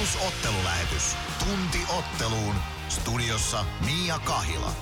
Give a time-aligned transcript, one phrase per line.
[0.00, 1.16] Plus ottelulähetys.
[1.38, 2.54] Tunti otteluun.
[2.88, 4.72] Studiossa Mia Kahila.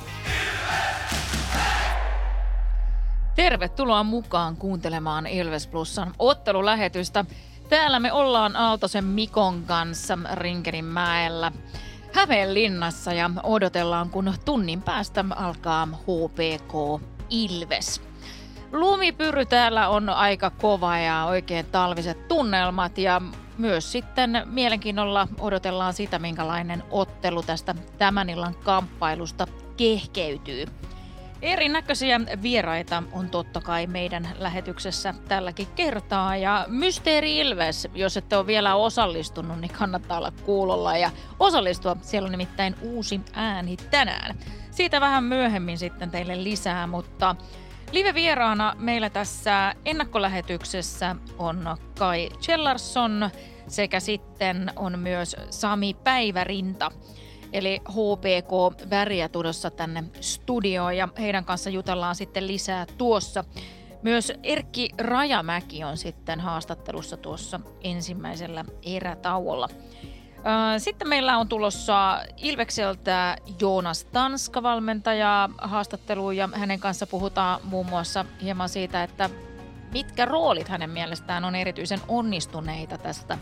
[3.35, 7.25] Tervetuloa mukaan kuuntelemaan Ilves Plusan ottelulähetystä.
[7.69, 11.53] Täällä me ollaan Aaltosen Mikon kanssa Rinkerinmäellä
[12.12, 18.02] Hämeenlinnassa ja odotellaan, kun tunnin päästä alkaa HPK Ilves.
[18.73, 23.23] Lumipyry täällä on aika kova ja oikein talviset tunnelmat ja
[23.59, 29.46] myös sitten mielenkiinnolla odotellaan sitä, minkälainen ottelu tästä tämän illan kamppailusta
[29.77, 30.66] kehkeytyy.
[31.42, 38.46] Erinäköisiä vieraita on totta kai meidän lähetyksessä tälläkin kertaa ja Mysteeri Ilves, jos ette ole
[38.46, 41.96] vielä osallistunut, niin kannattaa olla kuulolla ja osallistua.
[42.02, 44.37] Siellä on nimittäin uusi ääni tänään.
[44.70, 47.37] Siitä vähän myöhemmin sitten teille lisää, mutta
[47.93, 53.30] Live-vieraana meillä tässä ennakkolähetyksessä on Kai Chellarsson
[53.70, 56.90] sekä sitten on myös Sami Päivärinta.
[57.52, 63.45] Eli HPK väriä tulossa tänne studioon ja heidän kanssa jutellaan sitten lisää tuossa.
[64.03, 69.69] Myös Erkki Rajamäki on sitten haastattelussa tuossa ensimmäisellä erätauolla.
[70.78, 78.25] Sitten meillä on tulossa Ilvekseltä Joonas Tanska valmentaja haastatteluun ja hänen kanssa puhutaan muun muassa
[78.43, 79.31] hieman siitä, että
[79.93, 83.39] mitkä roolit hänen mielestään on erityisen onnistuneita tästä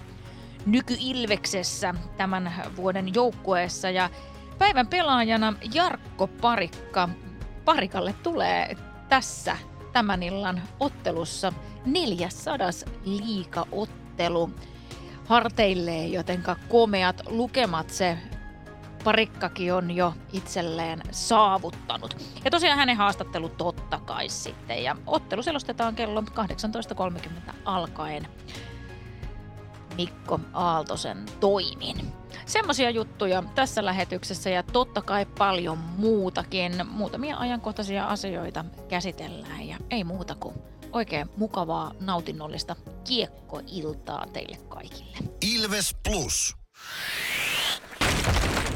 [0.66, 3.90] nyky-Ilveksessä tämän vuoden joukkueessa.
[3.90, 4.10] Ja
[4.58, 7.08] päivän pelaajana Jarkko Parikka.
[7.64, 8.76] Parikalle tulee
[9.08, 9.56] tässä
[9.92, 11.52] tämän illan ottelussa
[11.86, 12.70] 400
[13.04, 14.50] liikaottelu
[15.26, 18.18] harteilleen, jotenka komeat lukemat se
[19.04, 22.16] parikkakin on jo itselleen saavuttanut.
[22.44, 24.84] Ja tosiaan hänen haastattelu totta kai sitten.
[24.84, 28.28] Ja ottelu selostetaan kello 18.30 alkaen
[29.96, 32.12] Mikko Aaltosen toimin.
[32.46, 36.72] Semmoisia juttuja tässä lähetyksessä ja totta kai paljon muutakin.
[36.90, 40.54] Muutamia ajankohtaisia asioita käsitellään ja ei muuta kuin
[40.92, 45.16] oikein mukavaa, nautinnollista kiekkoiltaa teille kaikille.
[45.40, 46.54] Ilves Plus.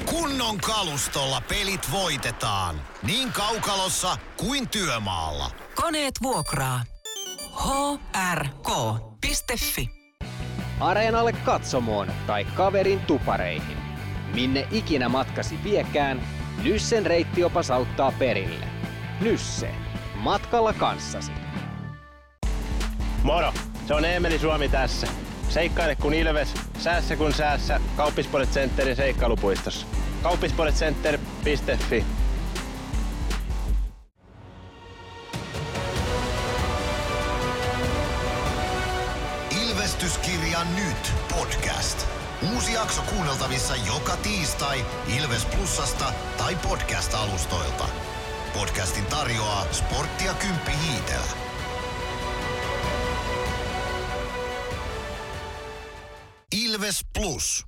[0.06, 2.80] Kunnon kalustolla pelit voitetaan.
[3.02, 5.50] Niin kaukalossa kuin työmaalla.
[5.74, 6.84] Koneet vuokraa.
[8.34, 9.99] hrk.fi
[10.80, 13.78] Areenalle katsomoon tai kaverin tupareihin.
[14.34, 16.20] Minne ikinä matkasi viekään,
[16.62, 18.66] Nyssen reittiopas auttaa perille.
[19.20, 19.74] Nysse.
[20.14, 21.32] Matkalla kanssasi.
[23.22, 23.52] Moro!
[23.88, 25.06] Se on Eemeli Suomi tässä.
[25.48, 27.80] Seikkaile kun ilves, säässä kun säässä.
[27.96, 29.86] Kauppispoilet Centerin seikkailupuistossa.
[30.22, 32.04] Kauppispoiletcenter.fi
[40.00, 42.06] Ilvestyskirja nyt podcast.
[42.52, 44.84] Uusi jakso kuunneltavissa joka tiistai
[45.18, 47.84] Ilves Plusasta tai podcast-alustoilta.
[48.52, 51.32] Podcastin tarjoaa Sporttia Kymppi Hiitelä.
[56.52, 57.66] Ilves Plus.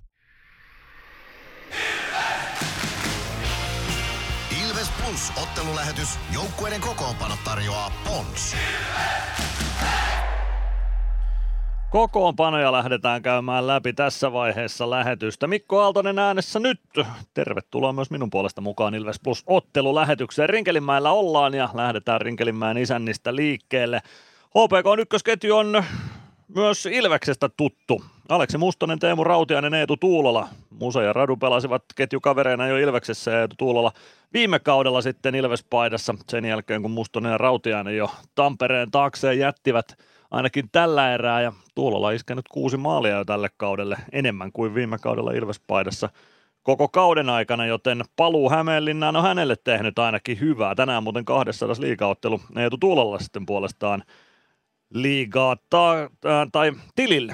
[1.71, 2.63] Ilves!
[4.63, 6.09] Ilves Plus ottelulähetys.
[6.33, 8.55] Joukkueiden kokoonpano tarjoaa Pons.
[11.93, 15.47] Kokoonpanoja lähdetään käymään läpi tässä vaiheessa lähetystä.
[15.47, 16.81] Mikko Aaltonen äänessä nyt.
[17.35, 20.49] Tervetuloa myös minun puolesta mukaan Ilves Plus ottelulähetykseen.
[20.49, 24.01] Rinkelinmäellä ollaan ja lähdetään Rinkelinmäen isännistä liikkeelle.
[24.49, 25.85] HPK ykkösketju on
[26.55, 28.05] myös Ilveksestä tuttu.
[28.29, 30.49] Aleksi Mustonen, Teemu Rautiainen, Eetu Tuulola.
[30.71, 33.93] Musa ja Radu pelasivat ketjukavereina jo Ilveksessä ja Eetu Tuulola
[34.33, 39.97] viime kaudella sitten Ilvespaidassa sen jälkeen, kun Mustonen ja Rautiainen jo Tampereen taakseen jättivät
[40.33, 45.33] ainakin tällä erää ja Tuulola iskenyt kuusi maalia jo tälle kaudelle enemmän kuin viime kaudella
[45.33, 46.09] Ilvespaidassa
[46.63, 50.75] koko kauden aikana, joten paluu Hämeenlinnaan on hänelle tehnyt ainakin hyvää.
[50.75, 54.03] Tänään muuten 200 liigaottelu Eetu Tuulolla sitten puolestaan
[54.95, 57.33] liigaa ta- äh, tai tilille.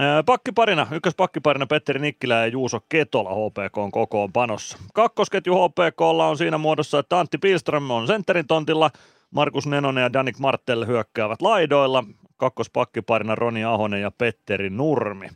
[0.00, 4.78] Äh, Pakkiparina, ykköspakkiparina Petteri Nikkilä ja Juuso Ketola HPK on kokoon panossa.
[4.94, 8.90] Kakkosketju HPKlla on siinä muodossa, että Antti Pilström on sentterin tontilla,
[9.30, 12.04] Markus Nenonen ja Danik Martell hyökkäävät laidoilla,
[12.40, 15.28] kakkospakkiparina Roni Ahonen ja Petteri Nurmi.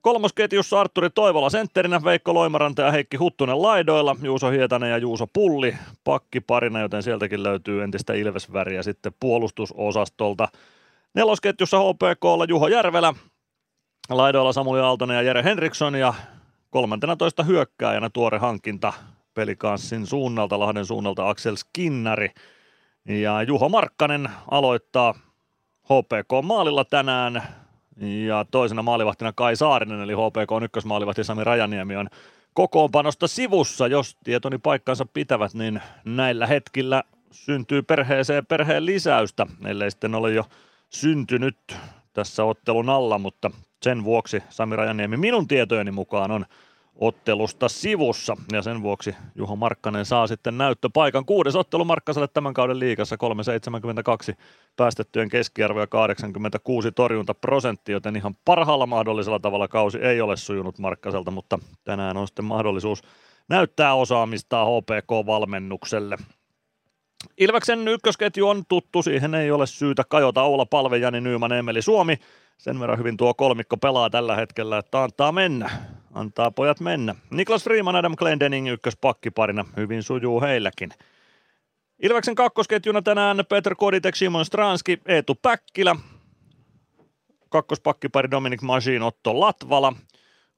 [0.00, 5.76] Kolmosketjussa Arturi Toivola sentterinä, Veikko Loimaranta ja Heikki Huttunen laidoilla, Juuso Hietanen ja Juuso Pulli
[6.04, 10.48] pakkiparina, joten sieltäkin löytyy entistä Ilvesväriä sitten puolustusosastolta.
[11.14, 13.14] Nelosketjussa HPKlla Juho Järvelä,
[14.10, 16.14] laidoilla Samuli Aaltonen ja Jere Henriksson ja
[16.70, 18.92] 13 hyökkääjänä tuore hankinta
[19.34, 22.28] pelikanssin suunnalta, Lahden suunnalta Axel Skinnari.
[23.08, 25.14] Ja Juho Markkanen aloittaa
[25.84, 27.42] HPK maalilla tänään
[28.00, 32.08] Ja toisena maalivahtina Kai Saarinen, eli HPK ykkösmaalivahti Sami Rajaniemi on
[32.54, 33.86] kokoonpanosta sivussa.
[33.86, 40.44] Jos tietoni paikkansa pitävät, niin näillä hetkillä syntyy perheeseen perheen lisäystä, ellei sitten ole jo
[40.88, 41.58] syntynyt
[42.12, 43.50] tässä ottelun alla, mutta
[43.82, 46.46] sen vuoksi Sami Rajaniemi minun tietojeni mukaan on
[46.94, 51.24] ottelusta sivussa ja sen vuoksi Juho Markkanen saa sitten näyttöpaikan.
[51.24, 53.16] Kuudes ottelu Markkaselle tämän kauden liigassa
[54.30, 54.34] 3,72
[54.76, 61.30] päästettyjen keskiarvo ja 86 torjuntaprosentti, joten ihan parhaalla mahdollisella tavalla kausi ei ole sujunut Markkaselta,
[61.30, 63.02] mutta tänään on sitten mahdollisuus
[63.48, 66.18] näyttää osaamista HPK-valmennukselle.
[67.38, 72.18] Ilveksen ykkösketju on tuttu, siihen ei ole syytä kajota Oula Palve, Jani Nyyman, Emeli Suomi.
[72.58, 75.70] Sen verran hyvin tuo kolmikko pelaa tällä hetkellä, että antaa mennä.
[76.14, 77.14] Antaa pojat mennä.
[77.30, 79.64] Niklas Freeman, Adam Glendening ykköspakkiparina.
[79.76, 80.90] Hyvin sujuu heilläkin.
[82.02, 85.96] Ilveksen kakkosketjuna tänään Peter Koditek, Simon Stranski, Eetu Päkkilä.
[87.48, 89.92] Kakkospakkipari Dominic Majin, Otto Latvala.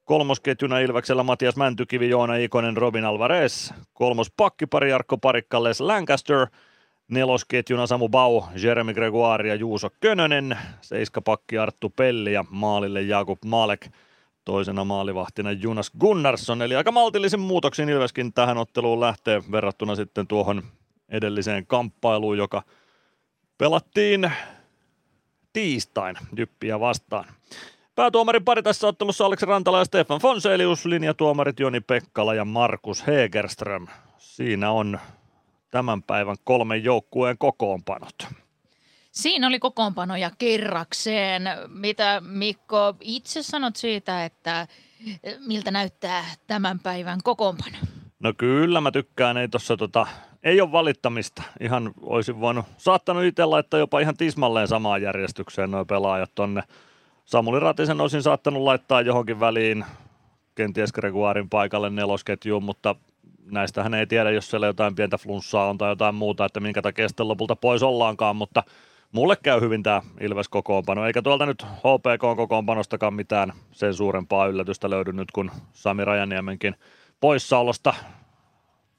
[0.07, 3.71] Kolmosketjuna Ilveksellä Matias Mäntykivi, Joona Ikonen, Robin Alvarez.
[3.93, 6.47] Kolmos pakkipari Jarkko Parikka, Les Lancaster.
[7.07, 10.57] Nelosketjuna Samu Bau, Jeremy Gregoire ja Juuso Könönen.
[10.81, 13.87] Seiskapakki Arttu Pelli ja maalille Jakub Malek.
[14.45, 20.63] Toisena maalivahtina Jonas Gunnarsson, eli aika maltillisen muutoksin Ilveskin tähän otteluun lähtee verrattuna sitten tuohon
[21.09, 22.63] edelliseen kamppailuun, joka
[23.57, 24.31] pelattiin
[25.53, 27.25] tiistain Jyppiä vastaan.
[27.97, 33.87] Päätuomarin pari tässä ottelussa Aleksi Rantala ja Stefan Fonselius, linjatuomarit Joni Pekkala ja Markus Hegerström.
[34.17, 34.99] Siinä on
[35.71, 38.27] tämän päivän kolmen joukkueen kokoonpanot.
[39.11, 41.43] Siinä oli kokoonpanoja kerrakseen.
[41.67, 44.67] Mitä Mikko itse sanot siitä, että
[45.23, 47.77] eh, miltä näyttää tämän päivän kokoonpano?
[48.19, 50.07] No kyllä mä tykkään, ei tossa tota,
[50.43, 51.43] ei ole valittamista.
[51.61, 56.63] Ihan olisin voinut, saattanut itse laittaa jopa ihan tismalleen samaan järjestykseen noin pelaajat tonne.
[57.27, 59.85] Samuli Ratisen olisin saattanut laittaa johonkin väliin,
[60.55, 62.95] kenties Gregoirin paikalle nelosketjuun, mutta
[63.51, 66.81] näistä hän ei tiedä, jos siellä jotain pientä flunssaa on tai jotain muuta, että minkä
[66.81, 68.63] takia sitten lopulta pois ollaankaan, mutta
[69.11, 74.89] mulle käy hyvin tämä Ilves kokoonpano, eikä tuolta nyt HPK kokoonpanostakaan mitään sen suurempaa yllätystä
[74.89, 76.75] löydy nyt, kun Sami Rajaniemenkin
[77.19, 77.93] poissaolosta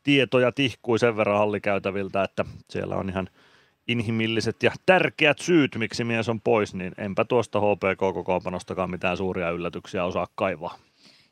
[0.03, 3.29] tietoja tihkui sen verran hallikäytäviltä, että siellä on ihan
[3.89, 10.05] inhimilliset ja tärkeät syyt, miksi mies on pois, niin enpä tuosta HPK-kokoonpanostakaan mitään suuria yllätyksiä
[10.05, 10.79] osaa kaivaa.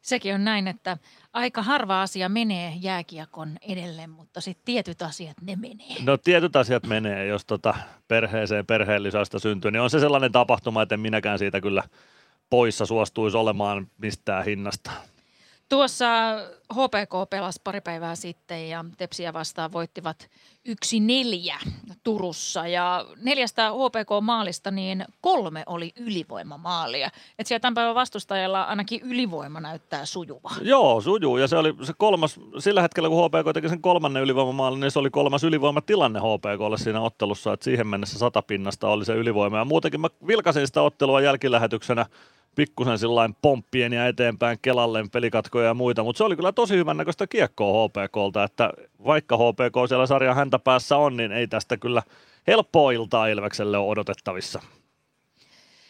[0.03, 0.99] Sekin on näin, että
[1.32, 5.97] aika harva asia menee jääkiekon edelle, mutta sitten tietyt asiat ne menee.
[6.05, 7.75] No tietyt asiat menee, jos tota
[8.08, 11.82] perheeseen perheellisästä syntyy, niin on se sellainen tapahtuma, että en minäkään siitä kyllä
[12.50, 14.91] poissa suostuisi olemaan mistään hinnasta.
[15.69, 16.07] Tuossa
[16.73, 20.29] HPK pelasi pari päivää sitten ja Tepsiä vastaan voittivat
[20.65, 21.59] yksi neljä
[22.03, 22.67] Turussa.
[22.67, 27.07] Ja neljästä HPK-maalista niin kolme oli ylivoimamaalia.
[27.07, 30.51] Että siellä tämän päivän vastustajalla ainakin ylivoima näyttää sujuva.
[30.61, 31.37] Joo, sujuu.
[31.37, 34.99] Ja se oli se kolmas, sillä hetkellä kun HPK teki sen kolmannen ylivoimamaalin, niin se
[34.99, 37.53] oli kolmas ylivoimatilanne HPKlle siinä ottelussa.
[37.53, 39.59] Että siihen mennessä satapinnasta oli se ylivoima.
[39.59, 42.07] Ja muutenkin mä vilkasin sitä ottelua jälkilähetyksenä
[42.56, 46.97] pikkusen sillain pomppien ja eteenpäin Kelalle pelikatkoja ja muita, mutta se oli kyllä tosi hyvän
[46.97, 48.70] näköistä kiekkoa HPKlta, että
[49.05, 52.03] vaikka HPK siellä sarjan häntä päässä on, niin ei tästä kyllä
[52.47, 54.62] helppoa iltaa Ilvekselle ole odotettavissa.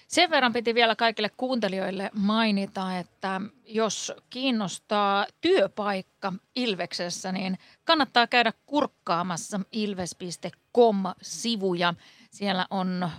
[0.09, 8.53] Sen verran piti vielä kaikille kuuntelijoille mainita, että jos kiinnostaa työpaikka Ilveksessä, niin kannattaa käydä
[8.67, 11.95] kurkkaamassa ilves.com-sivuja.
[12.31, 13.11] Siellä on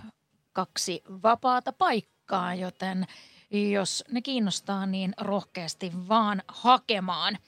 [0.52, 3.06] kaksi vapaata paikkaa, joten
[3.50, 7.38] jos ne kiinnostaa, niin rohkeasti vaan hakemaan.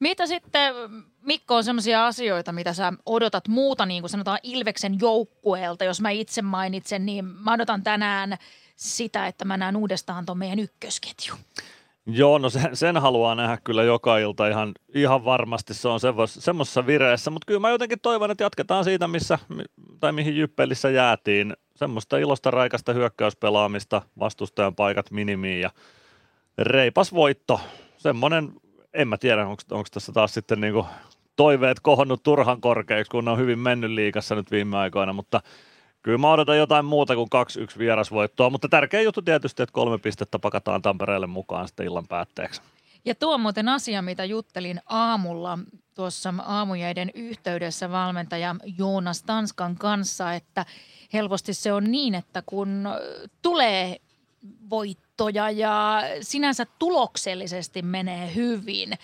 [0.00, 0.74] Mitä sitten,
[1.20, 6.10] Mikko, on sellaisia asioita, mitä sä odotat muuta, niin kuin sanotaan Ilveksen joukkueelta, jos mä
[6.10, 8.36] itse mainitsen, niin mä odotan tänään
[8.76, 11.34] sitä, että mä näen uudestaan tuon meidän ykkösketju.
[12.06, 16.86] Joo, no sen, sen haluaa nähdä kyllä joka ilta ihan, ihan varmasti, se on semmoisessa
[16.86, 19.38] vireessä, mutta kyllä mä jotenkin toivon, että jatketaan siitä, missä,
[20.00, 25.70] tai mihin Jyppelissä jäätiin, semmoista ilosta raikasta hyökkäyspelaamista, vastustajan paikat minimiin ja
[26.58, 27.60] reipas voitto.
[27.96, 28.52] Semmoinen,
[28.94, 30.86] en mä tiedä, onko tässä taas sitten niinku
[31.36, 35.40] toiveet kohonnut turhan korkeiksi, kun on hyvin mennyt liikassa nyt viime aikoina, mutta
[36.02, 37.28] kyllä mä odotan jotain muuta kuin
[37.74, 42.62] 2-1 vierasvoittoa, mutta tärkeä juttu tietysti, että kolme pistettä pakataan Tampereelle mukaan sitten illan päätteeksi.
[43.04, 45.58] Ja tuo on muuten asia, mitä juttelin aamulla
[45.94, 50.66] tuossa aamujäiden yhteydessä valmentaja Joonas Tanskan kanssa, että
[51.12, 52.88] helposti se on niin, että kun
[53.42, 53.96] tulee
[54.70, 58.98] voittoja ja sinänsä tuloksellisesti menee hyvin,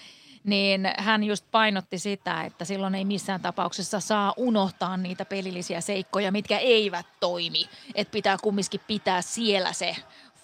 [0.44, 6.32] niin hän just painotti sitä, että silloin ei missään tapauksessa saa unohtaa niitä pelillisiä seikkoja,
[6.32, 7.68] mitkä eivät toimi.
[7.94, 9.96] Että pitää kumminkin pitää siellä se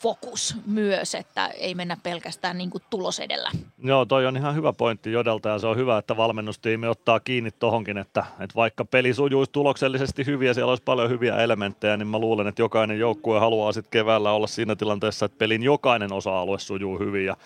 [0.04, 3.50] fokus myös, että ei mennä pelkästään niin kuin tulos edellä.
[3.78, 7.50] Joo, toi on ihan hyvä pointti Jodelta ja se on hyvä, että valmennustiimi ottaa kiinni
[7.50, 12.08] tohonkin, että, että vaikka peli sujuisi tuloksellisesti hyvin ja siellä olisi paljon hyviä elementtejä, niin
[12.08, 16.58] mä luulen, että jokainen joukkue haluaa sitten keväällä olla siinä tilanteessa, että pelin jokainen osa-alue
[16.58, 17.37] sujuu hyvin ja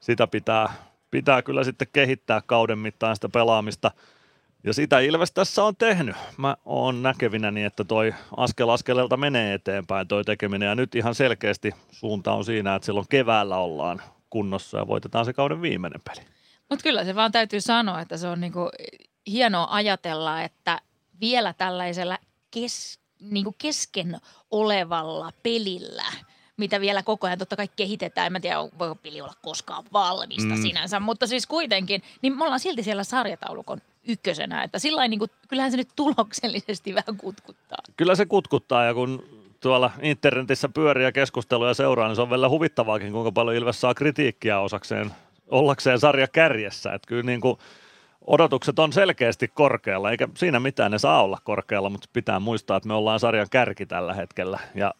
[0.00, 0.72] sitä pitää,
[1.10, 3.90] pitää kyllä sitten kehittää kauden mittaan sitä pelaamista–
[4.64, 6.16] ja sitä Ilves tässä on tehnyt.
[6.36, 11.74] Mä oon näkevinäni, että toi askel askeleelta menee eteenpäin toi tekeminen ja nyt ihan selkeästi
[11.92, 16.26] suunta on siinä, että silloin keväällä ollaan kunnossa ja voitetaan se kauden viimeinen peli.
[16.70, 18.70] Mutta kyllä se vaan täytyy sanoa, että se on niinku
[19.26, 20.80] hienoa ajatella, että
[21.20, 22.18] vielä tällaisella
[22.50, 24.18] kes, niinku kesken
[24.50, 26.04] olevalla pelillä–
[26.58, 28.26] mitä vielä koko ajan totta kai kehitetään.
[28.26, 30.62] En mä tiedä, voiko peli olla koskaan valmista mm.
[30.62, 34.62] sinänsä, mutta siis kuitenkin, niin me ollaan silti siellä sarjataulukon ykkösenä.
[34.62, 37.78] Että sillä niin kuin, kyllähän se nyt tuloksellisesti vähän kutkuttaa.
[37.96, 39.24] Kyllä se kutkuttaa ja kun
[39.60, 43.94] tuolla internetissä pyörii ja keskusteluja seuraa, niin se on vielä huvittavaakin, kuinka paljon Ilves saa
[43.94, 45.10] kritiikkiä osakseen
[45.50, 46.92] ollakseen sarja kärjessä.
[46.92, 47.58] Että kyllä niin kuin
[48.26, 52.88] odotukset on selkeästi korkealla, eikä siinä mitään ne saa olla korkealla, mutta pitää muistaa, että
[52.88, 54.94] me ollaan sarjan kärki tällä hetkellä ja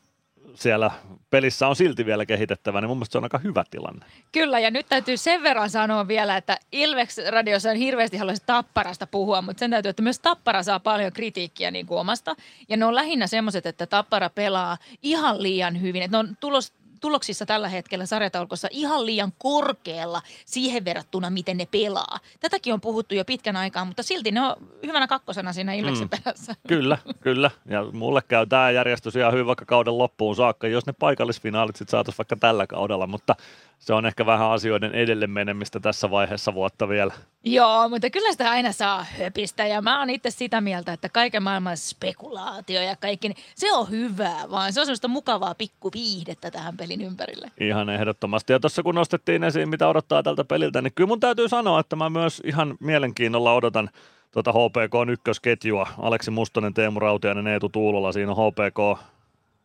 [0.62, 0.90] siellä
[1.30, 4.06] pelissä on silti vielä kehitettävä, niin mun mielestä se on aika hyvä tilanne.
[4.32, 9.06] Kyllä, ja nyt täytyy sen verran sanoa vielä, että Ilvex radiossa on hirveästi haluaisi Tapparasta
[9.06, 12.36] puhua, mutta sen täytyy, että myös Tappara saa paljon kritiikkiä niin kuin omasta.
[12.68, 16.02] Ja ne on lähinnä semmoiset, että Tappara pelaa ihan liian hyvin.
[16.02, 21.66] Että ne on tulos, tuloksissa tällä hetkellä sarjataulukossa ihan liian korkealla siihen verrattuna, miten ne
[21.70, 22.18] pelaa.
[22.40, 26.22] Tätäkin on puhuttu jo pitkän aikaa, mutta silti ne on hyvänä kakkosena siinä Ilveksen mm.
[26.22, 26.54] perässä.
[26.68, 27.50] Kyllä, kyllä.
[27.66, 31.90] Ja mulle käy tämä järjestys ihan hyvin vaikka kauden loppuun saakka, jos ne paikallisfinaalit sitten
[31.90, 33.34] saataisiin vaikka tällä kaudella, mutta–
[33.78, 37.12] se on ehkä vähän asioiden edelle menemistä tässä vaiheessa vuotta vielä.
[37.44, 41.42] Joo, mutta kyllä sitä aina saa höpistä ja mä oon itse sitä mieltä, että kaiken
[41.42, 46.76] maailman spekulaatio ja kaikki, niin se on hyvää, vaan se on semmoista mukavaa pikkuviihdettä tähän
[46.76, 47.50] pelin ympärille.
[47.60, 48.52] Ihan ehdottomasti.
[48.52, 51.96] Ja tuossa kun nostettiin esiin, mitä odottaa tältä peliltä, niin kyllä mun täytyy sanoa, että
[51.96, 53.90] mä myös ihan mielenkiinnolla odotan
[54.30, 55.88] tuota HPK ykkösketjua.
[55.98, 59.00] Aleksi Mustonen, Teemu Rautiainen, Eetu Tuulola, siinä on HPK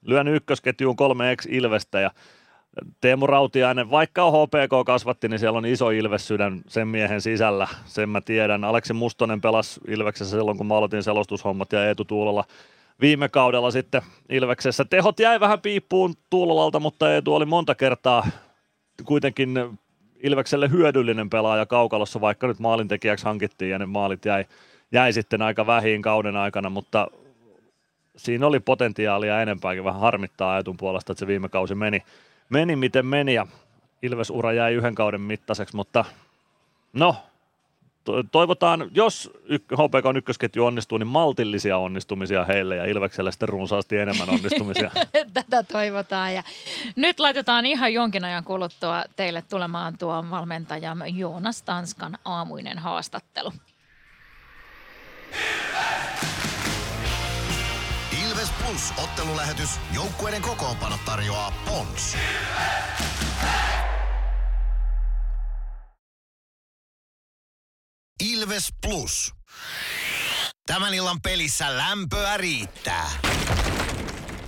[0.02, 2.12] lyönyt ykkösketjuun kolme ex-Ilvestä ja
[3.02, 8.10] Teemu Rautiainen, vaikka on HPK kasvatti, niin siellä on iso Ilves-sydän sen miehen sisällä, sen
[8.10, 8.64] mä tiedän.
[8.64, 12.44] Aleksi Mustonen pelasi Ilveksessä silloin, kun mä aloitin selostushommat ja Eetu Tuulola
[13.02, 14.86] viime kaudella sitten Ilveksessä.
[14.86, 18.28] Tehot jäi vähän piippuun Tuulolalta, mutta Eetu oli monta kertaa
[19.06, 19.80] kuitenkin
[20.24, 24.46] Ilvekselle hyödyllinen pelaaja kaukalossa, vaikka nyt maalintekijäksi hankittiin ja ne maalit jäi,
[24.92, 27.08] jäi sitten aika vähiin kauden aikana, mutta
[28.18, 29.84] siinä oli potentiaalia enempääkin.
[29.84, 32.04] Vähän harmittaa Eetun puolesta, että se viime kausi meni,
[32.54, 33.48] meni miten meni ja
[34.02, 36.06] Ilves-ura jäi yhden kauden mittaiseksi, mutta
[36.94, 37.16] no,
[38.32, 44.30] toivotaan, jos HPK on ykkösketju onnistuu, niin maltillisia onnistumisia heille ja Ilvekselle sitten runsaasti enemmän
[44.30, 44.92] onnistumisia.
[45.34, 46.44] Tätä toivotaan ja
[46.96, 53.54] nyt laitetaan ihan jonkin ajan kuluttua teille tulemaan tuo valmentaja Joonas Tanskan aamuinen haastattelu.
[55.34, 56.33] Ilves
[58.68, 59.70] Plus ottelulähetys.
[59.94, 62.18] Joukkueiden kokoonpano tarjoaa Pons.
[68.24, 69.32] Ilves Plus.
[70.66, 73.10] Tämän illan pelissä lämpöä riittää.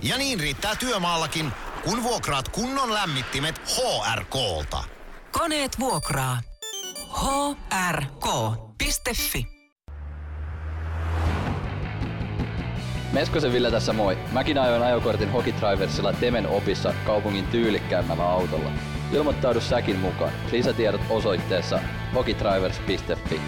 [0.02, 1.52] Ja niin riittää työmaallakin,
[1.84, 4.84] kun vuokraat kunnon lämmittimet HRK-lta.
[5.32, 6.40] Koneet vuokraa.
[7.82, 9.55] hrk.fi
[13.16, 14.18] Meskosen Ville tässä moi.
[14.32, 18.70] Mäkin ajoin ajokortin Hokitriversilla Temen opissa kaupungin tyylikkäämmällä autolla.
[19.12, 20.32] Ilmoittaudu säkin mukaan.
[20.52, 21.80] Lisätiedot osoitteessa
[22.14, 23.40] hokitrivers.fi.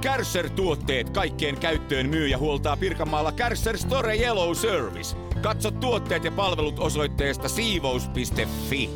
[0.00, 5.16] Kärsser-tuotteet kaikkeen käyttöön myy ja huoltaa Pirkanmaalla Kärsser Store Yellow Service.
[5.42, 8.90] Katso tuotteet ja palvelut osoitteesta siivous.fi.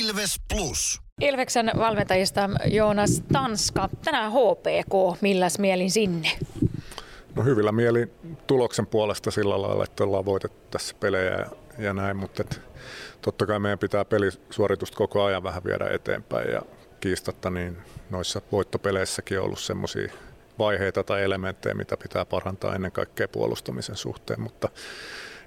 [0.00, 1.00] Ilves Plus.
[1.20, 3.88] Ilveksen valmentajista Joonas Tanska.
[4.04, 5.20] Tänään HPK.
[5.20, 6.28] Milläs mielin sinne?
[7.36, 8.08] No hyvillä mieli
[8.46, 11.46] tuloksen puolesta sillä lailla, että ollaan voitettu tässä pelejä ja,
[11.78, 12.60] ja näin, mutta et,
[13.22, 16.62] totta kai meidän pitää pelisuoritusta koko ajan vähän viedä eteenpäin ja
[17.00, 17.76] kiistatta niin
[18.10, 20.12] noissa voittopeleissäkin on ollut semmoisia
[20.58, 24.68] vaiheita tai elementtejä, mitä pitää parantaa ennen kaikkea puolustamisen suhteen, mutta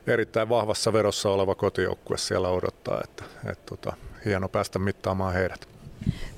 [0.07, 3.93] erittäin vahvassa verossa oleva kotijoukkue siellä odottaa, että, että tota,
[4.25, 5.78] hieno päästä mittaamaan heidät.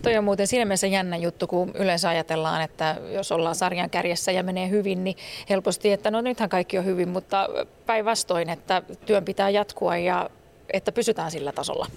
[0.02, 4.32] Toi on muuten siinä mielessä jännä juttu, kun yleensä ajatellaan, että jos ollaan sarjan kärjessä
[4.32, 5.18] ja menee hyvin, niin
[5.50, 7.50] helposti, että no nythän kaikki on hyvin, mutta
[7.86, 10.30] päinvastoin, että työn pitää jatkua ja
[10.74, 11.88] että pysytään sillä tasolla.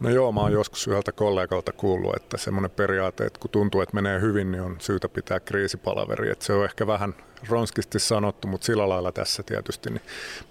[0.00, 3.94] No joo, mä oon joskus yhdeltä kollegalta kuullut, että semmoinen periaate, että kun tuntuu, että
[3.94, 6.30] menee hyvin, niin on syytä pitää kriisipalaveri.
[6.30, 7.14] Että se on ehkä vähän
[7.48, 10.02] ronskisti sanottu, mutta sillä lailla tässä tietysti niin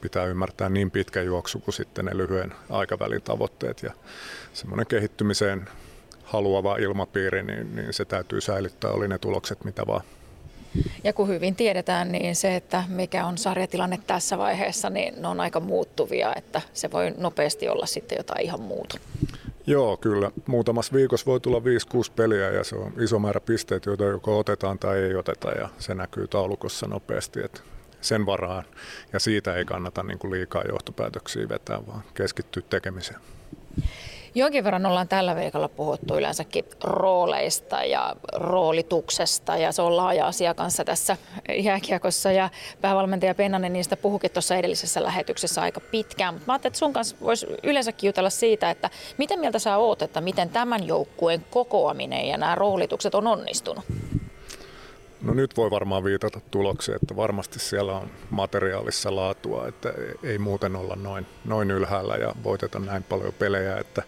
[0.01, 3.83] pitää ymmärtää niin pitkä juoksu kuin sitten ne lyhyen aikavälin tavoitteet.
[3.83, 3.93] Ja
[4.53, 5.69] semmoinen kehittymiseen
[6.23, 10.01] haluava ilmapiiri, niin, niin se täytyy säilyttää, oli ne tulokset mitä vaan.
[11.03, 15.39] Ja kun hyvin tiedetään, niin se, että mikä on sarjatilanne tässä vaiheessa, niin ne on
[15.39, 18.97] aika muuttuvia, että se voi nopeasti olla sitten jotain ihan muuta.
[19.67, 20.31] Joo, kyllä.
[20.47, 21.61] Muutamassa viikossa voi tulla 5-6
[22.15, 25.95] peliä ja se on iso määrä pisteitä, joita joko otetaan tai ei oteta ja se
[25.95, 27.39] näkyy taulukossa nopeasti.
[27.43, 27.61] Että
[28.01, 28.63] sen varaan
[29.13, 33.19] ja siitä ei kannata niin kuin liikaa johtopäätöksiä vetää, vaan keskittyä tekemiseen.
[34.35, 40.53] Jonkin verran ollaan tällä viikolla puhuttu yleensäkin rooleista ja roolituksesta ja se on laaja asia
[40.53, 41.17] kanssa tässä
[41.63, 42.49] jääkiekossa ja
[42.81, 47.15] päävalmentaja Pennanen niistä puhukin tuossa edellisessä lähetyksessä aika pitkään, mutta mä ajattelin, että sun kanssa
[47.21, 52.37] voisi yleensäkin jutella siitä, että miten mieltä sä oot, että miten tämän joukkueen kokoaminen ja
[52.37, 53.85] nämä roolitukset on onnistunut?
[55.23, 60.75] No nyt voi varmaan viitata tulokseen, että varmasti siellä on materiaalissa laatua, että ei muuten
[60.75, 64.03] olla noin, noin ylhäällä ja voiteta näin paljon pelejä, että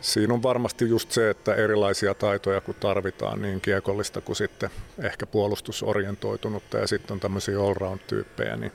[0.00, 5.26] Siinä on varmasti just se, että erilaisia taitoja kun tarvitaan, niin kiekollista kuin sitten ehkä
[5.26, 8.72] puolustusorientoitunutta ja sitten on tämmöisiä allround-tyyppejä, niin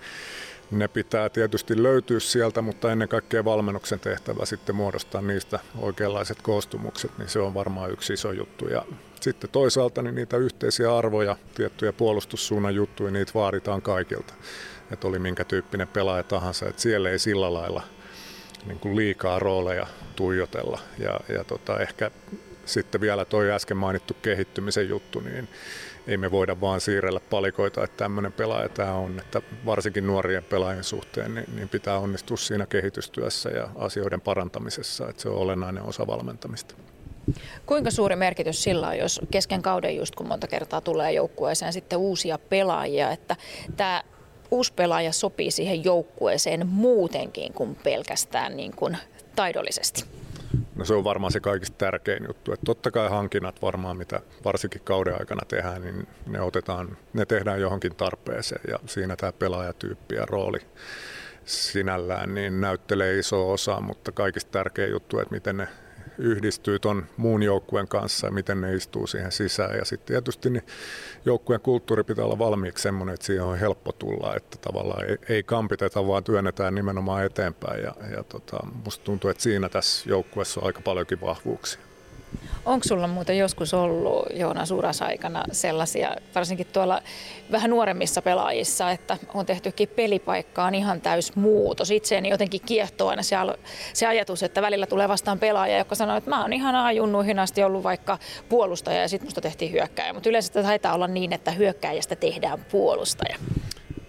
[0.71, 7.17] ne pitää tietysti löytyä sieltä, mutta ennen kaikkea valmennuksen tehtävä sitten muodostaa niistä oikeanlaiset koostumukset,
[7.17, 8.67] niin se on varmaan yksi iso juttu.
[8.67, 8.85] Ja
[9.23, 14.33] sitten toisaalta niin niitä yhteisiä arvoja, tiettyjä puolustussuunnan juttuja, niitä vaaditaan kaikilta.
[14.91, 17.83] Että oli minkä tyyppinen pelaaja tahansa, että siellä ei sillä lailla
[18.65, 20.79] niin kuin liikaa rooleja tuijotella.
[20.99, 22.11] Ja, ja tota, ehkä
[22.65, 25.47] sitten vielä toi äsken mainittu kehittymisen juttu, niin
[26.07, 29.19] ei me voida vaan siirrellä palikoita, että tämmöinen pelaaja tämä on.
[29.19, 35.21] Että varsinkin nuorien pelaajien suhteen niin, niin pitää onnistua siinä kehitystyössä ja asioiden parantamisessa, että
[35.21, 36.75] se on olennainen osa valmentamista.
[37.65, 41.99] Kuinka suuri merkitys sillä on, jos kesken kauden just kun monta kertaa tulee joukkueeseen sitten
[41.99, 43.35] uusia pelaajia, että
[43.77, 44.03] tämä
[44.51, 48.97] uusi pelaaja sopii siihen joukkueeseen muutenkin kuin pelkästään niin kuin
[49.35, 50.05] taidollisesti?
[50.75, 52.51] No se on varmaan se kaikista tärkein juttu.
[52.51, 57.61] Että totta kai hankinnat varmaan, mitä varsinkin kauden aikana tehdään, niin ne, otetaan, ne tehdään
[57.61, 60.59] johonkin tarpeeseen ja siinä tämä pelaajatyyppi ja rooli
[61.45, 65.67] sinällään niin näyttelee iso osa, mutta kaikista tärkein juttu, että miten ne
[66.17, 69.77] yhdistyy tuon muun joukkueen kanssa ja miten ne istuu siihen sisään.
[69.77, 70.63] Ja sitten tietysti niin
[71.25, 75.43] joukkueen kulttuuri pitää olla valmiiksi semmoinen, että siihen on helppo tulla, että tavallaan ei, ei
[75.43, 77.83] kampiteta, vaan työnnetään nimenomaan eteenpäin.
[77.83, 81.92] Ja, ja tota, musta tuntuu, että siinä tässä joukkueessa on aika paljonkin vahvuuksia.
[82.65, 87.01] Onko sulla muuten joskus ollut Joonas urasaikana sellaisia, varsinkin tuolla
[87.51, 91.91] vähän nuoremmissa pelaajissa, että on tehtykin pelipaikkaan ihan täys muutos.
[91.91, 93.35] Itseeni jotenkin kiehtoo aina se,
[93.93, 97.63] se ajatus, että välillä tulee vastaan pelaaja, joka sanoo, että mä oon ihan ajunnuihin asti
[97.63, 98.17] ollut vaikka
[98.49, 100.13] puolustaja ja sitten musta tehtiin hyökkäjä.
[100.13, 103.37] Mutta yleensä taitaa olla niin, että hyökkäjästä tehdään puolustaja.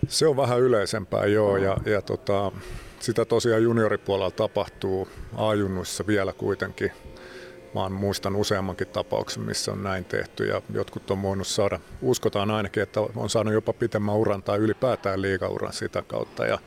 [0.08, 1.56] Se on vähän yleisempää, joo.
[1.56, 2.52] Ja, ja tota,
[3.00, 6.92] sitä tosiaan junioripuolella tapahtuu ajunnuissa vielä kuitenkin
[7.74, 12.82] Mä muistan useammankin tapauksen, missä on näin tehty ja jotkut on voinut saada, uskotaan ainakin,
[12.82, 16.46] että on saanut jopa pitemmän uran tai ylipäätään liigauran sitä kautta.
[16.46, 16.58] Ja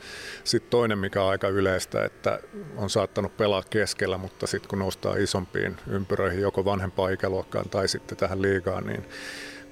[0.44, 2.40] sitten toinen, mikä on aika yleistä, että
[2.78, 8.18] on saattanut pelaa keskellä, mutta sitten kun noustaa isompiin ympyröihin joko vanhempaan ikäluokkaan tai sitten
[8.18, 9.06] tähän liigaan, niin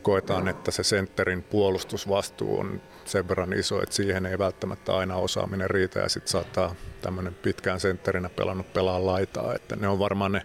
[0.06, 5.70] koetaan, että se sentterin puolustusvastuu on sen verran iso, että siihen ei välttämättä aina osaaminen
[5.70, 10.42] riitä ja sitten saattaa tämmöinen pitkään sentterinä pelannut pelaa laitaa, että ne on varmaan ne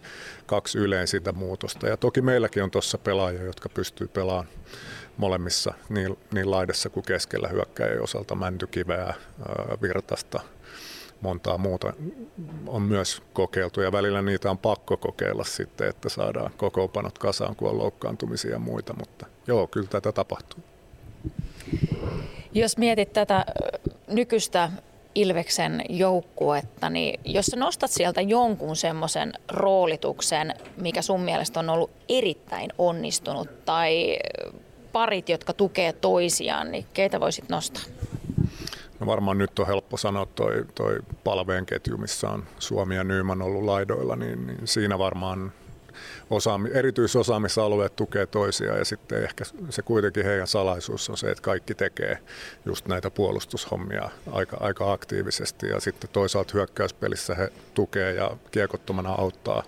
[0.46, 1.88] kaksi sitä muutosta.
[1.88, 4.49] Ja toki meilläkin on tuossa pelaajia, jotka pystyy pelaamaan
[5.16, 9.14] molemmissa, niin, niin laidassa kuin keskellä hyökkäjien osalta, Mäntykiveä,
[9.83, 10.40] Virtasta,
[11.20, 11.92] montaa muuta
[12.66, 17.70] on myös kokeiltu ja välillä niitä on pakko kokeilla sitten, että saadaan kokoonpanot kasaan, kun
[17.70, 20.61] on loukkaantumisia ja muita, mutta joo, kyllä tätä tapahtuu.
[22.53, 23.44] Jos mietit tätä
[24.09, 24.70] nykyistä
[25.14, 31.90] Ilveksen joukkuetta, niin jos sä nostat sieltä jonkun semmoisen roolituksen, mikä sun mielestä on ollut
[32.09, 34.18] erittäin onnistunut, tai
[34.92, 37.83] parit, jotka tukee toisiaan, niin keitä voisit nostaa?
[39.00, 43.42] No varmaan nyt on helppo sanoa toi, toi palveen ketju, missä on Suomi ja Nyyman
[43.42, 45.53] ollut laidoilla, niin, niin siinä varmaan
[46.30, 51.74] osaami, erityisosaamisalueet tukee toisiaan ja sitten ehkä se kuitenkin heidän salaisuus on se, että kaikki
[51.74, 52.18] tekee
[52.64, 59.62] just näitä puolustushommia aika, aika aktiivisesti ja sitten toisaalta hyökkäyspelissä he tukee ja kiekottomana auttaa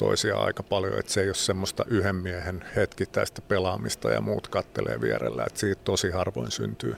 [0.00, 5.00] toisiaan aika paljon, että se ei ole semmoista yhden miehen hetkittäistä pelaamista ja muut kattelee
[5.00, 6.96] vierellä, että siitä tosi harvoin syntyy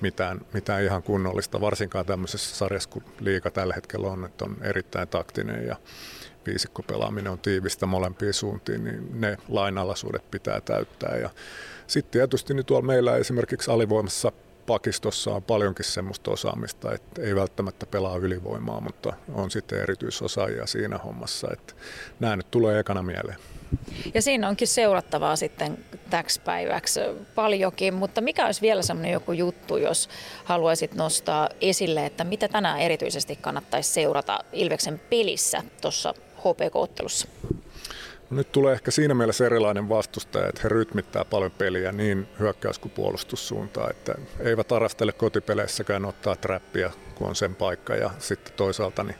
[0.00, 5.08] mitään, mitään ihan kunnollista, varsinkaan tämmöisessä sarjassa, kun liika tällä hetkellä on, että on erittäin
[5.08, 5.76] taktinen ja
[6.46, 11.16] viisikkopelaaminen on tiivistä molempiin suuntiin, niin ne lainalaisuudet pitää täyttää.
[11.16, 11.30] Ja
[11.86, 14.32] sitten tietysti niin tuolla meillä esimerkiksi alivoimassa
[14.66, 20.98] pakistossa on paljonkin semmoista osaamista, että ei välttämättä pelaa ylivoimaa, mutta on sitten erityisosaajia siinä
[20.98, 21.48] hommassa.
[21.52, 21.74] Että
[22.20, 23.36] nämä nyt tulee ekana mieleen.
[24.14, 25.78] Ja siinä onkin seurattavaa sitten
[26.10, 27.00] täksi päiväksi
[27.34, 30.08] paljonkin, mutta mikä olisi vielä semmoinen joku juttu, jos
[30.44, 37.28] haluaisit nostaa esille, että mitä tänään erityisesti kannattaisi seurata Ilveksen pelissä tuossa HPK-ottelussa?
[38.30, 42.78] No nyt tulee ehkä siinä mielessä erilainen vastustaja, että he rytmittää paljon peliä niin hyökkäys-
[42.78, 49.02] kuin puolustussuuntaan, että eivät arastele kotipeleissäkään ottaa trappia, kun on sen paikka, ja sitten toisaalta
[49.04, 49.16] niin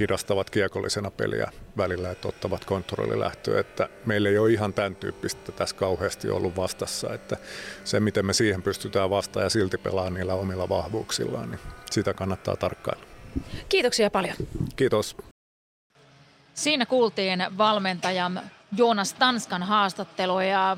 [0.00, 5.76] hidastavat kiekollisena peliä välillä, että ottavat kontrollilähtöä, että meillä ei ole ihan tämän tyyppistä tässä
[5.76, 7.36] kauheasti ollut vastassa, että
[7.84, 12.56] se miten me siihen pystytään vastaan ja silti pelaa niillä omilla vahvuuksillaan, niin sitä kannattaa
[12.56, 13.04] tarkkailla.
[13.68, 14.36] Kiitoksia paljon.
[14.76, 15.16] Kiitos.
[16.56, 18.40] Siinä kuultiin valmentajan
[18.76, 20.76] Joonas Tanskan haastattelu ja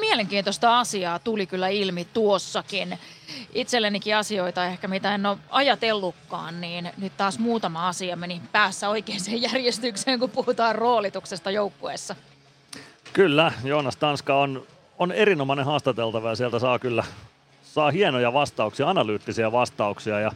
[0.00, 2.98] mielenkiintoista asiaa tuli kyllä ilmi tuossakin.
[3.52, 9.20] Itsellenikin asioita ehkä mitä en ole ajatellutkaan, niin nyt taas muutama asia meni päässä oikeaan
[9.52, 12.16] järjestykseen, kun puhutaan roolituksesta joukkueessa.
[13.12, 14.66] Kyllä, Joonas Tanska on,
[14.98, 17.04] on erinomainen haastateltava ja sieltä saa kyllä
[17.62, 20.32] saa hienoja vastauksia, analyyttisiä vastauksia ja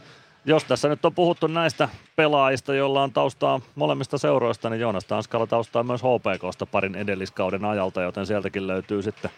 [0.46, 5.46] jos tässä nyt on puhuttu näistä pelaajista, joilla on taustaa molemmista seuroista, niin Joonas Tanskalla
[5.46, 9.30] taustaa myös HPKsta parin edelliskauden ajalta, joten sieltäkin löytyy sitten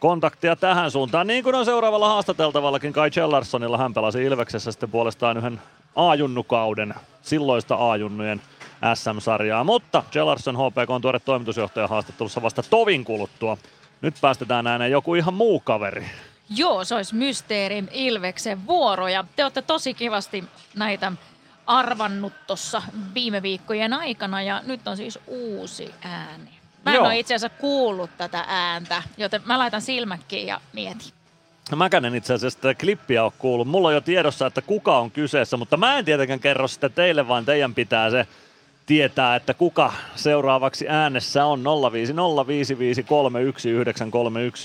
[0.00, 1.26] kontaktia tähän suuntaan.
[1.26, 5.60] Niin kuin on seuraavalla haastateltavallakin Kai Chellarsonilla, hän pelasi Ilveksessä sitten puolestaan yhden
[5.96, 8.42] A-junnukauden, silloista A-junnujen
[8.94, 9.64] SM-sarjaa.
[9.64, 13.56] Mutta Chellarsson HPK on tuore toimitusjohtaja haastattelussa vasta tovin kuluttua.
[14.00, 16.06] Nyt päästetään ääneen joku ihan muu kaveri.
[16.56, 20.44] Joo, se olisi Mysteeri Ilveksen vuoro ja te olette tosi kivasti
[20.76, 21.12] näitä
[21.66, 22.82] arvannut tuossa
[23.14, 26.50] viime viikkojen aikana ja nyt on siis uusi ääni.
[26.84, 27.04] Mä en Joo.
[27.06, 31.12] ole itse asiassa kuullut tätä ääntä, joten mä laitan silmäkkiin ja mietin.
[31.70, 33.68] No mäkään en itse asiassa sitä klippiä ole kuullut.
[33.68, 37.28] Mulla on jo tiedossa, että kuka on kyseessä, mutta mä en tietenkään kerro sitä teille,
[37.28, 38.26] vaan teidän pitää se
[38.90, 41.64] tietää, että kuka seuraavaksi äänessä on.
[41.64, 41.64] 0505531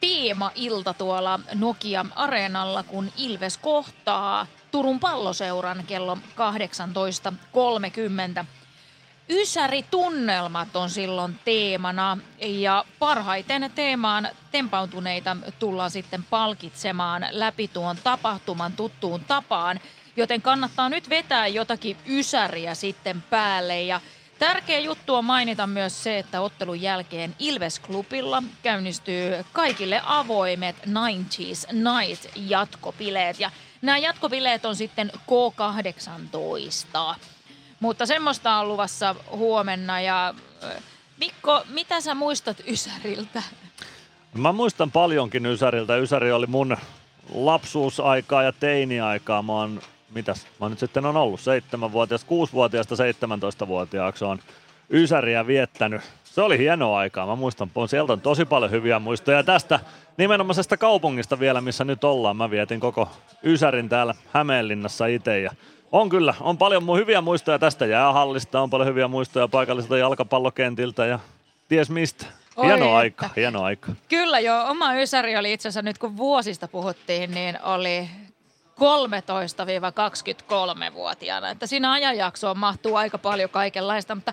[0.00, 6.18] teema-ilta tuolla Nokia-areenalla, kun Ilves kohtaa Turun palloseuran kello
[8.40, 8.44] 18.30.
[9.30, 19.24] Ysäri-tunnelmat on silloin teemana ja parhaiten teemaan tempautuneita tullaan sitten palkitsemaan läpi tuon tapahtuman tuttuun
[19.24, 19.80] tapaan,
[20.16, 24.00] joten kannattaa nyt vetää jotakin ysäriä sitten päälle ja
[24.38, 32.26] Tärkeä juttu on mainita myös se, että ottelun jälkeen Ilves-klubilla käynnistyy kaikille avoimet 90s Night
[32.36, 33.40] jatkopileet.
[33.40, 33.50] Ja
[33.82, 37.14] nämä jatkopileet on sitten K18.
[37.80, 40.34] Mutta semmoista on luvassa huomenna ja
[41.16, 43.42] Mikko, mitä sä muistat Ysäriltä?
[44.34, 45.96] Mä muistan paljonkin Ysäriltä.
[45.96, 46.76] Ysäri oli mun
[47.34, 49.42] lapsuusaikaa ja teiniaikaa.
[49.42, 49.82] Mä oon
[50.14, 54.38] mitäs mä nyt sitten on ollut, 7-vuotias, 6-vuotiaasta 17-vuotiaaksi on
[54.90, 56.02] Ysäriä viettänyt.
[56.24, 57.26] Se oli hieno aikaa.
[57.26, 59.42] Mä muistan, sieltä on tosi paljon hyviä muistoja.
[59.42, 59.80] Tästä
[60.16, 62.36] nimenomaisesta kaupungista vielä, missä nyt ollaan.
[62.36, 63.08] Mä vietin koko
[63.44, 65.50] Ysärin täällä Hämeenlinnassa itse ja
[65.92, 71.18] on kyllä, on paljon hyviä muistoja tästä jäähallista, on paljon hyviä muistoja paikallisilta jalkapallokentiltä ja
[71.68, 72.26] ties mistä.
[72.64, 73.92] Hieno aika, hieno aika.
[74.08, 78.08] Kyllä joo, oma Ysäri oli itse asiassa nyt kun vuosista puhuttiin, niin oli
[78.78, 81.50] 13-23-vuotiaana.
[81.50, 84.32] Että siinä ajanjaksoon mahtuu aika paljon kaikenlaista, mutta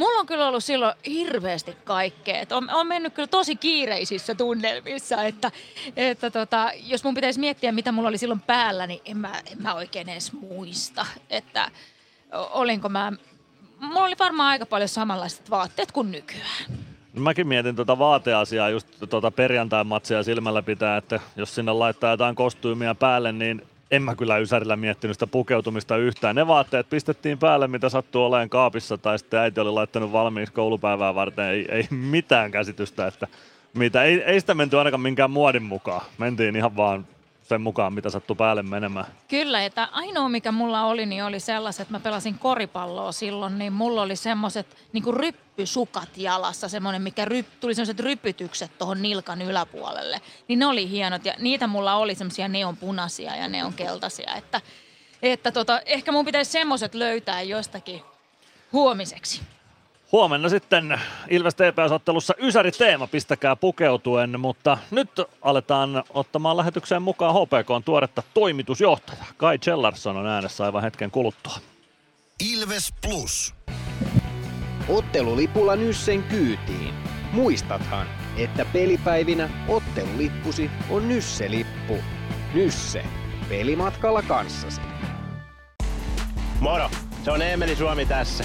[0.00, 2.44] Mulla on kyllä ollut silloin hirveästi kaikkea.
[2.50, 5.50] On, on mennyt kyllä tosi kiireisissä tunnelmissa, että,
[5.96, 9.62] että tota, jos mun pitäisi miettiä, mitä mulla oli silloin päällä, niin en mä, en
[9.62, 11.70] mä oikein edes muista, että
[12.32, 13.12] olinko mä...
[13.80, 16.64] Mulla oli varmaan aika paljon samanlaiset vaatteet kuin nykyään.
[17.12, 22.10] No mäkin mietin tuota vaateasiaa just tuota perjantain matsia silmällä pitää, että jos sinne laittaa
[22.10, 26.36] jotain kostyymia päälle, niin en mä kyllä Ysärillä miettinyt sitä pukeutumista yhtään.
[26.36, 31.14] Ne vaatteet pistettiin päälle, mitä sattuu olemaan kaapissa, tai sitten äiti oli laittanut valmiiksi koulupäivää
[31.14, 31.44] varten.
[31.44, 33.26] Ei, ei mitään käsitystä, että
[33.74, 34.02] mitä.
[34.02, 36.06] Ei, ei sitä menty ainakaan minkään muodin mukaan.
[36.18, 37.06] Mentiin ihan vaan
[37.50, 39.06] sen mukaan, mitä sattuu päälle menemään.
[39.28, 43.72] Kyllä, että ainoa mikä mulla oli, niin oli sellaiset, että mä pelasin koripalloa silloin, niin
[43.72, 50.20] mulla oli semmoiset niin ryppysukat jalassa, semmoinen, mikä ryp, tuli semmoiset rypytykset tuohon nilkan yläpuolelle.
[50.48, 54.60] Niin ne oli hienot ja niitä mulla oli semmoisia neonpunaisia ja neonkeltaisia, että,
[55.22, 58.02] että tota, ehkä mun pitäisi semmoiset löytää jostakin
[58.72, 59.40] huomiseksi.
[60.12, 65.10] Huomenna sitten Ilves TPS-ottelussa Ysäri Teema, pistäkää pukeutuen, mutta nyt
[65.42, 69.24] aletaan ottamaan lähetykseen mukaan HPK on tuoretta toimitusjohtaja.
[69.36, 71.56] Kai Chellarsson on äänessä aivan hetken kuluttua.
[72.52, 73.54] Ilves Plus.
[74.88, 76.94] Ottelulipulla Nyssen kyytiin.
[77.32, 81.98] Muistathan, että pelipäivinä ottelulippusi on Nysse-lippu.
[82.54, 83.04] Nysse.
[83.48, 84.80] Pelimatkalla kanssasi.
[86.60, 86.90] Moro,
[87.24, 88.44] se on Eemeli Suomi tässä.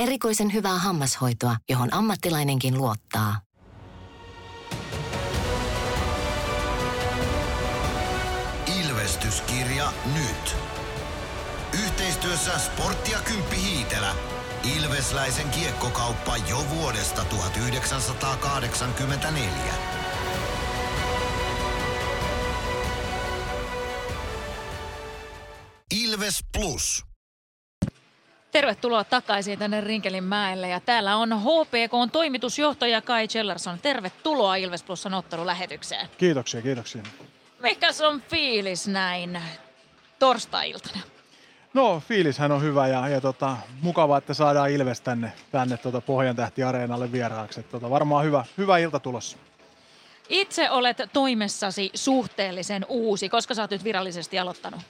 [0.00, 3.40] Erikoisen hyvää hammashoitoa, johon ammattilainenkin luottaa.
[8.80, 10.56] Ilvestyskirja nyt.
[11.84, 14.14] Yhteistyössä Sporttia Kymppi Hiitelä.
[14.76, 19.74] Ilvesläisen kiekkokauppa jo vuodesta 1984.
[25.90, 27.09] Ilves Plus.
[28.52, 33.78] Tervetuloa takaisin tänne Rinkelin mäelle ja täällä on HPK on toimitusjohtaja Kai Chellerson.
[33.78, 36.08] Tervetuloa Ilves Plusan ottelulähetykseen.
[36.18, 37.02] Kiitoksia, kiitoksia.
[37.62, 39.42] Mikäs on fiilis näin
[40.18, 41.00] torstai-iltana?
[41.74, 46.36] No fiilishän on hyvä ja, ja tota, mukava, että saadaan Ilves tänne, tänne tota Pohjan
[46.36, 47.62] tähti areenalle vieraaksi.
[47.62, 49.38] tota, varmaan hyvä, hyvä ilta tulossa.
[50.28, 54.80] Itse olet toimessasi suhteellisen uusi, koska sä oot nyt virallisesti aloittanut?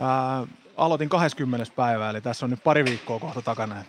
[0.00, 1.72] Ää, aloitin 20.
[1.76, 3.84] päivää, eli tässä on nyt pari viikkoa kohta takana.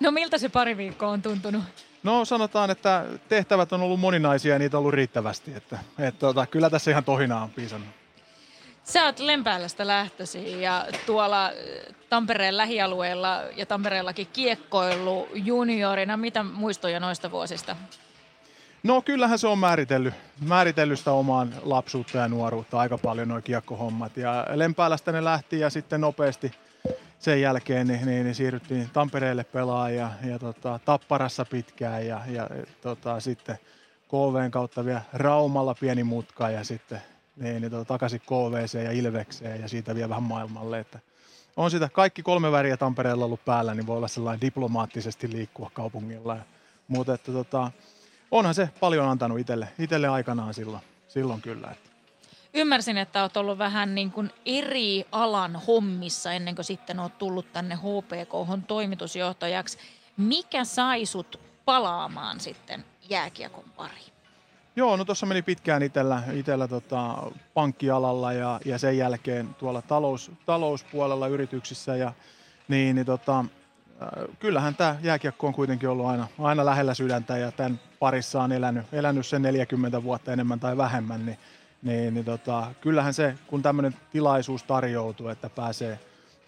[0.00, 1.62] No miltä se pari viikkoa on tuntunut?
[2.02, 5.54] No sanotaan, että tehtävät on ollut moninaisia ja niitä on ollut riittävästi.
[5.54, 7.88] Että, että tota, kyllä tässä ihan tohinaa on piisannut.
[8.84, 11.50] Sä oot Lempäälästä lähtösi ja tuolla
[12.08, 16.16] Tampereen lähialueella ja Tampereellakin kiekkoillut juniorina.
[16.16, 17.76] Mitä muistoja noista vuosista?
[18.82, 24.16] No kyllähän se on määritellyt, määritellyt sitä omaan lapsuutta ja nuoruutta aika paljon nuo kiekkohommat.
[24.16, 26.52] Ja Lempäälästä ne lähti ja sitten nopeasti
[27.18, 32.48] sen jälkeen niin, niin, niin siirryttiin Tampereelle pelaa ja, ja tota, Tapparassa pitkään ja, ja
[32.80, 33.58] tota, sitten
[34.08, 37.02] KVn kautta vielä Raumalla pieni mutka ja sitten
[37.36, 40.78] niin, niin tota, takaisin KVC ja Ilvekseen ja siitä vielä vähän maailmalle.
[40.78, 40.98] Että
[41.56, 46.36] on sitä kaikki kolme väriä Tampereella ollut päällä, niin voi olla sellainen diplomaattisesti liikkua kaupungilla.
[46.88, 47.70] Mutta että tota,
[48.30, 51.68] onhan se paljon antanut itselle, itselle aikanaan silloin, silloin kyllä.
[51.70, 51.90] Että.
[52.54, 57.52] Ymmärsin, että olet ollut vähän niin kuin eri alan hommissa ennen kuin sitten olet tullut
[57.52, 59.78] tänne HPK toimitusjohtajaksi.
[60.16, 64.12] Mikä sai sut palaamaan sitten jääkiekon pariin?
[64.76, 70.30] Joo, no tuossa meni pitkään itellä, itellä tota, pankkialalla ja, ja sen jälkeen tuolla talous,
[70.46, 71.96] talouspuolella yrityksissä.
[71.96, 72.12] Ja,
[72.68, 73.44] niin, niin tota,
[74.38, 78.86] kyllähän tämä jääkiekko on kuitenkin ollut aina, aina lähellä sydäntä ja tämän parissa on elänyt,
[78.92, 81.38] elänyt sen 40 vuotta enemmän tai vähemmän, niin,
[81.82, 85.98] niin, niin tota, kyllähän se, kun tämmöinen tilaisuus tarjoutuu, että pääsee,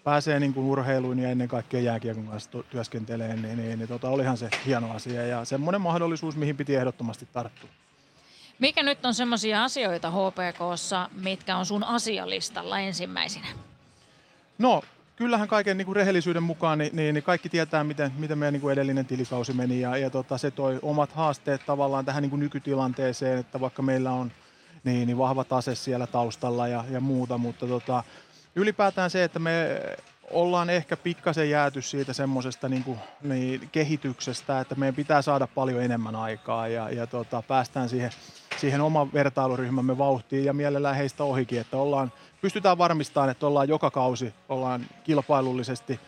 [0.03, 4.37] pääsee niin kuin urheiluun ja ennen kaikkea jääkiekon kanssa työskentelee, niin, niin, niin tota, olihan
[4.37, 7.69] se hieno asia ja semmoinen mahdollisuus, mihin piti ehdottomasti tarttua.
[8.59, 13.47] Mikä nyt on semmoisia asioita HPKssa, mitkä on sun asialistalla ensimmäisenä?
[14.57, 14.81] No,
[15.19, 18.61] kyllähän kaiken niin kuin rehellisyyden mukaan niin, niin, niin kaikki tietää, miten, miten meidän niin
[18.61, 19.81] kuin edellinen tilikausi meni.
[19.81, 24.11] Ja, ja tota, se toi omat haasteet tavallaan tähän niin kuin nykytilanteeseen, että vaikka meillä
[24.11, 24.31] on
[24.83, 28.03] niin, niin vahva tase siellä taustalla ja, ja muuta, mutta tota,
[28.55, 29.81] ylipäätään se, että me
[30.31, 32.85] ollaan ehkä pikkasen jääty siitä semmoisesta niin
[33.21, 36.67] niin, kehityksestä, että meidän pitää saada paljon enemmän aikaa.
[36.67, 38.11] Ja, ja tota, päästään siihen,
[38.57, 43.91] siihen oman vertailuryhmämme vauhtiin ja mielellään heistä ohikin, että ollaan, pystytään varmistamaan, että ollaan joka
[43.91, 45.99] kausi ollaan kilpailullisesti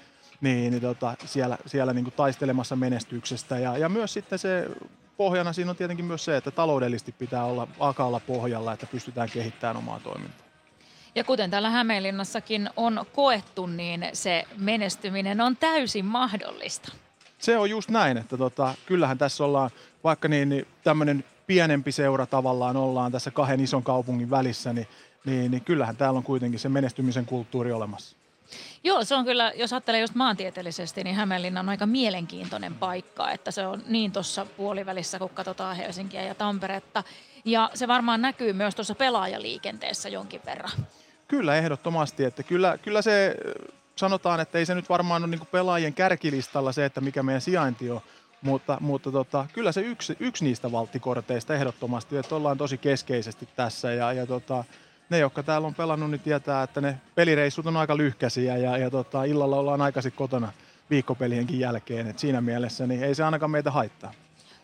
[0.42, 4.70] niin, niin tota, siellä, siellä niin taistelemassa menestyksestä ja, ja myös sitten se
[5.18, 9.78] pohjana siinä on tietenkin myös se, että taloudellisesti pitää olla akaalla pohjalla, että pystytään kehittämään
[9.78, 10.48] omaa toimintaa.
[11.16, 16.92] Ja kuten täällä Hämeenlinnassakin on koettu, niin se menestyminen on täysin mahdollista.
[17.40, 19.70] Se on just näin, että tota, kyllähän tässä ollaan,
[20.04, 24.88] vaikka niin, niin tämmöinen pienempi seura tavallaan ollaan tässä kahden ison kaupungin välissä, niin,
[25.26, 28.16] niin, niin kyllähän täällä on kuitenkin se menestymisen kulttuuri olemassa.
[28.84, 33.52] Joo, se on kyllä, jos ajattelee just maantieteellisesti, niin Hämeenlinna on aika mielenkiintoinen paikka, että
[33.52, 37.04] se on niin tuossa puolivälissä, kun katsotaan Helsinkiä ja Tamperetta.
[37.46, 40.72] Ja se varmaan näkyy myös tuossa pelaajaliikenteessä jonkin verran.
[41.28, 42.24] Kyllä, ehdottomasti.
[42.24, 43.36] Että kyllä, kyllä se
[43.96, 47.92] sanotaan, että ei se nyt varmaan ole niin pelaajien kärkilistalla se, että mikä meidän sijainti
[47.92, 48.02] on,
[48.42, 53.94] mutta, mutta tota, kyllä se yksi, yksi niistä valttikorteista ehdottomasti, että ollaan tosi keskeisesti tässä
[53.94, 54.64] ja, ja tota,
[55.12, 58.90] ne, jotka täällä on pelannut, niin tietää, että ne pelireissut on aika lyhkäisiä ja, ja
[58.90, 60.52] tota, illalla ollaan aikaisin kotona
[60.90, 62.08] viikkopelienkin jälkeen.
[62.08, 64.12] Et siinä mielessä niin ei se ainakaan meitä haittaa.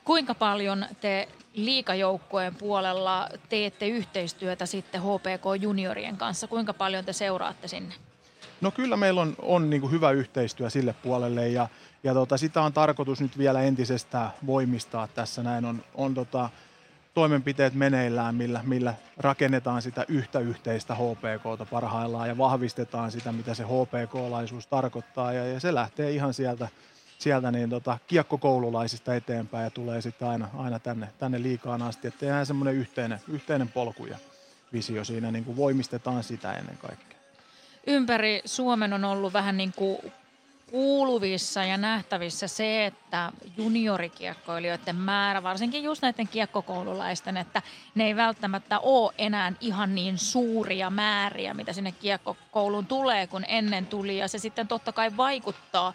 [0.03, 6.47] Kuinka paljon te liikajoukkueen puolella teette yhteistyötä sitten HPK juniorien kanssa?
[6.47, 7.95] Kuinka paljon te seuraatte sinne?
[8.61, 11.67] No kyllä meillä on, on niin kuin hyvä yhteistyö sille puolelle ja,
[12.03, 15.43] ja tota, sitä on tarkoitus nyt vielä entisestään voimistaa tässä.
[15.43, 16.49] Näin on, on tota,
[17.17, 23.63] toimenpiteet meneillään, millä, millä rakennetaan sitä yhtä yhteistä HPKta parhaillaan ja vahvistetaan sitä, mitä se
[23.63, 25.33] HPK-laisuus tarkoittaa.
[25.33, 26.67] Ja, ja se lähtee ihan sieltä,
[27.19, 32.07] sieltä niin tota, kiekkokoululaisista eteenpäin ja tulee sitten aina, aina tänne, tänne liikaan asti.
[32.07, 34.17] Että tehdään semmoinen yhteinen, yhteinen polku ja
[34.73, 37.19] visio siinä, niin kuin voimistetaan sitä ennen kaikkea.
[37.87, 39.97] Ympäri Suomen on ollut vähän niin kuin
[40.71, 47.61] kuuluvissa ja nähtävissä se, että juniorikiekkoilijoiden määrä, varsinkin just näiden kiekkokoululaisten, että
[47.95, 53.85] ne ei välttämättä ole enää ihan niin suuria määriä, mitä sinne kiekkokouluun tulee, kun ennen
[53.85, 54.17] tuli.
[54.17, 55.93] Ja se sitten totta kai vaikuttaa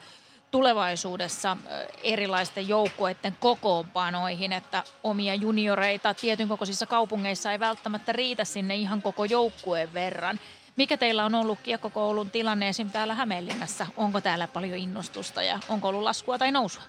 [0.50, 1.56] tulevaisuudessa
[2.02, 9.24] erilaisten joukkueiden kokoonpanoihin, että omia junioreita tietyn kokoisissa kaupungeissa ei välttämättä riitä sinne ihan koko
[9.24, 10.40] joukkueen verran.
[10.76, 12.90] Mikä teillä on ollut kiekkokoulun tilanne esim.
[12.90, 13.86] täällä Hämeenlinnassa?
[13.96, 16.82] Onko täällä paljon innostusta ja onko ollut laskua tai nousua?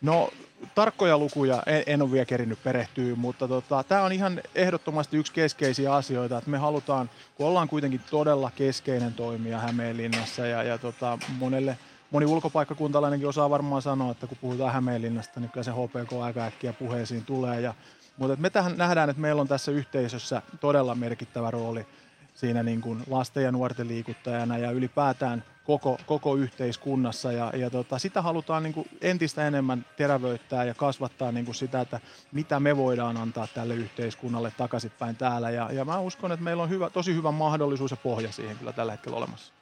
[0.00, 0.30] No
[0.74, 5.32] tarkkoja lukuja en, en ole vielä kerinyt perehtyä, mutta tota, tämä on ihan ehdottomasti yksi
[5.32, 11.18] keskeisiä asioita, että me halutaan, kun ollaan kuitenkin todella keskeinen toimija Hämeenlinnassa ja, ja tota,
[11.38, 11.78] monelle,
[12.10, 16.72] moni ulkopaikkakuntalainenkin osaa varmaan sanoa, että kun puhutaan Hämeenlinnasta, niin kyllä se HPK aika äkkiä
[16.72, 17.60] puheisiin tulee.
[17.60, 17.74] Ja,
[18.16, 21.86] mutta me tähän nähdään, että meillä on tässä yhteisössä todella merkittävä rooli–
[22.40, 27.32] siinä niin kuin lasten ja nuorten liikuttajana ja ylipäätään koko, koko yhteiskunnassa.
[27.32, 31.80] Ja, ja tota, sitä halutaan niin kuin entistä enemmän terävöittää ja kasvattaa niin kuin sitä,
[31.80, 32.00] että
[32.32, 35.50] mitä me voidaan antaa tälle yhteiskunnalle takaisinpäin täällä.
[35.50, 38.72] Ja, ja mä uskon, että meillä on hyvä, tosi hyvä mahdollisuus ja pohja siihen kyllä
[38.72, 39.52] tällä hetkellä olemassa.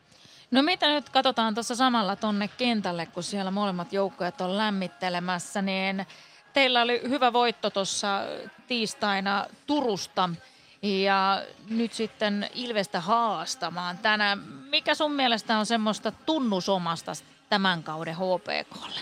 [0.50, 6.06] No mitä nyt katsotaan tuossa samalla tonne kentälle, kun siellä molemmat joukkueet on lämmittelemässä, niin
[6.52, 8.20] teillä oli hyvä voitto tuossa
[8.68, 10.30] tiistaina Turusta–
[10.82, 14.38] ja nyt sitten Ilvestä haastamaan tänään.
[14.70, 17.12] Mikä sun mielestä on semmoista tunnusomasta
[17.48, 19.00] tämän kauden HPKlle?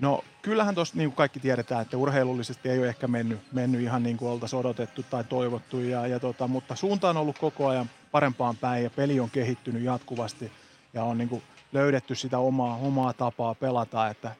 [0.00, 4.16] No kyllähän tuossa niin kaikki tiedetään, että urheilullisesti ei ole ehkä mennyt, mennyt ihan niin
[4.16, 8.56] kuin oltaisiin odotettu tai toivottu, ja, ja tota, mutta suunta on ollut koko ajan parempaan
[8.56, 10.52] päin ja peli on kehittynyt jatkuvasti
[10.94, 14.34] ja on niin kuin löydetty sitä omaa, omaa tapaa pelata, että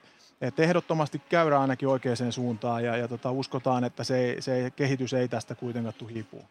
[0.44, 5.28] et ehdottomasti käydään ainakin oikeaan suuntaan ja, ja tota, uskotaan, että se, se kehitys ei
[5.28, 6.44] tästä kuitenkaan tule hiipuun.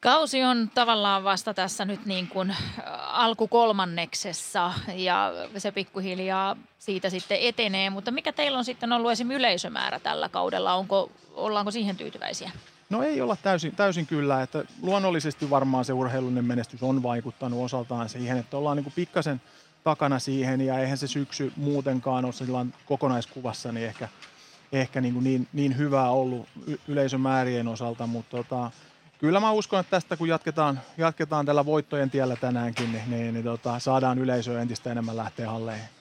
[0.00, 2.56] Kausi on tavallaan vasta tässä nyt niin kuin
[3.06, 9.30] alkukolmanneksessa ja se pikkuhiljaa siitä sitten etenee, mutta mikä teillä on sitten ollut esim.
[9.30, 10.74] yleisömäärä tällä kaudella?
[10.74, 12.50] Onko, ollaanko siihen tyytyväisiä?
[12.90, 18.08] No ei olla täysin, täysin kyllä, että luonnollisesti varmaan se urheilullinen menestys on vaikuttanut osaltaan
[18.08, 19.40] siihen, että ollaan niin kuin pikkasen–
[19.88, 24.08] takana siihen ja eihän se syksy muutenkaan ole silloin kokonaiskuvassa niin ehkä,
[24.72, 26.48] ehkä niin, niin, niin hyvää ollut
[26.88, 28.70] yleisömäärien osalta, mutta tota,
[29.18, 33.44] kyllä mä uskon, että tästä kun jatketaan, jatketaan tällä voittojen tiellä tänäänkin, niin, niin, niin
[33.44, 35.97] tota, saadaan yleisöä entistä enemmän lähteä halleihin.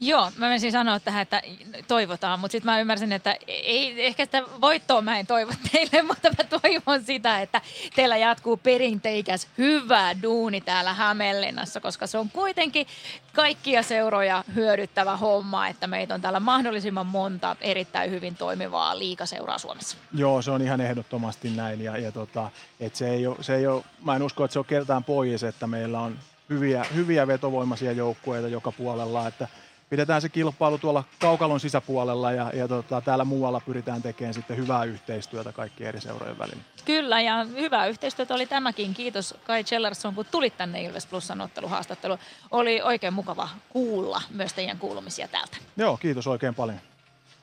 [0.00, 1.42] Joo, mä menisin sanoa tähän, että
[1.88, 6.30] toivotaan, mutta sitten mä ymmärsin, että ei, ehkä sitä voittoa mä en toivo teille, mutta
[6.38, 7.60] mä toivon sitä, että
[7.94, 12.86] teillä jatkuu perinteikäs hyvä duuni täällä Hämeenlinnassa, koska se on kuitenkin
[13.32, 19.96] kaikkia seuroja hyödyttävä homma, että meitä on täällä mahdollisimman monta erittäin hyvin toimivaa liikaseuraa Suomessa.
[20.14, 23.66] Joo, se on ihan ehdottomasti näin ja, ja tota, et se ei ole, se ei
[23.66, 26.18] ole, mä en usko, että se on keltään pois, että meillä on
[26.50, 29.48] hyviä, hyviä vetovoimaisia joukkueita joka puolella, että
[29.90, 34.84] pidetään se kilpailu tuolla kaukalon sisäpuolella ja, ja tota, täällä muualla pyritään tekemään sitten hyvää
[34.84, 36.62] yhteistyötä kaikkien eri seurojen välillä.
[36.84, 38.94] Kyllä ja hyvää yhteistyötä oli tämäkin.
[38.94, 42.18] Kiitos Kai Chellerson, kun tulit tänne Ilves Plusan otteluhaastattelu.
[42.50, 45.56] Oli oikein mukava kuulla myös teidän kuulumisia täältä.
[45.76, 46.80] Joo, kiitos oikein paljon.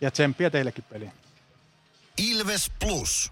[0.02, 1.12] Ja tsemppiä teillekin peliin.
[2.18, 3.32] Ilves Plus.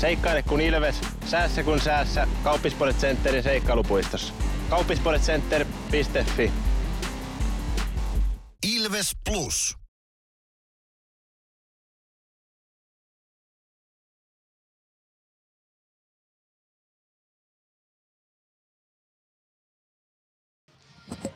[0.00, 2.28] Seikkaile kun ilves, säässä kun säässä.
[2.44, 4.32] Kauppispoilet Centerin seikkailupuistossa.
[4.70, 6.52] Kauppispoiletcenter.fi
[8.62, 9.76] Ilves Plus.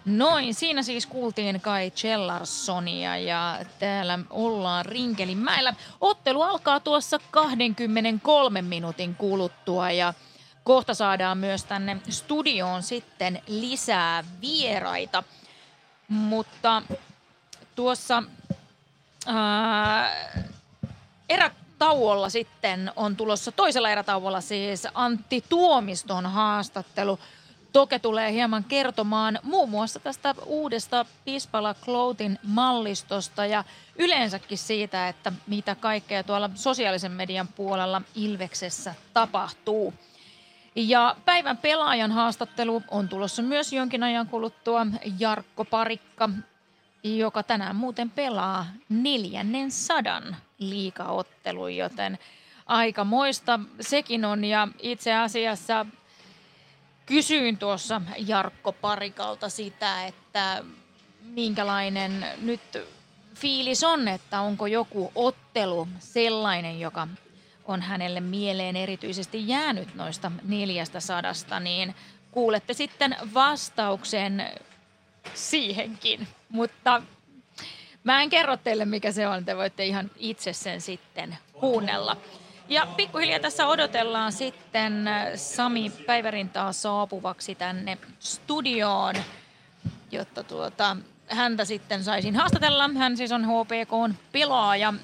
[0.04, 5.74] Noin, siinä siis kuultiin Kai Chellarssonia ja täällä ollaan Rinkelinmäellä.
[6.00, 10.14] Ottelu alkaa tuossa 23 minuutin kuluttua ja
[10.64, 15.22] kohta saadaan myös tänne studioon sitten lisää vieraita.
[16.08, 16.82] Mutta
[17.74, 18.22] tuossa
[19.26, 20.12] ää,
[21.28, 27.18] erätauolla sitten on tulossa, toisella erätauolla siis Antti Tuomiston haastattelu–
[27.72, 33.64] Toke tulee hieman kertomaan muun muassa tästä uudesta Pispala Clothing mallistosta ja
[33.98, 39.94] yleensäkin siitä, että mitä kaikkea tuolla sosiaalisen median puolella Ilveksessä tapahtuu.
[40.74, 44.86] Ja päivän pelaajan haastattelu on tulossa myös jonkin ajan kuluttua.
[45.18, 46.28] Jarkko Parikka,
[47.02, 52.18] joka tänään muuten pelaa neljännen sadan liikaottelun, joten
[52.66, 54.44] aika moista sekin on.
[54.44, 55.86] Ja itse asiassa
[57.06, 60.64] Kysyin tuossa Jarkko Parikalta sitä, että
[61.22, 62.60] minkälainen nyt
[63.34, 67.08] fiilis on, että onko joku ottelu sellainen, joka
[67.64, 71.94] on hänelle mieleen erityisesti jäänyt noista neljästä sadasta, niin
[72.30, 74.50] kuulette sitten vastauksen
[75.34, 76.28] siihenkin.
[76.48, 77.02] Mutta
[78.04, 79.44] mä en kerro teille, mikä se on.
[79.44, 82.16] Te voitte ihan itse sen sitten kuunnella.
[82.68, 89.14] Ja pikkuhiljaa tässä odotellaan sitten äh, Sami Päivärintaa saapuvaksi tänne studioon,
[90.10, 90.96] jotta tuota,
[91.28, 92.90] häntä sitten saisin haastatella.
[92.98, 94.94] Hän siis on HPKn pelaaja,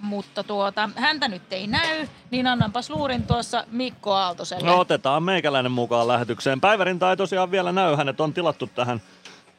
[0.00, 4.66] mutta tuota, häntä nyt ei näy, niin annanpas luurin tuossa Mikko Aaltoselle.
[4.66, 6.60] No otetaan meikäläinen mukaan lähetykseen.
[6.60, 9.00] Päivärinta ei tosiaan vielä näy, hänet on tilattu tähän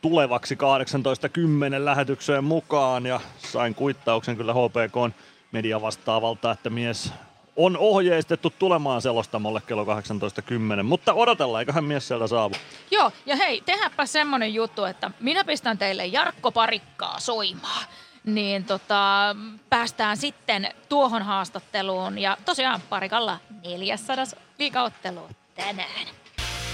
[0.01, 5.12] tulevaksi 18.10 lähetykseen mukaan ja sain kuittauksen kyllä HPKn
[5.51, 7.14] media vastaavalta, että mies
[7.56, 12.56] on ohjeistettu tulemaan selostamolle kello 18.10, mutta odotellaan, eiköhän mies sieltä saavu.
[12.91, 17.86] Joo, ja hei, tehäpä semmonen juttu, että minä pistän teille Jarkko Parikkaa soimaan.
[18.26, 19.36] Niin tota,
[19.70, 24.26] päästään sitten tuohon haastatteluun ja tosiaan Parikalla 400
[24.60, 26.08] liikaottelu tänään.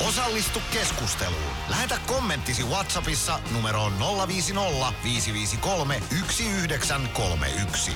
[0.07, 1.41] Osallistu keskusteluun.
[1.69, 3.93] Lähetä kommenttisi Whatsappissa numeroon
[4.27, 7.91] 050 553 1931.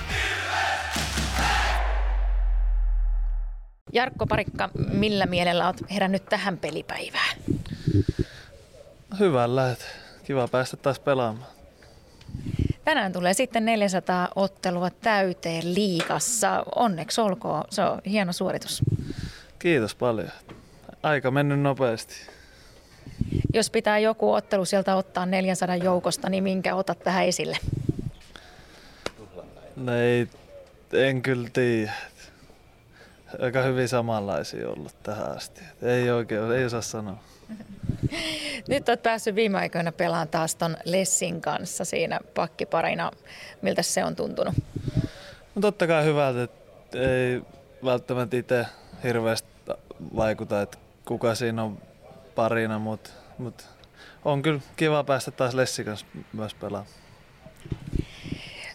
[3.93, 7.37] Jarkko Parikka, millä mielellä olet herännyt tähän pelipäivään?
[9.19, 9.85] Hyvällä, että
[10.23, 11.47] kiva päästä taas pelaamaan.
[12.85, 16.63] Tänään tulee sitten 400 ottelua täyteen liikassa.
[16.75, 18.81] Onneksi olkoon, se on hieno suoritus.
[19.59, 20.31] Kiitos paljon.
[21.03, 22.15] Aika mennyt nopeasti.
[23.53, 27.57] Jos pitää joku ottelu sieltä ottaa 400 joukosta, niin minkä otat tähän esille?
[29.75, 30.27] No ei,
[30.93, 31.91] en kyllä tiedä
[33.41, 35.61] aika hyvin samanlaisia ollut tähän asti.
[35.81, 37.17] Ei oikein, ei osaa sanoa.
[38.67, 43.11] Nyt olet päässyt viime aikoina pelaamaan taas ton Lessin kanssa siinä pakkiparina.
[43.61, 44.53] Miltä se on tuntunut?
[45.55, 47.41] No totta kai hyvältä, että ei
[47.85, 48.65] välttämättä itse
[49.03, 49.49] hirveästi
[50.15, 51.77] vaikuta, että kuka siinä on
[52.35, 53.65] parina, mutta mut
[54.25, 57.04] on kyllä kiva päästä taas Lessi kanssa myös pelaamaan.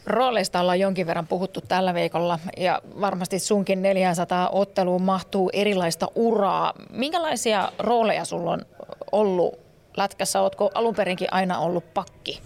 [0.06, 6.72] Rooleista ollaan jonkin verran puhuttu tällä viikolla ja varmasti sunkin 400 otteluun mahtuu erilaista uraa.
[6.90, 8.66] Minkälaisia rooleja sulla on
[9.12, 9.58] ollut
[9.96, 10.40] lätkässä?
[10.40, 12.40] Oletko alun perinkin aina ollut pakki?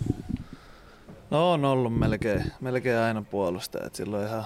[1.30, 3.90] No on ollut melkein, melkein aina puolustaja.
[3.92, 4.44] Silloin ihan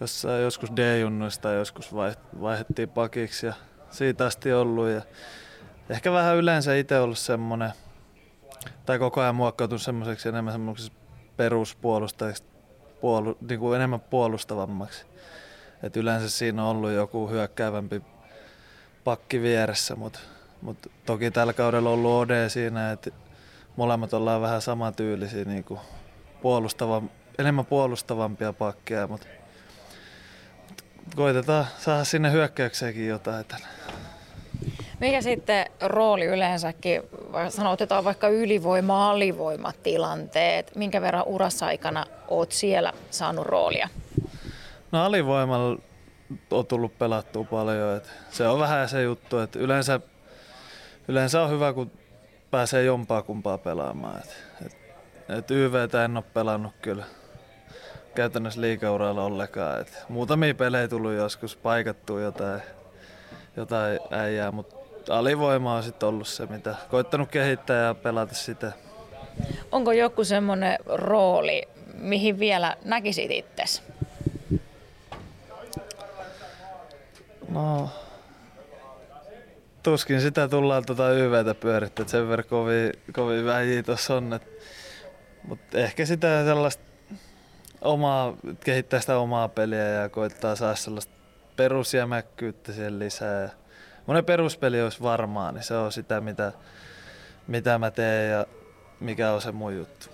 [0.00, 1.94] jossain joskus D-junnuista joskus
[2.40, 3.52] vaihdettiin pakiksi ja
[3.90, 4.88] siitä asti ollut.
[4.88, 5.02] Ja
[5.90, 7.72] ehkä vähän yleensä itse ollut semmoinen,
[8.86, 10.98] tai koko ajan muokkautunut semmoiseksi enemmän semmoiseksi
[11.38, 12.44] peruspuolustajaksi,
[13.00, 15.06] puolu, niin kuin enemmän puolustavammaksi.
[15.82, 18.02] Et yleensä siinä on ollut joku hyökkäävämpi
[19.04, 20.20] pakki vieressä, mutta
[20.62, 23.10] mut toki tällä kaudella on ollut OD siinä, että
[23.76, 25.80] molemmat ollaan vähän samantyylisiä, niin kuin
[26.42, 27.02] puolustava,
[27.38, 29.26] enemmän puolustavampia pakkeja, mutta
[31.16, 33.66] koitetaan saada sinne hyökkäykseenkin jotain tänne.
[35.00, 37.02] Mikä sitten rooli yleensäkin,
[37.48, 43.88] sanotetaan vaikka ylivoima alivoimatilanteet, minkä verran urassa aikana oot siellä saanut roolia?
[44.92, 45.78] No alivoimalla
[46.50, 47.96] on tullut pelattua paljon.
[47.96, 50.00] Et se on vähän se juttu, että yleensä,
[51.08, 51.90] yleensä on hyvä, kun
[52.50, 54.18] pääsee jompaa kumpaa pelaamaan.
[54.18, 54.36] Et,
[54.66, 54.76] et,
[55.38, 57.04] et YVtä en ole pelannut kyllä
[58.14, 59.80] käytännössä liikauralla ollenkaan.
[59.80, 62.62] Et muutamia pelejä tullut joskus paikattua jotain,
[63.56, 64.77] jotain äijää, mutta
[65.10, 68.72] alivoima on sitten ollut se, mitä koittanut kehittää ja pelata sitä.
[69.72, 71.62] Onko joku semmoinen rooli,
[71.94, 73.82] mihin vielä näkisit itsesi?
[77.48, 77.90] No,
[79.82, 84.40] tuskin sitä tullaan tuota YVtä pyörittää, että sen verran kovin, kovin väjiä tuossa on.
[85.48, 86.84] Mutta ehkä sitä sellaista
[87.80, 91.12] omaa, kehittää sitä omaa peliä ja koittaa saada sellaista
[91.56, 93.50] perusjämäkkyyttä siihen lisää.
[94.08, 96.52] Monen peruspeli olisi varmaa, niin se on sitä, mitä,
[97.46, 98.46] mitä mä teen ja
[99.00, 100.06] mikä on se mun juttu.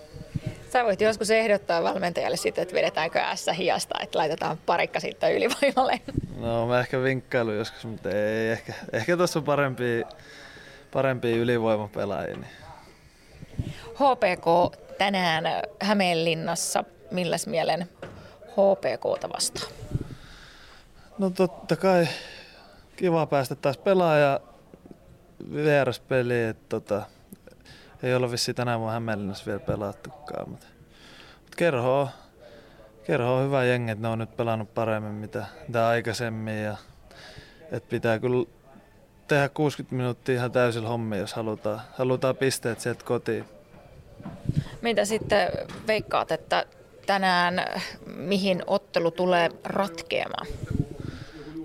[0.73, 6.01] Sä voit joskus ehdottaa valmentajalle sitten, että vedetäänkö S hiasta, että laitetaan parikka sitten ylivoimalle.
[6.37, 8.73] No mä ehkä vinkkailu joskus, mutta ei ehkä.
[8.93, 10.07] Ehkä tuossa on parempia,
[10.93, 12.37] parempia ylivoimapelaajia.
[12.37, 12.51] Niin.
[13.95, 15.45] HPK tänään
[15.81, 16.85] Hämeenlinnassa.
[17.11, 17.89] Milläs mielen
[18.51, 19.73] HPKta vastaan?
[21.19, 22.09] No totta kai
[22.97, 24.41] kiva päästä taas pelaaja
[25.55, 26.55] vieraspeliin.
[26.69, 27.03] Tota,
[28.03, 30.67] ei ole vissi tänään mun Hämeenlinnassa vielä pelattukaan, mutta,
[31.41, 32.09] mutta kerho, on,
[33.07, 36.77] kerho on hyvä jengi, että ne on nyt pelannut paremmin mitä, mitä aikaisemmin ja
[37.73, 38.47] että pitää kyllä
[39.29, 43.45] tehdä 60 minuuttia ihan täysillä hommia, jos halutaan, halutaan pisteet sieltä kotiin.
[44.83, 45.49] Mitä sitten
[45.87, 46.65] veikkaat, että
[47.07, 47.65] tänään
[48.07, 50.47] mihin ottelu tulee ratkeamaan?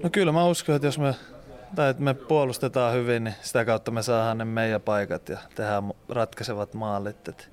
[0.03, 1.15] No kyllä mä uskon, että jos me,
[1.75, 5.93] tai että me puolustetaan hyvin, niin sitä kautta me saadaan ne meidän paikat ja tehdään
[6.09, 7.27] ratkaisevat maalit.
[7.27, 7.49] Et,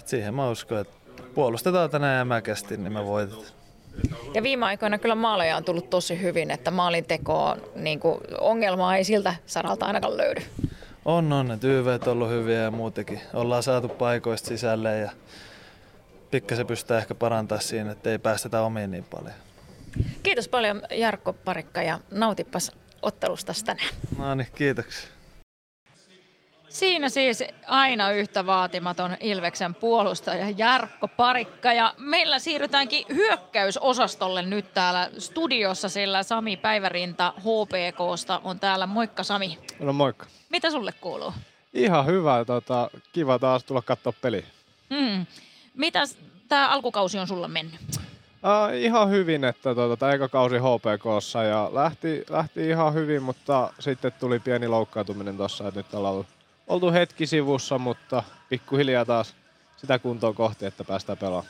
[0.00, 0.94] et siihen mä uskon, että
[1.34, 3.56] puolustetaan tänään jämäkästi, niin me voitetaan.
[4.34, 8.00] Ja viime aikoina kyllä maaleja on tullut tosi hyvin, että maalin tekoon niin
[8.40, 10.42] ongelmaa ei siltä saralta ainakaan löydy.
[11.04, 11.50] On, on.
[11.50, 13.20] Että YV on ollut hyviä ja muutenkin.
[13.34, 15.10] Ollaan saatu paikoista sisälle ja
[16.30, 19.34] pikkasen pystytään ehkä parantaa siinä, että ei päästetä omiin niin paljon.
[20.22, 22.72] Kiitos paljon Jarkko Parikka ja nautipas
[23.02, 23.88] ottelusta tänään.
[24.18, 25.08] No niin, kiitoksia.
[26.68, 35.10] Siinä siis aina yhtä vaatimaton Ilveksen puolustaja Jarkko Parikka ja meillä siirrytäänkin hyökkäysosastolle nyt täällä
[35.18, 38.86] studiossa, sillä Sami Päivärinta HPKsta on täällä.
[38.86, 39.58] Moikka Sami.
[39.80, 40.26] No moikka.
[40.48, 41.32] Mitä sulle kuuluu?
[41.74, 44.44] Ihan hyvä, tota, kiva taas tulla katsoa peli.
[44.94, 45.26] Hmm.
[45.74, 46.02] Mitä
[46.48, 47.80] tämä alkukausi on sulla mennyt?
[48.46, 53.72] Uh, ihan hyvin, että tuota, tämä eka kausi HPKssa ja lähti, lähti ihan hyvin, mutta
[53.78, 56.26] sitten tuli pieni loukkaantuminen tuossa, että nyt ollaan ollut,
[56.66, 59.34] oltu hetki sivussa, mutta pikkuhiljaa taas
[59.76, 61.46] sitä kuntoa kohti, että päästään pelaamaan.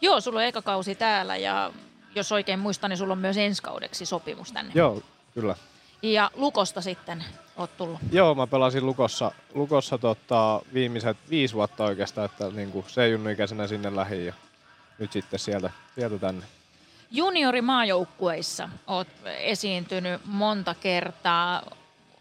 [0.00, 1.72] Joo, sulla on eka kausi täällä ja
[2.14, 4.72] jos oikein muistan, niin sulla on myös ensi kaudeksi sopimus tänne.
[4.74, 5.02] Joo,
[5.34, 5.56] kyllä.
[6.02, 7.24] Ja Lukosta sitten
[7.56, 8.00] oot tullut?
[8.12, 13.96] Joo, mä pelasin Lukossa, Lukossa tota, viimeiset viisi vuotta oikeastaan, että niin kuin C-junnu-ikäisenä sinne
[13.96, 14.34] lähin ja
[14.98, 16.46] nyt sitten sieltä, sieltä tänne.
[17.10, 21.62] Juniorimaajoukkueissa oot esiintynyt monta kertaa.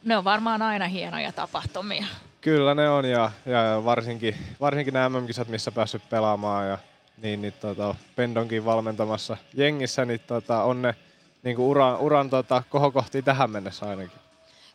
[0.04, 2.06] Ne on varmaan aina hienoja tapahtumia.
[2.42, 6.78] Kyllä ne on ja, ja varsinkin, varsinkin nämä MM-kisat, missä päässyt pelaamaan ja
[7.22, 10.96] niin, niin tota, Pendonkin valmentamassa jengissä, niin tota, on ne
[11.44, 14.20] niin kuin uran, uran tota, kohokohtia tähän mennessä ainakin.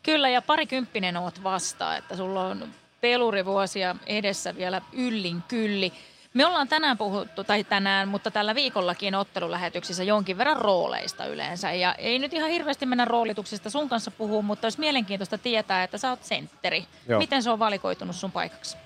[0.02, 2.68] Kyllä ja parikymppinen oot vasta, että sulla on
[3.00, 5.92] pelurivuosia edessä vielä yllin kylli.
[6.34, 11.72] Me ollaan tänään puhuttu, tai tänään, mutta tällä viikollakin ottelulähetyksissä jonkin verran rooleista yleensä.
[11.72, 15.98] Ja ei nyt ihan hirveästi mennä roolituksista sun kanssa puhua, mutta olisi mielenkiintoista tietää, että
[15.98, 16.86] sä oot sentteri.
[17.08, 17.18] Joo.
[17.18, 18.76] Miten se on valikoitunut sun paikaksi?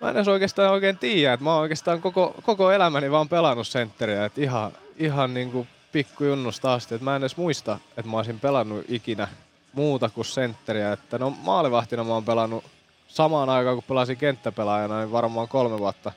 [0.00, 3.68] Mä en edes oikeastaan oikein tiedä, että mä oon oikeastaan koko, koko elämäni vaan pelannut
[3.68, 8.16] sentteriä, että ihan, ihan niin kuin pikkujunnusta asti, että mä en edes muista, että mä
[8.16, 9.28] olisin pelannut ikinä
[9.72, 12.64] muuta kuin sentteriä, että no maalivahtina mä oon pelannut
[13.08, 16.12] samaan aikaan, kun pelasin kenttäpelaajana, niin varmaan kolme vuotta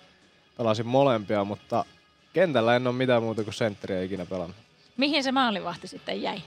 [0.58, 1.86] pelasin molempia, mutta
[2.34, 4.56] kentällä en ole mitään muuta kuin sentteriä ikinä pelannut.
[4.98, 6.42] Mihin se maalivahti sitten jäi?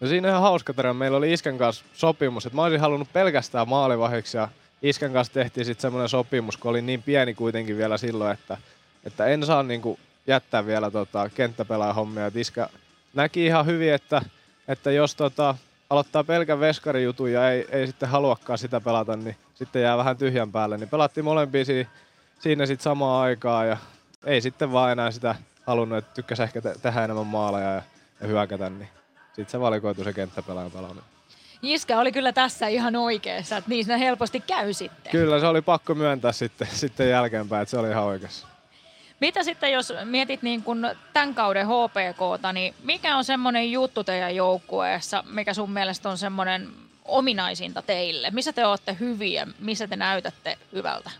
[0.00, 0.94] No siinä on ihan hauska tarina.
[0.94, 4.48] Meillä oli Iskän kanssa sopimus, että mä olisin halunnut pelkästään maalivahiksi ja
[4.82, 8.56] Iskän kanssa tehtiin sitten semmoinen sopimus, kun oli niin pieni kuitenkin vielä silloin, että,
[9.04, 12.26] että en saa niinku jättää vielä tota, kenttäpelaajahommia.
[12.26, 12.68] Et Iskä
[13.14, 14.22] näki ihan hyvin, että,
[14.68, 15.54] että jos tota,
[15.90, 20.52] aloittaa pelkän veskarijutun ja ei, ei sitten haluakaan sitä pelata, niin sitten jää vähän tyhjän
[20.52, 20.78] päälle.
[20.78, 21.88] Niin pelattiin molempia si-
[22.40, 23.76] siinä sitten samaan aikaan ja
[24.24, 25.34] ei sitten vaan enää sitä
[25.66, 27.82] halunnut, että tykkäsi ehkä te- tehdä enemmän maaleja ja,
[28.20, 28.88] ja hyökätä, niin
[29.26, 31.04] sitten se valikoitui se kenttäpelaajan pelaaminen.
[31.62, 35.12] Jiska oli kyllä tässä ihan oikeassa, että niin siinä helposti käy sitten.
[35.12, 38.46] Kyllä se oli pakko myöntää sitten, sitten jälkeenpäin, että se oli ihan oikeassa.
[39.20, 44.36] Mitä sitten, jos mietit niin kuin tämän kauden HPKta, niin mikä on semmoinen juttu teidän
[44.36, 46.68] joukkueessa, mikä sun mielestä on semmoinen
[47.04, 48.30] ominaisinta teille?
[48.30, 51.10] Missä te olette hyviä, missä te näytätte hyvältä?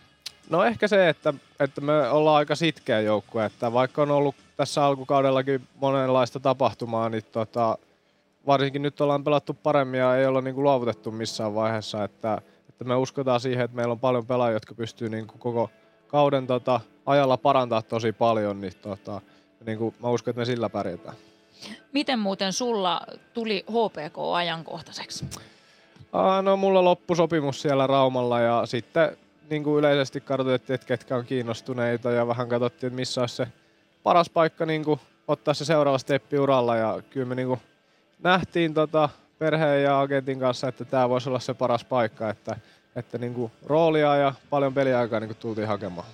[0.50, 4.84] No ehkä se, että, että me ollaan aika sitkeä joukkue, että vaikka on ollut tässä
[4.84, 7.78] alkukaudellakin monenlaista tapahtumaa, niin tota,
[8.46, 12.38] varsinkin nyt ollaan pelattu paremmin ja ei olla niin kuin luovutettu missään vaiheessa, että,
[12.68, 15.70] että me uskotaan siihen, että meillä on paljon pelaajia, jotka pystyy niin kuin koko
[16.08, 19.20] kauden tota, ajalla parantaa tosi paljon, niin, tota,
[19.66, 21.16] niin kuin mä uskon, että me sillä pärjätään.
[21.92, 23.00] Miten muuten sulla
[23.34, 25.24] tuli HPK ajankohtaiseksi?
[26.12, 29.16] Aa, no mulla loppui sopimus siellä Raumalla ja sitten
[29.50, 33.46] niin kuin yleisesti kartoitettiin, että ketkä on kiinnostuneita ja vähän katsottiin, että missä olisi se
[34.02, 37.60] paras paikka niin kuin ottaa se seuraava steppi uralla ja kyllä me niin kuin
[38.22, 42.56] nähtiin tota perheen ja agentin kanssa, että tämä voisi olla se paras paikka, että,
[42.96, 46.06] että niin kuin roolia ja paljon peliaikaa niin kuin tultiin hakemaan.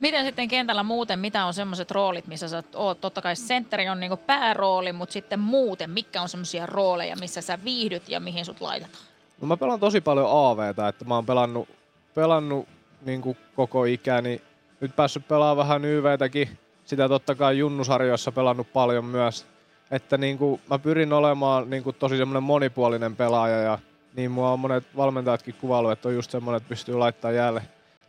[0.00, 4.00] Miten sitten kentällä muuten, mitä on semmoiset roolit, missä sä oot, totta kai sentteri on
[4.00, 8.60] niinku päärooli, mutta sitten muuten, mitkä on semmoisia rooleja, missä sä viihdyt ja mihin sut
[8.60, 9.04] laitetaan?
[9.40, 11.68] No mä pelaan tosi paljon AVtä, että mä oon pelannut,
[12.14, 12.68] pelannut
[13.04, 14.40] niin kuin koko ikäni.
[14.80, 16.58] Nyt päässyt pelaamaan vähän YVtäkin.
[16.84, 19.46] Sitä totta kai junnusarjoissa pelannut paljon myös.
[19.90, 23.78] Että niin kuin mä pyrin olemaan niin kuin tosi semmoinen monipuolinen pelaaja ja
[24.16, 27.62] niin mua on monet valmentajatkin kuvailu, että on just semmoinen, että pystyy laittamaan jäälle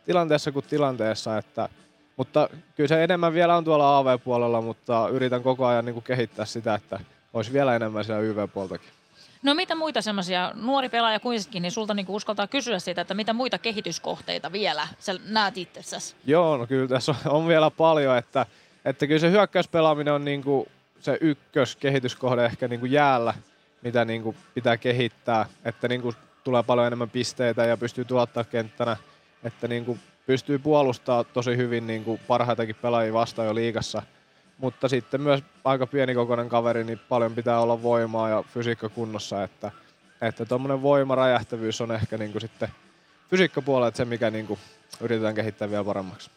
[0.06, 1.38] tilanteessa kuin tilanteessa.
[1.38, 1.68] Että,
[2.16, 6.44] mutta kyllä se enemmän vielä on tuolla AV-puolella, mutta yritän koko ajan niin kuin kehittää
[6.44, 7.00] sitä, että
[7.32, 8.90] olisi vielä enemmän siellä YV-puoltakin.
[9.42, 13.32] No mitä muita semmoisia, nuori pelaaja kuitenkin, niin sulta niinku uskaltaa kysyä sitä, että mitä
[13.32, 16.14] muita kehityskohteita vielä sä näet itsessäsi?
[16.26, 18.46] Joo, no kyllä tässä on, vielä paljon, että,
[18.84, 20.68] että kyllä se hyökkäyspelaaminen on niinku
[21.00, 23.34] se ykköskehityskohde ehkä niinku jäällä,
[23.82, 26.14] mitä niinku pitää kehittää, että niinku
[26.44, 28.96] tulee paljon enemmän pisteitä ja pystyy tuottaa kenttänä,
[29.44, 34.02] että niinku pystyy puolustaa tosi hyvin niinku parhaitakin pelaajia vastaan jo liigassa,
[34.58, 39.70] mutta sitten myös aika pienikokoinen kaveri, niin paljon pitää olla voimaa ja fysiikka kunnossa, että
[40.20, 42.68] että tuommoinen voimaräjähtävyys on ehkä niinku sitten
[43.30, 44.58] fysiikkapuolella se, mikä niinku
[45.00, 46.30] yritetään kehittää vielä paremmaksi.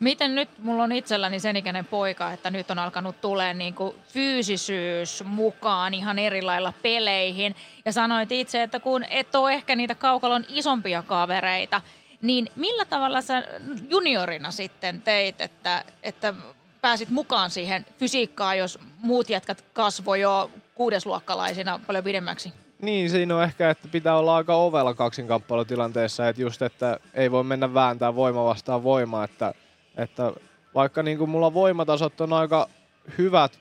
[0.00, 5.24] Miten nyt, mulla on itselläni sen ikäinen poika, että nyt on alkanut tulee niinku fyysisyys
[5.26, 7.54] mukaan ihan eri lailla peleihin.
[7.84, 11.80] Ja sanoit itse, että kun et ole ehkä niitä kaukalon isompia kavereita,
[12.22, 13.42] niin millä tavalla sä
[13.90, 16.34] juniorina sitten teit, että, että
[16.80, 22.52] pääsit mukaan siihen fysiikkaan, jos muut jätkät kasvoi jo kuudesluokkalaisina paljon pidemmäksi?
[22.82, 27.44] Niin, siinä on ehkä, että pitää olla aika ovella kaksinkamppailutilanteessa, että just, että ei voi
[27.44, 29.54] mennä vääntää voima vastaan voimaa, että,
[29.96, 30.32] että
[30.74, 32.68] vaikka niin kuin mulla voimatasot on aika
[33.18, 33.58] hyvät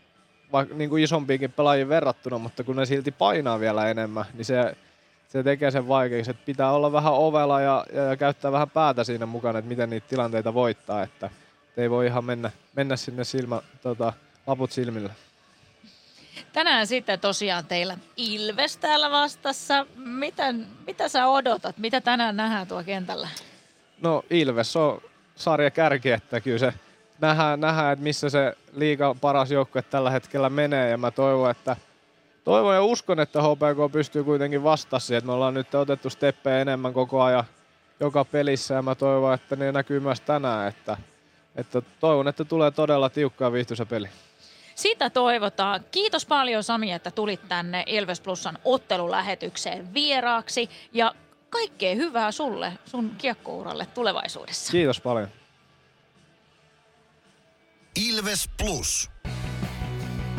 [0.52, 4.76] vaikka niin kuin isompiinkin pelaajiin verrattuna, mutta kun ne silti painaa vielä enemmän, niin se,
[5.28, 9.04] se tekee sen vaikeaksi, että pitää olla vähän ovella ja, ja, ja käyttää vähän päätä
[9.04, 11.30] siinä mukana, että miten niitä tilanteita voittaa, että,
[11.78, 14.14] ei voi ihan mennä, mennä sinne silmä, tota,
[14.48, 15.10] laput silmillä.
[16.54, 19.86] Tänään sitten tosiaan teillä Ilves täällä vastassa.
[19.96, 21.78] Miten, mitä sä odotat?
[21.78, 23.28] Mitä tänään nähdään tuo kentällä?
[24.02, 25.02] No Ilves on
[25.36, 26.74] sarja kärki, että kyllä se
[27.22, 31.76] nähdään, nähdään että missä se liiga paras joukkue tällä hetkellä menee ja mä toivon, että
[32.44, 36.60] toivon ja uskon, että HPK pystyy kuitenkin vastaamaan siihen, että me ollaan nyt otettu steppejä
[36.60, 37.44] enemmän koko ajan
[38.00, 40.98] joka pelissä ja mä toivon, että ne näkyy myös tänään, että,
[41.56, 44.10] että toivon, että tulee todella tiukkaa viihtyisä peli.
[44.76, 45.86] Sitä toivotaan.
[45.92, 51.16] Kiitos paljon Sami, että tulit tänne Ilves Plusan ottelulähetykseen vieraaksi ja
[51.50, 54.72] kaikkea hyvää sulle sun kiekkouralle tulevaisuudessa.
[54.72, 55.28] Kiitos paljon.
[58.08, 59.10] Ilves Plus.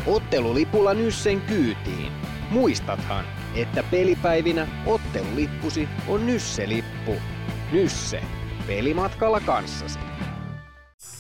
[0.06, 2.12] Ottelulipulla Nyssen kyytiin.
[2.50, 7.14] Muistathan, että pelipäivinä ottelulippusi on Nysse-lippu.
[7.72, 8.22] Nysse.
[8.66, 9.98] Pelimatkalla kanssasi.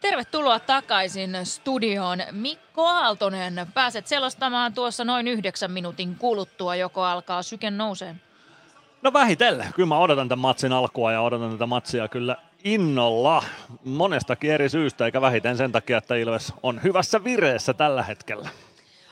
[0.00, 2.18] Tervetuloa takaisin studioon.
[2.32, 8.14] Mikko Aaltonen, pääset selostamaan tuossa noin yhdeksän minuutin kuluttua, joko alkaa syke nousee.
[9.02, 9.72] No vähitellen.
[9.74, 13.44] Kyllä mä odotan tämän matsin alkua ja odotan tätä matsia kyllä innolla
[13.84, 18.48] monestakin eri syystä, eikä vähiten sen takia, että Ilves on hyvässä vireessä tällä hetkellä.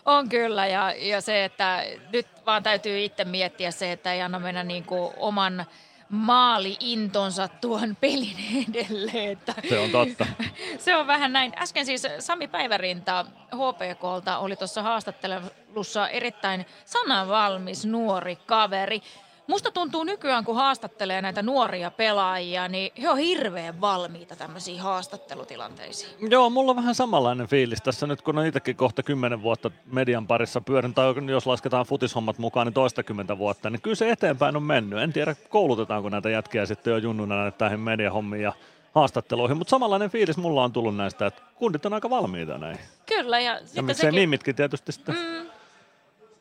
[0.05, 4.39] On kyllä, ja, ja se, että nyt vaan täytyy itse miettiä se, että ei anna
[4.39, 5.66] mennä niin kuin oman
[6.09, 8.37] maali-intonsa tuon pelin
[8.69, 9.31] edelle.
[9.31, 10.27] Että Se on totta.
[10.79, 11.53] se on vähän näin.
[11.59, 19.03] Äsken siis Sami Päivärinta HPKlta oli tuossa haastattelussa erittäin sananvalmis nuori kaveri.
[19.47, 26.30] Musta tuntuu nykyään, kun haastattelee näitä nuoria pelaajia, niin he on hirveän valmiita tämmöisiin haastattelutilanteisiin.
[26.30, 30.26] Joo, mulla on vähän samanlainen fiilis tässä nyt, kun on itsekin kohta kymmenen vuotta median
[30.26, 34.62] parissa pyörin, tai jos lasketaan futishommat mukaan, niin toistakymmentä vuotta, niin kyllä se eteenpäin on
[34.62, 34.99] mennyt.
[34.99, 38.53] En tiedä, koulutetaanko näitä jätkiä sitten jo junnuna näitä tähän mediahommiin ja
[38.94, 42.78] haastatteluihin, mutta samanlainen fiilis mulla on tullut näistä, että kundit on aika valmiita näin.
[43.07, 44.20] Kyllä, ja, Ja sitten miksei sekin...
[44.20, 45.45] mimitkin tietysti sitten Mm,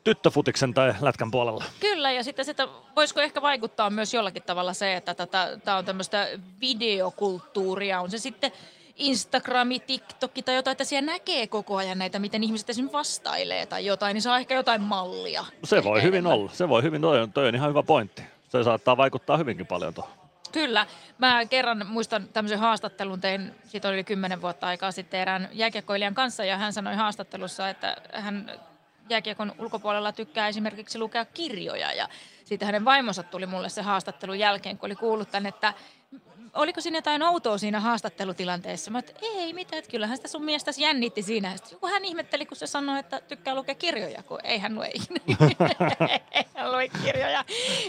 [0.06, 1.64] tyttöfutiksen tai lätkän puolella.
[1.80, 5.14] Kyllä, ja sitten sitä, voisiko ehkä vaikuttaa myös jollakin tavalla se, että
[5.64, 6.28] tämä on tämmöistä
[6.60, 8.52] videokulttuuria, on se sitten
[8.96, 13.86] Instagrami, TikTok tai jotain, että siellä näkee koko ajan näitä, miten ihmiset esimerkiksi vastailee tai
[13.86, 15.44] jotain, niin saa ehkä jotain mallia.
[15.64, 18.22] Se voi hyvin olla, se voi hyvin, toi on, toi on ihan hyvä pointti.
[18.48, 20.12] Se saattaa vaikuttaa hyvinkin paljon tuohon.
[20.52, 20.86] Kyllä.
[21.18, 26.44] Mä kerran muistan tämmöisen haastattelun, tein, siitä oli kymmenen vuotta aikaa sitten erään jääkiekkoilijan kanssa
[26.44, 28.50] ja hän sanoi haastattelussa, että hän
[29.08, 32.08] jääkiekon ulkopuolella tykkää esimerkiksi lukea kirjoja ja
[32.44, 35.74] siitä hänen vaimonsa tuli mulle se haastattelun jälkeen, kun oli kuullut tämän, että
[36.56, 38.90] oliko siinä jotain outoa siinä haastattelutilanteessa?
[38.90, 41.56] Mä että ei mitään, että kyllähän sitä sun miestäsi jännitti siinä.
[41.56, 44.90] Sitten joku hän ihmetteli, kun se sanoi, että tykkää lukea kirjoja, kun ei hän lue
[46.54, 47.44] hän lue kirjoja.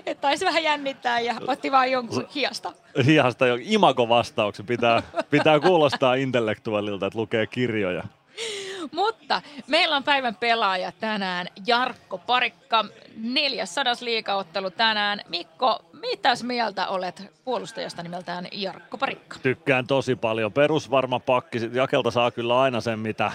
[0.06, 2.74] Että taisi vähän jännittää ja otti vaan jonkun hiasta.
[3.06, 8.04] Hihasta jo imago-vastauksen pitää, pitää kuulostaa intellektuaalilta, että lukee kirjoja.
[8.92, 12.86] Mutta meillä on päivän pelaaja tänään Jarkko Parikka.
[13.18, 15.22] 400 liikaottelu tänään.
[15.30, 19.40] Mikko, mitäs mieltä olet puolustajasta nimeltään Jarkko Parikka?
[19.40, 20.54] Tykkään tosi paljon.
[20.54, 21.70] Perusvarma pakki.
[21.74, 23.32] Jakelta saa kyllä aina sen, mitä,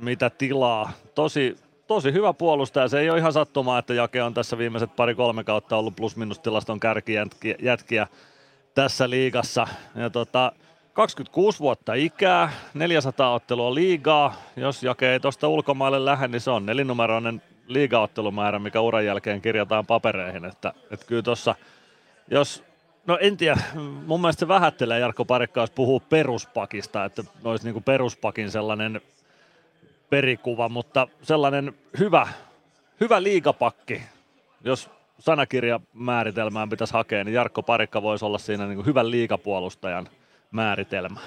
[0.00, 0.92] mitä tilaa.
[1.14, 2.88] Tosi, tosi hyvä puolustaja.
[2.88, 8.06] Se ei ole ihan sattumaa, että Jake on tässä viimeiset pari-kolme kautta ollut plus-minus-tilaston kärkijätkiä
[8.74, 9.66] tässä liigassa.
[9.94, 10.52] Ja tota,
[10.92, 14.34] 26 vuotta ikää, 400 ottelua liigaa.
[14.56, 19.86] Jos Jake ei tuosta ulkomaille lähde, niin se on nelinumeroinen liigaottelumäärä, mikä uran jälkeen kirjataan
[19.86, 20.44] papereihin.
[20.44, 21.54] Että, että kyllä tuossa,
[22.30, 22.64] jos
[23.06, 23.60] No en tiedä,
[24.06, 29.00] mun mielestä se vähättelee Jarkko Parikka, jos puhuu peruspakista, että olisi niin kuin peruspakin sellainen
[30.10, 32.28] perikuva, mutta sellainen hyvä,
[33.00, 34.02] hyvä liigapakki,
[34.64, 40.08] jos sanakirjamääritelmään pitäisi hakea, niin Jarkko Parikka voisi olla siinä niin kuin hyvän liigapuolustajan
[40.52, 41.20] määritelmä.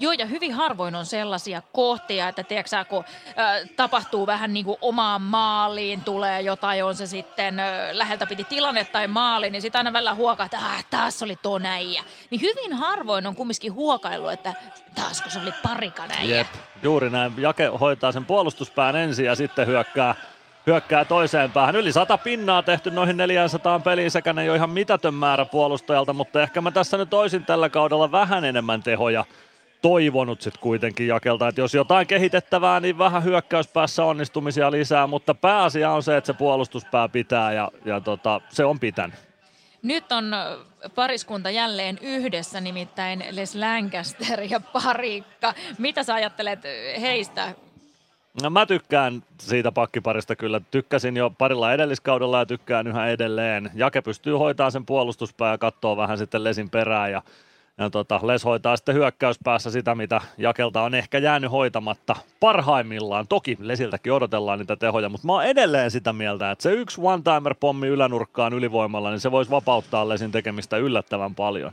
[0.00, 3.04] Joo, ja hyvin harvoin on sellaisia kohtia, että tiedätkö, kun
[3.76, 7.62] tapahtuu vähän niin kuin omaan maaliin, tulee jotain, on se sitten ö,
[7.92, 11.58] läheltä piti tilanne tai maali, niin sitten aina välillä huokaa, että ah, taas oli tuo
[11.58, 12.04] näijä.
[12.30, 14.54] Niin hyvin harvoin on kumminkin huokailu, että
[14.94, 16.36] taas kun se oli parika näijä.
[16.36, 16.48] Jep,
[16.82, 17.32] juuri näin.
[17.36, 20.14] Jake hoitaa sen puolustuspään ensin ja sitten hyökkää,
[20.70, 21.76] hyökkää toiseen päähän.
[21.76, 26.42] Yli sata pinnaa tehty noihin 400 peliin sekä ne ole ihan mitätön määrä puolustajalta, mutta
[26.42, 29.24] ehkä mä tässä nyt toisin tällä kaudella vähän enemmän tehoja
[29.82, 35.90] toivonut sitten kuitenkin Jakelta, että jos jotain kehitettävää, niin vähän hyökkäyspäässä onnistumisia lisää, mutta pääasia
[35.90, 39.14] on se, että se puolustuspää pitää ja, ja tota, se on pitänyt.
[39.82, 40.34] Nyt on
[40.94, 45.54] pariskunta jälleen yhdessä, nimittäin Les Lancaster ja Parikka.
[45.78, 46.60] Mitä sä ajattelet
[47.00, 47.54] heistä?
[48.42, 50.60] No mä tykkään siitä pakkiparista kyllä.
[50.70, 53.70] Tykkäsin jo parilla edelliskaudella ja tykkään yhä edelleen.
[53.74, 57.22] Jake pystyy hoitamaan sen puolustuspää ja katsoo vähän sitten Lesin perään ja
[57.78, 63.28] ja tota, Les hoitaa sitten hyökkäyspäässä sitä, mitä Jakelta on ehkä jäänyt hoitamatta parhaimmillaan.
[63.28, 67.86] Toki Lesiltäkin odotellaan niitä tehoja, mutta mä oon edelleen sitä mieltä, että se yksi one-timer-pommi
[67.86, 71.72] ylänurkkaan ylivoimalla, niin se voisi vapauttaa Lesin tekemistä yllättävän paljon.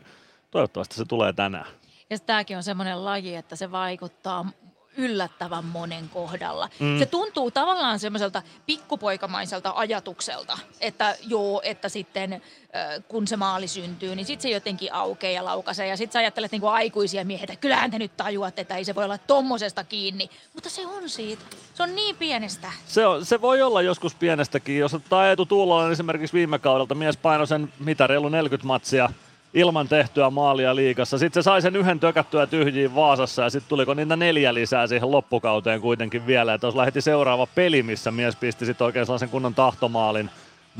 [0.51, 1.67] Toivottavasti se tulee tänään.
[2.09, 4.45] Ja tämäkin on semmoinen laji, että se vaikuttaa
[4.97, 6.69] yllättävän monen kohdalla.
[6.79, 6.99] Mm.
[6.99, 12.41] Se tuntuu tavallaan semmoiselta pikkupoikamaiselta ajatukselta, että joo, että sitten
[13.07, 15.87] kun se maali syntyy, niin sitten se jotenkin aukeaa ja laukaisee.
[15.87, 18.83] Ja sitten sä ajattelet niin kuin aikuisia miehiä, että kyllähän te nyt tajuatte, että ei
[18.83, 20.29] se voi olla tommosesta kiinni.
[20.53, 21.43] Mutta se on siitä.
[21.73, 22.71] Se on niin pienestä.
[22.85, 24.77] Se, on, se voi olla joskus pienestäkin.
[24.77, 29.09] Jos ottaa Eetu Tuulolan esimerkiksi viime kaudelta, mies painoi sen mitä reilu 40 matsia
[29.57, 31.17] ilman tehtyä maalia liikassa.
[31.17, 35.11] Sitten se sai sen yhden tökättyä tyhjiin Vaasassa ja sitten tuliko niitä neljä lisää siihen
[35.11, 36.53] loppukauteen kuitenkin vielä.
[36.53, 40.29] Että jos lähetti seuraava peli, missä mies pisti sitten oikein sellaisen kunnon tahtomaalin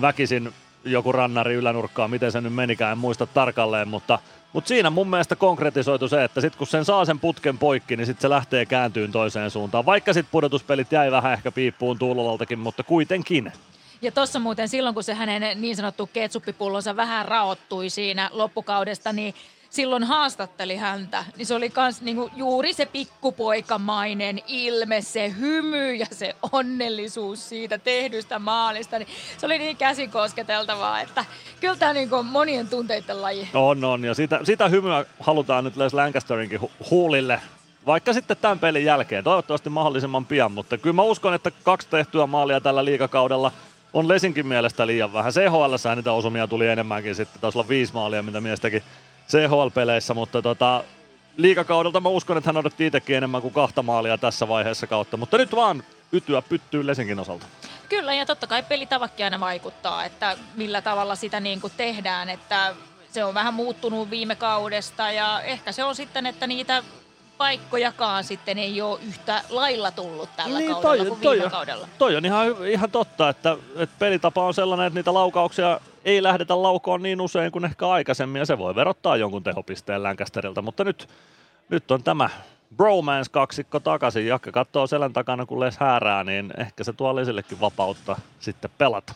[0.01, 0.53] väkisin
[0.85, 4.19] joku rannari ylänurkkaa, miten se nyt menikään, en muista tarkalleen, mutta,
[4.53, 8.07] mutta siinä mun mielestä konkretisoitu se, että sitten kun sen saa sen putken poikki, niin
[8.07, 9.85] sitten se lähtee kääntyyn toiseen suuntaan.
[9.85, 13.51] Vaikka sitten pudotuspelit jäi vähän ehkä piippuun Tuulolaltakin, mutta kuitenkin.
[14.01, 19.33] Ja tuossa muuten silloin, kun se hänen niin sanottu ketsuppipullonsa vähän raottui siinä loppukaudesta, niin
[19.69, 26.05] silloin haastatteli häntä, niin se oli kans niinku juuri se pikkupoikamainen ilme, se hymy ja
[26.11, 28.99] se onnellisuus siitä tehdystä maalista.
[28.99, 31.25] Niin se oli niin käsin kosketeltavaa, että
[31.59, 33.49] kyllä tämä niinku monien tunteiden laji.
[33.53, 34.03] On, on.
[34.03, 37.41] Ja sitä, sitä hymyä halutaan nyt Les Lancasterinkin hu- huulille
[37.85, 42.27] vaikka sitten tämän pelin jälkeen, toivottavasti mahdollisimman pian, mutta kyllä mä uskon, että kaksi tehtyä
[42.27, 43.51] maalia tällä liikakaudella
[43.97, 45.33] on Lesinkin mielestä liian vähän.
[45.33, 48.83] CHL niitä osumia tuli enemmänkin sitten, taisi olla viisi maalia, mitä mies teki
[49.29, 50.83] CHL-peleissä, mutta tota,
[51.37, 55.37] liikakaudelta mä uskon, että hän odotti itsekin enemmän kuin kahta maalia tässä vaiheessa kautta, mutta
[55.37, 57.45] nyt vaan ytyä pyttyy Lesinkin osalta.
[57.89, 62.75] Kyllä, ja totta kai pelitavakki aina vaikuttaa, että millä tavalla sitä niin kuin tehdään, että
[63.11, 66.83] se on vähän muuttunut viime kaudesta ja ehkä se on sitten, että niitä
[67.37, 71.87] paikkojakaan sitten ei ole yhtä lailla tullut tällä niin, kaudella toi, kuin toi, viime kaudella.
[71.97, 76.63] Toi on ihan, ihan totta, että, että pelitapa on sellainen, että niitä laukauksia ei lähdetä
[76.63, 81.09] laukoon niin usein kuin ehkä aikaisemmin, ja se voi verottaa jonkun tehopisteen Lancasterilta, mutta nyt,
[81.69, 82.29] nyt on tämä
[82.75, 84.27] bromance-kaksikko takaisin.
[84.27, 89.13] Jakke katsoo selän takana, kun Les häärää, niin ehkä se tuo Lesillekin vapautta sitten pelata.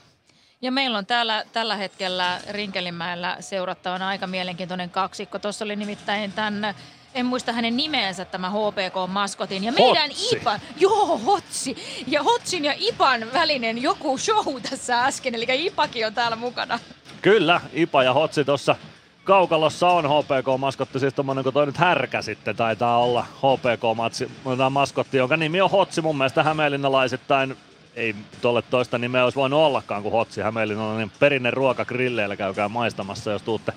[0.61, 5.39] Ja meillä on täällä tällä hetkellä Rinkelinmäellä seurattavana aika mielenkiintoinen kaksikko.
[5.39, 6.75] Tuossa oli nimittäin tämän,
[7.15, 9.63] en muista hänen nimeensä, tämä HPK-maskotin.
[9.63, 10.35] Ja meidän Hotsi.
[10.35, 11.75] Ipan, joo Hotsi,
[12.07, 16.79] ja Hotsin ja Ipan välinen joku show tässä äsken, eli Ipakin on täällä mukana.
[17.21, 18.75] Kyllä, Ipa ja Hotsi tuossa
[19.23, 25.61] kaukalossa on HPK-maskotti, siis tommonen kuin toi nyt härkä sitten taitaa olla HPK-maskotti, jonka nimi
[25.61, 27.57] on Hotsi mun mielestä hämeenlinnalaisittain
[27.95, 30.41] ei tolle toista nimeä olisi voinut ollakaan kuin Hotsi.
[30.41, 33.73] Hämeenlinnalainen perinne ruoka grilleillä käykää maistamassa, jos tuutte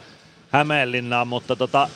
[0.51, 1.89] Hämeenlinnaan, mutta tota,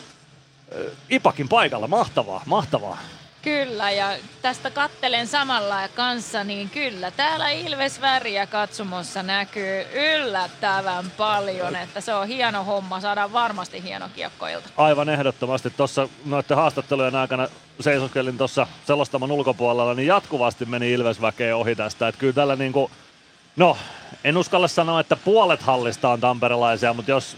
[1.11, 2.99] Ipakin paikalla, mahtavaa, mahtavaa.
[3.43, 11.77] Kyllä, ja tästä kattelen samalla kanssa, niin kyllä, täällä Ilves väriä katsomossa näkyy yllättävän paljon,
[11.77, 14.69] että se on hieno homma, saadaan varmasti hieno kiekkoilta.
[14.77, 17.49] Aivan ehdottomasti tuossa noiden haastattelujen aikana
[17.81, 22.09] seisoskelin tuossa selostamon ulkopuolella, niin jatkuvasti meni Ilves väkeä ohi tästä.
[22.09, 22.91] Että kyllä tällä niinku,
[23.57, 23.77] no
[24.25, 27.37] en uskalla sanoa, että puolet hallista on tamperelaisia, mutta jos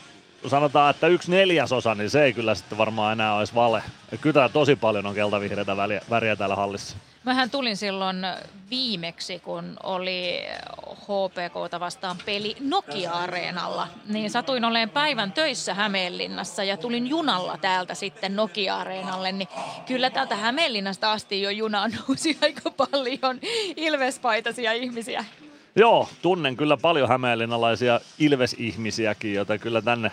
[0.48, 3.82] sanotaan, että yksi neljäsosa, niin se ei kyllä sitten varmaan enää olisi vale.
[4.20, 6.96] Kyllä tosi paljon on keltavihreitä väliä, väriä täällä hallissa.
[7.24, 8.16] Mähän tulin silloin
[8.70, 10.40] viimeksi, kun oli
[10.96, 13.88] HPKta vastaan peli Nokia-areenalla.
[14.08, 19.32] Niin satuin olemaan päivän töissä Hämeenlinnassa ja tulin junalla täältä sitten Nokia-areenalle.
[19.32, 19.48] Niin
[19.86, 23.38] kyllä täältä Hämeenlinnasta asti jo junaan nousi aika paljon
[23.76, 25.24] ilvespaitaisia ihmisiä.
[25.76, 30.10] Joo, tunnen kyllä paljon hämeenlinnalaisia Ilves-ihmisiäkin, joten kyllä tänne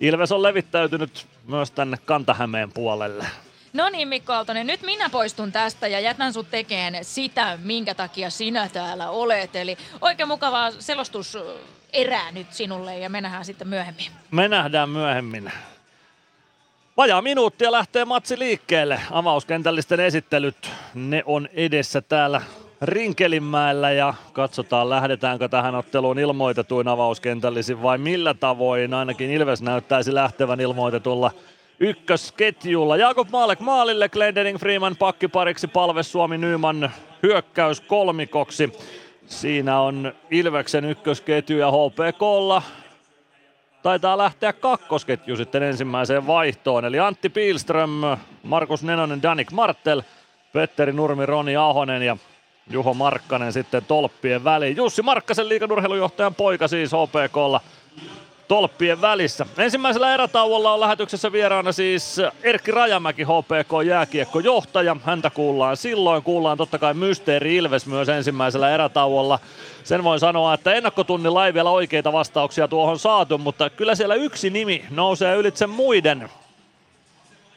[0.00, 3.26] Ilves on levittäytynyt myös tänne Kantahämeen puolelle.
[3.72, 8.30] No niin Mikko Aaltonen, nyt minä poistun tästä ja jätän sut tekemään sitä, minkä takia
[8.30, 9.56] sinä täällä olet.
[9.56, 11.38] Eli oikein mukavaa selostus
[11.92, 14.06] erää nyt sinulle ja me nähdään sitten myöhemmin.
[14.30, 15.52] Me nähdään myöhemmin.
[16.96, 19.00] Vajaa minuuttia lähtee matsi liikkeelle.
[19.10, 22.42] Avauskentällisten esittelyt, ne on edessä täällä
[22.82, 28.94] Rinkelinmäellä ja katsotaan lähdetäänkö tähän otteluun ilmoitetuin avauskentällisin vai millä tavoin.
[28.94, 31.30] Ainakin Ilves näyttäisi lähtevän ilmoitetulla
[31.80, 32.96] ykkösketjulla.
[32.96, 36.90] Jakob Maalek maalille, Glendening Freeman pakkipariksi, Palve Suomi Nyman
[37.22, 38.72] hyökkäys kolmikoksi.
[39.26, 42.62] Siinä on Ilveksen ykkösketju ja HPKlla
[43.82, 46.84] taitaa lähteä kakkosketju sitten ensimmäiseen vaihtoon.
[46.84, 47.90] Eli Antti Pilström,
[48.42, 50.02] Markus Nenonen, Danik Martel,
[50.52, 52.16] Petteri Nurmi, Roni Ahonen ja
[52.70, 54.76] Juho Markkanen sitten tolppien väliin.
[54.76, 57.60] Jussi Markkasen liikanurheilujohtajan poika siis HPKlla
[58.48, 59.46] tolppien välissä.
[59.58, 64.96] Ensimmäisellä erätauolla on lähetyksessä vieraana siis Erkki Rajamäki, HPK jääkiekkojohtaja.
[65.04, 66.22] Häntä kuullaan silloin.
[66.22, 69.38] Kuullaan totta kai Mysteeri Ilves myös ensimmäisellä erätauolla.
[69.84, 74.50] Sen voin sanoa, että ennakkotunnilla ei vielä oikeita vastauksia tuohon saatu, mutta kyllä siellä yksi
[74.50, 76.28] nimi nousee ylitse muiden.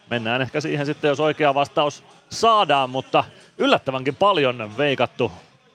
[0.09, 3.24] Mennään ehkä siihen sitten, jos oikea vastaus saadaan, mutta
[3.62, 5.32] yllättävänkin paljon veikattu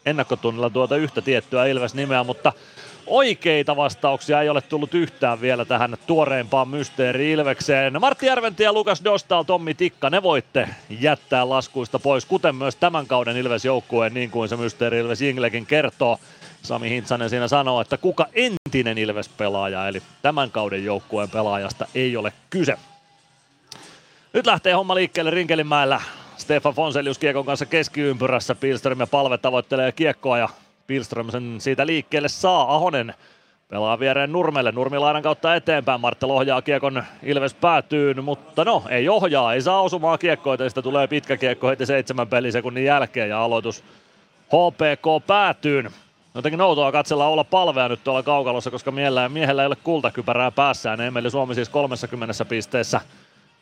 [0.07, 2.53] ennakkotunnilla tuota yhtä tiettyä Ilves-nimeä, mutta
[3.07, 8.01] oikeita vastauksia ei ole tullut yhtään vielä tähän tuoreempaan mysteeri Ilvekseen.
[8.01, 10.69] Martti Järventi ja Lukas Dostal, Tommi Tikka, ne voitte
[11.01, 16.21] jättää laskuista pois, kuten myös tämän kauden Ilves-joukkueen, niin kuin se mysteeri Ilves Inglekin kertoo.
[16.63, 22.33] Sami Hintsanen siinä sanoo, että kuka entinen Ilves-pelaaja, eli tämän kauden joukkueen pelaajasta ei ole
[22.51, 22.79] kyse.
[24.33, 26.01] Nyt lähtee homma liikkeelle Rinkelinmäellä.
[26.47, 28.55] Stefan Fonselius kiekon kanssa keskiympyrässä.
[28.55, 30.49] Pilström ja Palve tavoittelee kiekkoa ja
[30.87, 32.75] Pilström sen siitä liikkeelle saa.
[32.75, 33.15] Ahonen
[33.69, 34.73] pelaa viereen Nurmelle.
[34.73, 36.01] Nurmilainan kautta eteenpäin.
[36.01, 40.69] Martel ohjaa kiekon Ilves päätyyn, mutta no ei ohjaa, ei saa osumaan kiekkoita.
[40.69, 43.85] Sitä tulee pitkä kiekko heti seitsemän pelisekunnin jälkeen ja aloitus
[44.47, 45.91] HPK päätyyn.
[46.35, 51.01] Jotenkin outoa katsella olla palvea nyt tuolla kaukalossa, koska miehellä, miehellä ei ole kultakypärää päässään.
[51.01, 53.01] Emeli Suomi siis 30 pisteessä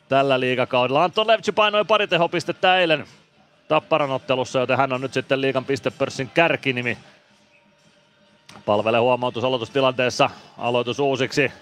[0.09, 1.05] tällä liigakaudella.
[1.05, 3.07] Anton Levci painoi pari tehopistettä eilen
[3.69, 6.99] Tapparan ottelussa, joten hän on nyt sitten liigan pistepörssin kärkinimi.
[8.65, 10.31] Palvelee huomautus aloitustilanteessa.
[10.59, 11.53] Aloitus uusiksi.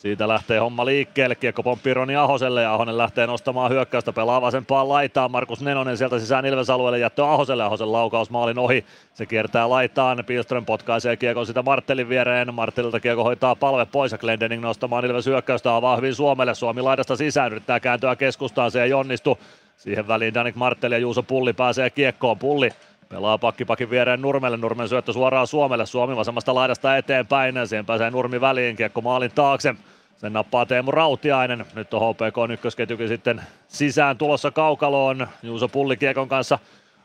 [0.00, 1.34] Siitä lähtee homma liikkeelle.
[1.34, 4.12] Kiekko pomppii Roni Ahoselle ja Ahonen lähtee nostamaan hyökkäystä.
[4.12, 5.30] Pelaa vasempaan laitaan.
[5.30, 7.64] Markus Nenonen sieltä sisään Ilves-alueelle jättö Ahoselle.
[7.64, 8.84] Ahosen laukaus maalin ohi.
[9.14, 10.24] Se kiertää laitaan.
[10.26, 12.54] Pilström potkaisee kiekon sitä Marttelin viereen.
[12.54, 15.76] Marttelilta kiekko hoitaa palve pois ja Glendening nostamaan Ilves hyökkäystä.
[15.76, 16.54] Avaa hyvin Suomelle.
[16.54, 17.52] Suomi laidasta sisään.
[17.52, 18.70] Yrittää kääntyä keskustaan.
[18.70, 19.38] Se ei onnistu.
[19.76, 22.38] Siihen väliin Danik Martel ja Juuso Pulli pääsee kiekkoon.
[22.38, 22.70] Pulli
[23.10, 24.56] Pelaa pakkipakin viereen Nurmelle.
[24.56, 25.86] Nurmen syöttö suoraan Suomelle.
[25.86, 27.68] Suomi vasemmasta laidasta eteenpäin.
[27.68, 28.76] Siihen pääsee Nurmi väliin.
[28.76, 29.74] Kiekko maalin taakse.
[30.16, 31.66] Sen nappaa Teemu Rautiainen.
[31.74, 35.26] Nyt on HPK ykkösketjukin sitten sisään tulossa kaukaloon.
[35.42, 36.58] Juuso Pulli kiekon kanssa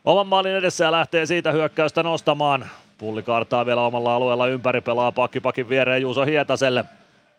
[0.05, 2.65] oman maalin edessä ja lähtee siitä hyökkäystä nostamaan.
[2.97, 6.85] Pulli kartaa vielä omalla alueella ympäri, pelaa pakkipakin viereen Juuso Hietaselle.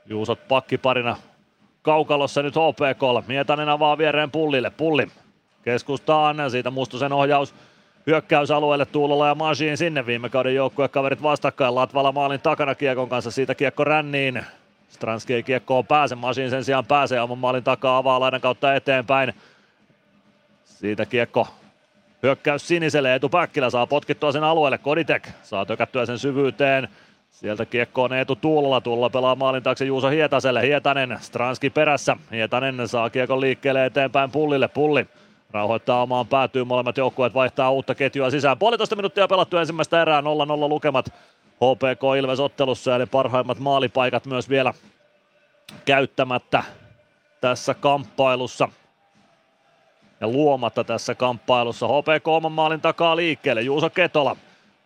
[0.07, 1.17] Juusot pakkiparina
[1.83, 3.27] kaukalossa nyt HPK.
[3.27, 4.71] Mietanen avaa viereen Pullille.
[4.71, 5.09] Pulli
[5.63, 7.55] keskustaan, siitä Mustosen ohjaus
[8.07, 10.07] hyökkäysalueelle Tuulola ja Masiin sinne.
[10.07, 11.75] Viime kauden joukkuekaverit vastakkain.
[11.75, 14.43] Latvala maalin takana kiekon kanssa, siitä kiekko ränniin.
[14.89, 19.35] Stranski ei kiekkoon pääse, Masiin sen sijaan pääsee oman maalin takaa avaa laidan kautta eteenpäin.
[20.65, 21.49] Siitä kiekko.
[22.23, 26.89] Hyökkäys siniselle, Eetu Päkkilä saa potkittua sen alueelle, Koditek saa tökättyä sen syvyyteen.
[27.31, 32.89] Sieltä kiekko on Eetu Tuulola, Tuulola pelaa maalin taakse Juuso Hietaselle, Hietanen, Stranski perässä, Hietanen
[32.89, 35.07] saa kiekon liikkeelle eteenpäin Pullille, Pulli
[35.51, 38.59] Rauhoittaa omaan päätyy molemmat joukkueet vaihtaa uutta ketjua sisään.
[38.59, 40.25] Puolitoista minuuttia pelattu ensimmäistä erää 0-0
[40.69, 41.07] lukemat
[41.57, 44.75] HPK Ilves ottelussa eli parhaimmat maalipaikat myös vielä
[45.85, 46.63] käyttämättä
[47.41, 48.69] tässä kamppailussa
[50.21, 51.89] ja luomatta tässä kamppailussa.
[51.89, 54.37] HPK oman maalin takaa liikkeelle, Juuso Ketola.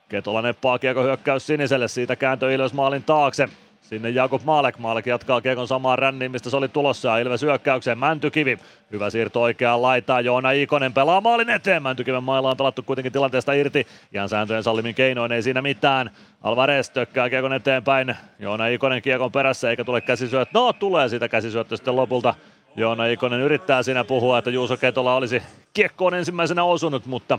[0.08, 3.48] Ketola neppaa kiekko hyökkäys siniselle, siitä kääntö Ilves maalin taakse.
[3.90, 4.78] Sinne Jakub Maalek.
[4.78, 7.08] Maalek jatkaa kiekon samaan ränniin, mistä se oli tulossa.
[7.08, 7.98] Ja Ilves hyökkäykseen.
[7.98, 8.58] Mäntykivi.
[8.92, 10.24] Hyvä siirto oikeaan laitaan.
[10.24, 11.82] Joona Ikonen pelaa maalin eteen.
[11.82, 13.86] Mäntykiven mailla on pelattu kuitenkin tilanteesta irti.
[14.14, 16.10] Ihan sääntöjen sallimin keinoin ei siinä mitään.
[16.42, 18.16] Alvarez tökkää kiekon eteenpäin.
[18.38, 20.58] Joona Ikonen kiekon perässä eikä tule käsisyöttö.
[20.58, 22.34] No tulee siitä käsisyöttö sitten lopulta.
[22.76, 27.38] Joona Ikonen yrittää siinä puhua, että Juuso Ketola olisi kiekkoon ensimmäisenä osunut, mutta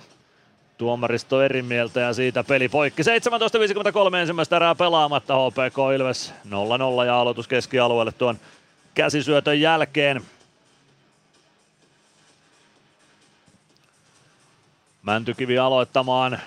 [0.82, 3.02] Tuomaristo eri mieltä ja siitä peli poikki.
[3.04, 8.40] 17.53 ensimmäistä erää pelaamatta HPK Ilves 0-0 ja aloitus keskialueelle tuon
[8.94, 10.22] käsisyötön jälkeen.
[15.02, 16.40] Mäntykivi aloittamaan.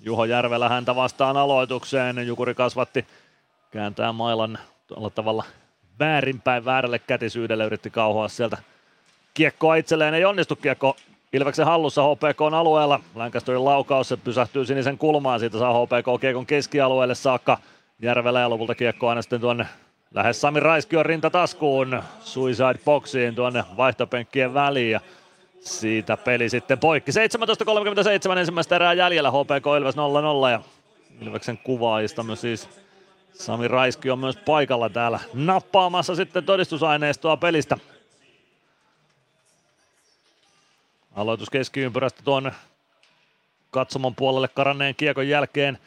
[0.00, 2.26] Juho Järvelä häntä vastaan aloitukseen.
[2.26, 3.06] Jukuri kasvatti
[3.70, 5.44] kääntää mailan tuolla tavalla
[5.98, 7.64] väärinpäin väärälle kätisyydelle.
[7.64, 8.56] Yritti kauhoa sieltä
[9.34, 10.14] kiekkoa itselleen.
[10.14, 10.96] Ei onnistu kiekko
[11.32, 13.00] Ilveksen hallussa HPK on alueella.
[13.14, 17.58] Länkästörin laukaus, se pysähtyy sinisen kulmaan, siitä saa HPK kiekon keskialueelle saakka.
[18.02, 19.66] Järvelä ja lopulta kiekko aina sitten tuonne
[20.14, 25.00] lähes Sami Raiskion rintataskuun, suicide boxiin tuonne vaihtopenkkien väliin ja
[25.60, 27.10] siitä peli sitten poikki.
[28.32, 29.98] 17.37 ensimmäistä erää jäljellä, HPK Ilves 0-0
[30.50, 30.60] ja
[31.20, 32.68] Ilveksen kuvaajista myös siis
[33.32, 37.76] Sami Raiski on myös paikalla täällä nappaamassa sitten todistusaineistoa pelistä.
[41.18, 42.52] Aloitus keskiympyrästä tuon
[43.70, 45.78] katsomon puolelle karanneen kiekon jälkeen.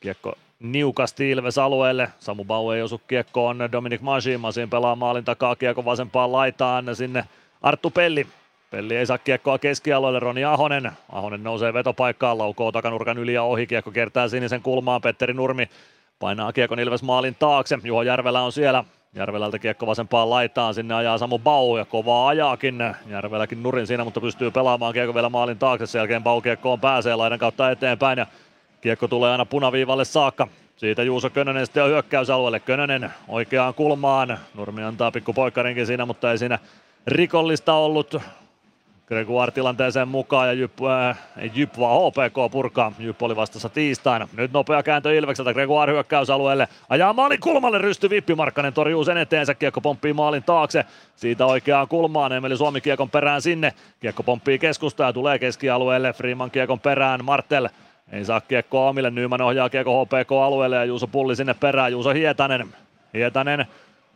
[0.00, 2.08] Kiekko niukasti Ilves alueelle.
[2.18, 3.68] Samu Bau ei osu kiekkoon.
[3.72, 4.40] Dominic Masin.
[4.40, 7.24] Masin pelaa maalin takaa kiekko vasempaan laitaan sinne
[7.62, 8.26] Arttu Pelli.
[8.70, 10.92] Pelli ei saa kiekkoa keskialueelle, Roni Ahonen.
[11.12, 13.66] Ahonen nousee vetopaikkaan, laukoo takanurkan yli ja ohi.
[13.66, 15.68] Kiekko kertaa sinisen kulmaan, Petteri Nurmi
[16.18, 17.78] painaa kiekon Ilves maalin taakse.
[17.84, 18.84] Juho Järvelä on siellä.
[19.14, 22.94] Järvelältä kiekko vasempaan laitaan, sinne ajaa Samu Bau ja kovaa ajaakin.
[23.06, 25.86] Järveläkin nurin siinä, mutta pystyy pelaamaan kiekko vielä maalin taakse.
[25.86, 28.26] Sen jälkeen Bau kiekkoon pääsee laidan kautta eteenpäin ja
[28.80, 30.48] kiekko tulee aina punaviivalle saakka.
[30.76, 32.60] Siitä Juuso Könönen sitten on hyökkäysalueelle.
[32.60, 34.38] Könönen oikeaan kulmaan.
[34.54, 35.34] Nurmi antaa pikku
[35.84, 36.58] siinä, mutta ei siinä
[37.06, 38.16] rikollista ollut.
[39.10, 41.18] Gregoire tilanteeseen mukaan ja Jyp, äh,
[41.54, 42.92] Jyp vaan HPK purkaa.
[42.98, 44.28] Jyp oli vastassa tiistaina.
[44.36, 46.68] Nyt nopea kääntö Ilvekseltä Gregoire hyökkäysalueelle.
[46.88, 49.54] Ajaa maalin kulmalle rysty Vippi Markkanen torjuu sen eteensä.
[49.54, 50.84] Kiekko pomppii maalin taakse.
[51.16, 53.72] Siitä oikeaan kulmaan Emeli Suomi kiekon perään sinne.
[54.00, 56.12] Kiekko pomppii keskustaa ja tulee keskialueelle.
[56.12, 57.24] Freeman kiekon perään.
[57.24, 57.68] Martel
[58.12, 59.10] ei saa kiekkoa omille.
[59.10, 61.92] Nyman ohjaa kiekko HPK-alueelle ja Juuso Pulli sinne perään.
[61.92, 62.68] Juuso Hietanen.
[63.14, 63.66] Hietanen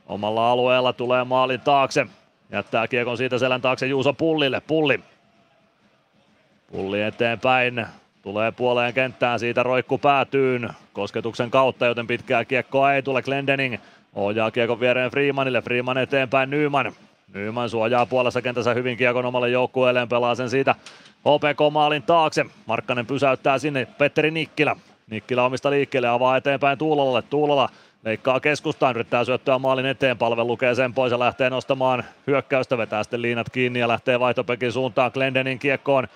[0.07, 2.07] omalla alueella tulee maalin taakse.
[2.55, 4.63] Jättää kiekon siitä selän taakse Juuso Pullille.
[4.67, 5.01] Pulli.
[6.73, 7.87] Pulli eteenpäin.
[8.23, 13.23] Tulee puoleen kenttään, siitä roikku päätyyn kosketuksen kautta, joten pitkää kiekkoa ei tule.
[13.23, 13.77] Glendening
[14.15, 15.63] ohjaa kiekon viereen Freemanille.
[15.63, 16.93] Freeman eteenpäin Nyman.
[17.35, 20.75] Nyman suojaa puolessa kentässä hyvin kiekon omalle joukkueelleen, pelaa sen siitä
[21.21, 22.47] HPK-maalin taakse.
[22.67, 24.77] Markkanen pysäyttää sinne Petteri Nikkilä.
[25.11, 27.23] Nikkilä omista liikkeelle, avaa eteenpäin Tuulolalle.
[27.23, 27.69] Tuulola
[28.05, 33.03] Leikkaa keskustaan, yrittää syöttöä maalin eteen, palve lukee sen pois ja lähtee nostamaan hyökkäystä, vetää
[33.03, 36.09] sitten liinat kiinni ja lähtee vaihtopekin suuntaan Glendening kiekkoon.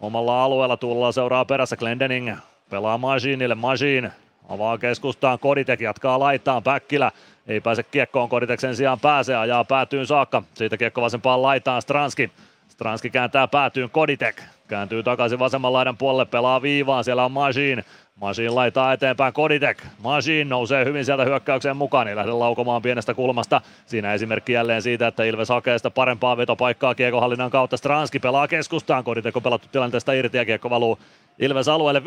[0.00, 2.36] Omalla alueella tuulla seuraa perässä Glendening,
[2.70, 4.10] pelaa Masinille, Masin
[4.48, 7.12] avaa keskustaan, Koditek jatkaa laitaan, Päkkilä
[7.46, 12.30] ei pääse kiekkoon, Koditek sen sijaan pääsee, ajaa päätyyn saakka, siitä kiekko vasempaan laitaan Stranski.
[12.68, 13.90] Stranski kääntää päätyyn.
[13.90, 17.84] Koditek, kääntyy takaisin vasemman laidan puolelle, pelaa viivaan, siellä on Masin,
[18.20, 19.82] Masin laitaa eteenpäin Koditek.
[20.02, 23.60] Masin nousee hyvin sieltä hyökkäykseen mukaan, ei lähde laukomaan pienestä kulmasta.
[23.86, 27.76] Siinä esimerkki jälleen siitä, että Ilves hakee sitä parempaa vetopaikkaa kiekohallinnan kautta.
[27.76, 30.98] Stranski pelaa keskustaan, Koditek on pelattu tilanteesta irti ja kiekko valuu
[31.38, 32.02] Ilves alueelle.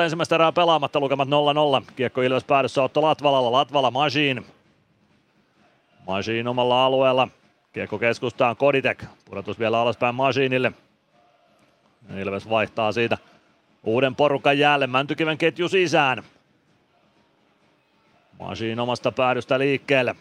[0.00, 1.92] 15-17 ensimmäistä erää pelaamatta, lukemat 0-0.
[1.96, 4.46] Kiekko Ilves päädyssä Otto Latvalalla, Latvala Masin.
[6.06, 7.28] Masin omalla alueella.
[7.72, 9.04] Kiekko keskustaan Koditek.
[9.24, 10.72] Pudotus vielä alaspäin Masinille.
[12.16, 13.18] Ilves vaihtaa siitä
[13.84, 16.22] uuden porukan jälleen Mäntykiven ketju sisään.
[18.38, 20.14] Masiin omasta päädystä liikkeelle.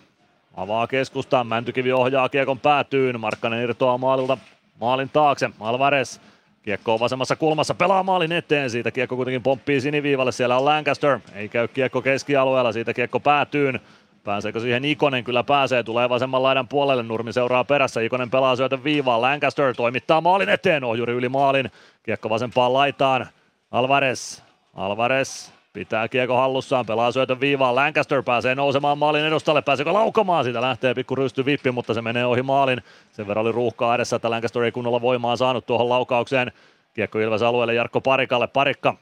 [0.56, 4.38] Avaa keskustaan, Mäntykivi ohjaa kiekon päätyyn, Markkanen irtoaa maalilta
[4.80, 6.20] maalin taakse, Alvarez
[6.66, 11.20] Kiekko on vasemmassa kulmassa, pelaa maalin eteen, siitä kiekko kuitenkin pomppii siniviivalle, siellä on Lancaster,
[11.34, 13.80] ei käy kiekko keskialueella, siitä kiekko päätyyn,
[14.26, 15.24] Pääseekö siihen Ikonen?
[15.24, 20.22] Kyllä pääsee, tulee vasemman laidan puolelle, Nurmi seuraa perässä, Ikonen pelaa syötön viivaan, Lancaster toimittaa
[20.22, 21.72] maalin eteen, ohjuri yli maalin,
[22.04, 23.28] kiekko vasempaan laitaan,
[23.72, 24.42] Alvarez,
[24.74, 30.62] Alvarez pitää kiekko hallussaan, pelaa syötön viivaan, Lancaster pääsee nousemaan maalin edustalle, pääseekö laukomaan, siitä
[30.62, 34.30] lähtee pikku rysty vippi, mutta se menee ohi maalin, sen verran oli ruuhkaa edessä, että
[34.30, 36.52] Lancaster ei kunnolla voimaa saanut tuohon laukaukseen,
[36.94, 38.96] kiekko Ilves alueelle Jarkko Parikalle, Parikka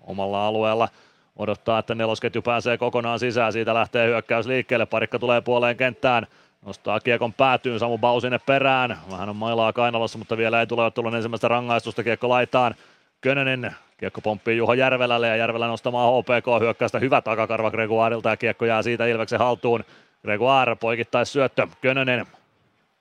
[0.00, 0.88] omalla alueella,
[1.36, 6.26] odottaa, että nelosketju pääsee kokonaan sisään, siitä lähtee hyökkäys liikkeelle, Parikka tulee puoleen kenttään,
[6.66, 8.98] Nostaa kiekon päätyyn, Samu Bau sinne perään.
[9.10, 12.04] Vähän on mailaa kainalossa, mutta vielä ei tule ottelun ensimmäistä rangaistusta.
[12.04, 12.74] Kiekko laitaan
[13.20, 16.98] Könönen, kiekko pomppii Juho Järvelälle ja Järvelä nostamaan HPK hyökkäystä.
[16.98, 19.84] Hyvä takakarva Gregoirilta ja kiekko jää siitä Ilveksen haltuun.
[20.22, 21.66] Gregoire poikittais syöttö.
[21.80, 22.26] Könönen.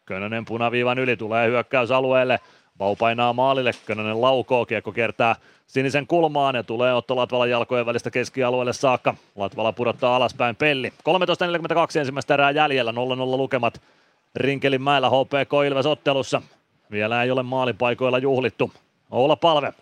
[0.05, 2.39] Könönen punaviivan yli tulee hyökkäysalueelle.
[2.77, 5.35] Bau painaa maalille, Könönen laukoo, kiekko kiertää
[5.67, 9.15] sinisen kulmaan ja tulee Otto Latvalan jalkojen välistä keskialueelle saakka.
[9.35, 10.89] Latvala pudottaa alaspäin Pelli.
[10.89, 12.95] 13.42 ensimmäistä erää jäljellä, 0-0
[13.37, 13.81] lukemat
[14.35, 16.41] Rinkelinmäellä HPK Ilves ottelussa.
[16.91, 18.71] Vielä ei ole maalipaikoilla juhlittu.
[19.11, 19.73] Oula Palve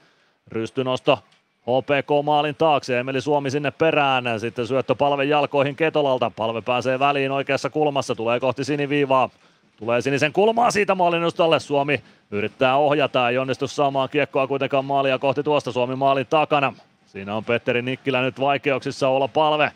[0.47, 1.19] Rystynosto
[1.61, 7.31] HPK maalin taakse, Emeli Suomi sinne perään, sitten syöttö palven jalkoihin Ketolalta, palve pääsee väliin
[7.31, 9.30] oikeassa kulmassa, tulee kohti siniviivaa,
[9.84, 15.43] tulee sinisen kulmaa siitä maalinustalle, Suomi yrittää ohjata, ei onnistu saamaan kiekkoa kuitenkaan maalia kohti
[15.43, 16.73] tuosta Suomi maalin takana.
[17.05, 19.72] Siinä on Petteri Nikkilä nyt vaikeuksissa olla palve.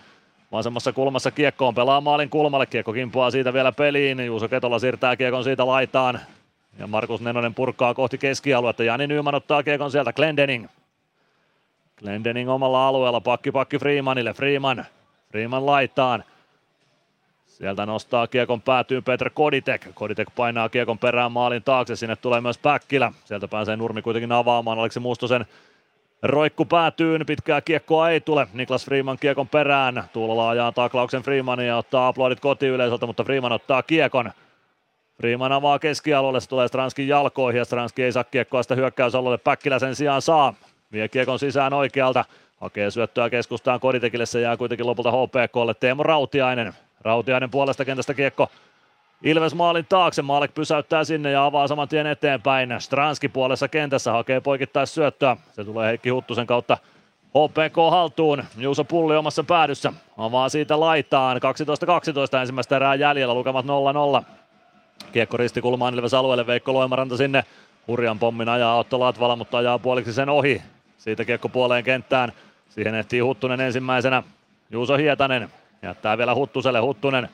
[0.51, 5.43] Vasemmassa kulmassa kiekkoon pelaa maalin kulmalle, kiekko kimpoaa siitä vielä peliin, Juuso Ketola siirtää kiekon
[5.43, 6.19] siitä laitaan,
[6.79, 8.83] ja Markus Nenonen purkaa kohti keskialuetta.
[8.83, 10.13] Jani Nyman ottaa kiekon sieltä.
[10.13, 10.67] Glendening.
[11.99, 13.21] Glendening omalla alueella.
[13.21, 14.33] Pakki pakki Freemanille.
[14.33, 14.85] Freeman.
[15.31, 16.23] Freeman laittaan.
[17.57, 19.87] Sieltä nostaa kiekon päätyyn Petr Koditek.
[19.93, 21.95] Koditek painaa kiekon perään maalin taakse.
[21.95, 23.11] Sinne tulee myös Päkkilä.
[23.25, 24.79] Sieltä pääsee Nurmi kuitenkin avaamaan.
[24.79, 25.45] Aleksi Mustosen
[26.23, 27.25] roikku päätyyn.
[27.25, 28.47] Pitkää kiekkoa ei tule.
[28.53, 30.03] Niklas Freeman kiekon perään.
[30.13, 34.31] Tuulola ajaa taklauksen Freemanin ja ottaa aplodit kotiyleisöltä, mutta Freeman ottaa kiekon.
[35.17, 39.37] Freeman avaa keskialueelle, se tulee Stranskin jalkoihin ja Stranski ei saa kiekkoa sitä hyökkäysalueelle.
[39.37, 40.53] Päkkilä sen sijaan saa.
[40.91, 42.25] Vie kiekon sisään oikealta.
[42.57, 45.73] Hakee syöttöä keskustaan Koditekille, se jää kuitenkin lopulta HPKlle.
[45.73, 46.73] Teemu Rautiainen.
[47.01, 48.49] Rautiainen puolesta kentästä kiekko
[49.23, 52.75] Ilves maalin taakse, Maalek pysäyttää sinne ja avaa saman tien eteenpäin.
[52.79, 55.37] Stranski puolessa kentässä hakee poikittais syöttöä.
[55.51, 56.77] Se tulee Heikki Huttusen kautta
[57.27, 58.43] HPK haltuun.
[58.57, 59.93] Juuso Pulli omassa päädyssä.
[60.17, 61.37] Avaa siitä laitaan.
[61.37, 63.33] 12-12 ensimmäistä erää jäljellä.
[63.33, 63.65] Lukemat
[64.21, 64.23] 0-0.
[65.11, 66.47] Kiekko ristikulmaan Ilves alueelle.
[66.47, 67.43] Veikko Loimaranta sinne.
[67.87, 70.61] Hurjan pommin ajaa Otto Latvala, mutta ajaa puoliksi sen ohi.
[70.97, 72.31] Siitä kiekko puoleen kenttään.
[72.69, 74.23] Siihen ehtii Huttunen ensimmäisenä.
[74.71, 75.49] Juuso Hietanen
[75.81, 76.79] jättää vielä Huttuselle.
[76.79, 77.29] Huttunen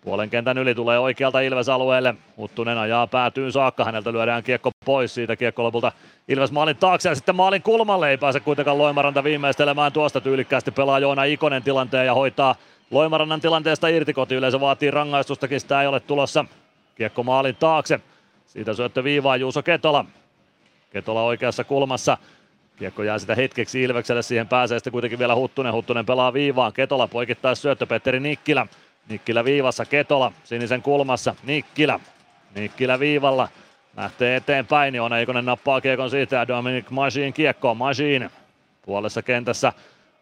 [0.00, 2.14] Puolen kentän yli tulee oikealta Ilves alueelle.
[2.36, 3.84] Huttunen ajaa päätyyn saakka.
[3.84, 5.36] Häneltä lyödään kiekko pois siitä.
[5.36, 5.92] Kiekko lopulta
[6.28, 8.10] Ilves maalin taakse ja sitten maalin kulmalle.
[8.10, 10.70] Ei pääse kuitenkaan Loimaranta viimeistelemään tuosta tyylikkäästi.
[10.70, 12.54] Pelaa Joona Ikonen tilanteen ja hoitaa
[12.90, 14.12] Loimarannan tilanteesta irti.
[14.12, 15.60] Kotiyleisö vaatii rangaistustakin.
[15.60, 16.44] Sitä ei ole tulossa.
[16.94, 18.00] Kiekko maalin taakse.
[18.46, 20.04] Siitä syöttö viivaa Juuso Ketola.
[20.90, 22.18] Ketola oikeassa kulmassa.
[22.78, 25.72] Kiekko jää sitä hetkeksi Ilvekselle, siihen pääsee sitten kuitenkin vielä Huttunen.
[25.72, 28.66] Huttunen pelaa viivaan, Ketola poikittaa syöttö, Petteri Nikkilä.
[29.08, 32.00] Nikkilä viivassa, Ketola sinisen kulmassa, Nikkilä.
[32.54, 33.48] Nikkilä viivalla,
[33.96, 38.30] lähtee eteenpäin, on Eikonen nappaa kiekon siitä ja Dominic Majin kiekko, Majin
[38.82, 39.72] puolessa kentässä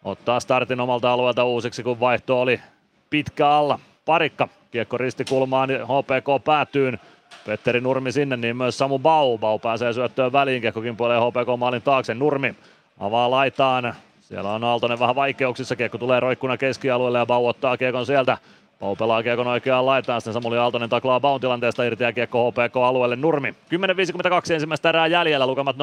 [0.03, 2.61] ottaa startin omalta alueelta uusiksi, kun vaihto oli
[3.09, 3.79] pitkä alla.
[4.05, 6.99] Parikka, kiekko ristikulmaan, HPK päätyyn.
[7.45, 9.37] Petteri Nurmi sinne, niin myös Samu Bau.
[9.37, 12.13] Bau pääsee syöttöön väliin, kiekkokin puoleen HPK maalin taakse.
[12.13, 12.55] Nurmi
[12.99, 13.93] avaa laitaan.
[14.21, 18.37] Siellä on Aaltonen vähän vaikeuksissa, kiekko tulee roikkuna keskialueelle ja Bau ottaa kiekon sieltä.
[18.79, 23.15] Bau pelaa kiekon oikeaan laitaan, sitten Samuli Aaltonen taklaa Baun tilanteesta irti ja kiekko HPK-alueelle
[23.15, 23.51] Nurmi.
[23.51, 25.79] 10.52 ensimmäistä erää jäljellä, lukemat 0-0.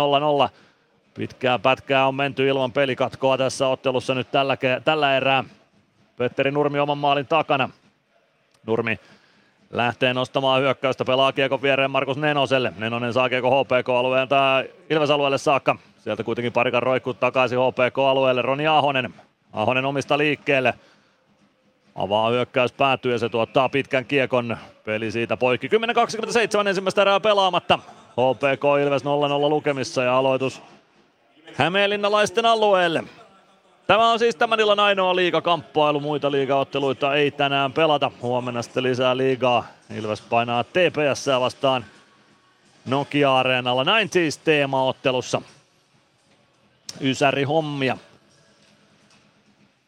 [1.15, 5.45] Pitkää pätkää on menty ilman pelikatkoa tässä ottelussa nyt tällä, tällä erää.
[6.17, 7.71] Petteri Nurmi oman maalin takana.
[8.67, 8.99] Nurmi
[9.75, 12.73] lähtee nostamaan hyökkäystä, pelaa kiekon viereen Markus Nenoselle.
[12.79, 15.77] Nenonen saa kiekko HPK-alueelta Ilves-alueelle saakka.
[15.99, 19.15] Sieltä kuitenkin parikan roikku takaisin HPK-alueelle Roni Ahonen.
[19.53, 20.75] Ahonen omista liikkeelle.
[21.95, 24.57] Avaa hyökkäys päätyy ja se tuottaa pitkän kiekon.
[24.85, 25.69] Peli siitä poikki.
[25.69, 27.79] 10.27 ensimmäistä erää pelaamatta.
[28.11, 29.07] HPK Ilves 0-0
[29.49, 30.63] lukemissa ja aloitus
[31.55, 33.05] Hämeenlinnalaisten alueelle.
[33.87, 36.01] Tämä on siis tämän illan ainoa liigakamppailu.
[36.01, 38.11] Muita liigaotteluita ei tänään pelata.
[38.23, 39.67] Huomenna sitten lisää liigaa.
[39.97, 41.85] Ilves painaa TPS vastaan
[42.85, 45.43] Nokia-areenalla 90s teemaottelussa.
[47.01, 47.97] Ysäri hommia.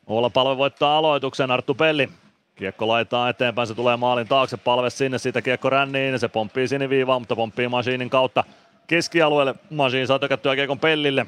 [0.06, 2.08] Olla palve voittaa aloituksen Arttu Pelli.
[2.56, 7.20] Kiekko laittaa eteenpäin, se tulee maalin taakse, palve sinne, siitä kiekko ränniin, se pomppii siniviivaan,
[7.20, 8.44] mutta pomppii Masiinin kautta
[8.86, 9.54] keskialueelle.
[9.70, 11.26] Masiin saa tökättyä kiekon Pellille.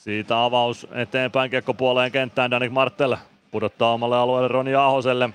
[0.00, 3.16] Siitä avaus eteenpäin kiekko puoleen kenttään, Danik Martel
[3.50, 5.30] pudottaa omalle alueelle Roni Ahoselle.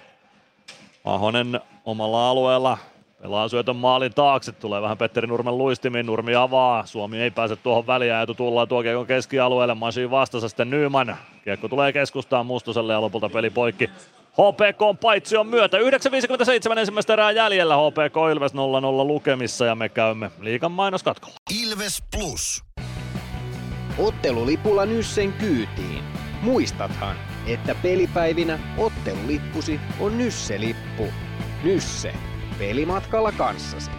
[1.03, 2.77] Ahonen omalla alueella
[3.21, 7.87] pelaa syötön maalin taakse, tulee vähän Petteri Nurmen luistimiin, Nurmi avaa, Suomi ei pääse tuohon
[7.87, 11.17] väliin ja tullaan tuo kiekko keskialueelle, Masiin vastassa sitten Nyman.
[11.43, 13.89] Kiekko tulee keskustaan Mustoselle ja lopulta peli poikki.
[14.31, 15.77] HPK on paitsion myötä.
[15.77, 17.75] 9.57 ensimmäistä erää jäljellä.
[17.75, 18.57] HPK Ilves 0-0
[19.07, 21.35] lukemissa ja me käymme liikan mainoskatkolla.
[21.63, 22.64] Ilves Plus.
[23.97, 26.03] Ottelulipulla Nyssen kyytiin.
[26.41, 27.15] Muistathan,
[27.47, 31.03] että pelipäivinä ottelulippusi on Nysse-lippu.
[31.63, 32.13] Nysse.
[32.59, 33.91] Pelimatkalla kanssasi.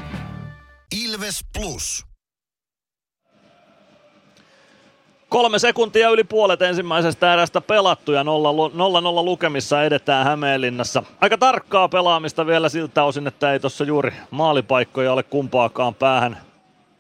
[1.05, 2.07] Ilves Plus.
[5.29, 8.27] Kolme sekuntia yli puolet ensimmäisestä erästä pelattu ja 0-0
[9.25, 11.03] lukemissa edetään Hämeenlinnassa.
[11.21, 16.39] Aika tarkkaa pelaamista vielä siltä osin, että ei tuossa juuri maalipaikkoja ole kumpaakaan päähän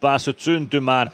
[0.00, 1.10] päässyt syntymään.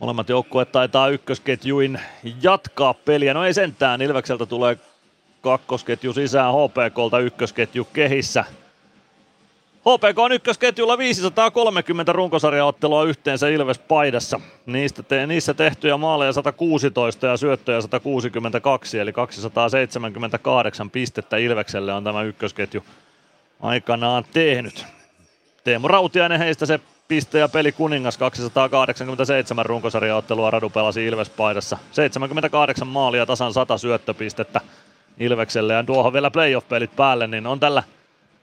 [0.00, 2.00] Molemmat joukkueet taitaa ykkösketjuin
[2.42, 3.34] jatkaa peliä.
[3.34, 4.78] No ei sentään, Ilvekseltä tulee
[5.40, 8.44] kakkosketju sisään, HPKlta ykkösketju kehissä.
[9.80, 14.40] HPK on ykkösketjulla 530 runkosarjaottelua yhteensä Ilves paidassa.
[14.66, 22.22] Niistä te, niissä tehtyjä maaleja 116 ja syöttöjä 162, eli 278 pistettä Ilvekselle on tämä
[22.22, 22.84] ykkösketju
[23.60, 24.86] aikanaan tehnyt.
[25.64, 31.78] Teemu Rautiainen heistä se piste- ja peli kuningas 287 runkosarjaottelua Radu pelasi Ilves-paidassa.
[31.92, 34.60] 78 maalia tasan 100 syöttöpistettä
[35.18, 37.82] Ilvekselle ja tuohon vielä playoff-pelit päälle, niin on tällä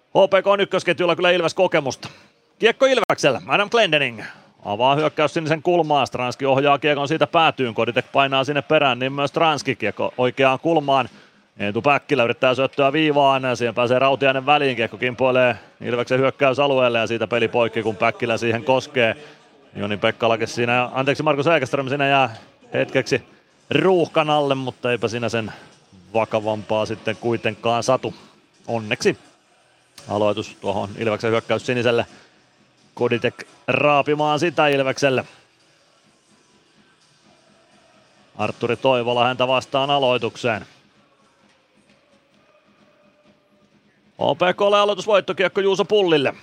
[0.10, 2.10] HPK on ykkösketjulla kyllä Ilves kokemusta.
[2.60, 4.22] Kiekko Ilveksellä, Adam Glendening.
[4.66, 9.30] Avaa hyökkäys sinisen kulmaan, Stranski ohjaa kiekon siitä päätyyn, Koditek painaa sinne perään, niin myös
[9.30, 11.10] Stranski kiekko oikeaan kulmaan.
[11.58, 17.28] Eetu Päkkilä yrittää syöttöä viivaan, siihen pääsee Rautiainen väliin, kiekko kimpoilee Ilveksen hyökkäysalueelle ja siitä
[17.28, 19.16] peli poikki, kun Päkkilä siihen koskee.
[19.76, 22.36] Joni Pekkalake siinä, anteeksi Markus Eikeström siinä jää
[22.74, 23.22] hetkeksi
[23.70, 25.54] ruuhkan alle, mutta eipä siinä sen
[26.14, 28.14] vakavampaa sitten kuitenkaan satu.
[28.68, 29.18] Onneksi
[30.10, 32.06] aloitus tuohon Ilveksen hyökkäys siniselle.
[32.94, 35.26] Koditek raapimaan sitä Ilvekselle.
[38.38, 40.66] Arturi Toivola häntä vastaan aloitukseen.
[44.24, 46.34] OPKlle aloitusvoittokiekko Juuso Pullille.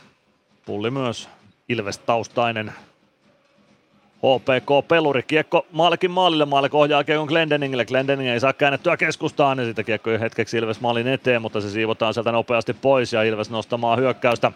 [0.66, 1.28] Pulli myös
[1.69, 2.73] Ilves-taustainen
[4.16, 5.23] HPK-peluri.
[5.23, 7.85] Kiekko maalikin maalille, maalle ohjaa kiekon Glendeningille.
[7.85, 12.15] Glendening ei saa käännettyä keskustaan, niin siitä kiekko hetkeksi Ilves maalin eteen, mutta se siivotaan
[12.15, 14.52] sieltä nopeasti pois ja Ilves nostamaan hyökkäystä.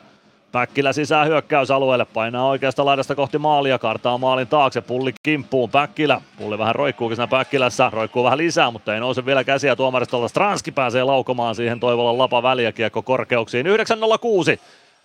[0.54, 6.58] Päkkilä sisään hyökkäysalueelle, painaa oikeasta laidasta kohti maalia, kartaa maalin taakse, pulli kimppuun, Päkkilä, pulli
[6.58, 11.04] vähän roikkuukin siinä Päkkilässä, roikkuu vähän lisää, mutta ei nouse vielä käsiä tuomaristolla, Stranski pääsee
[11.04, 13.72] laukomaan siihen Toivolan lapa väliä kiekko korkeuksiin, 9.06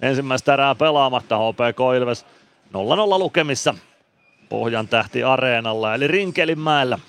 [0.01, 2.25] ensimmäistä erää pelaamatta, HPK Ilves
[2.73, 3.75] 0-0 lukemissa
[4.49, 6.99] Pohjan tähti areenalla, eli Rinkelinmäellä.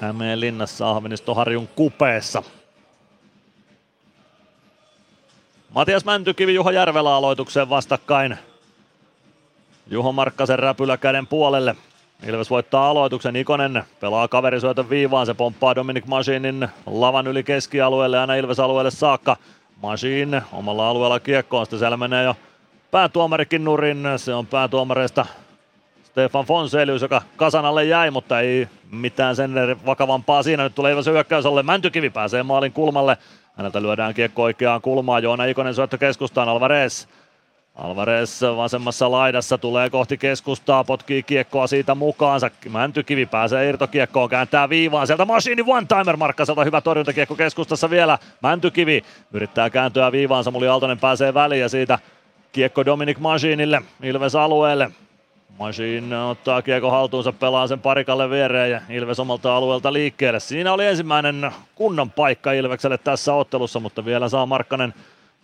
[0.00, 2.42] Hämeen linnassa Ahvenisto Harjun kupeessa.
[5.74, 8.38] Matias Mäntykivi Juho Järvelä aloitukseen vastakkain.
[9.90, 11.76] Juho Markkasen räpylä käden puolelle.
[12.26, 13.36] Ilves voittaa aloituksen.
[13.36, 15.26] Ikonen pelaa kaverisyötön viivaan.
[15.26, 19.36] Se pomppaa Dominic Machinin lavan yli keskialueelle aina Ilves alueelle saakka.
[19.82, 21.66] Machine omalla alueella kiekkoon.
[21.66, 22.36] Sitten siellä menee jo
[22.90, 24.04] päätuomarikin nurin.
[24.16, 25.26] Se on päätuomareista
[26.04, 29.52] Stefan Fonselius, joka kasanalle jäi, mutta ei mitään sen
[29.86, 30.62] vakavampaa siinä.
[30.62, 31.62] Nyt tulee Ilves hyökkäysalle.
[31.62, 33.18] Mäntykivi pääsee maalin kulmalle.
[33.58, 35.22] Häneltä lyödään kiekko oikeaan kulmaan.
[35.22, 36.48] Joona Ikonen syöttö keskustaan.
[36.48, 37.06] Alvarez.
[37.74, 42.50] Alvarez vasemmassa laidassa tulee kohti keskustaa, potkii kiekkoa siitä mukaansa.
[42.68, 45.06] Mäntykivi pääsee irtokiekkoon, kääntää viivaan.
[45.06, 48.18] Sieltä Machine one-timer Markkaselta hyvä torjuntakiekko keskustassa vielä.
[48.42, 49.02] Mäntykivi
[49.32, 50.44] yrittää kääntyä viivaan.
[50.44, 51.98] Samuli Aaltonen pääsee väliin ja siitä
[52.52, 54.90] kiekko Dominic Machinille, Ilves alueelle.
[55.58, 60.40] Machine ottaa kiekko haltuunsa, pelaa sen parikalle viereen ja Ilves omalta alueelta liikkeelle.
[60.40, 64.94] Siinä oli ensimmäinen kunnon paikka Ilvekselle tässä ottelussa, mutta vielä saa Markkanen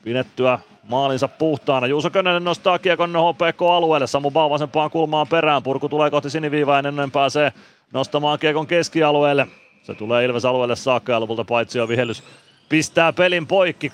[0.04, 0.58] pidettyä
[0.88, 1.86] maalinsa puhtaana.
[1.86, 5.62] Juuso Könönen nostaa kiekon HPK-alueelle, Samu Bau vasempaan kulmaan perään.
[5.62, 7.52] Purku tulee kohti siniviivaa ennen pääsee
[7.92, 9.46] nostamaan kiekon keskialueelle.
[9.82, 12.22] Se tulee Ilves alueelle saakka ja lopulta paitsi jo vihellys
[12.68, 13.88] pistää pelin poikki.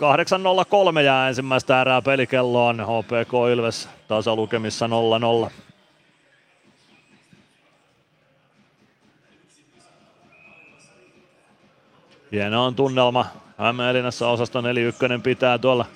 [0.95, 2.81] 8.03 jää ensimmäistä erää pelikelloon.
[2.81, 4.87] HPK Ilves tasalukemissa
[5.47, 5.70] 0-0.
[12.33, 13.27] Hieno on tunnelma.
[13.59, 15.87] Hämeenlinnassa osasto 41 pitää tuolla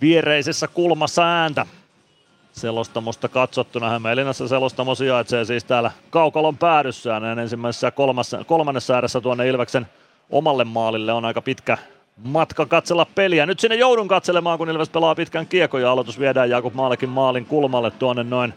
[0.00, 1.66] viereisessä kulmassa ääntä.
[2.52, 7.20] Selostamosta katsottuna Hämeenlinnassa selostamo sijaitsee siis täällä Kaukalon päädyssä.
[7.20, 9.86] Näin ensimmäisessä kolmassa, kolmannessa ääressä tuonne Ilveksen
[10.30, 11.78] omalle maalille on aika pitkä
[12.24, 13.46] matka katsella peliä.
[13.46, 17.46] Nyt sinne joudun katselemaan, kun Ilves pelaa pitkän kiekon ja aloitus viedään Jakub Maalekin maalin
[17.46, 18.54] kulmalle tuonne noin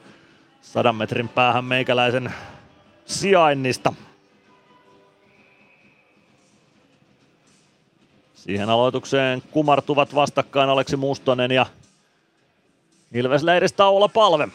[0.62, 2.34] sadan metrin päähän meikäläisen
[3.06, 3.94] sijainnista.
[8.48, 11.66] Siihen aloitukseen kumartuvat vastakkain Aleksi Mustonen ja
[13.14, 14.48] Ilves leiristä olla palve.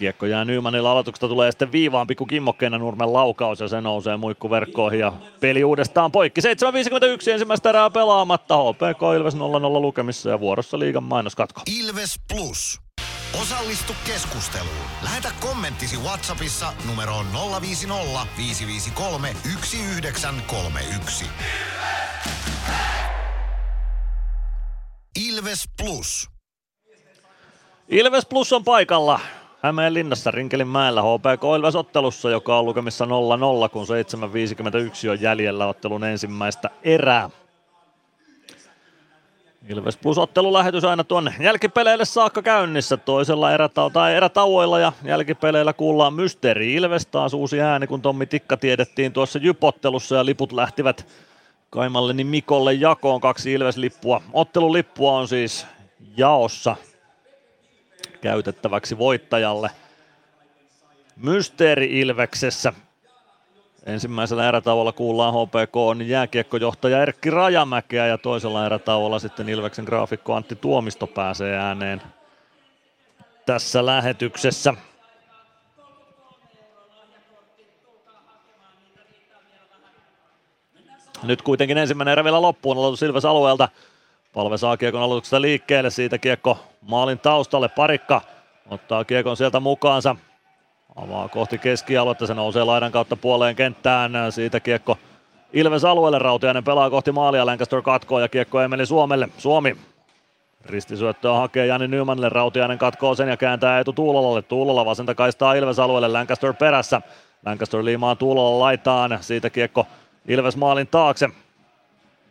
[0.00, 5.00] Kiekko jää Nymanilla aloituksesta, tulee sitten viivaan pikku kimmokkeena Nurmen laukaus ja se nousee muikkuverkkoihin
[5.00, 6.40] ja peli uudestaan poikki.
[6.40, 9.38] 7.51 ensimmäistä erää pelaamatta, HPK Ilves 0-0
[9.80, 11.62] lukemissa ja vuorossa liigan mainoskatko.
[11.80, 12.80] Ilves Plus.
[13.42, 14.86] Osallistu keskusteluun.
[15.02, 17.26] Lähetä kommenttisi Whatsappissa numeroon
[17.60, 21.24] 050 553 1931.
[25.28, 26.28] Ilves Plus.
[27.88, 29.20] Ilves Plus on paikalla.
[29.62, 33.08] Hämeenlinnassa Rinkelinmäellä HPK Ilves ottelussa, joka on lukemissa 0-0,
[33.72, 33.86] kun
[35.04, 37.30] 7.51 on jäljellä ottelun ensimmäistä erää.
[39.68, 42.96] Ilves Plus ottelulähetys aina tuonne jälkipeleille saakka käynnissä.
[42.96, 47.06] Toisella erätau- tai erätauoilla ja jälkipeleillä kuullaan Mysteeri Ilves.
[47.06, 51.06] Taas uusi ääni, kun Tommi Tikka tiedettiin tuossa jypottelussa ja liput lähtivät
[51.70, 53.20] Kaimalleni Mikolle jakoon.
[53.20, 54.22] Kaksi Ilves-lippua.
[54.32, 55.66] Ottelulippua on siis
[56.16, 56.76] jaossa
[58.20, 59.70] käytettäväksi voittajalle.
[61.16, 62.72] Mysteeri Ilveksessä.
[63.86, 70.56] Ensimmäisellä erätauolla kuullaan HPK on jääkiekkojohtaja Erkki Rajamäkeä ja toisella erätauolla sitten Ilveksen graafikko Antti
[70.56, 72.02] Tuomisto pääsee ääneen
[73.46, 74.74] tässä lähetyksessä.
[81.22, 83.68] Nyt kuitenkin ensimmäinen erä vielä loppuun aloitus Ilves alueelta.
[84.32, 88.20] Palve saa kiekon aloituksesta liikkeelle, siitä kiekko maalin taustalle, parikka
[88.70, 90.16] ottaa kiekon sieltä mukaansa,
[90.96, 94.98] avaa kohti keskialuetta, se nousee laidan kautta puoleen kenttään, siitä kiekko
[95.52, 99.76] Ilves alueelle, Rautiainen pelaa kohti maalia, Lancaster katkoo ja kiekko Emeli Suomelle, Suomi
[100.64, 104.42] Ristisyöttöä hakee Jani Nymanille, Rautiainen katkoo sen ja kääntää etu Tuulolalle.
[104.42, 107.02] Tuulola vasenta kaistaa Ilves alueelle, Lancaster perässä.
[107.46, 109.86] Lancaster liimaa tulolla laitaan, siitä kiekko
[110.28, 111.28] Ilves maalin taakse.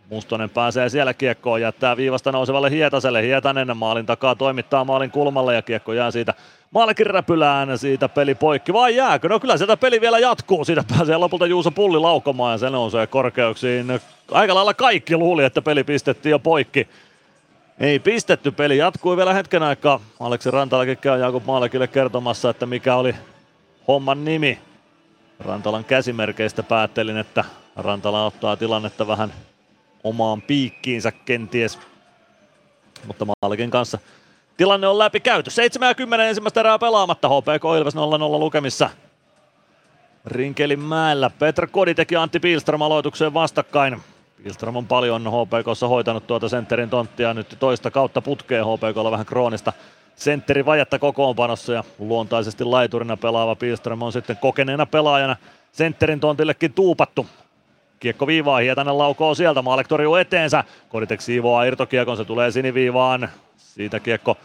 [0.10, 3.24] Mustonen pääsee siellä kiekkoon, jättää viivasta nousevalle Hietaselle.
[3.24, 6.34] Hietanen maalin takaa toimittaa maalin kulmalle ja kiekko jää siitä
[6.72, 7.78] maalikin räpylään.
[7.78, 8.74] Siitä peli poikki.
[8.74, 9.30] Vai jääkö?
[9.30, 10.66] No kyllä sieltä peli vielä jatkuu.
[10.66, 14.00] Siitä pääsee lopulta Juuso Pulli laukomaan ja se nousee korkeuksiin.
[14.32, 16.88] Aika lailla kaikki luuli, että peli pistettiin jo poikki.
[17.80, 20.00] Ei pistetty, peli jatkui vielä hetken aikaa.
[20.20, 23.16] Aleksi Rantalakin käy Jakub Maalekille kertomassa, että mikä oli
[23.88, 24.60] homman nimi.
[25.40, 27.46] Rantalan käsimerkeistä päättelin, että
[27.76, 29.34] Rantala ottaa tilannetta vähän
[30.04, 31.80] omaan piikkiinsä kenties.
[33.08, 34.00] Mutta Maalikin kanssa
[34.58, 35.50] tilanne on läpi käyty.
[35.50, 37.30] 70 ensimmäistä erää pelaamatta.
[37.30, 37.98] HPK Ilves 0-0
[38.40, 38.90] lukemissa.
[40.26, 41.30] Rinkelin mäellä.
[41.40, 44.02] Petra Kodi teki Antti Pilström aloitukseen vastakkain.
[44.44, 49.74] Pilström on paljon HPKssa hoitanut tuota sentterin tonttia nyt toista kautta putkeen HPKlla vähän kroonista
[50.16, 55.36] sentteri vajetta kokoonpanossa ja luontaisesti laiturina pelaava Pilström on sitten kokeneena pelaajana
[55.72, 57.28] sentterin tontillekin tuupattu.
[58.00, 60.64] Kiekko viivaa, Hietanen laukoo sieltä, Maalek torjuu eteensä.
[60.90, 63.30] Koditek siivoaa irtokiekon, se tulee siniviivaan.
[63.58, 64.38] Siitä kiekko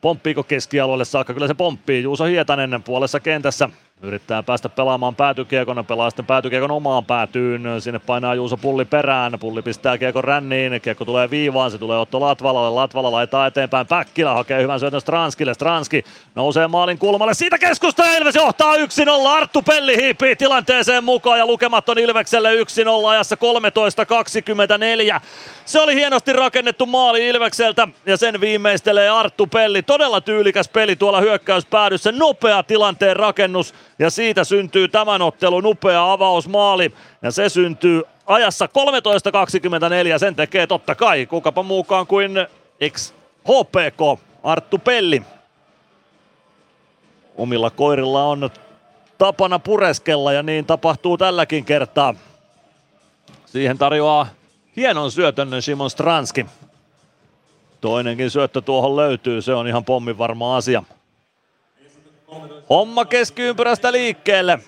[0.00, 1.34] pomppiiko keskialueelle saakka?
[1.34, 2.02] Kyllä se pomppii.
[2.02, 3.68] Juuso Hietanen puolessa kentässä.
[4.02, 7.62] Yrittää päästä pelaamaan päätykiekon, pelaa sitten päätykiekon omaan päätyyn.
[7.78, 9.38] Sinne painaa Juuso Pulli perään.
[9.40, 10.80] Pulli pistää kiekon ränniin.
[10.80, 12.70] Kiekko tulee viivaan, se tulee Otto Latvalalle.
[12.70, 13.86] Latvala laittaa eteenpäin.
[13.86, 15.54] Päkkilä hakee hyvän syötön Stranskille.
[15.54, 16.04] Stranski
[16.34, 17.34] nousee maalin kulmalle.
[17.34, 18.78] Siitä keskusta Ilves johtaa 1-0.
[19.28, 23.36] Arttu Pelli hiipii tilanteeseen mukaan ja lukemat on Ilvekselle 1-0 ajassa
[25.16, 25.20] 13.24.
[25.64, 29.82] Se oli hienosti rakennettu maali Ilvekseltä ja sen viimeistelee Arttu Pelli.
[29.82, 32.12] Todella tyylikäs peli tuolla hyökkäyspäädyssä.
[32.12, 38.66] Nopea tilanteen rakennus ja siitä syntyy tämän ottelun upea avausmaali ja se syntyy ajassa
[40.12, 40.18] 13.24.
[40.18, 42.46] Sen tekee totta kai kukapa muukaan kuin
[42.80, 43.12] ex
[43.42, 45.22] HPK Arttu Pelli.
[47.36, 48.50] Omilla koirilla on
[49.18, 52.14] tapana pureskella ja niin tapahtuu tälläkin kertaa.
[53.46, 54.26] Siihen tarjoaa
[54.76, 56.46] hienon syötön Simon Stranski.
[57.80, 60.82] Toinenkin syöttö tuohon löytyy, se on ihan pommin varma asia.
[62.70, 64.58] Homma keskiympyrästä liikkeelle.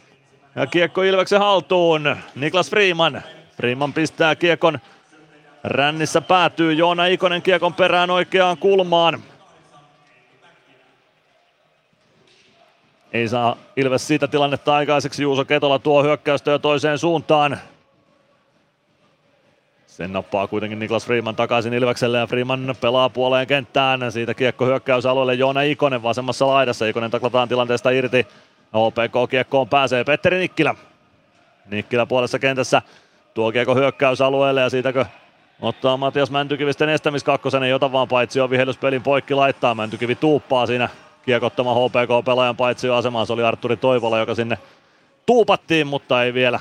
[0.57, 2.17] Ja kiekko Ilveksen haltuun.
[2.35, 3.23] Niklas Freeman.
[3.57, 4.79] Freeman pistää kiekon
[5.65, 6.73] rännissä päätyy.
[6.73, 9.23] Joona Ikonen kiekon perään oikeaan kulmaan.
[13.13, 15.23] Ei saa Ilves siitä tilannetta aikaiseksi.
[15.23, 17.59] Juuso Ketola tuo hyökkäystä jo toiseen suuntaan.
[20.01, 24.13] Sen nappaa kuitenkin Niklas Freeman takaisin Ilvekselle ja Freeman pelaa puoleen kenttään.
[24.13, 26.87] Siitä kiekko hyökkäysalueelle Joona Ikonen vasemmassa laidassa.
[26.87, 28.27] Ikonen taklataan tilanteesta irti.
[28.73, 30.75] OPK kiekkoon pääsee Petteri Nikkilä.
[31.71, 32.83] Nikkilä puolessa kentässä
[33.35, 35.05] tuo kiekko hyökkäysalueelle ja siitäkö
[35.61, 39.75] ottaa Matias Mäntykivisten estämiskakkosen, ei ota vaan paitsi on vihellyspelin poikki laittaa.
[39.75, 40.89] Mäntykivi tuuppaa siinä
[41.25, 43.27] kiekottama HPK-pelaajan paitsi asemaan.
[43.27, 44.59] Se oli Arturi Toivola, joka sinne
[45.27, 46.61] tuupattiin, mutta ei vielä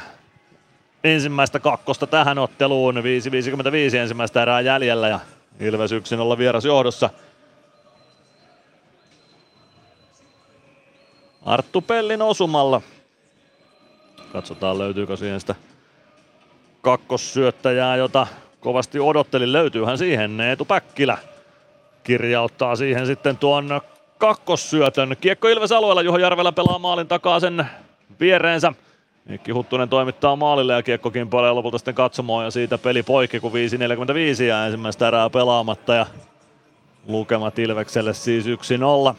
[1.04, 2.96] ensimmäistä kakkosta tähän otteluun.
[2.96, 5.20] 5.55 ensimmäistä erää jäljellä ja
[5.60, 7.10] Ilves 1-0 vieras johdossa.
[11.46, 12.82] Arttu Pellin osumalla.
[14.34, 15.56] Katsotaan löytyykö siihen sitä
[16.82, 18.28] kakkossyöttäjää, jota
[18.60, 19.54] kovasti odottelin.
[19.54, 21.18] Löytyyhän siihen Eetu Päkkilä.
[22.04, 23.82] Kirjauttaa siihen sitten tuon
[24.18, 25.18] kakkossyötön.
[25.22, 27.66] Kiekko Ilves alueella, Juho Järvelä pelaa maalin takaa sen
[28.20, 28.74] viereensä.
[29.30, 33.52] Mikki Huttunen toimittaa maalille ja kiekko kimpailee lopulta sitten katsomaan ja siitä peli poikki, kun
[33.52, 36.06] 5.45 ja ensimmäistä erää pelaamatta ja
[37.08, 39.16] lukemat Ilvekselle siis 1-0.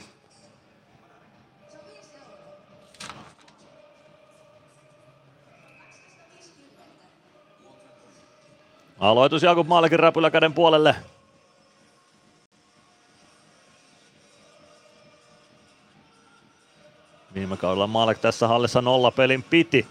[9.00, 10.96] Aloitus Jakub Maalekin räpyläkäden puolelle.
[17.34, 19.86] Viime kaudella Maalek tässä hallissa nolla pelin piti.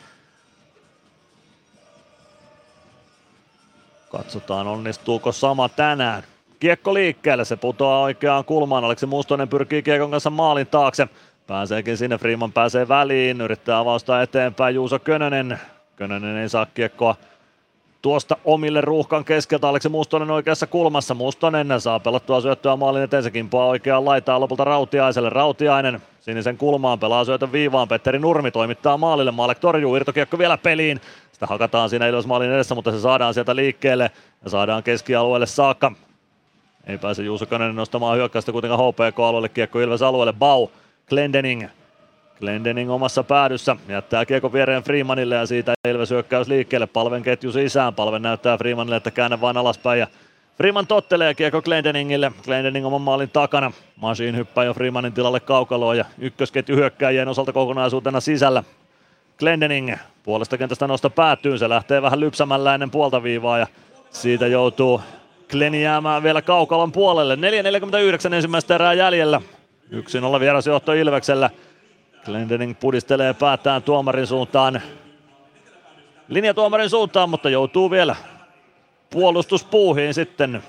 [4.10, 6.24] Katsotaan onnistuuko sama tänään.
[6.60, 8.84] Kiekko liikkeelle, se putoaa oikeaan kulmaan.
[8.84, 11.08] Aleksi Mustonen pyrkii kiekon kanssa maalin taakse.
[11.48, 15.60] Pääseekin sinne, Freeman pääsee väliin, yrittää avausta eteenpäin Juuso Könönen.
[15.96, 17.16] Könönen ei saa kiekkoa
[18.02, 19.70] tuosta omille ruuhkan keskeltä.
[19.70, 21.14] Aleksi Mustonen oikeassa kulmassa.
[21.14, 23.24] Mustonen saa pelattua syöttöä maalin eteen.
[23.24, 25.30] Se kimpoaa oikeaan laitaa lopulta Rautiaiselle.
[25.30, 27.88] Rautiainen sinisen kulmaan pelaa syötön viivaan.
[27.88, 29.32] Petteri Nurmi toimittaa maalille.
[29.32, 29.96] Maalek torjuu.
[29.96, 31.02] Irtokiekko vielä peliin.
[31.32, 34.12] Sitä hakataan siinä Ilves maalin edessä, mutta se saadaan sieltä liikkeelle
[34.44, 35.92] ja saadaan keskialueelle saakka.
[36.88, 39.50] Ei pääse Juuso nostamaan hyökkäystä kuitenkaan HPK-alueelle.
[39.50, 40.34] Kiekko Ilves alueelle.
[40.34, 40.68] Bau.
[41.10, 41.68] Glendening
[42.40, 46.88] Glendening omassa päädyssä jättää kiekko viereen Freemanille ja siitä Ilves hyökkäys liikkeelle.
[46.88, 47.96] Palven ketju sisään.
[47.96, 50.08] Palven näyttää Freemanille, että käännä vain alaspäin ja
[50.58, 52.32] Freeman tottelee kiekko Glendeningille.
[52.46, 53.72] Glendening oman maalin takana.
[53.96, 58.64] Machine hyppää jo Freemanin tilalle kaukaloon ja ykkösketju hyökkääjien osalta kokonaisuutena sisällä.
[59.40, 61.60] Glendening puolesta kentästä nosta päätyyn.
[61.60, 63.68] Se lähtee vähän lypsämällä ennen puolta viivaa ja
[64.10, 65.02] siitä joutuu
[65.50, 67.36] Gleni jäämään vielä kaukalon puolelle.
[67.36, 69.42] 4.49 ensimmäistä erää jäljellä.
[69.92, 71.50] 1-0 vierasjohto Ilveksellä.
[72.26, 74.82] Glendening pudistelee päätään tuomarin suuntaan.
[76.28, 78.16] Linjatuomarin suuntaan, mutta joutuu vielä
[79.10, 80.64] puolustuspuuhiin sitten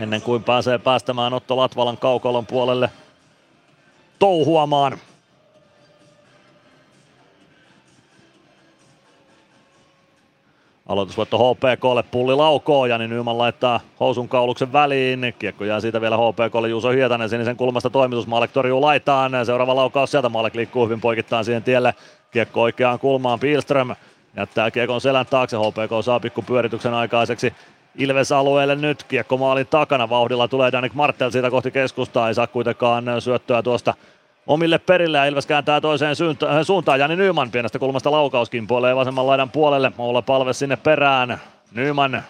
[0.00, 2.90] ennen kuin pääsee päästämään Otto Latvalan kaukalon puolelle
[4.18, 4.98] touhuamaan.
[10.92, 15.34] Aloitusvoitto HPKlle, pulli laukoo, Jani Nyman laittaa housun kauluksen väliin.
[15.38, 19.32] Kiekko jää siitä vielä HPKlle, Juuso Hietanen sinisen kulmasta toimitus, Maalek torjuu laitaan.
[19.46, 21.94] Seuraava laukaus sieltä, Maalek liikkuu hyvin poikittain siihen tielle.
[22.30, 23.94] Kiekko oikeaan kulmaan, Pilström
[24.36, 27.54] jättää kiekon selän taakse, HPK saa pikku pyörityksen aikaiseksi.
[27.98, 32.46] Ilves alueelle nyt, kiekko maalin takana, vauhdilla tulee Danik Martel siitä kohti keskustaa, ei saa
[32.46, 33.94] kuitenkaan syöttöä tuosta
[34.46, 36.16] omille perille ja Ilves kääntää toiseen
[36.62, 37.00] suuntaan.
[37.00, 39.92] Jani Nyman pienestä kulmasta laukauskin puolee vasemman laidan puolelle.
[39.98, 41.40] Olla palve sinne perään.
[41.72, 42.22] Nyman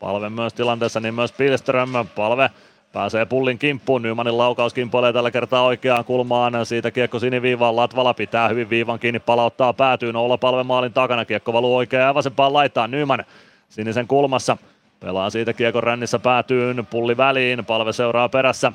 [0.00, 1.90] palve myös tilanteessa, niin myös Pilström.
[2.14, 2.50] Palve
[2.92, 4.02] pääsee pullin kimppuun.
[4.02, 6.66] Nymanin laukaus kimpoilee tällä kertaa oikeaan kulmaan.
[6.66, 7.76] Siitä kiekko siniviivaan.
[7.76, 10.16] Latvala pitää hyvin viivan kiinni, palauttaa päätyyn.
[10.16, 11.24] Olla palve maalin takana.
[11.24, 12.90] Kiekko valuu oikeaan ja vasempaan laitaan.
[12.90, 13.24] Nyman
[13.68, 14.56] sinisen kulmassa.
[15.00, 18.72] Pelaa siitä kiekon rännissä päätyyn, pulli väliin, palve seuraa perässä.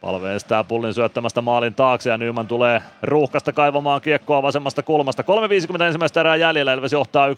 [0.00, 5.24] Palve estää pullin syöttämästä maalin taakse ja Nyman tulee ruuhkasta kaivamaan kiekkoa vasemmasta kulmasta.
[5.76, 7.32] 3.50 ensimmäistä erää jäljellä, Elves johtaa 1-0.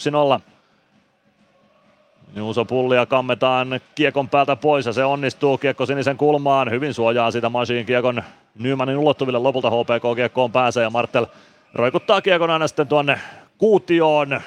[2.36, 6.70] Juuso pullia kammetaan kiekon päältä pois ja se onnistuu kiekko sinisen kulmaan.
[6.70, 8.22] Hyvin suojaa sitä Masiin kiekon
[8.58, 9.38] Nymanin ulottuville.
[9.38, 11.26] Lopulta HPK kiekkoon pääsee ja Martel
[11.74, 13.20] roikuttaa kiekon aina sitten tuonne
[13.58, 14.40] kuutioon.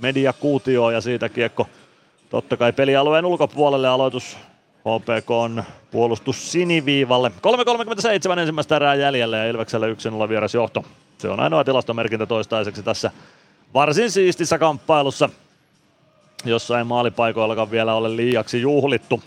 [0.00, 1.68] Media kuutioon ja siitä kiekko
[2.30, 4.38] totta kai pelialueen ulkopuolelle aloitus
[4.84, 7.32] HPK on puolustus siniviivalle.
[8.32, 9.86] 3.37 ensimmäistä erää jäljellä ja Ilveksellä
[10.24, 10.84] 1-0 vieras johto.
[11.18, 13.10] Se on ainoa tilastomerkintä toistaiseksi tässä
[13.74, 15.28] varsin siistissä kamppailussa.
[16.44, 19.22] Jossain maalipaikoillakaan vielä ole liiaksi juhlittu.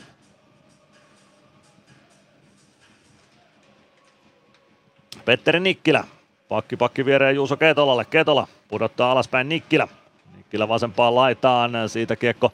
[5.26, 6.04] Petteri Nikkilä.
[6.50, 8.06] Pakki pakki viereen Juuso Ketolalle.
[8.06, 9.88] Ketola pudottaa alaspäin Nikkilä.
[10.36, 11.72] Nikkilä vasempaan laitaan.
[11.88, 12.52] Siitä kiekko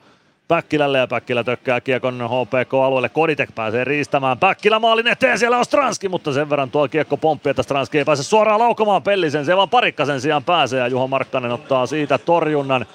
[0.47, 3.09] Päkkilälle ja Päkkilä tökkää kiekon HPK-alueelle.
[3.09, 4.39] Koditek pääsee riistämään.
[4.39, 8.05] Päkkilä maalin eteen, siellä on Stranski, mutta sen verran tuo kiekko pomppi, että Stranski ei
[8.05, 9.45] pääse suoraan laukomaan pellisen.
[9.45, 12.85] Se vaan parikkasen sijaan pääsee ja Juho Markkanen ottaa siitä torjunnan.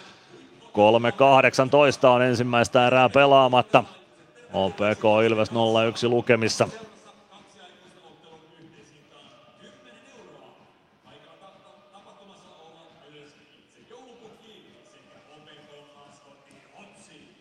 [0.64, 3.84] 3.18 on ensimmäistä erää pelaamatta.
[4.48, 5.54] HPK Ilves 0-1
[6.08, 6.68] lukemissa.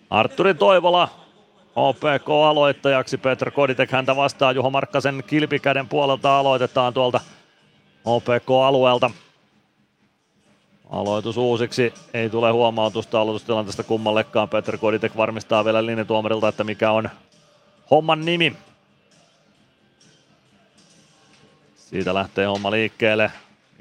[0.10, 1.10] Arturi Toivola
[1.76, 7.20] OPK aloittajaksi, Petr Koditek häntä vastaa Juho Markkasen kilpikäden puolelta aloitetaan tuolta
[8.06, 9.12] OPK-alueelta.
[10.90, 14.50] Aloitus uusiksi, ei tule huomautusta aloitustilanteesta kummallekaan.
[14.50, 17.10] Petr Koditek varmistaa vielä linjatuomarilta, että mikä on
[17.92, 18.56] homman nimi.
[21.76, 23.32] Siitä lähtee homma liikkeelle.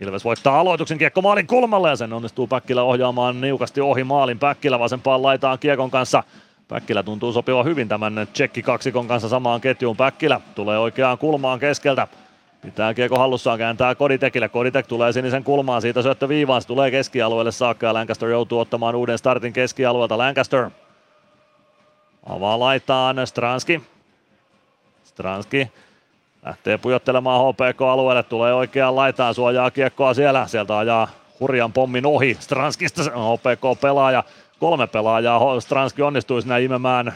[0.00, 4.38] Ilves voittaa aloituksen kiekko maalin kulmalle ja sen onnistuu Päkkilä ohjaamaan niukasti ohi maalin.
[4.38, 6.22] Päkkilä vasempaan laitaan kiekon kanssa.
[6.68, 9.96] Päkkilä tuntuu sopiva hyvin tämän tsekki kaksikon kanssa samaan ketjuun.
[9.96, 12.08] Päkkilä tulee oikeaan kulmaan keskeltä.
[12.62, 14.48] Pitää kiekko hallussaan, kääntää Koditekille.
[14.48, 18.94] Koditek tulee sinisen kulmaan, siitä syöttö viivaan, se tulee keskialueelle saakka ja Lancaster joutuu ottamaan
[18.94, 20.18] uuden startin keskialueelta.
[20.18, 20.70] Lancaster
[22.26, 23.82] avaa laitaan Stranski.
[25.04, 25.68] Stranski
[26.46, 30.46] Lähtee pujottelemaan HPK-alueelle, tulee oikeaan laitaan, suojaa kiekkoa siellä.
[30.46, 31.08] Sieltä ajaa
[31.40, 32.36] hurjan pommin ohi.
[32.40, 34.24] Stranskista HPK-pelaaja,
[34.58, 35.60] kolme pelaajaa.
[35.60, 37.12] Stranski onnistui siinä imemään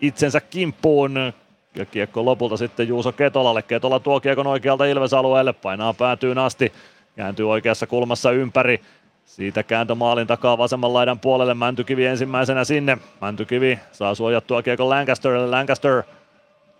[0.00, 1.32] itsensä kimppuun.
[1.74, 3.62] Ja kiekko lopulta sitten Juuso Ketolalle.
[3.62, 6.72] Ketola tuo kiekon oikealta Ilves-alueelle, painaa päätyyn asti.
[7.16, 8.80] Kääntyy oikeassa kulmassa ympäri.
[9.24, 11.54] Siitä kääntö maalin takaa vasemman laidan puolelle.
[11.54, 12.98] Mäntykivi ensimmäisenä sinne.
[13.20, 15.50] Mäntykivi saa suojattua kiekon Lancasterille.
[15.50, 16.02] Lancaster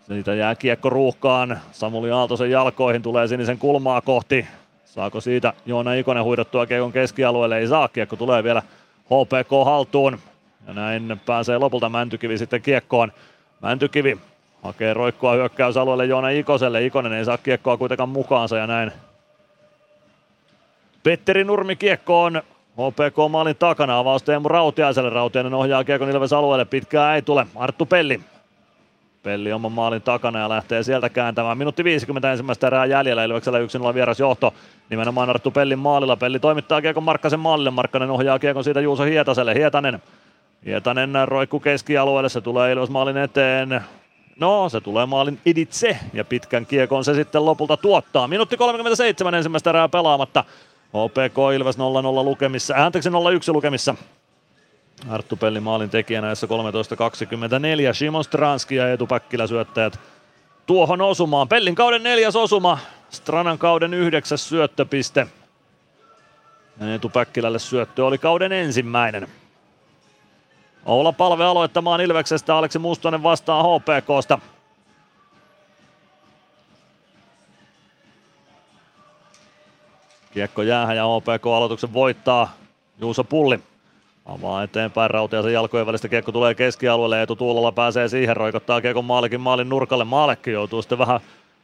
[0.08, 1.60] siitä jää kiekko ruuhkaan.
[1.72, 4.46] Samuli Aaltosen jalkoihin tulee sinisen kulmaa kohti.
[4.84, 7.58] Saako siitä Joona Ikonen huidottua kiekon keskialueelle?
[7.58, 7.88] Ei saa.
[7.88, 8.62] Kiekko tulee vielä
[9.04, 10.18] HPK haltuun.
[10.66, 13.12] Ja näin pääsee lopulta Mäntykivi sitten kiekkoon.
[13.62, 14.18] Mäntykivi
[14.62, 16.84] hakee roikkua hyökkäysalueelle Joona Ikoselle.
[16.84, 18.92] Ikonen ei saa kiekkoa kuitenkaan mukaansa ja näin.
[21.02, 22.42] Petteri Nurmi kiekkoon
[22.72, 25.10] HPK maalin takana avaus Teemu Rautiaiselle.
[25.10, 26.64] Rautiainen ohjaa kiekon Ilves alueelle.
[26.64, 27.46] Pitkää ei tule.
[27.56, 28.20] Arttu Pelli
[29.22, 31.58] Pelli oman maalin takana ja lähtee sieltä kääntämään.
[31.58, 34.54] Minuutti 50 ensimmäistä erää jäljellä, Ilveksellä yksin vieras johto.
[34.90, 36.16] Nimenomaan Arttu Pellin maalilla.
[36.16, 37.70] Pelli toimittaa kiekon Markkasen maalille.
[37.70, 39.54] Markkanen ohjaa kiekon siitä Juuso Hietaselle.
[39.54, 40.02] Hietanen.
[40.66, 42.28] Hietanen roikku keskialueelle.
[42.28, 43.80] Se tulee Ilves maalin eteen.
[44.40, 48.28] No, se tulee maalin iditse ja pitkän kiekon se sitten lopulta tuottaa.
[48.28, 50.44] Minuutti 37 ensimmäistä erää pelaamatta.
[50.88, 51.80] HPK Ilves 0-0
[52.24, 53.12] lukemissa, anteeksi 0-1
[53.48, 53.94] lukemissa.
[55.08, 56.52] Arttu Pelli maalin tekijänä, jossa 13.24.
[57.94, 60.00] Simon Stranski ja Eetu Päkkilä syöttäjät
[60.66, 61.48] tuohon osumaan.
[61.48, 62.78] Pellin kauden neljäs osuma,
[63.10, 65.26] Stranan kauden yhdeksäs syöttöpiste.
[66.80, 69.28] Eetu Päkkilälle syöttö oli kauden ensimmäinen.
[70.84, 74.38] Oula Palve aloittamaan Ilveksestä, Aleksi Mustonen vastaa HPKsta.
[80.34, 82.56] Kiekko jäähän ja HPK aloituksen voittaa
[83.00, 83.71] Juuso Pulli.
[84.26, 85.10] Avaa eteenpäin
[85.42, 87.22] sen jalkojen välistä kiekko tulee keskialueelle.
[87.22, 90.04] Etu Tuulola pääsee siihen, roikottaa kiekon maalikin maalin nurkalle.
[90.04, 91.20] Maalekki joutuu sitten vähän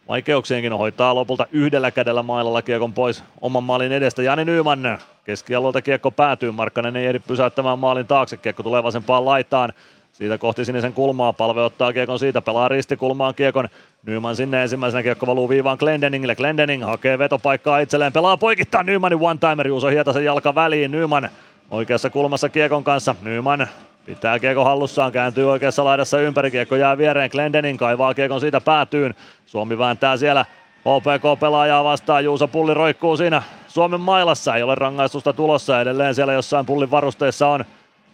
[0.09, 4.23] vaikeuksienkin hoitaa lopulta yhdellä kädellä mailalla kiekon pois oman maalin edestä.
[4.23, 6.51] Jani Nyman keskialueelta kiekko päätyy.
[6.51, 8.37] Markkanen ei ehdi pysäyttämään maalin taakse.
[8.37, 9.73] Kiekko tulee vasempaan laitaan.
[10.13, 11.33] Siitä kohti sinisen kulmaa.
[11.33, 12.43] Palve ottaa kiekon siitä.
[12.43, 13.69] Pelaa ristikulmaan kiekon.
[14.07, 16.35] Nyman sinne ensimmäisenä kiekko valuu viivaan Glendeningille.
[16.35, 18.13] Glendening hakee vetopaikkaa itselleen.
[18.13, 19.69] Pelaa poikittaa Nymanin one-timer.
[19.69, 20.91] Juuso Hietasen jalka väliin.
[20.91, 21.29] Nyman
[21.71, 23.15] oikeassa kulmassa kiekon kanssa.
[23.23, 23.69] Nyman
[24.07, 29.15] pitää kiekko hallussaan, kääntyy oikeassa laidassa ympäri, kiekko jää viereen, Glendening kaivaa kiekon siitä päätyyn.
[29.47, 30.45] Suomi vääntää siellä
[30.81, 36.67] HPK-pelaajaa vastaan, Juuso Pulli roikkuu siinä Suomen mailassa, ei ole rangaistusta tulossa, edelleen siellä jossain
[36.67, 37.65] Pullin varusteessa on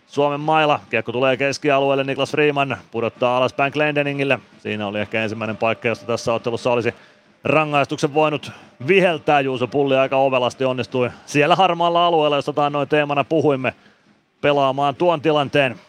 [0.07, 0.81] Suomen maila.
[0.91, 4.39] Kiekko tulee keskialueelle, Niklas Freeman pudottaa alaspäin Glendeningille.
[4.59, 6.95] Siinä oli ehkä ensimmäinen paikka, josta tässä ottelussa olisi
[7.45, 8.53] rangaistuksen voinut
[8.87, 9.41] viheltää.
[9.41, 13.75] Juuso Pulli aika ovelasti onnistui siellä harmaalla alueella, josta noin teemana puhuimme,
[14.41, 15.81] pelaamaan tuon tilanteen.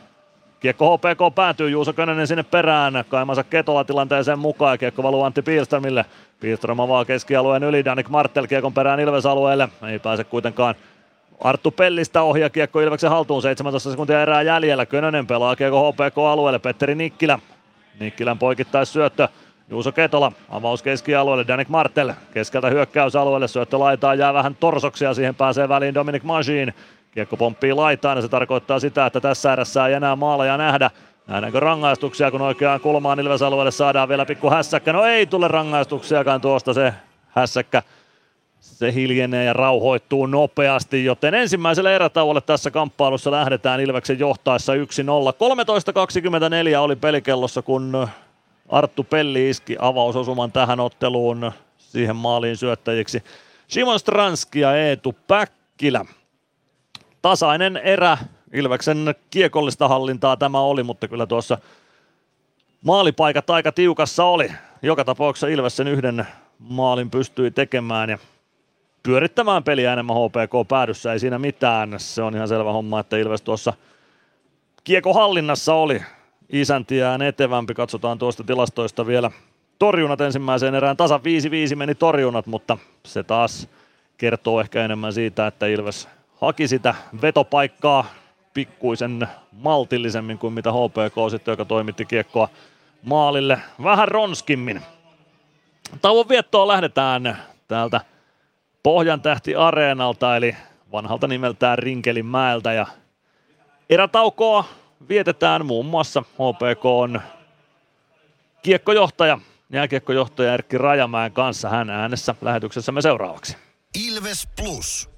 [0.59, 6.05] Kiekko HPK päätyy, Juuso Könönen sinne perään, kaimansa Ketola tilanteeseen mukaan, kiekko valuu Antti Pielströmille.
[6.39, 10.75] Pielström avaa keskialueen yli, Danik Martel kiekon perään Ilves-alueelle, ei pääse kuitenkaan
[11.39, 14.85] Arttu Pellistä ohjaa kiekko Ilveksen haltuun, 17 sekuntia erää jäljellä.
[14.85, 17.39] Könönen pelaa kiekko HPK-alueelle, Petteri Nikkilä.
[17.99, 19.27] Nikkilän poikittais syöttö
[19.69, 25.69] Juuso Ketola, avaus keskialueelle, Danik Martel keskeltä hyökkäysalueelle, syöttö laitaan, jää vähän torsoksia, siihen pääsee
[25.69, 26.73] väliin Dominic Magin.
[27.11, 30.91] Kiekko pomppii laitaan ja se tarkoittaa sitä, että tässä erässä ei enää maaleja nähdä.
[31.27, 34.93] Nähdäänkö rangaistuksia, kun oikeaan kulmaan Ilves-alueelle saadaan vielä pikku hässäkkä?
[34.93, 36.93] No ei tule rangaistuksiakaan tuosta se
[37.27, 37.81] hässäkkä.
[38.59, 44.77] Se hiljenee ja rauhoittuu nopeasti, joten ensimmäiselle erätauolle tässä kamppailussa lähdetään Ilveksen johtaessa 1-0.
[46.73, 48.07] 13.24 oli pelikellossa, kun
[48.69, 53.23] Arttu Pelli iski avausosuman tähän otteluun siihen maaliin syöttäjiksi.
[53.67, 56.05] Simon Stranski ja Eetu Päkkilä.
[57.21, 58.17] Tasainen erä.
[58.53, 61.57] Ilveksen kiekollista hallintaa tämä oli, mutta kyllä tuossa
[62.85, 64.51] maalipaikat aika tiukassa oli.
[64.81, 66.27] Joka tapauksessa Ilves sen yhden
[66.59, 68.17] maalin pystyi tekemään ja
[69.03, 71.95] pyörittämään peliä enemmän HPK päädyssä, ei siinä mitään.
[71.97, 73.73] Se on ihan selvä homma, että Ilves tuossa
[74.83, 76.01] kiekohallinnassa oli
[76.49, 77.73] isäntiään etevämpi.
[77.73, 79.31] Katsotaan tuosta tilastoista vielä
[79.79, 80.97] torjunat ensimmäiseen erään.
[80.97, 81.19] Tasa
[81.73, 83.67] 5-5 meni torjunat, mutta se taas
[84.17, 86.07] kertoo ehkä enemmän siitä, että Ilves
[86.41, 88.05] haki sitä vetopaikkaa
[88.53, 92.49] pikkuisen maltillisemmin kuin mitä HPK sitten, joka toimitti kiekkoa
[93.03, 94.81] maalille vähän ronskimmin.
[96.01, 98.01] Tauon viettoon lähdetään täältä
[98.83, 100.55] Pohjan tähti Areenalta, eli
[100.91, 102.85] vanhalta nimeltään Rinkelinmäeltä ja
[103.89, 104.65] erätaukoa
[105.09, 107.21] vietetään muun muassa HPK on
[108.63, 109.39] kiekkojohtaja,
[109.69, 111.69] jääkiekkojohtaja Erkki Rajamäen kanssa.
[111.69, 113.57] Hän äänessä lähetyksessämme seuraavaksi.
[114.07, 115.09] Ilves Plus.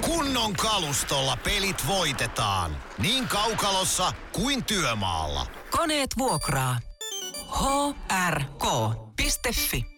[0.00, 2.76] Kunnon kalustolla pelit voitetaan.
[2.98, 5.46] Niin kaukalossa kuin työmaalla.
[5.70, 6.76] Koneet vuokraa.
[8.30, 9.91] hrk.fi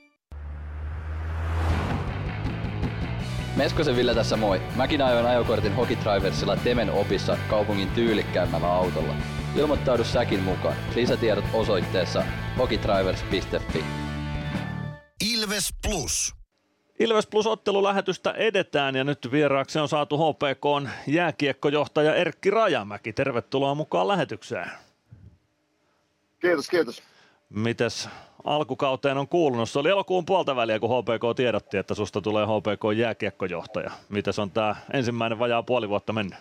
[3.56, 4.62] Meskosen Ville tässä moi.
[4.76, 9.14] Mäkin ajoin ajokortin Hokitriversilla Temen opissa kaupungin tyylikkäämmällä autolla.
[9.56, 10.76] Ilmoittaudu säkin mukaan.
[10.94, 12.24] Lisätiedot osoitteessa
[12.58, 13.84] hokitrivers.fi.
[15.34, 16.34] Ilves Plus.
[17.00, 23.12] Ilves Plus ottelulähetystä edetään ja nyt vieraaksi on saatu HPK jääkiekkojohtaja Erkki Rajamäki.
[23.12, 24.70] Tervetuloa mukaan lähetykseen.
[26.40, 27.02] Kiitos, kiitos.
[27.50, 28.08] Mites
[28.44, 29.70] alkukauteen on kuulunut?
[29.70, 33.90] Se oli elokuun puolta väliä, kun HPK tiedotti, että susta tulee HPK jääkiekkojohtaja.
[34.08, 36.38] Mites on tämä ensimmäinen vajaa puoli vuotta mennyt?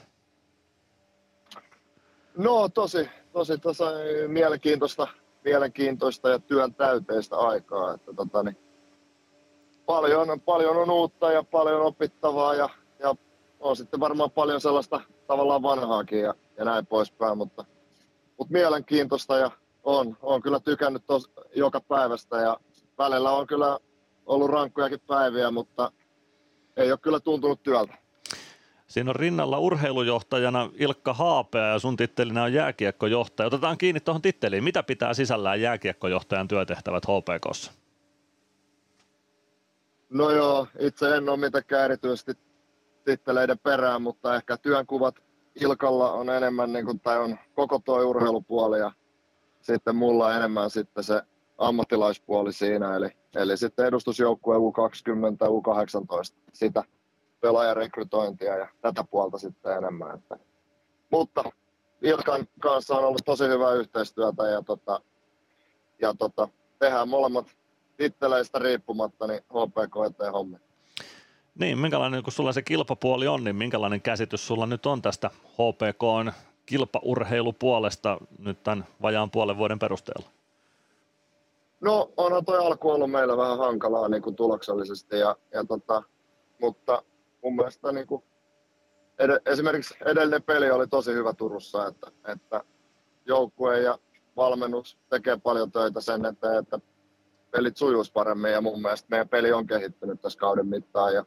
[2.38, 3.84] No tosi, tosi, tosi
[4.27, 5.07] mielenkiintoista,
[5.43, 7.93] mielenkiintoista ja työn täyteistä aikaa.
[7.93, 8.57] Että tota, niin,
[9.85, 12.69] paljon, paljon on uutta ja paljon opittavaa ja,
[12.99, 13.15] ja
[13.59, 17.65] on sitten varmaan paljon sellaista tavallaan vanhaakin ja, ja näin poispäin, mutta,
[18.38, 19.51] mutta mielenkiintoista ja
[19.84, 22.57] on, on kyllä tykännyt tos, joka päivästä ja
[22.97, 23.80] välillä on kyllä
[24.26, 25.91] ollut rankkojakin päiviä, mutta
[26.77, 27.93] ei ole kyllä tuntunut työltä.
[28.88, 33.47] Siinä on rinnalla urheilujohtajana Ilkka Haapea ja sun tittelinä on jääkiekkojohtaja.
[33.47, 34.64] Otetaan kiinni tuohon titteliin.
[34.64, 37.72] Mitä pitää sisällään jääkiekkojohtajan työtehtävät HPKssa?
[40.10, 42.34] No joo, itse en ole mitenkään erityisesti
[43.05, 45.15] titteleiden perään, mutta ehkä työnkuvat
[45.61, 48.91] Ilkalla on enemmän, niin kuin, tai on koko tuo urheilupuoli ja
[49.64, 51.22] sitten mulla enemmän sitten se
[51.57, 56.84] ammattilaispuoli siinä, eli, eli sitten edustusjoukkue U20, U18, sitä
[57.41, 60.15] pelaajarekrytointia ja tätä puolta sitten enemmän.
[60.15, 60.38] Että.
[61.11, 61.44] Mutta
[62.02, 65.02] Ilkan kanssa on ollut tosi hyvää yhteistyötä ja, tota,
[66.02, 66.48] ja tota,
[66.80, 67.48] tehdään molemmat
[67.98, 70.57] titteleistä riippumatta niin HPK eteen hommi.
[71.60, 76.34] Niin, minkälainen, kun sulla se kilpapuoli on, niin minkälainen käsitys sulla nyt on tästä HPK
[76.65, 80.30] kilpaurheilupuolesta nyt tämän vajaan puolen vuoden perusteella?
[81.81, 86.03] No onhan toi alku ollut meillä vähän hankalaa niin kuin tuloksellisesti, ja, ja tota,
[86.61, 87.03] mutta
[87.44, 88.23] mun mielestä niin kuin
[89.19, 92.64] ed- esimerkiksi edellinen peli oli tosi hyvä Turussa, että, että
[93.26, 93.98] joukkue ja
[94.35, 96.80] valmennus tekee paljon töitä sen eteen, että
[97.52, 101.26] pelit sujuisi paremmin ja mun mielestä meidän peli on kehittynyt tässä kauden mittaan ja,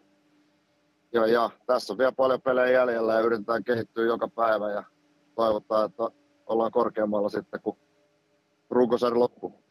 [1.12, 4.84] ja, ja tässä on vielä paljon pelejä jäljellä ja yritetään kehittyä joka päivä ja
[5.36, 6.02] toivotaan, että
[6.46, 7.76] ollaan korkeammalla sitten, kun
[8.70, 9.62] runkosarja loppuu.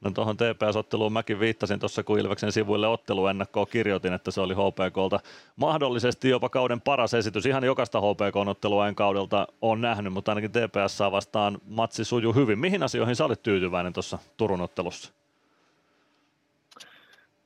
[0.00, 5.20] No tuohon TPS-otteluun mäkin viittasin tuossa, kun Ilveksen sivuille otteluennakkoa kirjoitin, että se oli HPKlta
[5.56, 7.46] mahdollisesti jopa kauden paras esitys.
[7.46, 12.58] Ihan jokaista HPK-ottelua en kaudelta on nähnyt, mutta ainakin TPS saa vastaan matsi suju hyvin.
[12.58, 15.12] Mihin asioihin sä olit tyytyväinen tuossa Turun ottelussa?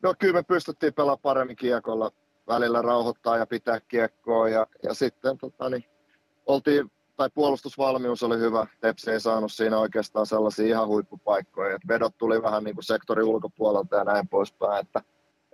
[0.03, 2.11] No kyllä me pystyttiin pelaamaan paremmin kiekolla,
[2.49, 5.85] välillä rauhoittaa ja pitää kiekkoa ja, ja sitten tota, niin,
[6.47, 8.67] oltiin tai puolustusvalmius oli hyvä.
[8.81, 11.77] Tepsi ei saanut siinä oikeastaan sellaisia ihan huippupaikkoja.
[11.77, 14.87] Et vedot tuli vähän niin kuin sektorin ulkopuolelta ja näin poispäin.
[14.87, 15.03] Että,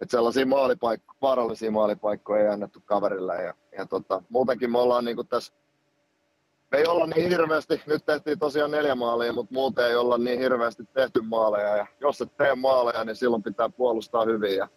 [0.03, 3.43] että sellaisia maalipaikkoja, vaarallisia maalipaikkoja ei annettu kaverille.
[3.43, 5.53] Ja, ja tota, muutenkin me ollaan niin kuin tässä
[6.73, 10.41] me ei olla niin hirveästi, nyt tehtiin tosiaan neljä maalia, mutta muuten ei olla niin
[10.41, 11.77] hirveästi tehty maaleja.
[11.77, 14.57] Ja jos et tee maaleja, niin silloin pitää puolustaa hyvin.
[14.57, 14.69] Ja,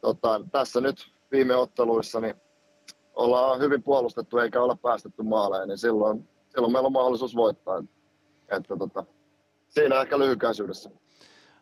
[0.00, 2.34] tota, tässä nyt viime otteluissa niin
[3.16, 7.82] ollaan hyvin puolustettu eikä olla päästetty maaleen, niin silloin, silloin meillä on mahdollisuus voittaa.
[8.48, 9.04] Että, tota,
[9.68, 10.90] siinä ehkä lyhykäisyydessä.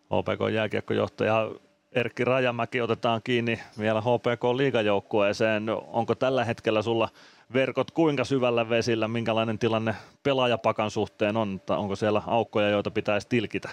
[0.05, 1.51] HPK jääkiekkojohtaja
[1.93, 5.67] Erkki Rajamäki otetaan kiinni vielä HPK liigajoukkueeseen.
[5.87, 7.09] Onko tällä hetkellä sulla
[7.53, 13.69] verkot kuinka syvällä vesillä, minkälainen tilanne pelaajapakan suhteen on, onko siellä aukkoja, joita pitäisi tilkitä?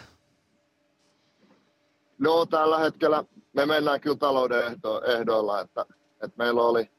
[2.18, 4.64] No tällä hetkellä me mennään kyllä talouden
[5.20, 6.90] ehdoilla, että, että meillä oli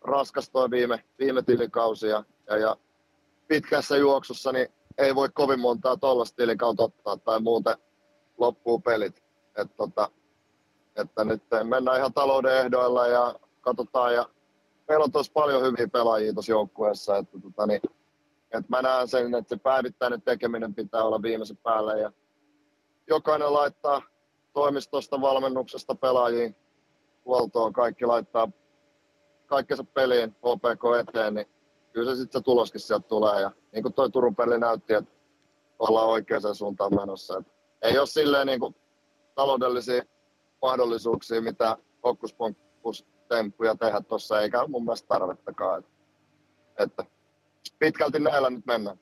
[0.00, 2.76] raskas tuo viime, viime tilikausi ja, ja, ja
[3.48, 4.68] pitkässä juoksussa niin
[4.98, 7.76] ei voi kovin montaa tuollaista tilikautta ottaa tai muuten
[8.38, 9.22] loppuu pelit.
[9.56, 10.10] Et tota,
[10.96, 14.14] että nyt mennään ihan talouden ehdoilla ja katsotaan.
[14.14, 14.28] Ja
[14.88, 17.80] meillä on tosi paljon hyviä pelaajia tuossa joukkueessa, että, tota, niin,
[18.44, 22.00] että mä näen sen, että se päivittäinen tekeminen pitää olla viimeisen päälle.
[22.00, 22.12] Ja
[23.08, 24.02] jokainen laittaa
[24.52, 26.56] toimistosta, valmennuksesta pelaajiin
[27.24, 28.48] huoltoon, kaikki laittaa
[29.48, 31.46] kaikkensa peliin HPK eteen, niin
[31.92, 33.40] kyllä se sitten se tuloskin sieltä tulee.
[33.40, 35.10] Ja niin kuin toi Turun peli näytti, että
[35.78, 37.38] ollaan oikeaan suuntaan menossa.
[37.38, 37.46] Et
[37.82, 38.76] ei ole silleen niin kuin
[39.34, 40.02] taloudellisia
[40.62, 45.84] mahdollisuuksia, mitä hokkuspokkus-temppuja tehdä tuossa, eikä mun mielestä tarvettakaan.
[46.78, 47.04] Että
[47.78, 48.98] pitkälti näillä nyt mennään.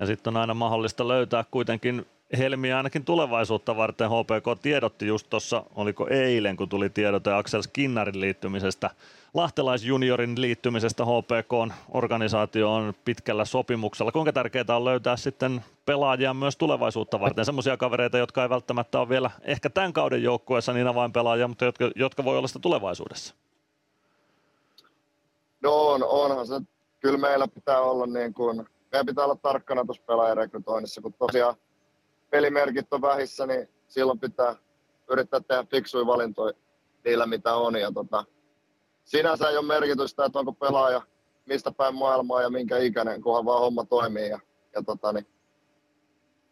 [0.00, 2.06] Ja sitten on aina mahdollista löytää kuitenkin
[2.38, 4.10] helmiä ainakin tulevaisuutta varten.
[4.10, 8.90] HPK tiedotti just tuossa, oliko eilen, kun tuli tiedote Axel Skinnarin liittymisestä,
[9.34, 14.12] lahtelaisjuniorin liittymisestä HPK organisaatioon pitkällä sopimuksella.
[14.12, 19.08] Kuinka tärkeää on löytää sitten pelaajia myös tulevaisuutta varten, semmoisia kavereita, jotka ei välttämättä ole
[19.08, 23.34] vielä ehkä tämän kauden joukkueessa niin avainpelaajia, mutta jotka, jotka voi olla sitä tulevaisuudessa?
[25.62, 26.54] No on, onhan se.
[27.00, 31.54] Kyllä meillä pitää olla niin kuin, meidän pitää olla tarkkana tuossa pelaajarekrytoinnissa, kun tosiaan
[32.30, 34.56] pelimerkit on vähissä, niin silloin pitää
[35.10, 36.54] yrittää tehdä fiksuja valintoja
[37.04, 37.80] niillä, mitä on.
[37.80, 38.24] Ja tota,
[39.04, 41.02] sinänsä ei ole merkitystä, että onko pelaaja
[41.46, 44.28] mistä päin maailmaa ja minkä ikäinen, kunhan vaan homma toimii.
[44.28, 44.40] Ja,
[44.74, 45.26] ja tota, niin,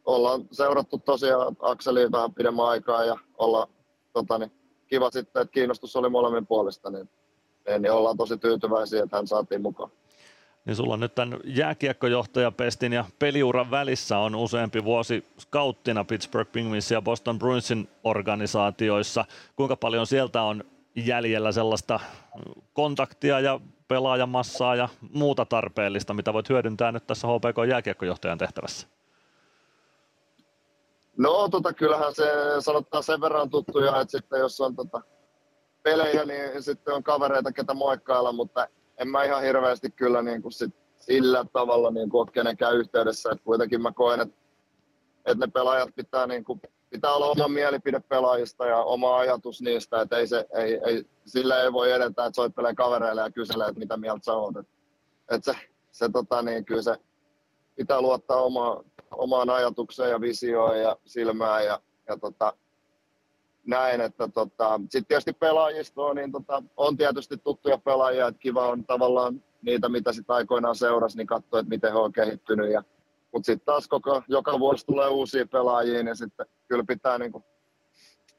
[0.04, 3.68] ollaan seurattu tosiaan Akseliin vähän pidemmän aikaa ja olla
[4.12, 4.52] tota, niin,
[4.86, 7.10] kiva sitten, että kiinnostus oli molemmin puolesta, niin,
[7.78, 9.90] niin ollaan tosi tyytyväisiä, että hän saatiin mukaan
[10.68, 17.02] niin sulla nyt tämän jääkiekkojohtajapestin ja peliuran välissä on useampi vuosi skauttina Pittsburgh Penguins ja
[17.02, 19.24] Boston Bruinsin organisaatioissa.
[19.56, 20.64] Kuinka paljon sieltä on
[20.94, 22.00] jäljellä sellaista
[22.72, 28.86] kontaktia ja pelaajamassaa ja muuta tarpeellista, mitä voit hyödyntää nyt tässä HPK jääkiekkojohtajan tehtävässä?
[31.16, 32.24] No tota, kyllähän se
[32.60, 35.00] sanottaa sen verran tuttuja, että sitten jos on tota,
[35.82, 38.68] pelejä, niin sitten on kavereita, ketä moikkailla, mutta
[38.98, 43.30] en mä ihan hirveästi kyllä niin kuin sit sillä tavalla niin kuin ole kenenkään yhteydessä.
[43.32, 44.36] Et kuitenkin mä koen, että,
[45.26, 46.60] että ne pelaajat pitää niin kuin
[46.90, 51.62] pitää olla oma mielipide pelaajista ja oma ajatus niistä, että ei se, ei, ei, sillä
[51.62, 54.56] ei voi edetä, että soittelee kavereille ja kyselee, että mitä mieltä sä oot.
[54.56, 54.72] Että,
[55.30, 55.58] että se,
[55.90, 56.96] se, tota, niin, kyllä se
[57.76, 62.56] pitää luottaa oma, omaan ajatukseen ja visioon ja silmään ja, ja tota,
[63.66, 68.84] näin, että tota, sitten tietysti pelaajistoa, niin tota, on tietysti tuttuja pelaajia, että kiva on
[68.84, 72.70] tavallaan niitä, mitä sitten aikoinaan seurasi, niin katsoa, että miten he on kehittynyt.
[72.72, 72.82] Ja,
[73.32, 77.44] mutta sitten taas koko, joka vuosi tulee uusia pelaajia, niin sitten kyllä pitää niin kuin,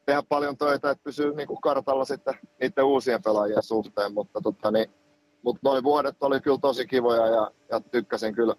[0.05, 4.71] tehdä paljon töitä, että pysyy niin kuin kartalla sitten niiden uusien pelaajien suhteen, mutta tota,
[4.71, 4.89] niin,
[5.43, 8.55] mutta noin vuodet oli kyllä tosi kivoja ja, ja tykkäsin kyllä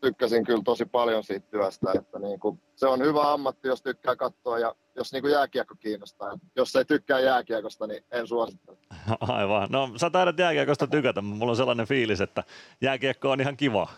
[0.00, 4.16] tykkäsin kyllä tosi paljon siitä työstä, että niin kuin, se on hyvä ammatti, jos tykkää
[4.16, 6.38] katsoa ja jos niin kuin jääkiekko kiinnostaa.
[6.56, 8.78] Jos ei tykkää jääkiekosta, niin en suosittele.
[9.20, 9.68] Aivan.
[9.70, 12.44] No sä taidat jääkiekosta tykätä, mutta mulla on sellainen fiilis, että
[12.80, 13.88] jääkiekko on ihan kiva.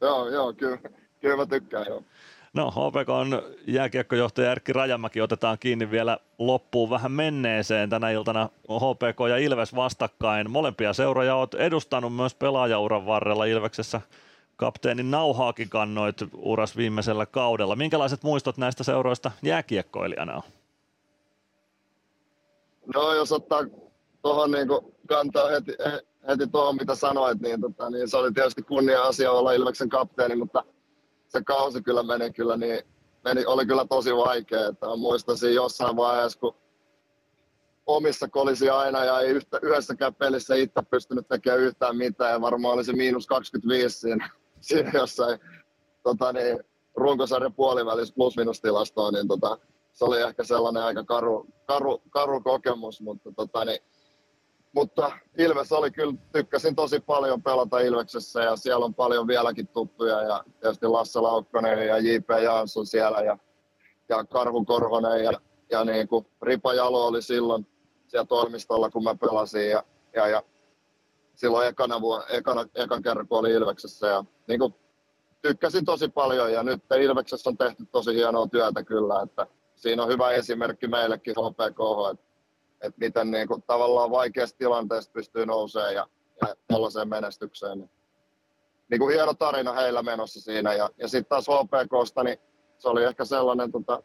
[0.00, 0.78] Joo, joo, kyllä,
[1.20, 2.02] kyllä mä tykkään, joo.
[2.56, 5.20] No, HPK on jääkiekkojohtaja Erkki Rajamäki.
[5.20, 7.90] Otetaan kiinni vielä loppuun vähän menneeseen.
[7.90, 10.50] Tänä iltana HPK ja Ilves vastakkain.
[10.50, 14.00] Molempia seuroja olet edustanut myös pelaajauran varrella Ilveksessä
[14.56, 17.76] kapteenin nauhaakin kannoit uras viimeisellä kaudella.
[17.76, 20.42] Minkälaiset muistot näistä seuroista jääkiekkoilijana on?
[22.94, 23.60] No jos ottaa
[24.22, 24.68] tuohon niin
[25.08, 25.72] kantaa heti,
[26.28, 30.36] heti tuohon, mitä sanoit, niin, tota, niin se oli tietysti kunnia asia olla Ilveksen kapteeni,
[30.36, 30.64] mutta
[31.28, 32.80] se kausi kyllä meni kyllä niin,
[33.24, 34.66] meni, oli kyllä tosi vaikea.
[34.66, 36.54] Että muistan siinä jossain vaiheessa, kun
[37.86, 42.74] omissa kolisi aina ja ei yhtä, yhdessäkään pelissä itse pystynyt tekemään yhtään mitään ja varmaan
[42.74, 44.30] oli se miinus 25 siinä
[44.60, 45.40] siinä jossain
[46.02, 46.60] tota niin,
[46.96, 49.58] runkosarjan puolivälissä plus tilastoa, niin tota,
[49.92, 53.78] se oli ehkä sellainen aika karu, karu, karu kokemus, mutta, tota, niin,
[54.72, 60.22] mutta Ilves oli kyllä, tykkäsin tosi paljon pelata Ilveksessä ja siellä on paljon vieläkin tuttuja
[60.22, 62.30] ja tietysti Lasse Laukkonen ja J.P.
[62.42, 63.38] Jansson siellä ja,
[64.08, 65.32] ja Karhu Korhonen ja,
[65.70, 67.66] ja niin kuin Ripa Jalo oli silloin
[68.06, 69.82] siellä toimistolla, kun mä pelasin ja,
[70.14, 70.42] ja, ja
[71.36, 74.06] silloin ekana, vuonna, ekana, ekan kerran, kun oli Ilveksessä.
[74.06, 74.74] Ja, niin kuin,
[75.42, 80.08] tykkäsin tosi paljon ja nyt Ilveksessä on tehty tosi hienoa työtä kyllä, että siinä on
[80.08, 81.80] hyvä esimerkki meillekin HPK,
[82.10, 82.26] että,
[82.80, 86.06] että miten niin kuin, tavallaan vaikeasta tilanteesta pystyy nousemaan ja,
[86.40, 87.78] ja tällaiseen menestykseen.
[87.78, 87.90] Niin,
[88.90, 92.38] niin kuin hieno tarina heillä menossa siinä ja, ja sitten taas HPKsta, niin
[92.78, 94.02] se oli ehkä sellainen, tota,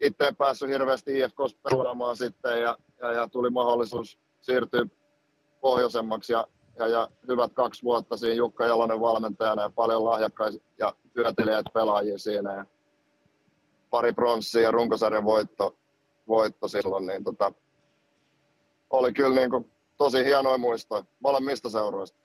[0.00, 4.86] itse en päässyt hirveästi IFKssa pelaamaan sitten ja, ja, ja tuli mahdollisuus siirtyä
[5.62, 6.46] pohjoisemmaksi ja,
[6.78, 12.18] ja, ja hyvät kaksi vuotta siinä Jukka Jalonen valmentajana ja paljon lahjakkaita ja työtelijät pelaajia
[12.18, 12.54] siinä.
[12.56, 12.64] Ja
[13.90, 15.76] pari pronssia ja runkosarjan voitto,
[16.28, 17.52] voitto silloin, niin tota,
[18.90, 22.18] oli kyllä niin kuin tosi hienoja muistoja molemmista seuroista.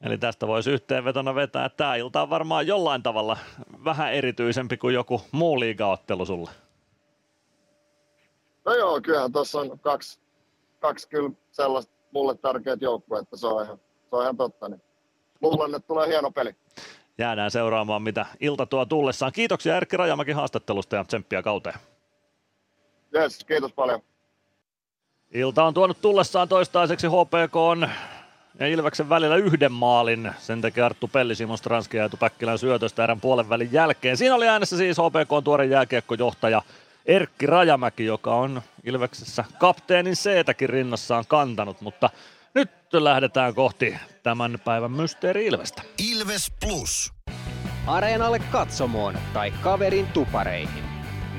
[0.00, 3.36] Eli tästä voisi yhteenvetona vetää, että tämä ilta on varmaan jollain tavalla
[3.84, 6.50] vähän erityisempi kuin joku muu liigaottelu sulle.
[8.64, 10.20] No joo, kyllähän tuossa on kaksi,
[10.80, 13.78] kaksi kyllä sellaista mulle tärkeät joukkueet, että se on ihan,
[14.10, 14.68] se on ihan totta.
[14.68, 14.82] Niin
[15.40, 16.54] luulen, että tulee hieno peli.
[17.18, 19.32] Jäädään seuraamaan, mitä ilta tuo tullessaan.
[19.32, 21.78] Kiitoksia Erkki Rajamäki haastattelusta ja tsemppiä kauteen.
[23.14, 24.00] Yes, kiitos paljon.
[25.34, 27.88] Ilta on tuonut tullessaan toistaiseksi HPK on
[28.60, 30.32] ja Ilveksen välillä yhden maalin.
[30.38, 34.16] Sen tekee Arttu Pelli, Simon Stranski ja Päkkilän syötöstä erän puolen välin jälkeen.
[34.16, 36.62] Siinä oli äänessä siis HPK on tuore jääkiekkojohtaja
[37.06, 42.10] Erkki Rajamäki, joka on Ilveksessä kapteenin seetäkin rinnassaan kantanut, mutta
[42.54, 45.82] nyt lähdetään kohti tämän päivän mysteeri Ilvestä.
[46.12, 47.12] Ilves Plus.
[47.86, 50.84] Areenalle katsomoon tai kaverin tupareihin.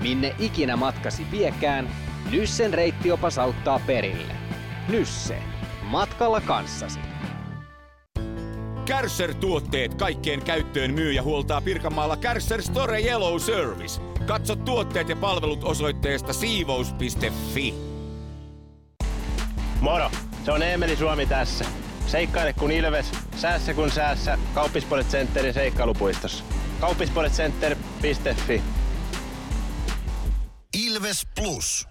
[0.02, 1.90] Minne ikinä matkasi viekään,
[2.32, 4.34] Nyssen reittiopas auttaa perille.
[4.88, 5.38] Nysse.
[5.84, 7.00] Matkalla kanssasi.
[8.86, 14.02] Kärsser-tuotteet kaikkeen käyttöön myy ja huoltaa Pirkanmaalla Kärsser Store Yellow Service.
[14.26, 17.74] Katso tuotteet ja palvelut osoitteesta siivous.fi.
[19.82, 20.12] Moro,
[20.46, 21.66] se on Eemeli Suomi tässä.
[22.08, 24.38] Seikkaile kun ilves, säässä kun säässä.
[24.54, 26.44] Kauppispoilet Centerin seikkailupuistossa.
[26.80, 28.62] Kauppispoiletcenter.fi
[30.86, 31.88] Ilves Plus.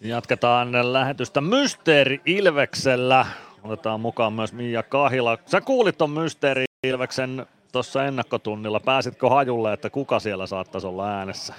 [0.00, 3.26] Jatketaan lähetystä Mysteeri Ilveksellä.
[3.66, 5.38] Otetaan mukaan myös Mia Kahila.
[5.46, 8.80] Sä kuulit ton Mysteeri Ilveksen tuossa ennakkotunnilla.
[8.80, 11.54] Pääsitkö hajulle, että kuka siellä saattaisi olla äänessä?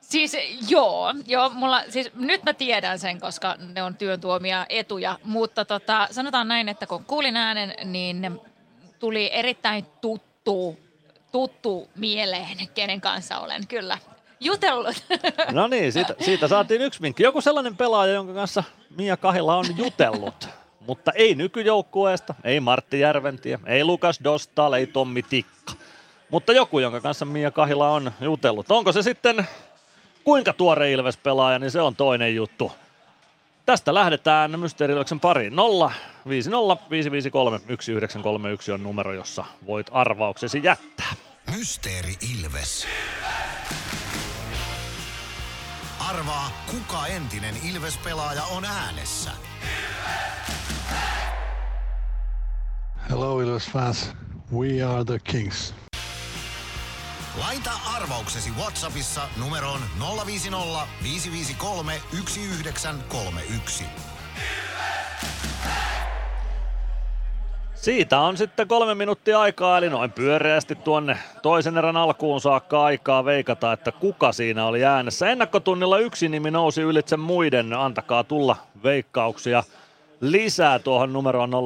[0.00, 0.36] Siis
[0.68, 5.64] joo, joo mulla, siis nyt mä tiedän sen, koska ne on työn tuomia etuja, mutta
[5.64, 8.40] tota, sanotaan näin, että kun kuulin äänen, niin
[8.98, 10.78] tuli erittäin tuttu,
[11.32, 13.98] tuttu mieleen, kenen kanssa olen kyllä
[14.40, 15.04] jutellut.
[15.52, 17.22] No niin, siitä, siitä saatiin yksi vinkki.
[17.22, 18.64] Joku sellainen pelaaja, jonka kanssa
[18.96, 20.48] Mia Kahila on jutellut,
[20.86, 25.72] mutta ei nykyjoukkueesta, ei Martti Järventie, ei Lukas Dostal, ei Tommi Tikka,
[26.30, 28.70] mutta joku, jonka kanssa Mia Kahila on jutellut.
[28.70, 29.46] Onko se sitten
[30.24, 32.72] kuinka tuore Ilves-pelaaja, niin se on toinen juttu.
[33.66, 35.56] Tästä lähdetään Mysteerilöksen pariin.
[35.56, 35.92] 0
[36.28, 41.14] 5 0 5 5 3 1 9 3 1 on numero, jossa voit arvauksesi jättää.
[41.56, 42.86] Mysteeri Ilves.
[46.08, 49.30] Arvaa, kuka entinen Ilves-pelaaja on äänessä.
[53.10, 54.12] Hello, Ilves fans.
[54.52, 55.74] We are the Kings.
[57.40, 59.80] Laita arvauksesi Whatsappissa numeroon
[60.26, 63.84] 050 553 1931.
[67.74, 73.24] Siitä on sitten kolme minuuttia aikaa, eli noin pyöreästi tuonne toisen erän alkuun saakka aikaa
[73.24, 75.30] veikata, että kuka siinä oli äänessä.
[75.30, 79.62] Ennakkotunnilla yksi nimi nousi ylitse muiden, antakaa tulla veikkauksia
[80.20, 81.56] lisää tuohon numeroon 0505531931.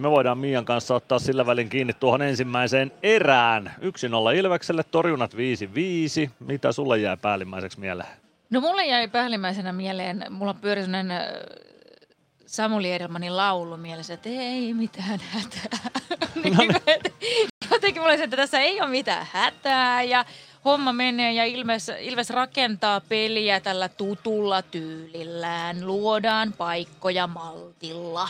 [0.00, 3.74] Me voidaan Mian kanssa ottaa sillä välin kiinni tuohon ensimmäiseen erään.
[3.78, 3.82] 1-0
[4.36, 5.36] Ilvekselle, torjunat 5-5.
[6.40, 8.08] Mitä sulle jäi päällimmäiseksi mieleen?
[8.50, 11.26] No mulle jäi päällimmäisenä mieleen, mulla pyöri sellainen äh,
[12.46, 15.78] Samuli Edelmanin laulu mielessä, että ei mitään hätää.
[16.44, 17.14] niin, et,
[17.70, 20.24] jotenkin mulla se, että tässä ei ole mitään hätää ja
[20.64, 25.86] homma menee ja Ilves, Ilves rakentaa peliä tällä tutulla tyylillään.
[25.86, 28.28] Luodaan paikkoja maltilla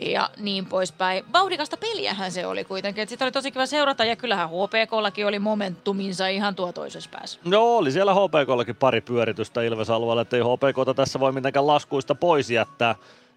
[0.00, 1.24] ja niin poispäin.
[1.32, 3.02] Vauhdikasta peliähän se oli kuitenkin.
[3.02, 7.40] että Sitä oli tosi kiva seurata ja kyllähän HPKllakin oli momentuminsa ihan tuo toisessa päässä.
[7.44, 12.94] No oli siellä HPKllakin pari pyöritystä Ilves-alueella, ettei HPKta tässä voi mitenkään laskuista pois jättää.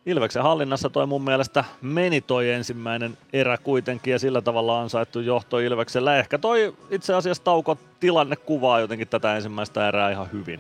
[0.08, 5.60] Ilveksen hallinnassa toi mun mielestä meni toi ensimmäinen erä kuitenkin ja sillä tavalla ansaittu johto
[5.60, 6.18] Ilveksellä.
[6.18, 10.60] Ehkä toi itse asiassa tauko tilanne kuvaa jotenkin tätä ensimmäistä erää ihan hyvin.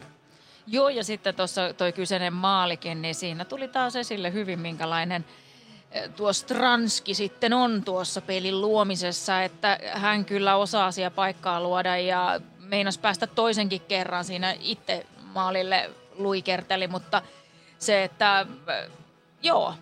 [0.68, 5.26] Joo, ja sitten tuossa toi kyseinen maalikin, niin siinä tuli taas esille hyvin, minkälainen
[5.92, 11.98] eh, tuo Stranski sitten on tuossa pelin luomisessa, että hän kyllä osaa siellä paikkaa luoda
[11.98, 17.22] ja meinas päästä toisenkin kerran siinä itse maalille luikerteli, mutta
[17.80, 18.90] se, että eh,
[19.44, 19.74] Joo.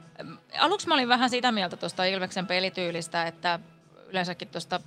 [0.59, 3.59] Aluksi mä olin vähän sitä mieltä tuosta Ilveksen pelityylistä, että
[4.07, 4.79] yleensäkin tuosta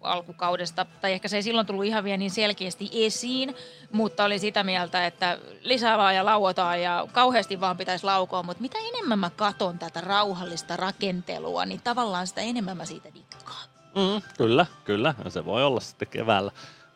[0.00, 3.56] alkukaudesta, tai ehkä se ei silloin tullut ihan vielä niin selkeästi esiin,
[3.92, 8.62] mutta oli sitä mieltä, että lisää vaan ja lauotaan ja kauheasti vaan pitäisi laukoa, mutta
[8.62, 13.68] mitä enemmän mä katon tätä rauhallista rakentelua, niin tavallaan sitä enemmän mä siitä dikkaan.
[13.96, 15.14] Mm, kyllä, kyllä.
[15.28, 16.52] Se voi olla sitten keväällä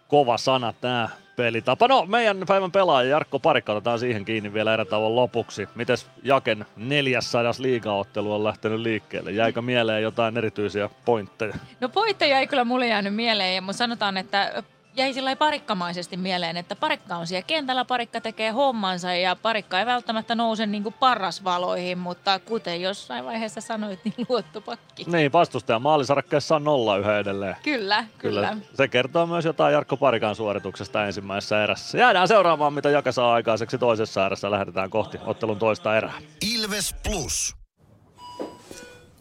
[0.08, 1.08] kova sana tämä
[1.40, 1.88] pelitapa.
[1.88, 5.68] No, meidän päivän pelaaja Jarkko Parikka otetaan siihen kiinni vielä erätauon lopuksi.
[5.74, 9.32] Mites Jaken 400 liigaottelu on lähtenyt liikkeelle?
[9.32, 11.54] Jäikö mieleen jotain erityisiä pointteja?
[11.80, 14.62] No pointteja ei kyllä mulle jäänyt mieleen, mutta sanotaan, että
[14.96, 19.86] jäi sillä parikkamaisesti mieleen, että parikka on siellä kentällä, parikka tekee hommansa ja parikka ei
[19.86, 25.04] välttämättä nouse niin kuin parasvaloihin, mutta kuten jossain vaiheessa sanoit, niin luottopakki.
[25.06, 27.56] Niin, vastustaja maalisarakkeessa on nolla yhä edelleen.
[27.62, 28.56] Kyllä, kyllä, kyllä.
[28.74, 31.98] Se kertoo myös jotain Jarkko Parikan suorituksesta ensimmäisessä erässä.
[31.98, 34.50] Jäädään seuraamaan, mitä Jaka saa aikaiseksi toisessa erässä.
[34.50, 36.18] Lähdetään kohti ottelun toista erää.
[36.54, 37.56] Ilves Plus.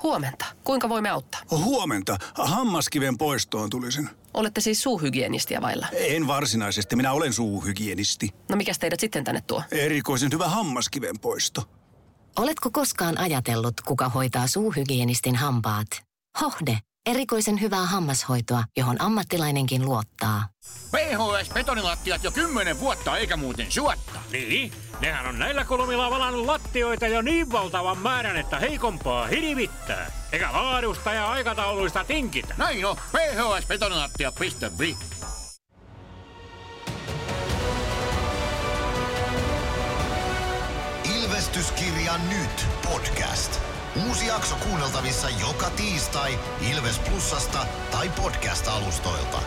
[0.03, 0.45] Huomenta.
[0.63, 1.41] Kuinka voimme auttaa?
[1.51, 2.17] Huomenta.
[2.35, 4.09] Hammaskiven poistoon tulisin.
[4.34, 5.88] Olette siis suuhygienistiä vailla?
[5.91, 6.95] En varsinaisesti.
[6.95, 8.30] Minä olen suuhygienisti.
[8.49, 9.64] No mikä teidät sitten tänne tuo?
[9.72, 11.64] Erikoisen hyvä hammaskiven poisto.
[12.39, 15.88] Oletko koskaan ajatellut, kuka hoitaa suuhygienistin hampaat?
[16.41, 16.77] Hohde.
[17.06, 20.47] Erikoisen hyvää hammashoitoa, johon ammattilainenkin luottaa.
[20.91, 24.19] PHS-betonilattiat jo kymmenen vuotta eikä muuten suotta.
[24.31, 30.11] Niin, nehän on näillä kolmilla valannut lattioita jo niin valtavan määrän, että heikompaa hirvittää.
[30.31, 32.53] Eikä laadusta ja aikatauluista tinkitä.
[32.57, 34.97] Näin on, phsbetonilattia.fi.
[41.17, 43.59] Ilvestyskirja nyt podcast.
[44.07, 46.39] Uusi jakso kuunneltavissa joka tiistai
[46.71, 49.41] Ilves Plusasta tai podcast-alustoilta.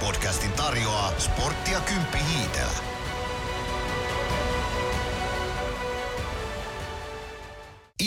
[0.00, 2.91] Podcastin tarjoaa Sporttia Kymppi Hiitelä.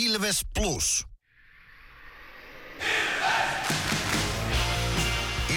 [0.04, 1.06] Ilves Plus.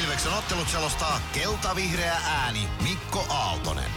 [0.03, 3.91] Ilveksen ottelut selostaa kelta-vihreä ääni Mikko Aaltonen.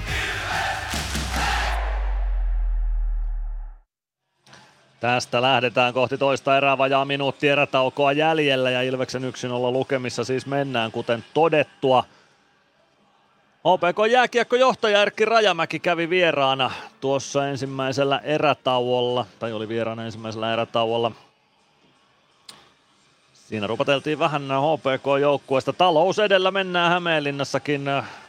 [4.99, 10.45] Tästä lähdetään kohti toista erää vajaa minuutti erätaukoa jäljellä ja Ilveksen yksin olla lukemissa siis
[10.45, 12.03] mennään kuten todettua.
[13.63, 16.71] OPK jääkiekkojohtaja Erkki Rajamäki kävi vieraana
[17.01, 21.11] tuossa ensimmäisellä erätauolla, tai oli vieraana ensimmäisellä erätauolla.
[23.33, 25.73] Siinä rupateltiin vähän HPK-joukkueesta.
[25.73, 27.85] Talous edellä mennään Hämeenlinnassakin,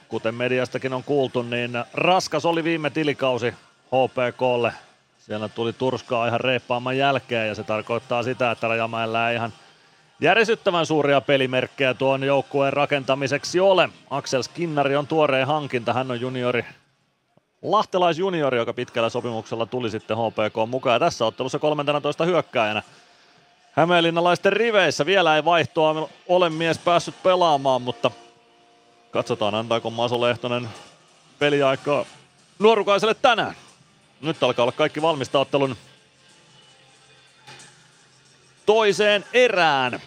[0.09, 3.55] kuten mediastakin on kuultu, niin raskas oli viime tilikausi
[3.87, 4.73] HPKlle.
[5.19, 9.53] Siellä tuli turskaa ihan reippaaman jälkeen ja se tarkoittaa sitä, että Rajamäellä ei ihan
[10.23, 13.89] järisyttävän suuria pelimerkkejä tuon joukkueen rakentamiseksi ole.
[14.11, 16.65] Aksel Skinnari on tuoreen hankinta, hän on juniori
[17.63, 20.95] lahtelaisjuniori, joka pitkällä sopimuksella tuli sitten HPK mukaan.
[20.95, 22.83] Ja tässä ottelussa 13 hyökkääjänä
[23.73, 25.07] Hämeenlinnalaisten riveissä.
[25.07, 28.11] Vielä ei vaihtoa ole mies päässyt pelaamaan, mutta
[29.11, 30.69] katsotaan antaako Maso Lehtonen
[31.39, 32.05] peliaikaa
[32.59, 33.55] nuorukaiselle tänään.
[34.21, 35.77] Nyt alkaa olla kaikki valmista ottelun
[38.73, 40.01] toiseen erään.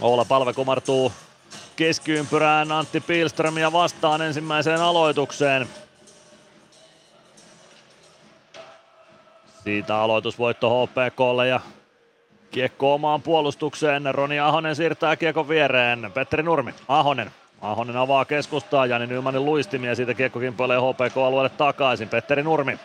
[0.00, 1.12] Oula Palve kumartuu
[1.76, 5.68] keskiympyrään Antti Pilströmiä vastaan ensimmäiseen aloitukseen.
[9.64, 11.60] Siitä aloitusvoitto HPKlle ja
[12.50, 14.14] kiekko omaan puolustukseen.
[14.14, 16.12] Roni Ahonen siirtää kiekon viereen.
[16.14, 17.43] Petteri Nurmi, Ahonen.
[17.64, 22.08] Ahonen avaa keskustaa, Jani Nymanin luistimia, siitä kiekko kimpoilee HPK-alueelle takaisin.
[22.08, 22.78] Petteri Nurmi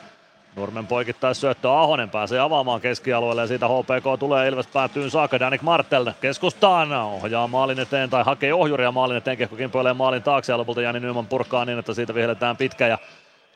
[0.56, 5.40] Nurmen poikittais syöttö Ahonen pääsee avaamaan keskialueelle ja siitä HPK tulee Ilves päätyyn saakka.
[5.40, 9.38] Danik Martel keskustaan ohjaa maalin eteen tai hakee ohjuria maalin eteen.
[9.38, 12.98] Kiekko kimpoilee maalin taakse ja lopulta Jani Nyman purkaa niin, että siitä vihelletään pitkä ja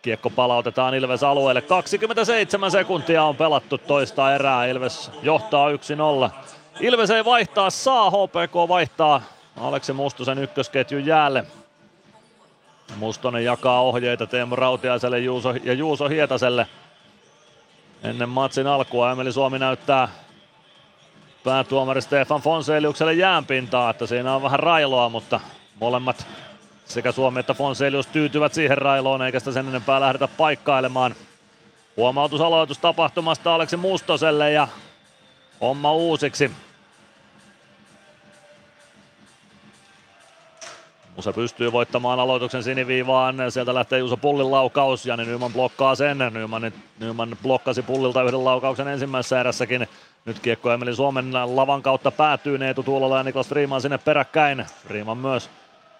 [0.01, 1.61] Kiekko palautetaan Ilves alueelle.
[1.61, 4.65] 27 sekuntia on pelattu toista erää.
[4.65, 5.75] Ilves johtaa 1-0.
[6.79, 9.21] Ilves ei vaihtaa saa, HPK vaihtaa
[9.57, 11.45] Aleksi Mustosen ykkösketjun jäälle.
[12.95, 16.67] Mustonen jakaa ohjeita Teemu Rautiaiselle Juuso, ja Juuso Hietaselle
[18.03, 19.11] ennen matsin alkua.
[19.11, 20.09] Emeli Suomi näyttää
[21.43, 25.39] päätuomari Stefan Fonseliukselle jäänpintaa, että siinä on vähän railoa, mutta
[25.79, 26.27] molemmat
[26.85, 31.15] sekä Suomi että Fonselius tyytyvät siihen railoon, eikä sitä sen enempää lähdetä paikkailemaan.
[31.97, 34.67] Huomautusaloitus tapahtumasta Aleksi Mustoselle ja
[35.61, 36.51] homma uusiksi.
[41.15, 43.35] Musa pystyy voittamaan aloituksen siniviivaan.
[43.49, 45.05] Sieltä lähtee Juuso Pullin laukaus.
[45.05, 46.17] Jani Nyman blokkaa sen.
[46.33, 49.87] Nyman, Nyman blokkasi Pullilta yhden laukauksen ensimmäisessä erässäkin.
[50.25, 54.65] Nyt kiekko Emeli Suomen lavan kautta päätyy Neetu Tuulola ja Niklas Freeman sinne peräkkäin.
[54.87, 55.49] Freeman myös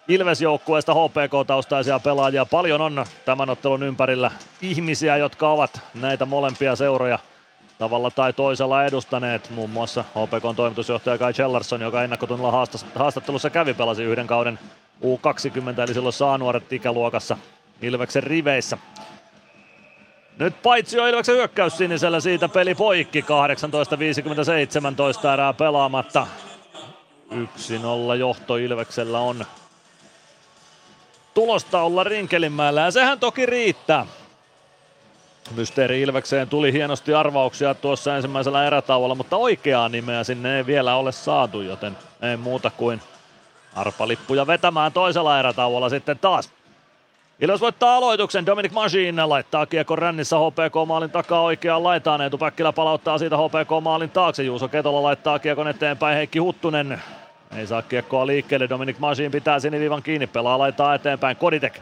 [0.07, 2.45] Ilves-joukkueesta HPK-taustaisia pelaajia.
[2.45, 4.31] Paljon on tämän ottelun ympärillä
[4.61, 7.19] ihmisiä, jotka ovat näitä molempia seuroja
[7.77, 9.49] tavalla tai toisella edustaneet.
[9.49, 14.59] Muun muassa HPK toimitusjohtaja Kai Chellarsson, joka ennakkotunnilla haastattelussa kävi pelasi yhden kauden
[15.03, 17.37] U20, eli silloin saa nuoret ikäluokassa
[17.81, 18.77] Ilveksen riveissä.
[20.39, 23.21] Nyt paitsi jo Ilveksen hyökkäys sinisellä, siitä peli poikki.
[23.21, 23.27] 18.57
[25.33, 26.27] erää pelaamatta.
[27.31, 27.35] 1-0
[28.19, 29.45] johto Ilveksellä on
[31.33, 34.05] tulosta olla Rinkelinmäellä ja sehän toki riittää.
[35.55, 41.11] Mysteeri Ilvekseen tuli hienosti arvauksia tuossa ensimmäisellä erätauolla, mutta oikeaa nimeä sinne ei vielä ole
[41.11, 43.01] saatu, joten ei muuta kuin
[43.75, 46.51] arpalippuja vetämään toisella erätauolla sitten taas.
[47.41, 52.21] Ilves voittaa aloituksen, Dominic Machine laittaa kiekko rännissä HPK maalin takaa oikeaan laitaan.
[52.21, 54.43] Eetu Päkkilä palauttaa siitä HPK maalin taakse.
[54.43, 56.17] Juuso Ketola laittaa kiekon eteenpäin.
[56.17, 57.01] Heikki Huttunen
[57.57, 58.69] ei saa kiekkoa liikkeelle.
[58.69, 60.27] Dominic Machine pitää siniviivan kiinni.
[60.27, 61.37] Pelaa laittaa eteenpäin.
[61.37, 61.79] Koditek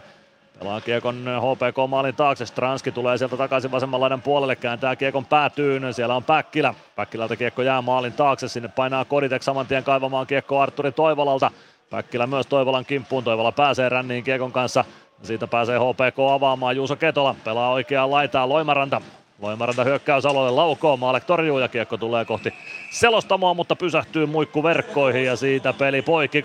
[0.62, 2.46] pelaa kiekon HPK maalin taakse.
[2.46, 4.56] Stranski tulee sieltä takaisin vasemman laidan puolelle.
[4.56, 5.94] Kääntää kiekon päätyyn.
[5.94, 6.74] Siellä on Päkkilä.
[6.96, 8.48] Päkkilältä kiekko jää maalin taakse.
[8.48, 11.52] Sinne painaa Koditek saman tien kaivamaan kiekko Arturi Toivolalta.
[11.90, 13.24] Päkkilä myös Toivolan kimppuun.
[13.24, 14.86] Toivola pääsee ränniin kiekon kanssa.
[15.24, 16.76] Siitä pääsee HPK avaamaan.
[16.76, 19.02] Juuso Ketola pelaa oikeaan laitaan Loimaranta.
[19.42, 22.54] Loimaranta hyökkäysalueelle laukoo, Maalek torjuu ja kiekko tulee kohti
[22.92, 26.42] selostamoa, mutta pysähtyy muikku verkkoihin ja siitä peli poikki.
[26.42, 26.44] 18-18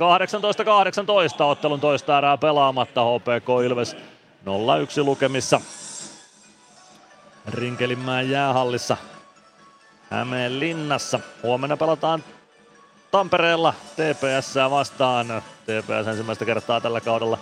[1.43, 3.99] ottelun toista erää pelaamatta HPK Ilves 0-1
[5.05, 5.61] lukemissa.
[7.49, 8.97] Rinkelinmäen jäähallissa
[10.11, 11.21] Hämeenlinnassa.
[11.43, 12.25] Huomenna pelataan
[13.11, 15.43] Tampereella TPS vastaan.
[15.65, 17.39] TPS ensimmäistä kertaa tällä kaudella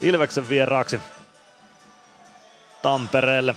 [0.00, 1.00] Ilveksen vieraaksi
[2.82, 3.54] Tampereelle.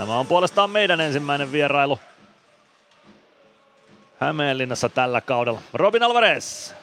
[0.00, 1.98] Tämä on puolestaan meidän ensimmäinen vierailu
[4.18, 5.60] Hämeenlinnassa tällä kaudella.
[5.74, 6.74] Robin Alvarez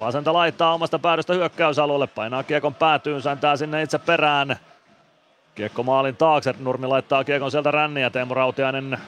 [0.00, 4.56] vasenta laittaa omasta päädystä hyökkäysalueelle, painaa kiekon päätyyn, säntää sinne itse perään.
[5.54, 8.98] Kiekko maalin taakse, Nurmi laittaa kiekon sieltä ränniä, Teemu Rautiainen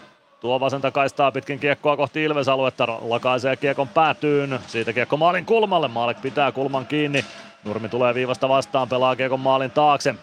[0.41, 4.61] Tuo vasenta kaistaa pitkin kiekkoa kohti Ilves-aluetta, lakaisee kiekon päätyyn.
[4.67, 7.25] Siitä kiekko maalin kulmalle, Maalek pitää kulman kiinni.
[7.65, 10.15] Nurmi tulee viivasta vastaan, pelaa kiekon maalin taakse.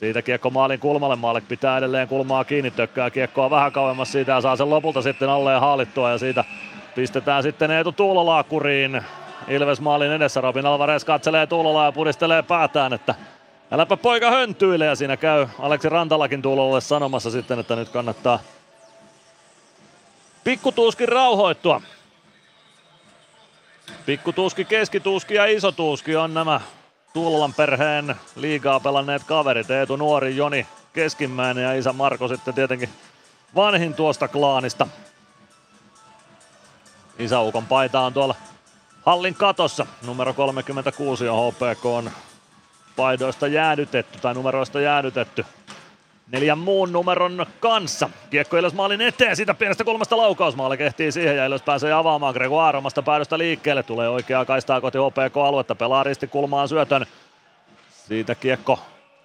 [0.00, 4.40] Siitä kiekko maalin kulmalle, Maalek pitää edelleen kulmaa kiinni, tökkää kiekkoa vähän kauemmas siitä ja
[4.40, 6.44] saa sen lopulta sitten alle haalittua ja siitä
[6.94, 9.02] pistetään sitten Eetu Tuulolaa kuriin.
[9.48, 13.14] Ilves maalin edessä, Robin Alvarez katselee Tuulolaa ja pudistelee päätään, että
[13.70, 18.38] äläpä poika höntyile ja siinä käy Aleksi Rantalakin Tuulolalle sanomassa sitten, että nyt kannattaa
[20.44, 21.82] pikkutuuskin rauhoittua.
[24.06, 26.60] Pikkutuuski, keskituuski ja isotuuski on nämä
[27.12, 29.70] Tuulolan perheen liigaa pelanneet kaverit.
[29.70, 32.88] Eetu Nuori, Joni keskimmäinen ja isä Marko sitten tietenkin
[33.54, 34.86] vanhin tuosta klaanista.
[37.18, 38.34] Isäukon paita on tuolla
[39.06, 39.86] hallin katossa.
[40.06, 42.10] Numero 36 on HPK on
[42.96, 45.44] paidoista jäädytetty tai numeroista jäädytetty.
[46.32, 48.10] Neljän muun numeron kanssa.
[48.30, 52.78] Kiekko Ilves maalin eteen, siitä pienestä kulmasta laukausmaalle kehtii siihen ja Ilves pääsee avaamaan Gregoire
[52.78, 53.82] omasta päädystä liikkeelle.
[53.82, 57.06] Tulee oikeaa kaistaa koti HPK-aluetta, pelaa risti kulmaan syötön.
[58.08, 58.78] Siitä kiekko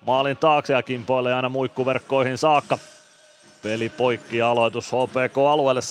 [0.05, 2.77] maalin taakse ja kimpoilee aina muikkuverkkoihin saakka.
[3.63, 5.81] Peli poikki aloitus HPK-alueelle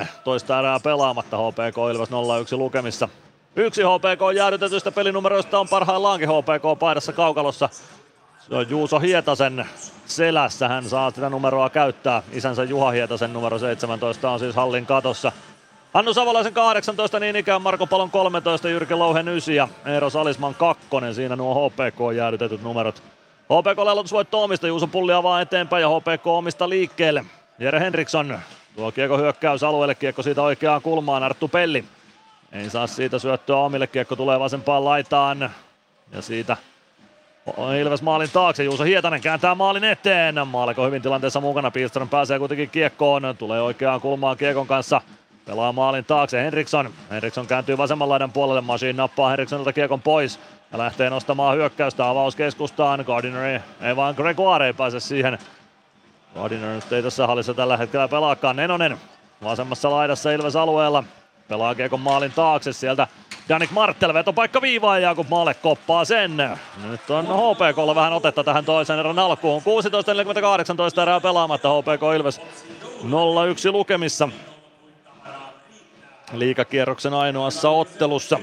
[0.00, 0.06] 17.33.
[0.24, 2.12] Toista erää pelaamatta HPK Ilves 0-1
[2.56, 3.08] lukemissa.
[3.56, 7.68] Yksi HPK jäädytetystä pelinumeroista on parhaillaankin HPK paidassa kaukalossa.
[8.48, 9.66] Se on Juuso Hietasen
[10.06, 10.68] selässä.
[10.68, 12.22] Hän saa sitä numeroa käyttää.
[12.32, 15.32] Isänsä Juha Hietasen numero 17 on siis hallin katossa.
[15.94, 20.86] Hannu Savolaisen 18, niin ikään Marko Palon 13, Jyrki Louhen 9 ja Eero Salisman 2.
[21.12, 23.02] Siinä nuo HPK jäädytetyt numerot.
[23.44, 27.24] HPK aloitusvoitto omista, Juuso Pulli avaa eteenpäin ja HPK omista liikkeelle.
[27.58, 28.38] Jere Henriksson
[28.76, 31.84] tuo kiekko hyökkäys alueelle, kiekko siitä oikeaan kulmaan, Arttu Pelli.
[32.52, 35.50] Ei saa siitä syöttöä omille, kiekko tulee vasempaan laitaan
[36.12, 36.56] ja siitä
[37.80, 40.48] Ilves maalin taakse, Juuso Hietanen kääntää maalin eteen.
[40.48, 45.00] Maaliko hyvin tilanteessa mukana, Pilström pääsee kuitenkin kiekkoon, tulee oikeaan kulmaan kiekon kanssa.
[45.46, 46.90] Pelaa maalin taakse Henriksson.
[47.10, 48.60] Henriksson kääntyy vasemman laidan puolelle.
[48.60, 50.40] Machine nappaa Henrikssonilta kiekon pois.
[50.72, 53.04] Ja lähtee nostamaan hyökkäystä avaus keskustaan.
[53.06, 55.38] Gardiner ei vaan Gregoire ei pääse siihen.
[56.34, 58.56] Gardiner nyt ei tässä hallissa tällä hetkellä pelaakaan.
[58.56, 58.98] Nenonen
[59.44, 61.04] vasemmassa laidassa Ilves alueella.
[61.48, 63.06] Pelaa kiekon maalin taakse sieltä.
[63.52, 66.36] Danik Martel vetopaikka viivaan ja kun Maale koppaa sen.
[66.90, 69.62] Nyt on HPKlla vähän otetta tähän toisen erän alkuun.
[69.62, 72.44] 16.48 erää pelaamatta HPK Ilves 0-1
[73.72, 74.28] lukemissa.
[76.32, 78.38] Liikakierroksen ainoassa ottelussa.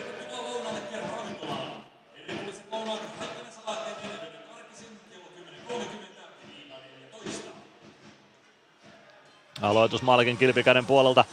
[9.61, 11.25] Aloitus Malkin kilpikäden puolelta.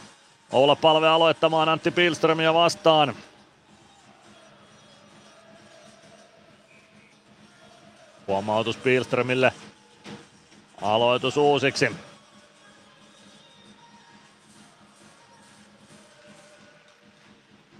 [0.51, 3.13] Oula palve aloittamaan Antti Pilströmiä vastaan.
[8.27, 9.53] Huomautus Pilströmille.
[10.81, 11.91] Aloitus uusiksi.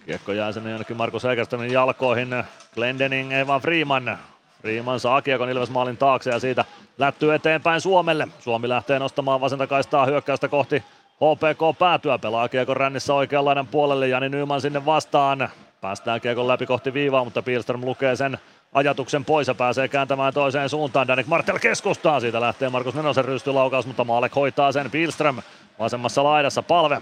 [0.05, 2.43] Kiekko jää sinne jonnekin Markus Egerströmin jalkoihin.
[2.73, 4.17] Glendening, ei vaan Freeman.
[4.61, 6.65] Freeman saa kiekon Ilves maalin taakse ja siitä
[6.97, 8.27] lättyy eteenpäin Suomelle.
[8.39, 10.83] Suomi lähtee nostamaan vasenta kaistaa hyökkäystä kohti
[11.15, 12.17] HPK päätyä.
[12.17, 14.07] Pelaa kiekon rännissä oikean puolelle.
[14.07, 15.49] Jani Nyman sinne vastaan.
[15.81, 18.37] Päästään kiekon läpi kohti viivaa, mutta Pilström lukee sen
[18.73, 21.07] ajatuksen pois ja pääsee kääntämään toiseen suuntaan.
[21.07, 24.91] Danik Martel keskustaa, siitä lähtee Markus Nenosen rystylaukaus, mutta Maalek hoitaa sen.
[24.91, 25.41] Pilström
[25.79, 27.01] vasemmassa laidassa, palve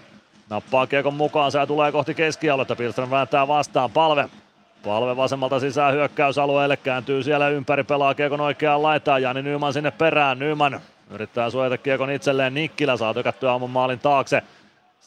[0.50, 4.30] Nappaa kiekon mukaan, se tulee kohti keskialuetta, Pilström vääntää vastaan, palve.
[4.84, 10.40] Palve vasemmalta sisään hyökkäysalueelle, kääntyy siellä ympäri, pelaa kiekon oikeaan laitaan, Jani Nyman sinne perään,
[10.40, 14.44] Nyman yrittää suojata kiekon itselleen, Nikkilä saa tökättyä aamun maalin taakse,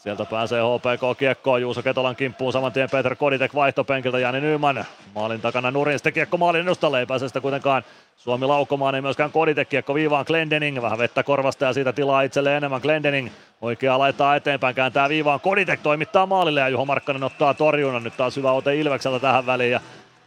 [0.03, 1.63] Sieltä pääsee HPK kiekkoon.
[1.63, 2.91] Juuso Ketolan kimppuun saman tien.
[2.91, 4.19] Peter Koditek vaihtopenkiltä.
[4.19, 4.85] Jani Nyman.
[5.15, 5.99] Maalin takana nurin.
[5.99, 7.83] Sitten kiekko maalin edustalle, ei pääse sitä kuitenkaan
[8.17, 9.69] Suomi laukomaan, ei myöskään Koditek.
[9.69, 12.81] Kiekko viivaan Glendening, vähän vettä korvasta ja siitä tilaa itselleen enemmän.
[12.81, 13.29] Glendening.
[13.61, 15.41] Oikeaa laittaa eteenpäin, kääntää viivaan.
[15.41, 18.05] Koditek toimittaa maalille ja Juho Markkanen ottaa torjunnan.
[18.05, 19.73] Nyt taas hyvä ote Ilvekseltä tähän väliin.
[19.73, 19.81] Ja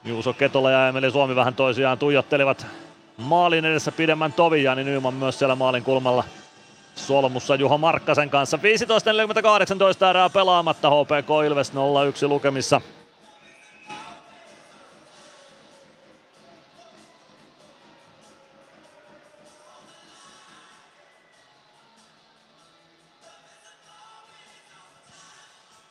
[0.05, 2.65] Juuso Ketola ja Emeli Suomi vähän toisiaan tuijottelivat
[3.17, 6.23] maalin edessä pidemmän tovin, Jani Nyman myös siellä maalin kulmalla
[6.95, 8.57] solmussa Juho Markkasen kanssa.
[8.57, 11.75] 15.48 erää pelaamatta HPK Ilves 0-1
[12.27, 12.81] lukemissa.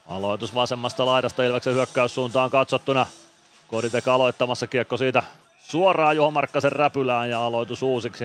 [0.06, 3.06] Aloitus vasemmasta laidasta Ilveksen hyökkäyssuuntaan katsottuna.
[3.68, 5.22] Koditek aloittamassa kiekko siitä
[5.60, 8.24] suoraan Juho Markkasen räpylään ja aloitus uusiksi.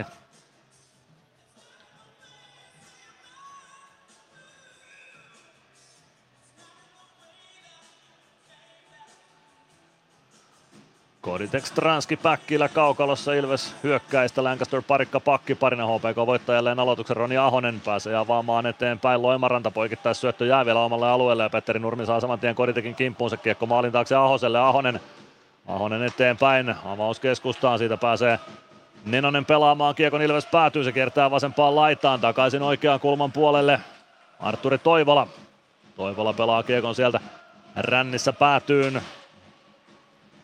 [11.25, 17.81] Koditek Stranski Päkkilä kaukalossa Ilves hyökkäistä Lancaster parikka pakki parina HPK voittajalleen aloituksen Roni Ahonen
[17.85, 22.39] pääsee avaamaan eteenpäin Loimaranta poikittais syöttö jää vielä omalle alueelle ja Petteri Nurmi saa saman
[22.39, 24.99] tien Koditekin kimppuun se kiekko maalin taakse Ahoselle Ahonen
[25.67, 28.39] Ahonen eteenpäin avaus keskustaan siitä pääsee
[29.05, 33.79] Nenonen pelaamaan kiekon Ilves päätyy se kiertää vasempaan laitaan takaisin oikean kulman puolelle
[34.39, 35.27] Arturi Toivola
[35.95, 37.19] Toivola pelaa kiekon sieltä
[37.75, 39.01] rännissä päätyyn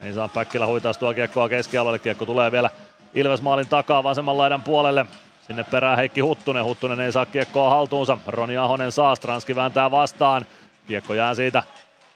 [0.01, 1.99] ei saa Päkkilä huitaa tuo kiekkoa keskialueelle.
[1.99, 2.69] Kiekko tulee vielä
[3.13, 5.05] Ilves maalin takaa vasemman laidan puolelle.
[5.47, 6.65] Sinne perään Heikki Huttunen.
[6.65, 8.17] Huttunen ei saa kiekkoa haltuunsa.
[8.27, 9.15] Roni Ahonen saa.
[9.15, 10.45] Stranski vääntää vastaan.
[10.87, 11.63] Kiekko jää siitä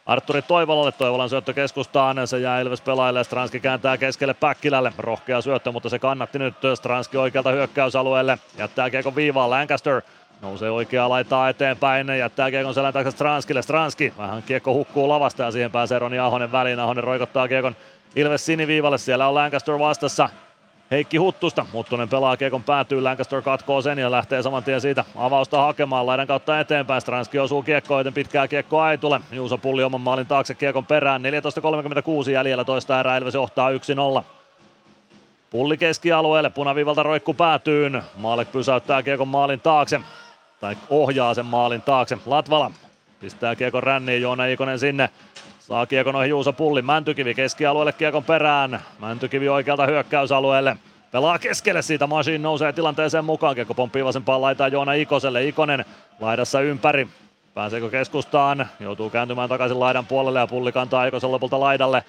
[0.06, 5.72] Arturi Toivolalle, Toivolan syöttö keskustaan, se jää Ilves pelaajille, Stranski kääntää keskelle Päkkilälle, rohkea syöttö,
[5.72, 10.02] mutta se kannatti nyt Stranski oikealta hyökkäysalueelle, jättää kiekon viivaan Lancaster,
[10.42, 13.62] Nousee oikeaa laitaa eteenpäin, jättää kiekon selän taakse Stranskille.
[13.62, 16.80] Stranski, vähän kiekko hukkuu lavasta ja siihen pääsee Roni Ahonen väliin.
[16.80, 17.76] Ahonen roikottaa kiekon
[18.16, 20.30] Ilves siniviivalle, siellä on Lancaster vastassa.
[20.92, 21.66] Heikki Huttusta.
[21.74, 26.28] Huttunen pelaa kiekon päätyy, Lancaster katkoo sen ja lähtee saman tien siitä avausta hakemaan laidan
[26.28, 27.02] kautta eteenpäin.
[27.02, 29.22] Stranski osuu kiekkoon, joten pitkää kiekkoa ei tule.
[29.32, 31.22] Juuso Pulli oman maalin taakse kiekon perään.
[32.24, 33.70] 14.36 jäljellä toista erää Ilves johtaa
[34.20, 34.24] 1-0.
[35.50, 38.04] Pulli keskialueelle, punaviivalta roikku päätyyn.
[38.18, 40.02] Maalek pysäyttää kiekon maalin taakse
[40.66, 42.18] tai ohjaa sen maalin taakse.
[42.26, 42.72] Latvala
[43.20, 45.10] pistää kiekon ränniin, Joona Ikonen sinne.
[45.60, 48.80] Saa kiekon ohi Juuso Pulli, Mäntykivi keskialueelle kiekon perään.
[49.00, 50.78] Mäntykivi oikealta hyökkäysalueelle.
[51.12, 53.56] Pelaa keskelle siitä, Machine nousee tilanteeseen mukaan.
[53.56, 55.48] Kiekko pomppii vasempaan laitaan Joona Ikoselle.
[55.48, 55.86] Ikonen
[56.20, 57.08] laidassa ympäri.
[57.54, 58.68] Pääseekö keskustaan?
[58.80, 62.04] Joutuu kääntymään takaisin laidan puolelle ja Pulli kantaa Ikosen lopulta laidalle.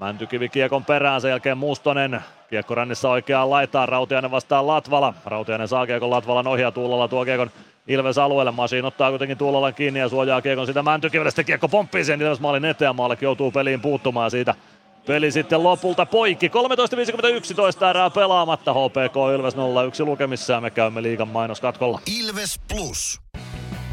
[0.00, 2.20] Mäntykivi kiekon perään, sen jälkeen Mustonen.
[2.50, 5.14] Kiekko rännissä oikeaan laitaan, Rautiainen vastaa Latvala.
[5.26, 7.50] Rautiainen saa kiekon Latvalan ohjaa Tuulolla tuo kiekon
[7.88, 8.50] Ilves alueelle.
[8.50, 11.30] Masiin ottaa kuitenkin Tuulolan kiinni ja suojaa kiekon sitä Mäntykivelle.
[11.30, 14.54] Sitten kiekko pomppii sen Ilves maalin eteen ja joutuu peliin puuttumaan siitä.
[15.06, 16.48] Peli sitten lopulta poikki.
[16.48, 18.72] 13.51 toista erää pelaamatta.
[18.72, 19.58] HPK Ilves 0-1
[20.04, 22.00] lukemissa ja me käymme liigan mainoskatkolla.
[22.20, 23.20] Ilves Plus.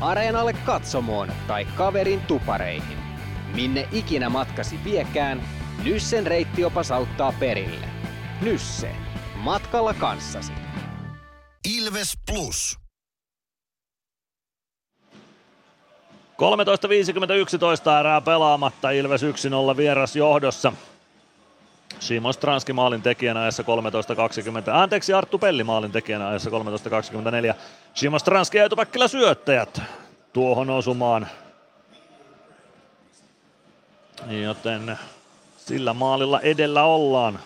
[0.02, 2.98] Areenalle katsomoon tai kaverin tupareihin.
[3.56, 5.42] Minne ikinä matkasi viekään,
[5.84, 7.86] Nyssen reittiopas auttaa perille.
[8.42, 8.92] Nysse.
[9.36, 10.54] Matkalla kanssasi.
[11.78, 12.89] Ilves Plus.
[16.40, 20.74] 13.51 erää pelaamatta, Ilves 1-0 vieras johdossa.
[22.00, 23.68] Simon Stranski maalin tekijänä ajassa 13.20.
[24.74, 27.56] Anteeksi, Arttu Pelli maalin tekijänä ajassa 13.24.
[27.94, 29.82] Simon Stranski ja Etupäkkilä syöttäjät
[30.34, 31.28] tuohon osumaan.
[34.44, 35.00] Joten
[35.58, 37.40] sillä maalilla edellä ollaan.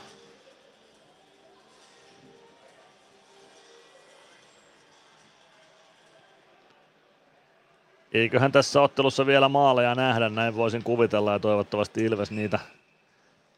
[8.14, 12.60] Eiköhän tässä ottelussa vielä maaleja nähdä, näin voisin kuvitella ja toivottavasti Ilves niitä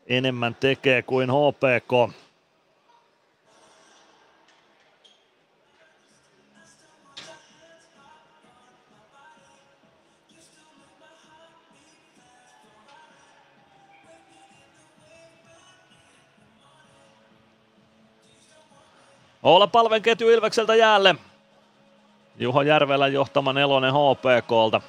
[0.07, 2.15] enemmän tekee kuin HPK.
[19.43, 21.15] Olla palven ketju Ilvekseltä jäälle.
[22.37, 24.81] Juho Järvelän johtama nelonen HPKlta.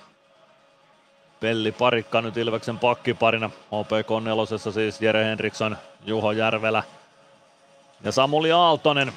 [1.40, 3.48] Pelli Parikka nyt Ilveksen pakkiparina.
[3.48, 6.82] HPK nelosessa siis Jere Henriksson, Juho Järvelä
[8.04, 9.12] ja Samuli Aaltonen.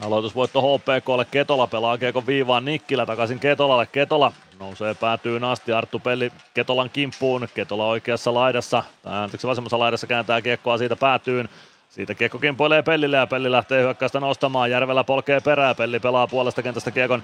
[0.00, 1.24] Aloitusvoitto HPKlle.
[1.24, 3.86] Ketola pelaa Kiekon viivaan Nikkilä takaisin Ketolalle.
[3.86, 7.48] Ketola nousee päätyy asti Arttu Pelli Ketolan kimppuun.
[7.54, 11.48] Ketola oikeassa laidassa, tai anteeksi vasemmassa laidassa kääntää kiekkoa siitä päätyyn.
[11.96, 14.70] Siitä kiekko kimpoilee Pellille ja Pelli lähtee hyökkäystä nostamaan.
[14.70, 15.74] Järvellä polkee perää.
[15.74, 17.22] Pelli pelaa puolesta kentästä kiekon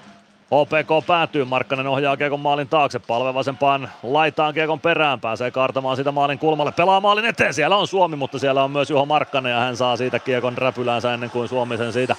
[0.51, 6.11] OPK päätyy, Markkanen ohjaa Kiekon maalin taakse, palve vasempaan laitaan Kiekon perään, pääsee kaartamaan sitä
[6.11, 9.59] maalin kulmalle, pelaa maalin eteen, siellä on Suomi, mutta siellä on myös Juho Markkanen ja
[9.59, 12.15] hän saa siitä Kiekon räpyläänsä ennen kuin Suomi sen siitä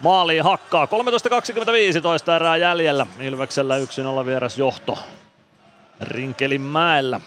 [0.00, 0.88] maaliin hakkaa.
[1.94, 3.74] 13.25 toista erää jäljellä, Ilveksellä
[4.22, 4.98] 1-0 vieras johto
[6.00, 7.20] Rinkelinmäellä.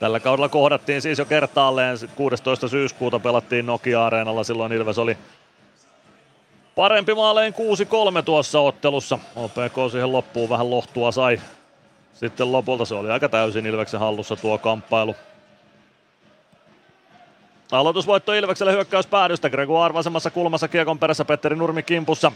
[0.00, 2.68] Tällä kaudella kohdattiin siis jo kertaalleen 16.
[2.68, 5.18] syyskuuta pelattiin Nokia-areenalla, silloin Ilves oli
[6.74, 7.54] parempi maalein
[8.20, 9.18] 6-3 tuossa ottelussa.
[9.36, 11.40] OPK siihen loppuun vähän lohtua sai.
[12.14, 15.16] Sitten lopulta se oli aika täysin Ilveksen hallussa tuo kamppailu.
[17.72, 19.50] Aloitusvoitto Ilvekselle hyökkäys päädystä.
[19.50, 22.32] Gregoire vasemmassa kulmassa kiekon perässä Petteri Nurmi kimpussa.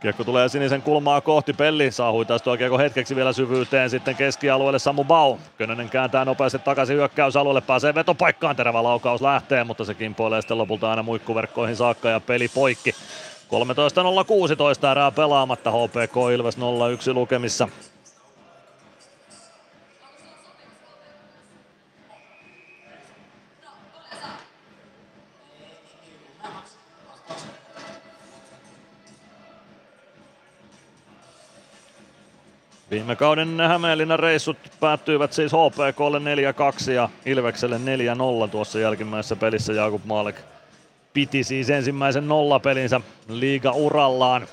[0.00, 5.04] Kiekko tulee sinisen kulmaa kohti, Pelli saa huitaistua kiekko hetkeksi vielä syvyyteen, sitten keskialueelle Samu
[5.04, 5.36] Bau.
[5.56, 10.90] Könönen kääntää nopeasti takaisin hyökkäysalueelle, pääsee vetopaikkaan, terävä laukaus lähtee, mutta se kimpoilee sitten lopulta
[10.90, 12.90] aina muikkuverkkoihin saakka ja peli poikki.
[12.90, 12.96] 13.016
[14.90, 16.60] erää pelaamatta, HPK Ilves 0-1
[17.14, 17.68] lukemissa.
[32.90, 36.18] Viime kauden Hämeenlinnan reissut päättyivät siis HPKlle
[36.88, 37.80] 4-2 ja Ilvekselle
[38.46, 40.36] 4-0 tuossa jälkimmäisessä pelissä Jakub Maalek
[41.12, 44.46] piti siis ensimmäisen nollapelinsä liiga-urallaan.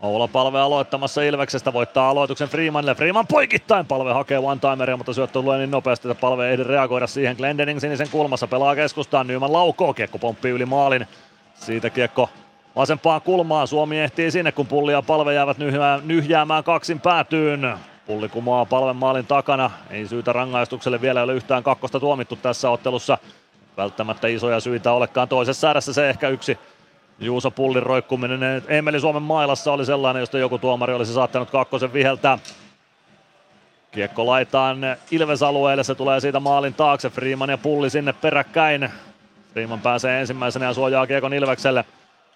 [0.00, 2.94] Oula palve aloittamassa Ilveksestä, voittaa aloituksen Freemanille.
[2.94, 7.06] Freeman poikittain palve hakee one-timeria, mutta syöttö tulee niin nopeasti, että palve ei ehdi reagoida
[7.06, 7.36] siihen.
[7.36, 11.06] Glendening sinisen kulmassa pelaa keskustaan, Nyman laukoo, kiekko pomppii yli maalin.
[11.54, 12.30] Siitä kiekko
[12.78, 13.68] vasempaan kulmaan.
[13.68, 15.56] Suomi ehtii sinne, kun pulli ja palve jäävät
[16.04, 17.78] nyhjäämään kaksin päätyyn.
[18.06, 19.70] Pulli kumoaa palven maalin takana.
[19.90, 23.18] Ei syytä rangaistukselle vielä ole yhtään kakkosta tuomittu tässä ottelussa.
[23.76, 26.58] Välttämättä isoja syitä olekaan toisessa ääressä se ehkä yksi
[27.18, 32.38] Juuso Pullin roikkuminen Emeli Suomen mailassa oli sellainen, josta joku tuomari olisi saattanut kakkosen viheltää.
[33.90, 34.78] Kiekko laitaan
[35.10, 37.10] Ilves-alueelle, se tulee siitä maalin taakse.
[37.10, 38.90] Freeman ja Pulli sinne peräkkäin.
[39.52, 41.84] Freeman pääsee ensimmäisenä ja suojaa kiekon Ilvekselle.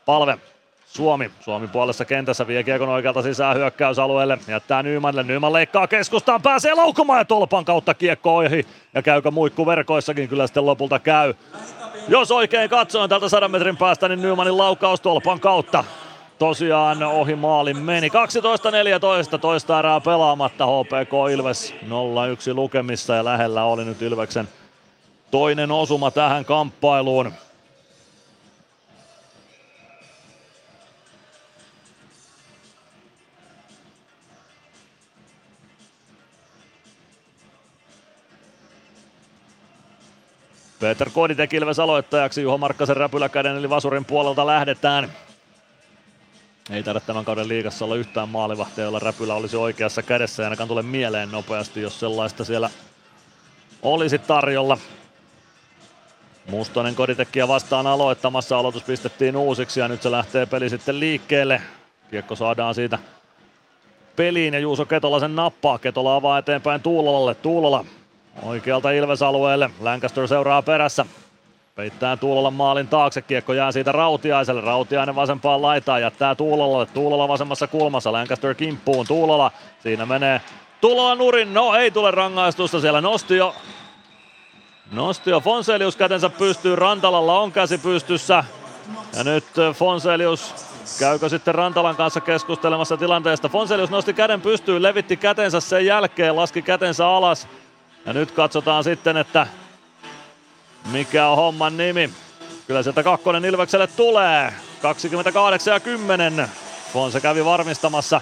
[0.06, 0.38] Palve
[0.86, 1.30] Suomi.
[1.40, 4.38] Suomi puolessa kentässä vie kiekon oikealta sisään hyökkäysalueelle.
[4.48, 5.22] Jättää Nymanille.
[5.22, 6.42] Nyman leikkaa keskustaan.
[6.42, 8.66] Pääsee laukumaan ja tolpan kautta kiekko ohi.
[8.94, 11.34] Ja käykö muikku verkoissakin kyllä sitten lopulta käy.
[12.08, 15.84] Jos oikein katsoin tältä 100 metrin päästä, niin Nymanin laukaus tolpan kautta
[16.38, 18.08] tosiaan ohi maalin meni.
[18.08, 24.48] 12-14 toista erää pelaamatta HPK Ilves 0-1 lukemissa ja lähellä oli nyt Ilveksen
[25.30, 27.32] toinen osuma tähän kamppailuun.
[40.82, 45.12] Peter Koditek Ilves aloittajaksi, Juho Markkasen räpyläkäden eli Vasurin puolelta lähdetään.
[46.70, 50.68] Ei taida tämän kauden liigassa olla yhtään maalivahtia, jolla räpylä olisi oikeassa kädessä ja ainakaan
[50.68, 52.70] tule mieleen nopeasti, jos sellaista siellä
[53.82, 54.78] olisi tarjolla.
[56.50, 61.62] Mustonen Koditekkiä vastaan aloittamassa, aloitus pistettiin uusiksi ja nyt se lähtee peli sitten liikkeelle.
[62.10, 62.98] Kiekko saadaan siitä
[64.16, 65.78] peliin ja Juuso Ketola sen nappaa.
[65.78, 67.34] Ketola avaa eteenpäin Tuulolalle.
[67.34, 67.84] Tuulola
[68.42, 69.70] oikealta Ilves-alueelle.
[69.80, 71.06] Lancaster seuraa perässä.
[71.74, 74.60] Peittää Tuulola maalin taakse, kiekko jää siitä Rautiaiselle.
[74.60, 76.86] Rautiainen vasempaan laitaan, jättää Tuulolalle.
[76.86, 79.06] Tuulola vasemmassa kulmassa, Lancaster kimppuun.
[79.06, 79.50] Tuulola,
[79.82, 80.40] siinä menee
[80.80, 81.54] Tuulola nurin.
[81.54, 83.54] No ei tule rangaistusta, siellä nosti jo
[84.92, 88.44] Nosti jo Fonselius kätensä pystyy, Rantalalla on käsi pystyssä.
[89.16, 89.44] Ja nyt
[89.74, 90.54] Fonselius
[90.98, 93.48] käykö sitten Rantalan kanssa keskustelemassa tilanteesta.
[93.48, 97.48] Fonselius nosti käden pystyyn, levitti kätensä sen jälkeen, laski kätensä alas.
[98.06, 99.46] Ja nyt katsotaan sitten, että
[100.92, 102.10] mikä on homman nimi.
[102.66, 104.52] Kyllä sieltä kakkonen Ilvekselle tulee.
[104.82, 106.48] 28 ja 10.
[106.92, 108.20] Fonse kävi varmistamassa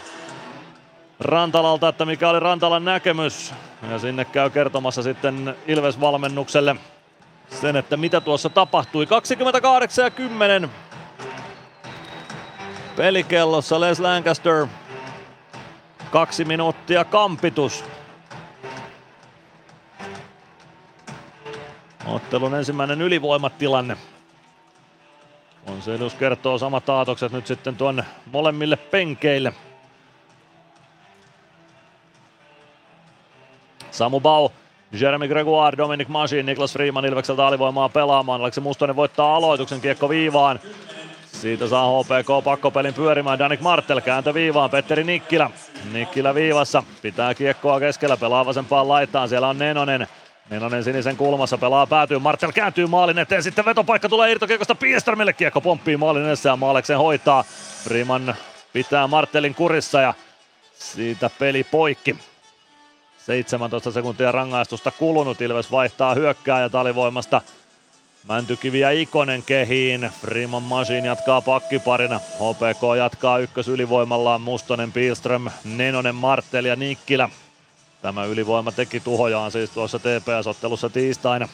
[1.20, 3.54] Rantalalta, että mikä oli Rantalan näkemys.
[3.90, 6.76] Ja sinne käy kertomassa sitten Ilves-valmennukselle
[7.60, 9.06] sen, että mitä tuossa tapahtui.
[9.06, 10.70] 28 ja 10.
[12.96, 14.66] Pelikellossa Les Lancaster.
[16.10, 17.84] Kaksi minuuttia kampitus.
[22.10, 23.96] Ottelun ensimmäinen ylivoimatilanne.
[25.66, 29.52] Onselius kertoo samat aatokset nyt sitten tuonne molemmille penkeille.
[33.90, 34.48] Samu Bau,
[34.92, 38.40] Jeremy Gregoire, Dominic Masin, Niklas Freeman Ilvekseltä alivoimaa pelaamaan.
[38.40, 40.60] Aleksi Mustonen voittaa aloituksen kiekko viivaan.
[41.26, 43.38] Siitä saa HPK pakkopelin pyörimään.
[43.38, 44.70] Danik Martel kääntö viivaan.
[44.70, 45.50] Petteri Nikkilä.
[45.92, 46.82] Nikkilä viivassa.
[47.02, 48.16] Pitää kiekkoa keskellä.
[48.16, 49.28] Pelaa vasempaan laitaan.
[49.28, 50.08] Siellä on Nenonen.
[50.50, 55.60] Nenonen sinisen kulmassa pelaa päätyy, Martel kääntyy maalin eteen, sitten vetopaikka tulee irtokiekosta Piestermille, kiekko
[55.60, 57.44] pomppii maalin edessä ja Maaleksen hoitaa.
[57.84, 58.34] Freeman
[58.72, 60.14] pitää Martelin kurissa ja
[60.74, 62.16] siitä peli poikki.
[63.26, 67.40] 17 sekuntia rangaistusta kulunut, Ilves vaihtaa hyökkää ja talivoimasta
[68.28, 70.10] Mäntykivi ja Ikonen kehiin.
[70.20, 72.18] Freeman Machine jatkaa pakkiparina.
[72.18, 77.28] HPK jatkaa ykkös ylivoimallaan Mustonen, Pilström, Nenonen, Martel ja Nikkilä.
[78.02, 81.48] Tämä ylivoima teki tuhojaan siis tuossa TPS-ottelussa tiistaina.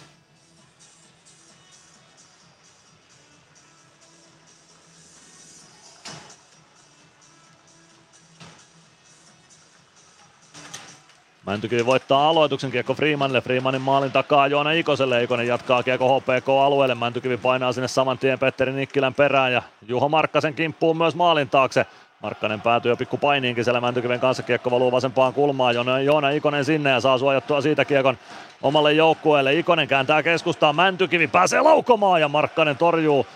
[11.46, 13.40] Mäntykivi voittaa aloituksen kiekko Freemanille.
[13.40, 15.22] Freemanin maalin takaa Joona Ikoselle.
[15.22, 16.94] Ikonen jatkaa kiekko HPK-alueelle.
[16.94, 21.86] Mäntykivi painaa sinne saman tien Petteri Nikkilän perään ja Juho Markkasen kimppuun myös maalin taakse.
[22.22, 24.42] Markkanen päätyy jo pikku painiinkin siellä Mäntykiven kanssa.
[24.42, 25.74] Kiekko valuu vasempaan kulmaan.
[25.74, 28.18] Joona, Joona Ikonen sinne ja saa suojattua siitä kiekon
[28.62, 29.54] omalle joukkueelle.
[29.54, 30.76] Ikonen kääntää keskustaan.
[30.76, 33.26] Mäntykivi pääsee laukomaan ja Markkanen torjuu.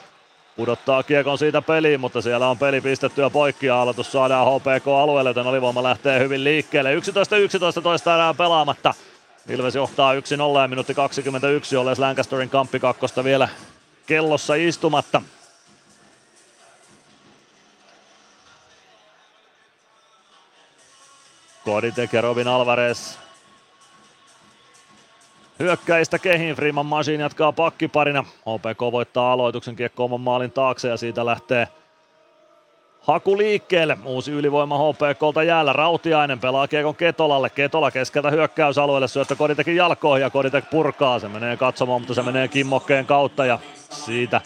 [0.57, 5.31] Pudottaa kiekon siitä peliin, mutta siellä on peli pistetty ja poikki ja aloitus saadaan HPK-alueelle,
[5.31, 6.97] joten alivoima lähtee hyvin liikkeelle.
[7.79, 8.95] 11-11 toista erää pelaamatta.
[9.49, 10.17] Ilves johtaa 1-0
[10.61, 13.49] ja minuutti 21, olles Lancasterin kamppikakkosta vielä
[14.07, 15.23] kellossa istumatta.
[21.71, 23.19] Koditek ja Robin Alvarez
[25.59, 26.57] hyökkäistä kehin.
[26.57, 28.25] Freeman Machine jatkaa pakkiparina.
[28.47, 31.69] OPK voittaa aloituksen kiekko oman maalin taakse ja siitä lähtee
[33.01, 33.99] haku liikkeelle.
[34.05, 35.73] Uusi ylivoima HPKlta jäällä.
[35.73, 37.51] Rautiainen pelaa kiekon Ketolalle.
[37.51, 39.09] Ketola keskeltä hyökkäysalueelle.
[39.09, 41.19] Syöttö Koditekin jalkoihin ja Koditek purkaa.
[41.19, 43.59] Se menee katsomaan, mutta se menee kimmokkeen kautta ja
[43.91, 44.41] siitä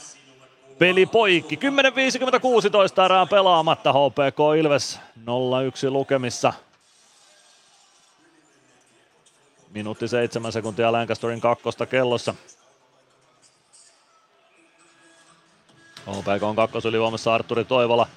[0.78, 1.56] Peli poikki.
[1.56, 3.92] 10.56 erää pelaamatta.
[3.92, 6.52] HPK Ilves 0-1 lukemissa.
[9.74, 12.34] Minuutti seitsemän sekuntia Lancasterin kakkosta kellossa.
[16.06, 18.08] HPK on kakkosylivoimassa Arturi Toivola.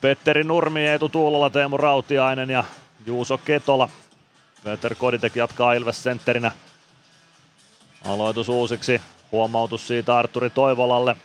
[0.00, 2.64] Petteri Nurmi, Eetu Tuulola, Teemu Rautiainen ja
[3.06, 3.88] Juuso Ketola.
[4.64, 6.52] Peter Koditek jatkaa Ilves sentterinä.
[8.04, 9.00] Aloitus uusiksi.
[9.32, 11.16] Huomautus siitä Arturi Toivolalle.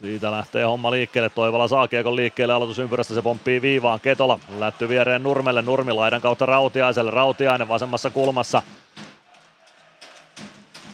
[0.00, 1.28] Siitä lähtee homma liikkeelle.
[1.28, 2.54] Toivola saa kiekon liikkeelle.
[2.54, 4.00] Aloitusympyrästä se pomppii viivaan.
[4.00, 5.62] Ketola lätty viereen Nurmelle.
[5.62, 7.10] Nurmi laidan kautta Rautiaiselle.
[7.10, 8.62] Rautiainen vasemmassa kulmassa.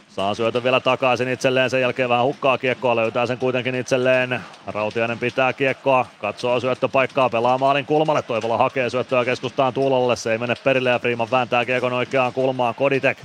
[0.09, 4.41] Saa syötön vielä takaisin itselleen, sen jälkeen vähän hukkaa kiekkoa, löytää sen kuitenkin itselleen.
[4.67, 10.39] Rautiainen pitää kiekkoa, katsoo syöttöpaikkaa, pelaa maalin kulmalle, Toivola hakee syöttöä keskustaan Tuulolle, se ei
[10.39, 13.19] mene perille ja Freeman vääntää kiekon oikeaan kulmaan, Koditek.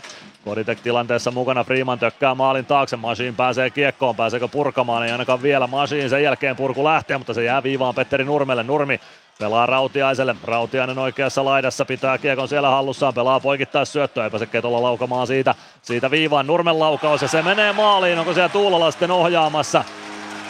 [0.47, 5.67] Koditek tilanteessa mukana, Freeman tökkää maalin taakse, Masiin pääsee kiekkoon, pääseekö purkamaan, ei ainakaan vielä
[5.67, 8.99] Masiin, sen jälkeen purku lähtee, mutta se jää viivaan Petteri Nurmelle, Nurmi
[9.39, 10.35] Pelaa Rautiaiselle.
[10.43, 13.13] Rautiainen oikeassa laidassa pitää kiekon siellä hallussaan.
[13.13, 14.23] Pelaa poikittais syöttöä.
[14.23, 15.55] Ei pääse Ketola laukamaan siitä.
[15.81, 18.19] Siitä viivaan Nurmen laukaus ja se menee maaliin.
[18.19, 19.83] Onko siellä Tuulola sitten ohjaamassa?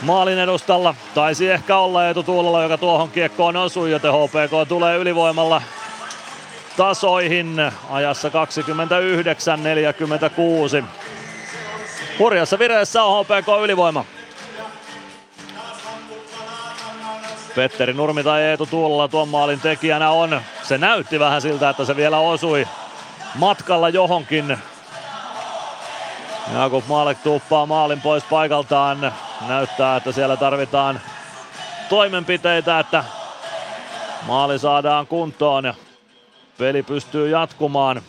[0.01, 5.61] Maalin edustalla taisi ehkä olla Eetu Tuulola, joka tuohon kiekkoon osui, joten HPK tulee ylivoimalla
[6.77, 8.31] tasoihin ajassa 29-46.
[12.19, 14.05] Hurjassa vireessä on HPK ylivoima.
[17.55, 20.41] Petteri Nurmi tai Eetu Tuulola tuon maalin tekijänä on.
[20.63, 22.67] Se näytti vähän siltä, että se vielä osui
[23.35, 24.57] matkalla johonkin.
[26.53, 29.13] Jakub Maalek tuuppaa maalin pois paikaltaan.
[29.47, 31.01] Näyttää, että siellä tarvitaan
[31.89, 33.03] toimenpiteitä, että
[34.27, 35.73] maali saadaan kuntoon
[36.57, 38.01] peli pystyy jatkumaan.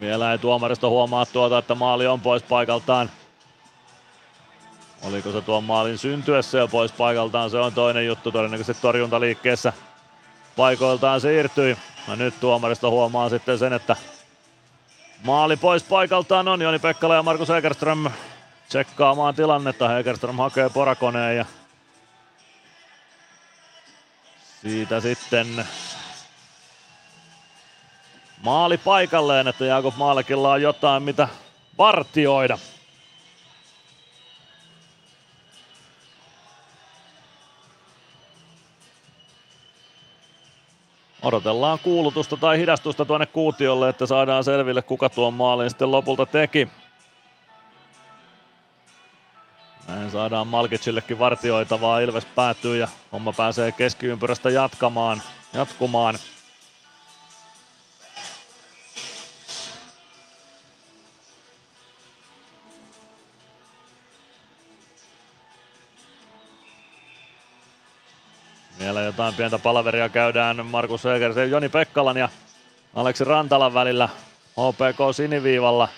[0.00, 3.10] Vielä ei tuomarista huomaa tuota, että maali on pois paikaltaan.
[5.02, 8.32] Oliko se tuon maalin syntyessä jo pois paikaltaan, se on toinen juttu.
[8.32, 9.72] Todennäköisesti torjuntaliikkeessä
[10.56, 11.76] paikoiltaan siirtyi.
[12.08, 13.96] Ja nyt tuomarista huomaa sitten sen, että
[15.24, 18.10] maali pois paikaltaan on Joni Pekkala ja Markus Egerström
[18.68, 19.98] tsekkaamaan tilannetta.
[19.98, 21.44] Egerström hakee porakoneen ja
[24.62, 25.66] siitä sitten
[28.42, 31.28] maali paikalleen, että Jaakob Maalekilla on jotain mitä
[31.78, 32.58] vartioida.
[41.22, 46.68] Odotellaan kuulutusta tai hidastusta tuonne kuutiolle, että saadaan selville kuka tuon maalin sitten lopulta teki.
[49.88, 52.00] Näin saadaan Malkicillekin vartioitavaa.
[52.00, 55.22] Ilves päätyy ja homma pääsee keskiympyrästä jatkamaan,
[55.52, 56.18] jatkumaan.
[68.78, 72.28] Vielä jotain pientä palaveria käydään Markus Egersen, Joni Pekkalan ja
[72.94, 74.08] Aleksi Rantalan välillä
[74.50, 75.88] HPK siniviivalla.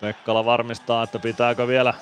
[0.00, 1.94] Pekkala varmistaa, että pitääkö vielä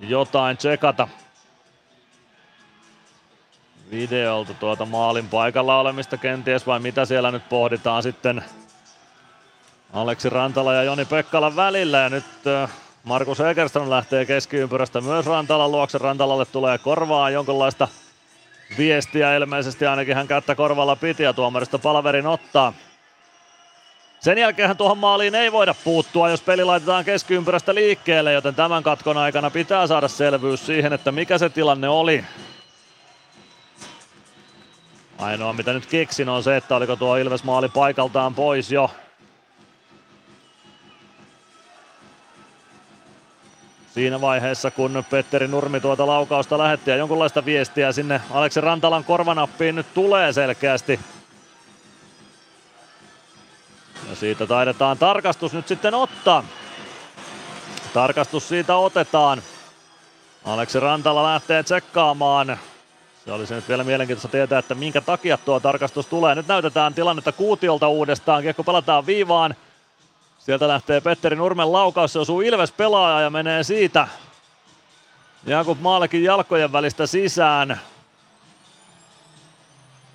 [0.00, 1.08] jotain tsekata
[3.90, 8.44] videolta tuota maalin paikalla olemista kenties vai mitä siellä nyt pohditaan sitten
[9.92, 12.24] Aleksi Rantala ja Joni Pekkalan välillä ja nyt
[13.04, 15.98] Markus Egerström lähtee keskiympyrästä myös Rantalan luokse.
[15.98, 17.88] Rantalalle tulee korvaa jonkinlaista
[18.78, 22.72] viestiä ilmeisesti ainakin hän kättä korvalla piti ja tuomarista palaverin ottaa.
[24.22, 29.16] Sen jälkeen tuohon maaliin ei voida puuttua, jos peli laitetaan keskiympyrästä liikkeelle, joten tämän katkon
[29.16, 32.24] aikana pitää saada selvyys siihen, että mikä se tilanne oli.
[35.18, 38.90] Ainoa mitä nyt keksin on se, että oliko tuo Ilves maali paikaltaan pois jo.
[43.94, 49.74] siinä vaiheessa, kun Petteri Nurmi tuota laukausta lähetti ja jonkunlaista viestiä sinne Aleksi Rantalan korvanappiin
[49.74, 51.00] nyt tulee selkeästi.
[54.12, 56.44] Ja siitä taidetaan tarkastus nyt sitten ottaa.
[57.94, 59.42] Tarkastus siitä otetaan.
[60.44, 62.58] Aleksi Rantala lähtee tsekkaamaan.
[63.24, 66.34] Se olisi nyt vielä mielenkiintoista tietää, että minkä takia tuo tarkastus tulee.
[66.34, 68.42] Nyt näytetään tilannetta kuutiolta uudestaan.
[68.42, 69.54] Kiekko pelataan viivaan.
[70.38, 74.08] Sieltä lähtee Petteri Nurmen laukaus, se osuu Ilves pelaaja ja menee siitä
[75.46, 77.80] Jakub Maalekin jalkojen välistä sisään.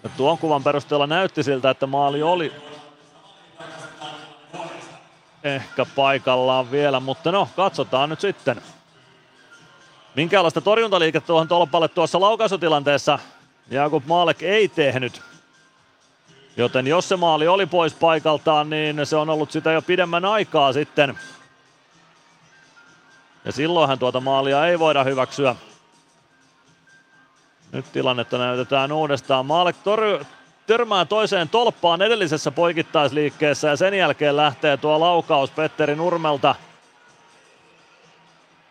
[0.03, 2.53] Ja tuon kuvan perusteella näytti siltä, että maali oli
[5.56, 8.61] ehkä paikallaan vielä, mutta no, katsotaan nyt sitten.
[10.15, 13.19] Minkälaista torjuntaliikettä tuohon tolpalle tuossa laukaisutilanteessa
[13.69, 15.22] Jakub Maalek ei tehnyt.
[16.57, 20.74] Joten jos se maali oli pois paikaltaan, niin se on ollut sitä jo pidemmän aikaa
[20.74, 21.19] sitten.
[23.45, 25.56] Ja silloinhan tuota maalia ei voida hyväksyä.
[27.72, 29.45] Nyt tilannetta näytetään uudestaan.
[29.45, 29.76] Maalek
[30.68, 36.56] törmää toiseen tolppaan edellisessä poikittaisliikkeessä ja sen jälkeen lähtee tuo laukaus Petteri Nurmelta.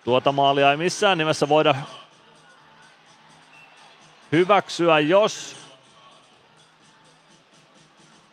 [0.05, 1.75] Tuota maalia ei missään nimessä voida
[4.33, 5.57] hyväksyä, jos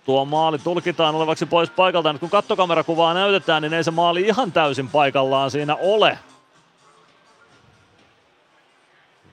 [0.06, 2.14] tuo maali tulkitaan olevaksi pois paikalta.
[2.14, 6.20] Nyt kun kattokamerakuvaa näytetään, niin ei se maali ihan täysin paikallaan siinä ole.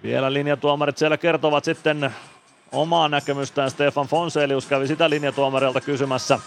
[0.02, 2.14] Vielä linjatuomarit siellä kertovat sitten
[2.72, 3.70] omaa näkemystään.
[3.70, 6.38] Stefan Fonselius kävi sitä linjatuomarilta kysymässä.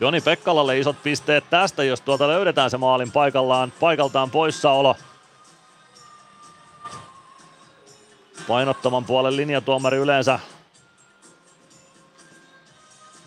[0.00, 4.96] Joni Pekkalalle isot pisteet tästä, jos tuolta löydetään se maalin paikallaan, paikaltaan poissaolo.
[8.48, 10.38] Painottoman puolen linjatuomari yleensä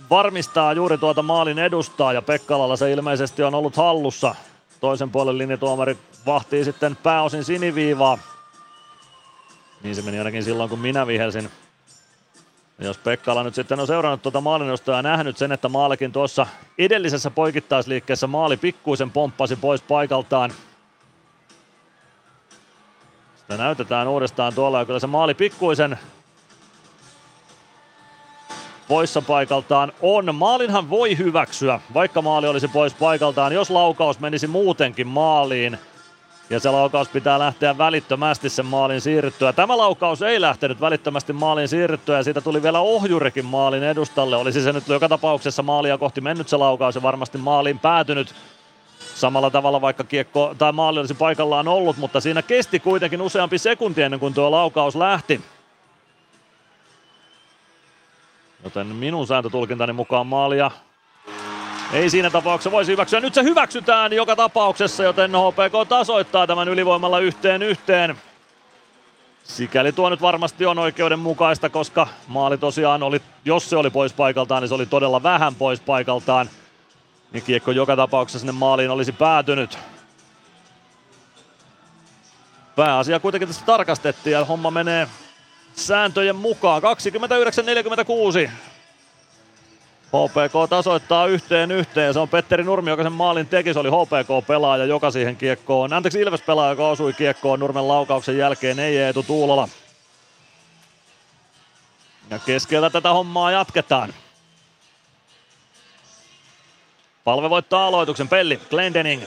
[0.09, 4.35] varmistaa juuri tuota maalin edustaa ja Pekkalalla se ilmeisesti on ollut hallussa.
[4.79, 8.36] Toisen puolen linjatuomari vahtii sitten pääosin siniviivaa.
[9.83, 11.49] Niin se meni ainakin silloin, kun minä vihelsin.
[12.79, 16.47] Jos Pekkala nyt sitten on seurannut tuota maalinostoa ja nähnyt sen, että maalikin tuossa
[16.77, 20.53] edellisessä poikittaisliikkeessä maali pikkuisen pomppasi pois paikaltaan.
[23.37, 25.99] Sitä näytetään uudestaan tuolla ja kyllä se maali pikkuisen
[28.87, 30.35] poissa paikaltaan on.
[30.35, 35.77] Maalinhan voi hyväksyä, vaikka maali olisi pois paikaltaan, jos laukaus menisi muutenkin maaliin.
[36.49, 39.53] Ja se laukaus pitää lähteä välittömästi sen maalin siirryttyä.
[39.53, 44.35] Tämä laukaus ei lähtenyt välittömästi maalin siirryttyä ja siitä tuli vielä ohjurikin maalin edustalle.
[44.35, 48.35] Olisi se nyt joka tapauksessa maalia kohti mennyt se laukaus ja varmasti maaliin päätynyt
[49.15, 54.01] samalla tavalla vaikka kiekko tai maali olisi paikallaan ollut, mutta siinä kesti kuitenkin useampi sekunti
[54.01, 55.41] ennen kuin tuo laukaus lähti.
[58.63, 60.71] Joten minun sääntötulkintani mukaan maalia
[61.93, 63.19] ei siinä tapauksessa voisi hyväksyä.
[63.19, 68.17] Nyt se hyväksytään joka tapauksessa, joten HPK tasoittaa tämän ylivoimalla yhteen yhteen.
[69.43, 74.61] Sikäli tuo nyt varmasti on oikeudenmukaista, koska maali tosiaan oli, jos se oli pois paikaltaan,
[74.61, 76.49] niin se oli todella vähän pois paikaltaan.
[77.31, 79.79] Niin kiekko joka tapauksessa sinne maaliin olisi päätynyt.
[82.75, 85.07] Pääasia kuitenkin tässä tarkastettiin ja homma menee
[85.75, 86.81] sääntöjen mukaan.
[88.45, 88.49] 29-46.
[90.07, 92.13] HPK tasoittaa yhteen yhteen.
[92.13, 93.73] Se on Petteri Nurmi, joka sen maalin teki.
[93.73, 95.93] Se oli HPK-pelaaja, joka siihen kiekkoon.
[95.93, 98.79] Anteeksi, Ilves-pelaaja, joka osui kiekkoon Nurmen laukauksen jälkeen.
[98.79, 99.67] Ei Eetu Tuulola.
[102.29, 104.13] Ja keskeltä tätä hommaa jatketaan.
[107.23, 108.27] Palve voittaa aloituksen.
[108.27, 109.23] Pelli, Glendening.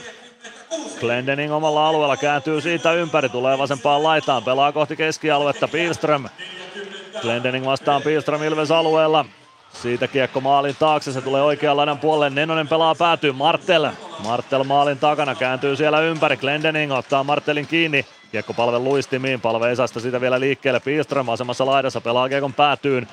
[0.99, 6.29] Glendening omalla alueella kääntyy siitä ympäri, tulee vasempaan laitaan, pelaa kohti keskialuetta Pilström.
[7.21, 9.25] Glendening vastaan Pilström Ilves alueella.
[9.73, 12.29] Siitä kiekko maalin taakse, se tulee oikean laidan puolelle.
[12.29, 13.89] Nenonen pelaa päätyy Martel.
[14.23, 16.37] Martel maalin takana, kääntyy siellä ympäri.
[16.37, 18.05] Glendening ottaa Martelin kiinni.
[18.31, 20.79] Kiekko palve luistimiin, palve Esasta siitä vielä liikkeelle.
[20.79, 23.07] Pilström asemassa laidassa pelaa kiekon päätyyn.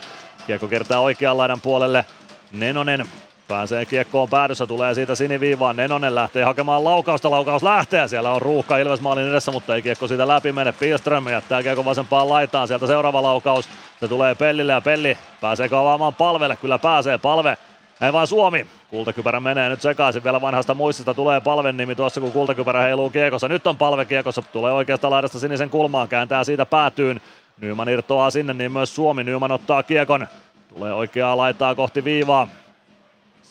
[0.47, 2.05] Kiekko kertaa oikean laidan puolelle.
[2.53, 3.07] Nenonen
[3.49, 5.77] Pääsee kiekkoon päädyssä, tulee siitä siniviivaan.
[5.77, 8.09] Nenonen lähtee hakemaan laukausta, laukaus lähtee.
[8.09, 10.73] Siellä on ruuhka Ilves maalin edessä, mutta ei kiekko siitä läpi mene.
[10.73, 12.69] Pilström jättää kiekko vasempaan laitaan.
[12.69, 13.69] Sieltä seuraava laukaus.
[14.01, 16.57] Se tulee Pellille ja Pelli pääsee avaamaan palvelle.
[16.57, 17.59] Kyllä pääsee palve.
[18.01, 18.67] Ei vaan Suomi.
[18.91, 21.15] Kultakypärä menee nyt sekaisin vielä vanhasta muistista.
[21.15, 23.49] Tulee palven nimi tuossa, kun kultakypärä heiluu kiekossa.
[23.49, 24.43] Nyt on palve kiekossa.
[24.43, 26.09] Tulee oikeasta laidasta sinisen kulmaan.
[26.09, 27.21] Kääntää siitä päätyyn.
[27.61, 29.25] Nyman irtoaa sinne, niin myös Suomi.
[29.25, 30.27] Nyman ottaa kiekon.
[30.69, 32.49] Tulee oikeaa laitaa kohti viivaa.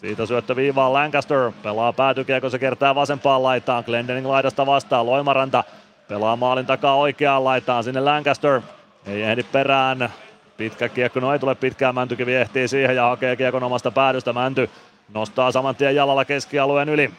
[0.01, 1.51] Siitä syöttö viivaan Lancaster.
[1.64, 3.84] Pelaa päätykiekko, se kertaa vasempaan laitaan.
[3.85, 5.06] Glendening laidasta vastaan.
[5.06, 5.64] Loimaranta
[6.08, 7.84] pelaa maalin takaa oikeaan laitaan.
[7.84, 8.61] Sinne Lancaster.
[9.06, 10.14] Ei ehdi perään.
[10.58, 11.95] Pitkä kiekko, no ei tule pitkään.
[11.95, 14.34] Mäntykivi ehtii siihen ja hakee kiekon omasta päädystä.
[14.34, 14.69] Mänty
[15.14, 17.11] nostaa saman tien jalalla keskialueen yli.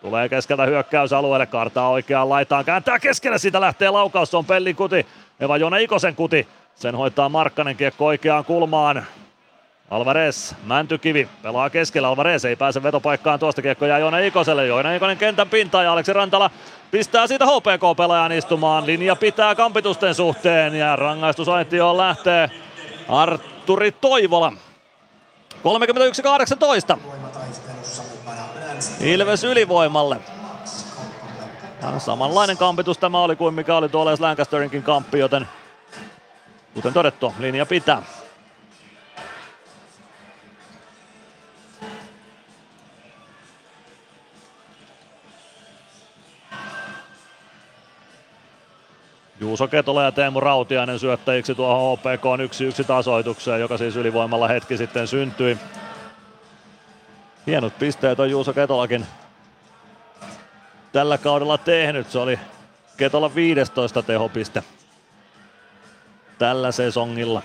[0.00, 5.06] Tulee keskeltä hyökkäysalueelle, kartaa oikeaan laitaan, kääntää keskelle, siitä lähtee laukaus, se on Pellin kuti,
[5.40, 6.48] Eva Jone Ikosen kuti.
[6.74, 9.06] Sen hoitaa Markkanen kiekko oikeaan kulmaan.
[9.92, 15.18] Alvarez, Mäntykivi, pelaa keskellä, Alvarez ei pääse vetopaikkaan, tuosta kiekko jää Joona Ikoselle, Joona Ikonen
[15.18, 16.50] kentän pintaan ja Aleksi Rantala
[16.90, 22.50] pistää siitä HPK-pelaajan istumaan, linja pitää kampitusten suhteen ja rangaistusaitioon lähtee
[23.08, 24.52] Arturi Toivola.
[26.94, 26.98] 31-18.
[29.00, 30.16] Ilves ylivoimalle.
[31.98, 35.48] Samanlainen kampitus tämä oli kuin mikä oli tuolla Lancasterinkin kamppi, joten
[36.74, 38.02] kuten todettu, linja pitää.
[49.42, 52.24] Juuso Ketola ja Teemu Rautiainen syöttäjiksi tuohon HPK
[52.82, 55.58] 1-1 tasoitukseen, joka siis ylivoimalla hetki sitten syntyi.
[57.46, 59.06] Hienot pisteet on Juuso Ketolakin
[60.92, 62.10] tällä kaudella tehnyt.
[62.10, 62.38] Se oli
[62.96, 64.62] Ketola 15 tehopiste
[66.38, 67.42] tällä sesongilla.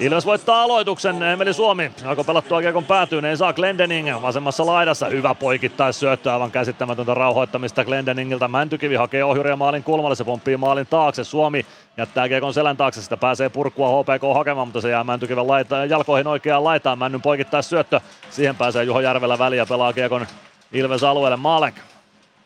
[0.00, 5.06] Ilves voittaa aloituksen, Emeli Suomi alkoi pelattua kiekon päätyyn, ei saa Glendening vasemmassa laidassa.
[5.06, 8.48] Hyvä poikittaissyöttö, aivan käsittämätöntä rauhoittamista Glendeningiltä.
[8.48, 11.24] Mäntykivi hakee ohjuria maalin kulmalle, se pomppii maalin taakse.
[11.24, 15.84] Suomi jättää kiekon selän taakse, sitä pääsee purkua HPK hakemaan, mutta se jää Mäntykiven laita,
[15.84, 16.98] jalkoihin oikeaan laitaan.
[16.98, 20.26] Männyn poikittaissyöttö, siihen pääsee Juho Järvelä väliä, pelaa kiekon
[20.72, 21.36] Ilves alueelle.
[21.36, 21.74] Malek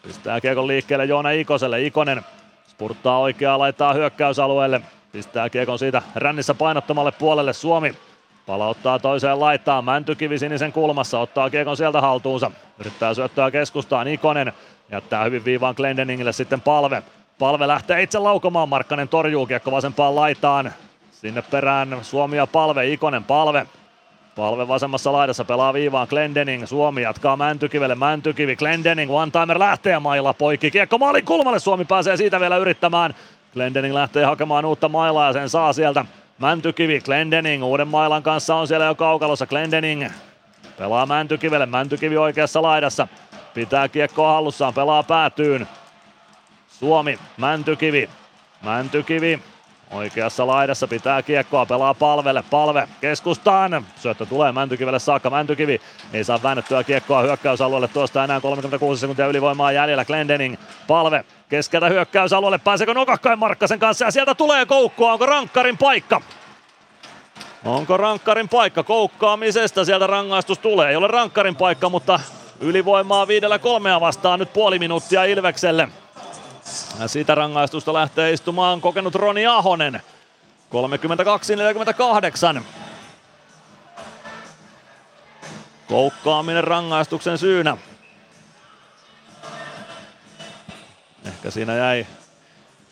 [0.02, 1.83] pistää kiekon liikkeelle Joona Ikoselle.
[1.83, 2.23] Ikonen
[2.68, 4.81] spurttaa oikeaa laittaa hyökkäysalueelle.
[5.15, 7.94] Pistää kiekon siitä rännissä painottomalle puolelle Suomi.
[8.47, 9.84] Palauttaa toiseen laitaan.
[9.84, 11.18] Mäntykivi sinisen kulmassa.
[11.18, 12.51] Ottaa kiekon sieltä haltuunsa.
[12.78, 14.09] Yrittää syöttää keskustaan.
[14.09, 14.52] Ikonen
[14.91, 17.02] jättää hyvin viivaan Glendeningille sitten palve.
[17.39, 18.68] Palve lähtee itse laukomaan.
[18.68, 20.73] Markkanen torjuu kiekko vasempaan laitaan.
[21.12, 22.86] Sinne perään Suomi ja palve.
[22.86, 23.67] Ikonen palve.
[24.36, 26.67] Palve vasemmassa laidassa pelaa viivaan Glendening.
[26.67, 27.94] Suomi jatkaa Mäntykivelle.
[27.94, 28.57] Mäntykivi.
[28.57, 29.10] Glendening.
[29.10, 30.70] One-timer lähtee mailla poikki.
[30.70, 31.59] Kiekko maalin kulmalle.
[31.59, 33.15] Suomi pääsee siitä vielä yrittämään.
[33.55, 36.05] Glendening lähtee hakemaan uutta mailaa ja sen saa sieltä
[36.39, 37.00] Mäntykivi.
[37.00, 39.47] Glendening uuden mailan kanssa on siellä jo kaukalossa.
[39.47, 40.10] Glendening
[40.78, 41.66] pelaa Mäntykivelle.
[41.66, 43.08] Mäntykivi oikeassa laidassa.
[43.55, 45.68] Pitää kiekkoa hallussaan, pelaa päätyyn.
[46.68, 48.10] Suomi, Mäntykivi.
[48.62, 49.42] Mäntykivi
[49.94, 53.86] Oikeassa laidassa pitää kiekkoa, pelaa palvelle, palve keskustaan.
[53.97, 55.81] Syöttö tulee Mäntykivelle saakka, Mäntykivi
[56.12, 60.05] ei saa väännettyä kiekkoa hyökkäysalueelle tuosta enää 36 sekuntia ylivoimaa jäljellä.
[60.05, 60.56] Glendening,
[60.86, 66.20] palve keskeltä hyökkäysalueelle, pääseekö nokakkain Markkasen kanssa ja sieltä tulee koukkua, onko rankkarin paikka?
[67.64, 69.84] Onko rankkarin paikka koukkaamisesta?
[69.84, 70.90] Sieltä rangaistus tulee.
[70.90, 72.20] Ei ole rankkarin paikka, mutta
[72.60, 75.89] ylivoimaa viidellä kolmea vastaan nyt puoli minuuttia Ilvekselle.
[77.01, 80.02] Ja siitä rangaistusta lähtee istumaan kokenut Roni Ahonen.
[82.59, 82.62] 32-48.
[85.89, 87.76] Koukkaaminen rangaistuksen syynä.
[91.25, 92.07] Ehkä siinä jäi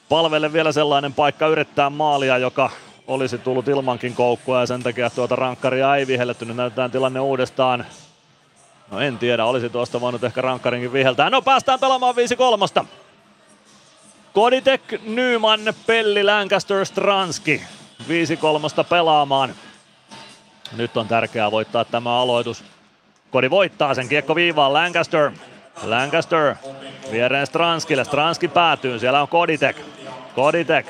[0.08, 2.70] palvelle vielä sellainen paikka yrittää maalia, joka
[3.06, 6.44] olisi tullut ilmankin koukkua ja sen takia tuota rankkaria ei vihelletty.
[6.44, 7.86] Nyt näytetään tilanne uudestaan.
[8.90, 11.30] No en tiedä, olisi tuosta voinut ehkä rankkarinkin viheltää.
[11.30, 12.14] No päästään pelaamaan
[12.84, 12.86] 5-3.
[14.32, 17.62] Koditek, Nyman, Pelli, Lancaster, Stranski.
[18.02, 18.04] 5-3
[18.88, 19.54] pelaamaan.
[20.76, 22.64] Nyt on tärkeää voittaa tämä aloitus.
[23.30, 25.30] Kodi voittaa sen kiekko viivaan Lancaster.
[25.82, 26.54] Lancaster
[27.10, 28.04] viereen Stranskille.
[28.04, 28.98] Stranski päätyy.
[28.98, 29.76] Siellä on Koditek.
[30.34, 30.86] Koditek.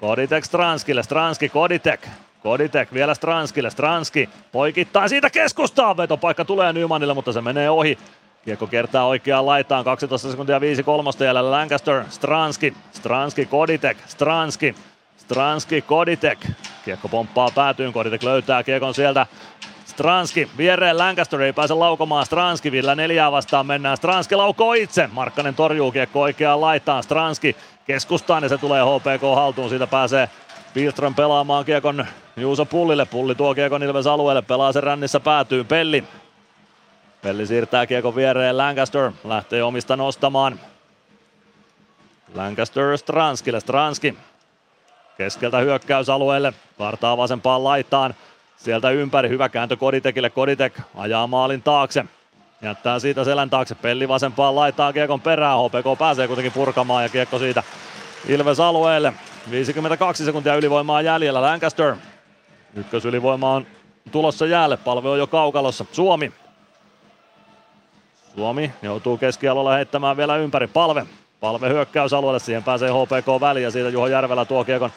[0.00, 1.02] Koditek Stranskille.
[1.02, 2.08] Stranski Koditek.
[2.42, 3.70] Koditek vielä Stranskille.
[3.70, 5.96] Stranski poikittaa siitä keskustaan.
[5.96, 7.98] Vetopaikka tulee Nymanille, mutta se menee ohi.
[8.44, 14.74] Kiekko kertaa oikeaan laitaan, 12 sekuntia 5 kolmosta jäljellä Lancaster, Stranski, Stranski, Koditek, Stranski,
[15.16, 16.38] Stranski, Koditek.
[16.84, 19.26] Kiekko pomppaa päätyyn, Koditek löytää kiekon sieltä.
[19.84, 23.96] Stranski viereen Lancaster ei pääse laukomaan Stranski, Villä neljää vastaan mennään.
[23.96, 25.08] Stranski laukoo itse.
[25.12, 27.02] Markkanen torjuu kiekko oikeaan laitaan.
[27.02, 27.56] Stranski
[27.86, 29.68] keskustaan ja se tulee HPK haltuun.
[29.68, 30.28] Siitä pääsee
[30.74, 32.06] Pilström pelaamaan kiekon
[32.36, 33.04] Juuso Pullille.
[33.04, 34.42] Pulli tuo kiekon Ilves alueelle.
[34.42, 35.64] Pelaa sen rännissä päätyy.
[35.64, 36.04] Pelli
[37.24, 39.12] Pelli siirtää kiekon viereen Lancaster.
[39.24, 40.60] Lähtee omista nostamaan.
[42.34, 43.60] Lancaster Stranskille.
[43.60, 44.18] Stranski
[45.16, 46.52] keskeltä hyökkäysalueelle.
[46.78, 48.14] Kartaa vasempaan laitaan.
[48.56, 50.30] Sieltä ympäri hyvä kääntö Koditekille.
[50.30, 52.04] Koditek ajaa maalin taakse.
[52.62, 53.74] Jättää siitä selän taakse.
[53.74, 55.58] Pelli vasempaan laitaa kiekon perään.
[55.58, 57.62] HPK pääsee kuitenkin purkamaan ja kiekko siitä
[58.28, 59.12] Ilves alueelle.
[59.50, 61.42] 52 sekuntia ylivoimaa jäljellä.
[61.42, 61.96] Lancaster.
[62.74, 63.66] Ykkösylivoima on
[64.10, 64.76] tulossa jäälle.
[64.76, 65.84] Palve on jo kaukalossa.
[65.92, 66.32] Suomi
[68.36, 70.66] Suomi joutuu keskialolla heittämään vielä ympäri.
[70.66, 71.06] Palve.
[71.40, 72.40] Palve hyökkäysalueelle.
[72.40, 74.90] Siihen pääsee HPK väliin ja siitä Juho Järvelä tuo kiekon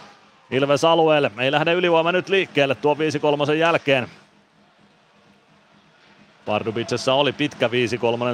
[0.51, 1.31] Ilves alueelle.
[1.39, 2.97] Ei lähde ylivoima nyt liikkeelle tuo
[3.49, 4.07] 5-3 jälkeen.
[6.45, 7.71] Pardubicessa oli pitkä 5-3,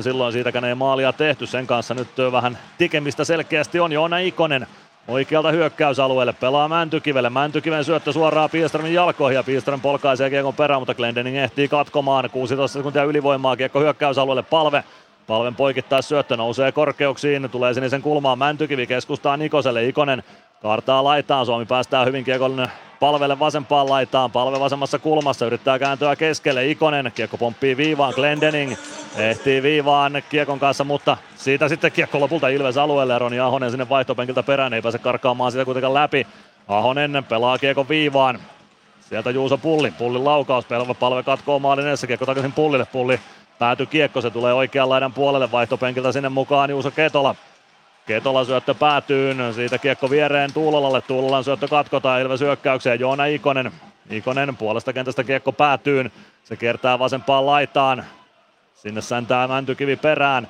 [0.04, 1.46] silloin siitäkään ei maalia tehty.
[1.46, 4.68] Sen kanssa nyt vähän tikemistä selkeästi on Joona Ikonen.
[5.08, 7.30] Oikealta hyökkäysalueelle pelaa Mäntykivelle.
[7.30, 12.30] Mäntykiven syöttö suoraan Pielströmin jalkoihin ja Pielström polkaisee kiekon perään, mutta Glendening ehtii katkomaan.
[12.30, 14.84] 16 sekuntia ylivoimaa kiekko hyökkäysalueelle palve.
[15.28, 19.86] Palven poikittais syöttö nousee korkeuksiin, tulee sinisen kulmaan Mäntykivi keskustaa Nikoselle.
[19.86, 20.24] Ikonen
[20.64, 22.68] kartaa laitaan, Suomi päästää hyvin kiekon
[23.00, 28.74] palvelle vasempaan laitaan, palve vasemmassa kulmassa, yrittää kääntyä keskelle, Ikonen, kiekko pomppii viivaan, Glendening
[29.18, 34.44] ehtii viivaan kiekon kanssa, mutta siitä sitten kiekko lopulta Ilves alueelle, Roni Ahonen sinne vaihtopenkiltä
[34.44, 36.28] perään, ei pääse karkaamaan sitä kuitenkaan läpi.
[36.68, 38.40] Ahonen pelaa kiekon viivaan,
[39.10, 43.20] sieltä Juuso Pulli, Pullin laukaus, pelva palve katkoo maalin edessä, kiekko takaisin Pullille, Pulli
[43.60, 47.36] pääty kiekko, se tulee oikean laidan puolelle, vaihtopenkiltä sinne mukaan Juuso Ketola.
[48.06, 52.22] Ketola syöttö päätyyn, siitä kiekko viereen Tuulolalle, Tuulolan syöttö katkotaan.
[52.22, 53.72] Ilves hyökkäykseen, Joona Ikonen.
[54.10, 56.12] Ikonen puolesta kentästä kiekko päätyyn,
[56.44, 58.06] se kiertää vasempaan laitaan,
[58.76, 60.48] sinne säntää Mäntykivi perään.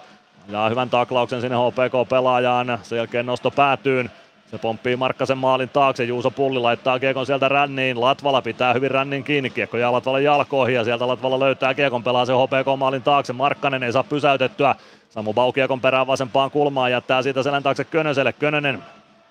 [0.48, 4.12] Ja hyvän taklauksen sinne HPK-pelaajaan, sen jälkeen nosto päätyyn.
[4.54, 9.24] Se pomppii Markkasen maalin taakse, Juuso Pulli laittaa kiekon sieltä ränniin, Latvala pitää hyvin rännin
[9.24, 13.84] kiinni, kiekko jää Latvalan jalkoihin ja sieltä Latvala löytää kiekon, pelaa se HPK-maalin taakse, Markkanen
[13.84, 14.76] ei saa pysäytettyä,
[15.10, 18.84] Samu Bau kiekon perään vasempaan kulmaan, jättää siitä selän taakse Könöselle, Könönen,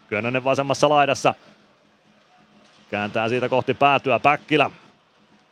[0.08, 1.34] Könönen vasemmassa laidassa,
[2.90, 4.70] kääntää siitä kohti päätyä, Päkkilä,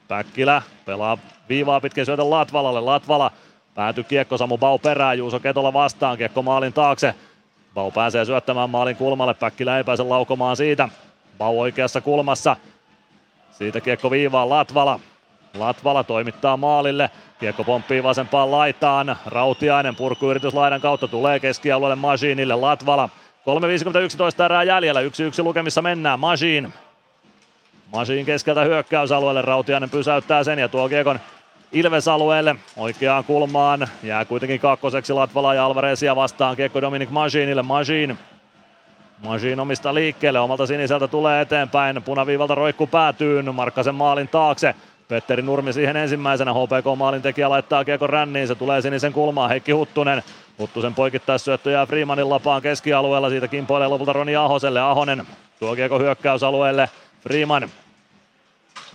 [0.09, 1.19] Päkkilä pelaa
[1.49, 3.31] viivaa pitkin syötön Latvalalle, Latvala
[3.75, 7.15] pääty kiekko Samu Bau perään, Juuso Ketola vastaan, kiekko maalin taakse,
[7.75, 10.89] Bau pääsee syöttämään maalin kulmalle, Päkkilä ei pääse laukomaan siitä.
[11.39, 12.57] Bau oikeassa kulmassa.
[13.51, 15.01] Siitä kiekko viivaan Latvala.
[15.59, 17.11] Latvala toimittaa maalille.
[17.41, 19.17] Kiekko pomppii vasempaan laitaan.
[19.27, 22.55] Rautiainen purkuyritys laidan kautta tulee keskialueelle Masiinille.
[22.55, 23.09] Latvala.
[24.39, 25.01] 3.51 erää jäljellä.
[25.01, 25.05] 1-1
[25.39, 26.21] lukemissa mennään.
[26.21, 26.73] Masiin.
[27.93, 29.43] Masiin keskeltä hyökkäysalueelle.
[29.43, 31.21] Rautiainen pysäyttää sen ja tuo kiekon
[31.73, 33.89] Ilves-alueelle oikeaan kulmaan.
[34.03, 36.57] Jää kuitenkin kakkoseksi Latvala ja Alvarezia vastaan.
[36.57, 37.63] Kiekko Dominic Majinille.
[37.63, 38.19] Majin.
[39.19, 40.41] Majin omista liikkeelle.
[40.41, 42.03] Omalta siniseltä tulee eteenpäin.
[42.03, 43.55] Punaviivalta roikku päätyyn.
[43.55, 44.75] Markkasen maalin taakse.
[45.09, 46.53] Petteri Nurmi siihen ensimmäisenä.
[46.53, 48.49] HPK-maalin tekijä laittaa kiekko ränniin.
[48.49, 49.51] Se tulee sinisen kulmaan.
[49.51, 50.23] Heikki Huttunen.
[50.59, 53.31] Huttusen poikittaissyöttö jää Freemanin lapaan keskialueella.
[53.31, 54.81] Siitä kimpoilee lopulta Roni Ahoselle.
[54.81, 55.27] Ahonen
[55.59, 56.91] tuo kiekko hyökkäysalueelle.
[57.21, 57.71] Freeman.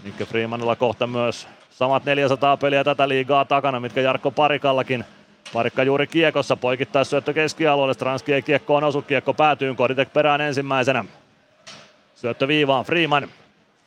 [0.03, 5.05] Mikke Freemanilla kohta myös Samat 400 peliä tätä liigaa takana, mitkä Jarkko Parikallakin.
[5.53, 11.05] Parikka juuri kiekossa, poikittaisi syöttö keskialueelle, Stranski ei kiekkoon osu, kiekko päätyy, Koditek perään ensimmäisenä.
[12.15, 13.29] Syöttö viivaan, Freeman.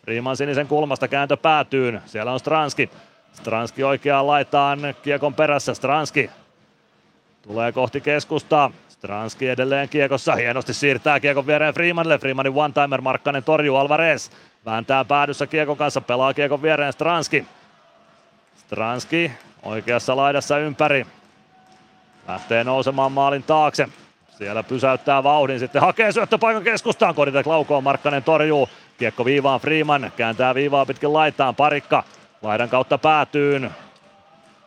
[0.04, 2.90] Freeman sinisen kulmasta, kääntö päätyy, siellä on Stranski.
[3.32, 6.30] Stranski oikeaan laitaan kiekon perässä, Stranski
[7.42, 8.70] tulee kohti keskustaa.
[8.88, 14.30] Stranski edelleen kiekossa, hienosti siirtää kiekon viereen Freemanille, Freemanin one-timer, Markkanen torjuu Alvarez.
[14.66, 17.44] Vääntää päädyssä kiekon kanssa, pelaa kiekon viereen Stranski.
[18.68, 19.32] Stranski
[19.62, 21.06] oikeassa laidassa ympäri.
[22.28, 23.88] Lähtee nousemaan maalin taakse.
[24.30, 27.14] Siellä pysäyttää vauhdin, sitten hakee syöttöpaikan keskustaan.
[27.14, 28.68] Koditek laukoo, Markkanen torjuu.
[28.98, 31.54] Kiekko viivaan Freeman, kääntää viivaa pitkin laitaan.
[31.54, 32.04] Parikka
[32.42, 33.70] laidan kautta päätyyn.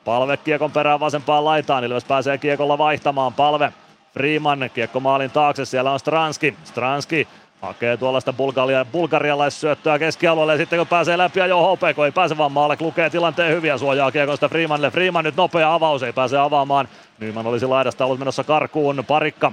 [0.05, 1.83] Palve kiekon perään vasempaan laitaan.
[1.83, 3.33] Ilves pääsee kiekolla vaihtamaan.
[3.33, 3.73] Palve
[4.13, 6.57] Freeman, kiekko maalin taakse, siellä on Stranski.
[6.63, 7.27] Stranski
[7.61, 12.37] Hakee tuollaista bulgaria, bulgarialaissyöttöä keskialueelle ja sitten kun pääsee läpi ja jo HPK ei pääse
[12.37, 14.91] vaan maalle, lukee tilanteen hyviä suojaa kiekosta Freemanille.
[14.91, 16.87] Freeman nyt nopea avaus, ei pääse avaamaan.
[17.19, 19.03] Nyman olisi laidasta ollut menossa karkuun.
[19.07, 19.51] Parikka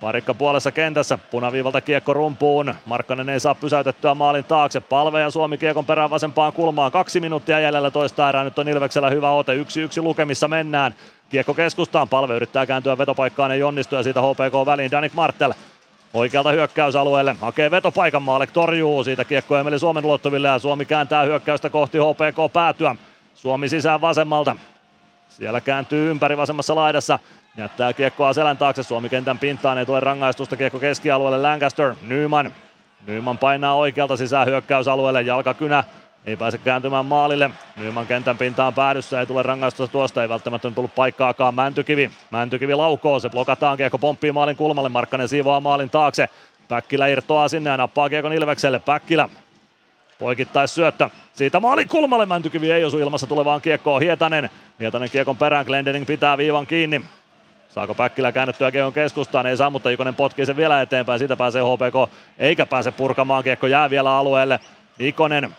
[0.00, 2.74] Parikka puolessa kentässä, punaviivalta kiekko rumpuun.
[2.86, 4.80] Markkanen ei saa pysäytettyä maalin taakse.
[4.80, 6.92] Palve ja Suomi kiekon perään vasempaan kulmaan.
[6.92, 8.44] Kaksi minuuttia jäljellä toista erää.
[8.44, 9.54] Nyt on Ilveksellä hyvä ote.
[9.54, 10.94] Yksi yksi lukemissa mennään.
[11.28, 12.08] Kiekko keskustaan.
[12.08, 13.52] Palve yrittää kääntyä vetopaikkaan.
[13.52, 14.90] Ei onnistu ja siitä HPK väliin.
[14.90, 15.52] Danik Martel
[16.14, 21.70] Oikealta hyökkäysalueelle, hakee vetopaikan maalle, torjuu siitä kiekko Emeli Suomen ulottuville ja Suomi kääntää hyökkäystä
[21.70, 22.96] kohti HPK päätyä.
[23.34, 24.56] Suomi sisään vasemmalta.
[25.28, 27.18] Siellä kääntyy ympäri vasemmassa laidassa.
[27.56, 32.54] Jättää kiekkoa selän taakse, Suomi kentän pintaan, ei tule rangaistusta, kiekko keskialueelle Lancaster, Nyman.
[33.06, 35.84] Nyman painaa oikealta sisään hyökkäysalueelle, jalkakynä
[36.24, 37.50] ei pääse kääntymään maalille.
[37.76, 42.10] Nyman kentän pintaan päädyssä, ei tule rangaistusta tuosta, ei välttämättä tullut paikkaakaan Mäntykivi.
[42.30, 46.28] Mäntykivi laukoo, se blokataan, kiekko pomppii maalin kulmalle, Markkanen siivoaa maalin taakse.
[46.68, 49.28] Päkkilä irtoaa sinne ja nappaa kiekon Ilvekselle, Päkkilä
[50.18, 51.10] poikittais syöttö.
[51.32, 54.02] Siitä maalin kulmalle Mäntykivi ei osu ilmassa tulevaan kiekkoon.
[54.02, 54.50] Hietanen.
[54.80, 55.66] Hietanen kiekon perään.
[55.66, 57.02] Glendening pitää viivan kiinni.
[57.68, 59.46] Saako Päkkilä käännettyä kiekon keskustaan?
[59.46, 61.18] Ei saa, mutta Ikonen potkii sen vielä eteenpäin.
[61.18, 63.44] Siitä pääsee HPK, eikä pääse purkamaan.
[63.44, 64.60] Kiekko jää vielä alueelle.
[64.98, 65.56] Ikonen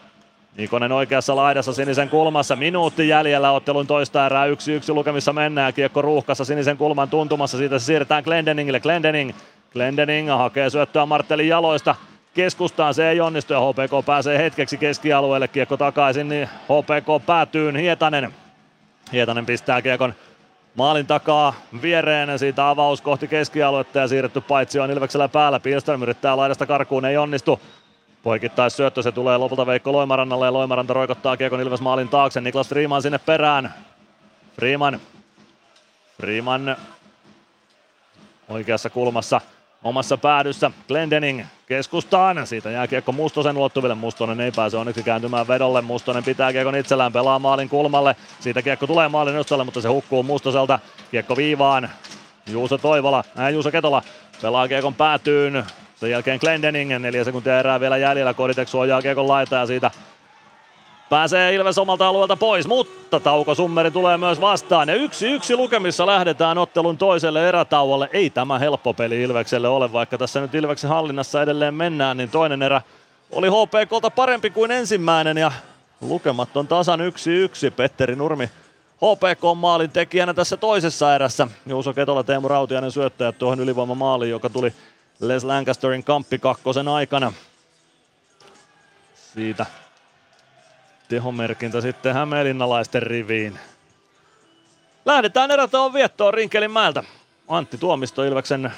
[0.57, 6.01] Ikonen oikeassa laidassa sinisen kulmassa, minuutti jäljellä ottelun toista erää, yksi yksi lukemissa mennään, kiekko
[6.01, 9.31] ruuhkassa sinisen kulman tuntumassa, siitä se siirretään Glendeningille, Glendening,
[9.73, 11.95] Glendening hakee syöttöä Martelin jaloista,
[12.33, 18.33] keskustaan se ei onnistu ja HPK pääsee hetkeksi keskialueelle, kiekko takaisin, niin HPK päätyy Hietanen.
[19.11, 20.13] Hietanen pistää kiekon
[20.75, 26.38] maalin takaa viereen, siitä avaus kohti keskialuetta ja siirretty paitsi on Ilveksellä päällä, Pilström yrittää
[26.38, 27.59] laidasta karkuun, ei onnistu.
[28.24, 32.41] Poikittais syöttö, se tulee lopulta Veikko Loimarannalle ja Loimaranta roikottaa Kiekon Ilves maalin taakse.
[32.41, 33.74] Niklas Freeman sinne perään.
[34.56, 35.00] Freeman.
[36.17, 36.77] Freeman
[38.50, 39.41] oikeassa kulmassa
[39.83, 40.72] omassa päädyssä.
[40.88, 42.48] Glendening keskustaan.
[42.48, 43.95] Siitä jää kiekko Mustosen ulottuville.
[43.95, 45.82] Mustonen ei pääse onneksi kääntymään vedolle.
[45.82, 48.16] Mustonen pitää kiekon itsellään, pelaa maalin kulmalle.
[48.40, 50.80] Siitä kiekko tulee maalin nostolle, mutta se hukkuu Mustoselta.
[51.11, 51.90] Kiekko viivaan.
[52.48, 54.01] Juuso Toivola, ää, Juuso Ketola
[54.41, 55.66] pelaa kiekon päätyyn.
[56.01, 59.91] Sen jälkeen Glendening, neljä sekuntia erää vielä jäljellä, Koditek suojaa kiekon laita ja siitä
[61.09, 64.89] Pääsee Ilves omalta alueelta pois, mutta Tauko Summeri tulee myös vastaan.
[64.89, 68.09] Ja yksi yksi lukemissa lähdetään ottelun toiselle erätauolle.
[68.13, 72.61] Ei tämä helppo peli Ilvekselle ole, vaikka tässä nyt Ilveksen hallinnassa edelleen mennään, niin toinen
[72.61, 72.81] erä
[73.31, 75.51] oli HPKlta parempi kuin ensimmäinen ja
[76.01, 77.71] lukemat on tasan yksi yksi.
[77.71, 78.49] Petteri Nurmi
[79.01, 81.47] HPK-maalin tekijänä tässä toisessa erässä.
[81.65, 84.73] Juuso Ketola, Teemu Rautiainen syöttäjät tuohon ylivoimamaaliin, joka tuli
[85.22, 87.33] Les Lancasterin kamppi kakkosen aikana.
[89.33, 89.66] Siitä
[91.09, 93.59] tehomerkintä sitten Hämeenlinnalaisten riviin.
[95.06, 97.03] Lähdetään erätauon viettoon Rinkelinmäeltä.
[97.48, 98.72] Antti Tuomisto Ilveksen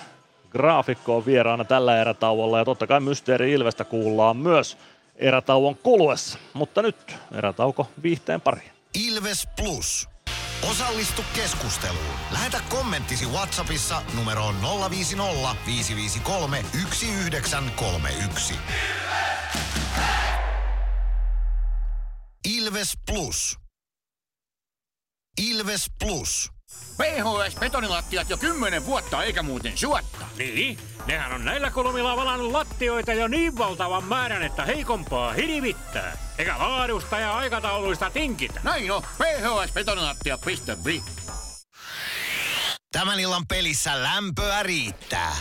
[0.50, 4.78] graafikko on vieraana tällä erätauolla ja totta kai Mysteeri Ilvestä kuullaan myös
[5.16, 6.40] erätauon kuluessa.
[6.54, 8.72] Mutta nyt erätauko viihteen pariin.
[9.08, 10.13] Ilves Plus.
[10.70, 12.16] Osallistu keskusteluun.
[12.32, 14.56] Lähetä kommenttisi Whatsappissa numeroon
[14.90, 18.54] 050 553 1931.
[22.48, 23.58] Ilves Plus.
[25.42, 26.53] Ilves Plus.
[26.98, 30.26] PHS betonilattiat jo kymmenen vuotta eikä muuten suotta.
[30.38, 36.18] Niin, nehän on näillä kolmilla valannut lattioita jo niin valtavan määrän, että heikompaa hirvittää.
[36.38, 38.60] Eikä laadusta ja aikatauluista tinkitä.
[38.64, 41.04] Näin on, phsbetonilattia.fi.
[42.92, 45.36] Tämän illan pelissä lämpöä riittää.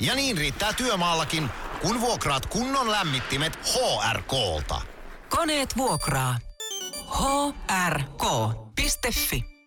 [0.00, 1.50] Ja niin riittää työmaallakin,
[1.82, 4.80] kun vuokraat kunnon lämmittimet HRKlta.
[5.28, 6.38] Koneet vuokraa.
[7.88, 9.57] hrk.fi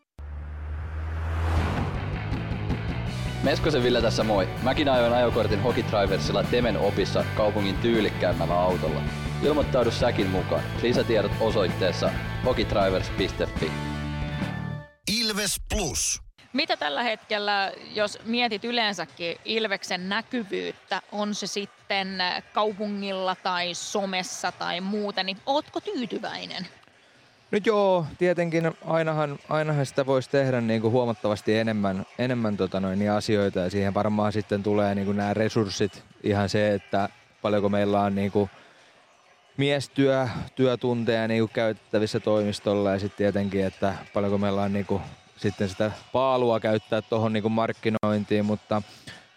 [3.43, 4.49] Meskosen Ville tässä moi.
[4.63, 9.01] Mäkin ajoin ajokortin Hokitriversilla Temen opissa kaupungin tyylikkäämmällä autolla.
[9.43, 10.63] Ilmoittaudu säkin mukaan.
[10.81, 12.11] Lisätiedot osoitteessa
[12.45, 13.71] hokitrivers.fi.
[15.19, 16.21] Ilves Plus.
[16.53, 24.81] Mitä tällä hetkellä, jos mietit yleensäkin Ilveksen näkyvyyttä, on se sitten kaupungilla tai somessa tai
[24.81, 26.67] muuten, niin ootko tyytyväinen?
[27.51, 32.99] No joo, tietenkin ainahan, ainahan sitä voisi tehdä niin kuin huomattavasti enemmän, enemmän tota noin,
[32.99, 33.59] niin asioita.
[33.59, 37.09] Ja siihen varmaan sitten tulee niin kuin nämä resurssit, ihan se, että
[37.41, 38.49] paljonko meillä on niin kuin
[39.57, 42.91] miestyö, työtunteja niin kuin käytettävissä toimistolla.
[42.91, 45.01] Ja sitten tietenkin, että paljonko meillä on niin kuin
[45.37, 48.81] sitten sitä paalua käyttää tuohon niin markkinointiin, mutta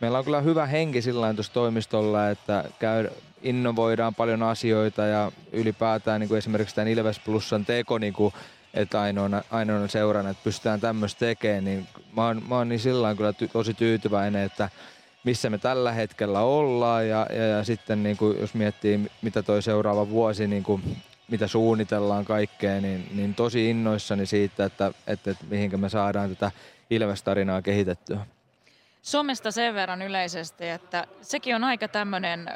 [0.00, 3.08] meillä on kyllä hyvä henki sillä tuossa toimistolla, että käy,
[3.42, 8.34] innovoidaan paljon asioita ja ylipäätään niin kuin esimerkiksi tämän Ilves Plusan teko, niin kuin,
[8.74, 13.14] että ainoana, ainoana seurana, että pystytään tämmöistä tekemään, niin mä oon, mä oon niin sillä
[13.14, 14.68] kyllä ty, tosi tyytyväinen, että
[15.24, 19.62] missä me tällä hetkellä ollaan ja, ja, ja sitten niin kuin, jos miettii mitä toi
[19.62, 20.82] seuraava vuosi, niin kuin,
[21.30, 26.50] mitä suunnitellaan kaikkea, niin, niin tosi innoissani siitä, että, että, että mihinkä me saadaan tätä
[26.90, 28.26] Ilves-tarinaa kehitettyä.
[29.04, 32.48] Somesta sen verran yleisesti, että sekin on aika tämmöinen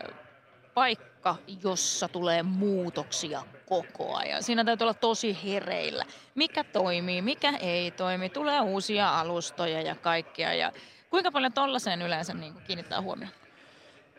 [0.75, 4.43] paikka, jossa tulee muutoksia koko ajan.
[4.43, 6.05] Siinä täytyy olla tosi hereillä.
[6.35, 8.29] Mikä toimii, mikä ei toimi.
[8.29, 10.55] Tulee uusia alustoja ja kaikkea.
[10.55, 10.73] Ja
[11.11, 13.33] kuinka paljon tollaiseen yleensä niin kiinnittää huomioon?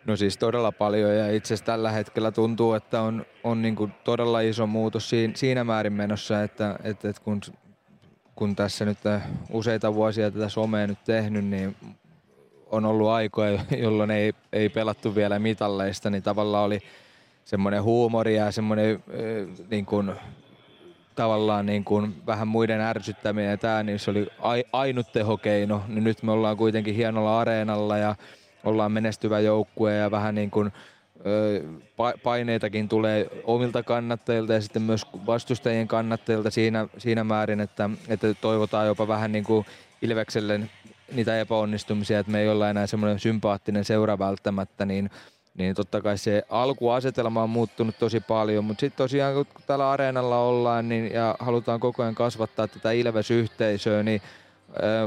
[0.06, 3.94] No siis todella paljon ja itse asiassa tällä hetkellä tuntuu, että on, on niin kuin
[4.04, 7.42] todella iso muutos siinä, määrin menossa, että, että, että kun,
[8.36, 8.98] kun tässä nyt
[9.50, 11.76] useita vuosia tätä somea nyt tehnyt, niin
[12.72, 16.80] on ollut aikoja, jolloin ei, ei pelattu vielä mitalleista, niin tavallaan oli
[17.46, 19.04] semmoinen huumori ja semmoinen
[19.70, 20.12] niin kuin,
[21.16, 24.28] tavallaan niin kuin vähän muiden ärsyttäminen ja tämä, niin se oli
[24.74, 25.82] ainut tehokeino.
[25.88, 28.16] Niin nyt me ollaan kuitenkin hienolla areenalla ja
[28.64, 30.72] ollaan menestyvä joukkue ja vähän niin kuin
[32.24, 38.88] paineitakin tulee omilta kannattajilta ja sitten myös vastustajien kannattajilta siinä, siinä määrin, että, että toivotaan
[38.88, 39.66] jopa vähän niin kuin
[40.02, 40.60] Ilvekselle
[41.12, 45.10] niitä epäonnistumisia, että me ei olla enää semmoinen sympaattinen seura välttämättä, niin,
[45.58, 50.40] niin totta kai se alkuasetelma on muuttunut tosi paljon, mutta sitten tosiaan kun täällä areenalla
[50.40, 54.22] ollaan niin, ja halutaan koko ajan kasvattaa tätä Ilves-yhteisöä, niin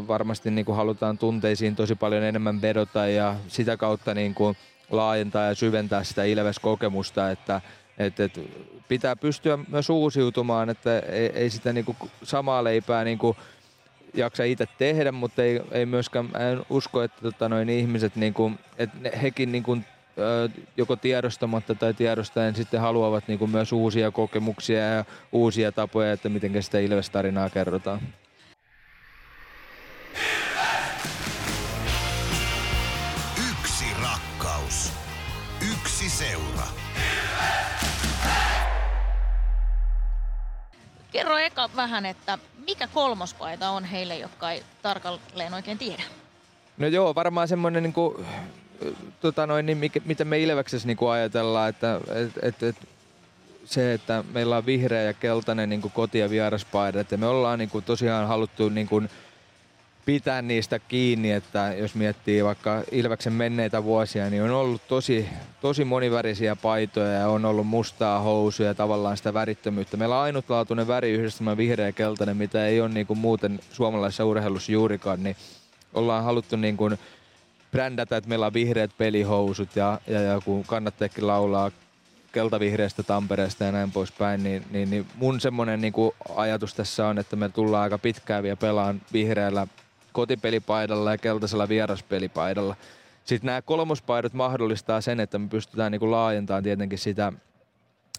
[0.08, 4.56] varmasti niin kuin halutaan tunteisiin tosi paljon enemmän vedota ja sitä kautta niin kuin
[4.90, 7.60] laajentaa ja syventää sitä Ilves-kokemusta, että
[7.98, 8.40] et, et
[8.88, 13.36] pitää pystyä myös uusiutumaan, että ei, ei sitä niin kuin samaa leipää niin kuin
[14.14, 18.58] jaksa itse tehdä, mutta ei, ei myöskään, en usko, että tota, noin ihmiset, niin kuin,
[18.78, 19.84] että ne, hekin niin kuin,
[20.76, 26.28] joko tiedostamatta tai tiedostaen sitten haluavat niin kuin myös uusia kokemuksia ja uusia tapoja, että
[26.28, 28.00] miten sitä Ilves-tarinaa kerrotaan.
[41.12, 46.02] Kerro eka vähän, että mikä kolmospaita on heille, jotka ei tarkalleen oikein tiedä?
[46.78, 48.26] No joo, varmaan semmoinen niin kuin,
[49.20, 52.76] tota niin mikä, mitä me Ilveksessä niin kuin ajatellaan, että et, et, et,
[53.64, 57.70] se, että meillä on vihreä ja keltainen niin koti- ja vieraspaidat ja me ollaan niin
[57.70, 59.10] kuin tosiaan haluttu niin kuin
[60.04, 65.28] pitää niistä kiinni, että jos miettii vaikka Ilveksen menneitä vuosia, niin on ollut tosi,
[65.60, 69.96] tosi monivärisiä paitoja ja on ollut mustaa housuja ja tavallaan sitä värittömyyttä.
[69.96, 74.72] Meillä on ainutlaatuinen väriyhdistelmä vihreä ja keltainen, mitä ei ole niin kuin muuten suomalaisessa urheilussa
[74.72, 75.36] juurikaan, niin
[75.94, 76.98] ollaan haluttu niin kuin
[77.72, 81.70] brändätä, että meillä on vihreät pelihousut ja, ja, ja kun kannattajakin laulaa
[82.32, 85.92] keltavihreästä Tampereesta ja näin poispäin, niin, niin, niin mun semmoinen niin
[86.36, 89.66] ajatus tässä on, että me tullaan aika pitkään vielä pelaan vihreällä
[90.12, 92.76] kotipelipaidalla ja keltaisella vieraspelipaidalla.
[93.24, 97.32] Sitten nämä kolmospaidat mahdollistaa sen, että me pystytään niin kuin laajentamaan tietenkin sitä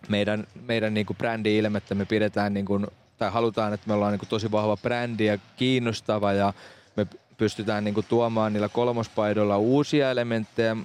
[0.10, 1.96] meidän, meidän niin kuin brändi-ilmettä.
[1.96, 5.38] Me pidetään niin kuin, tai halutaan, että me ollaan niin kuin tosi vahva brändi ja
[5.58, 6.54] kiinnostava ja
[6.96, 7.08] me
[7.38, 10.78] pystytään niin kuin tuomaan niillä kolmospaidoilla uusia elementtejä.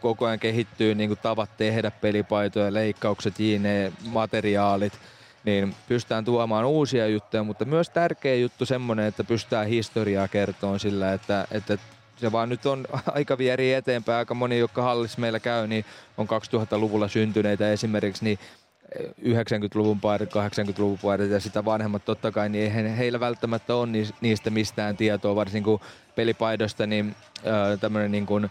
[0.00, 4.92] Koko ajan kehittyy niin kuin tavat tehdä pelipaitoja, leikkaukset, jne, materiaalit–
[5.44, 11.12] niin pystytään tuomaan uusia juttuja, mutta myös tärkeä juttu semmoinen, että pystytään historiaa kertomaan sillä,
[11.12, 11.78] että, että
[12.16, 14.18] se vaan nyt on aika vieri eteenpäin.
[14.18, 15.84] Aika moni, jotka hallis meillä käy, niin
[16.18, 18.38] on 2000-luvulla syntyneitä esimerkiksi, niin
[19.22, 23.88] 90-luvun paidat, 80-luvun paidat ja sitä vanhemmat totta kai, niin eihän heillä välttämättä ole
[24.20, 25.80] niistä mistään tietoa, varsinkin kuin
[26.14, 27.16] pelipaidosta, niin
[27.80, 28.50] tämmöinen niin kuin,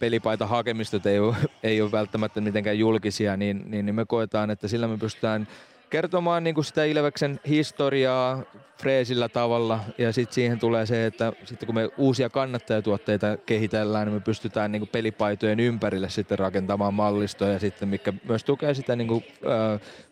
[0.00, 4.68] pelipaita hakemistot ei ole, ei ole välttämättä mitenkään julkisia, niin, niin, niin me koetaan, että
[4.68, 5.48] sillä me pystytään
[5.90, 8.42] kertomaan niin kuin sitä Ilveksen historiaa
[8.80, 14.14] freesillä tavalla ja sitten siihen tulee se, että sitten kun me uusia kannattajatuotteita kehitellään, niin
[14.14, 19.08] me pystytään niin kuin pelipaitojen ympärille sitten rakentamaan mallistoja sitten, mikä myös tukee sitä niin
[19.08, 19.24] kuin,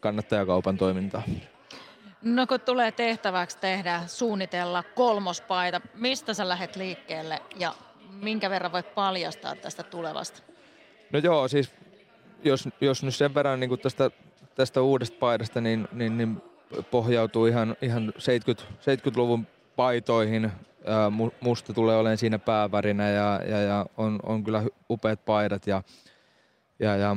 [0.00, 1.22] kannattajakaupan toimintaa.
[2.22, 7.74] No kun tulee tehtäväksi tehdä, suunnitella kolmospaita, mistä sä lähdet liikkeelle ja
[8.10, 10.42] minkä verran voit paljastaa tästä tulevasta?
[11.12, 11.72] No joo, siis
[12.44, 14.10] jos, jos nyt sen verran niin tästä,
[14.54, 16.42] tästä uudesta paidasta, niin, niin, niin
[16.90, 20.52] pohjautuu ihan, ihan 70, 70-luvun paitoihin.
[20.86, 25.82] Ää, musta tulee olemaan siinä päävärinä ja, ja, ja on, on kyllä upeat paidat ja,
[26.78, 27.16] ja, ja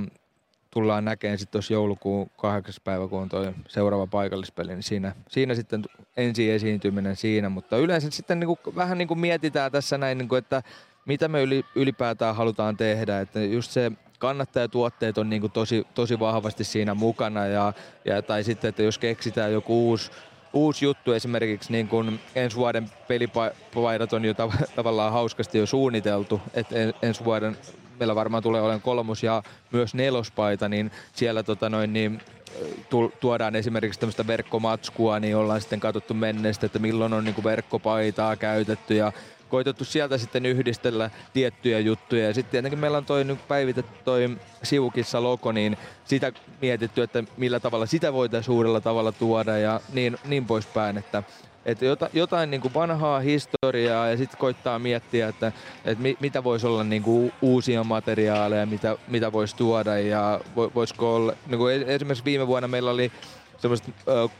[0.77, 5.55] tullaan näkemään sitten tuossa joulukuun kahdeksas päivä, kun on toi seuraava paikallispeli, niin siinä, siinä
[5.55, 5.83] sitten
[6.17, 10.29] ensi esiintyminen siinä, mutta yleensä sitten niin kuin, vähän niin kuin mietitään tässä näin, niin
[10.29, 10.63] kuin, että
[11.05, 11.39] mitä me
[11.75, 17.45] ylipäätään halutaan tehdä, että just se kannattajatuotteet on niin kuin tosi, tosi vahvasti siinä mukana
[17.45, 17.73] ja,
[18.05, 20.11] ja, tai sitten, että jos keksitään joku uusi
[20.53, 26.41] uusi juttu esimerkiksi niin kun ensi vuoden pelipaidat on jo tav- tavallaan hauskasti jo suunniteltu,
[26.53, 27.57] että ensi vuoden
[27.99, 32.21] meillä varmaan tulee olemaan kolmos ja myös nelospaita, niin siellä tota noin, niin,
[33.19, 38.95] tuodaan esimerkiksi tämmöistä verkkomatskua, niin ollaan sitten katsottu menneestä, että milloin on niin verkkopaitaa käytetty
[38.95, 39.11] ja
[39.49, 42.27] koitettu sieltä sitten yhdistellä tiettyjä juttuja.
[42.27, 47.23] Ja sitten tietenkin meillä on toi nyt päivitetty toi sivukissa logo, niin sitä mietitty, että
[47.37, 51.23] millä tavalla sitä voitaisiin uudella tavalla tuoda ja niin, niin poispäin, että
[51.67, 55.51] että jotain niin kuin vanhaa historiaa ja sitten koittaa miettiä, että,
[55.85, 61.33] että mitä voisi olla niin kuin uusia materiaaleja, mitä, mitä voisi tuoda ja voisiko olla,
[61.47, 63.11] niin kuin esimerkiksi viime vuonna meillä oli
[63.57, 64.31] semmoiset äh,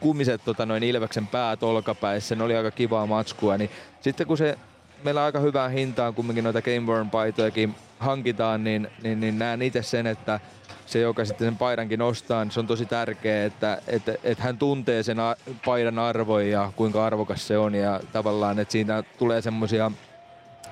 [0.00, 4.58] kumiset tota, noin Ilveksen päät olkapäissä, ne oli aika kivaa matskua, niin sitten kun se
[5.04, 10.06] meillä aika hyvää hintaan kumminkin noita Gameborn paitojakin hankitaan, niin, niin, niin näen itse sen,
[10.06, 10.40] että
[10.86, 14.58] se, joka sitten sen paidankin ostaa, niin se on tosi tärkeää, että, että, että hän
[14.58, 15.16] tuntee sen
[15.64, 19.90] paidan arvon ja kuinka arvokas se on ja tavallaan, että siinä tulee semmoisia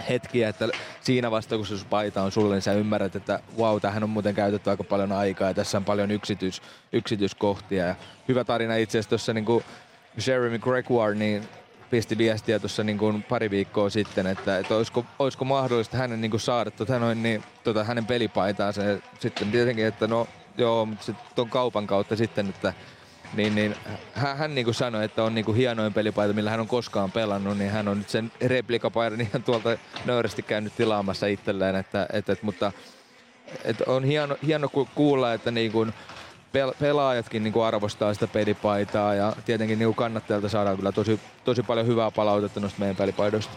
[0.09, 0.69] hetkiä, että
[1.01, 4.35] siinä vasta kun se paita on sulle, niin sä ymmärrät, että wow, tähän on muuten
[4.35, 6.63] käytetty aika paljon aikaa ja tässä on paljon yksityis,
[6.93, 7.87] yksityiskohtia.
[7.87, 7.95] Ja
[8.29, 9.65] hyvä tarina itse asiassa tuossa niin
[10.27, 11.49] Jeremy Gregoire, niin
[11.93, 16.31] pisti viestiä tuossa niin kuin pari viikkoa sitten, että, että olisiko, olisiko mahdollista hänen niin
[16.31, 18.83] kuin saada tota noin, niin, tota hänen pelipaitaansa.
[18.83, 22.73] Ja sitten tietenkin, että no joo, mutta sitten tuon kaupan kautta sitten, että
[23.35, 23.75] niin, niin
[24.15, 27.13] hän, hän niin kuin sanoi, että on niin kuin hienoin pelipaita, millä hän on koskaan
[27.13, 32.33] pelannut, niin hän on nyt sen replikapaidan ihan tuolta nöyrästi käynyt tilaamassa itselleen, että, että,
[32.33, 32.73] että mutta
[33.65, 35.95] että on hieno, hieno kuulla, että niin kuin
[36.81, 41.87] pelaajatkin niin kuin arvostaa sitä pelipaitaa ja tietenkin niin kuin saadaan kyllä tosi, tosi paljon
[41.87, 43.53] hyvää palautetta noista meidän pelipaidoista.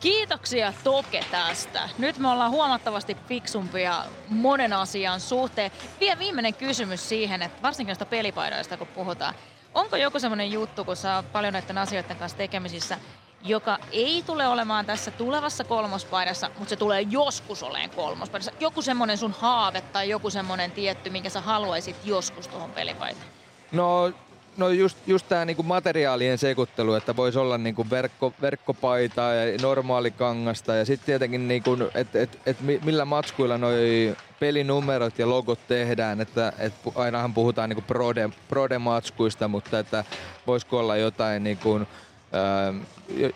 [0.00, 1.88] Kiitoksia Toke tästä.
[1.98, 5.70] Nyt me ollaan huomattavasti fiksumpia monen asian suhteen.
[6.00, 9.34] Vielä viimeinen kysymys siihen, että varsinkin näistä pelipaidoista kun puhutaan.
[9.74, 12.98] Onko joku semmoinen juttu, kun sä oot paljon näiden asioiden kanssa tekemisissä,
[13.44, 18.52] joka ei tule olemaan tässä tulevassa kolmospaidassa, mutta se tulee joskus oleen kolmospaidassa.
[18.60, 23.26] Joku semmoinen sun haave tai joku semmoinen tietty, minkä sä haluaisit joskus tuohon pelipaitaan?
[23.72, 24.12] No
[24.56, 30.10] no just, just tämä niinku materiaalien sekoittelu, että voisi olla niinku verkko, verkkopaitaa ja normaali
[30.10, 36.20] kangasta ja sitten tietenkin, niinku, että et, et millä matskuilla noi pelinumerot ja logot tehdään,
[36.20, 40.04] että et ainahan puhutaan niinku prode, prode-matskuista, mutta että
[40.46, 41.80] voisiko olla jotain niinku,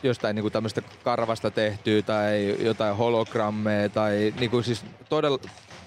[0.02, 5.39] jostain niinku tämmöistä karvasta tehtyä tai jotain hologrammeja tai niinku siis todella,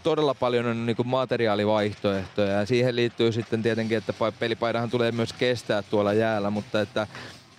[0.03, 2.51] todella paljon on niinku materiaalivaihtoehtoja.
[2.51, 7.07] Ja siihen liittyy sitten tietenkin, että pelipaidahan tulee myös kestää tuolla jäällä, mutta että